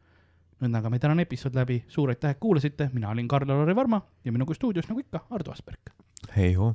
nüüd 0.62 0.76
aga 0.78 0.90
meie 0.90 1.02
tänane 1.02 1.24
episood 1.26 1.56
läbi, 1.58 1.82
suur 1.88 2.12
aitäh, 2.12 2.30
et 2.30 2.40
kuulasite, 2.40 2.88
mina 2.94 3.10
olin 3.10 3.28
Karl-Lari 3.28 3.74
Varma 3.76 4.00
ja 4.24 4.32
minuga 4.32 4.54
stuudios 4.54 4.88
nagu 4.88 5.00
ikka 5.00 5.26
Ardo 5.30 5.52
Asperg. 5.52 5.92
hei 6.36 6.54
hoo. 6.54 6.74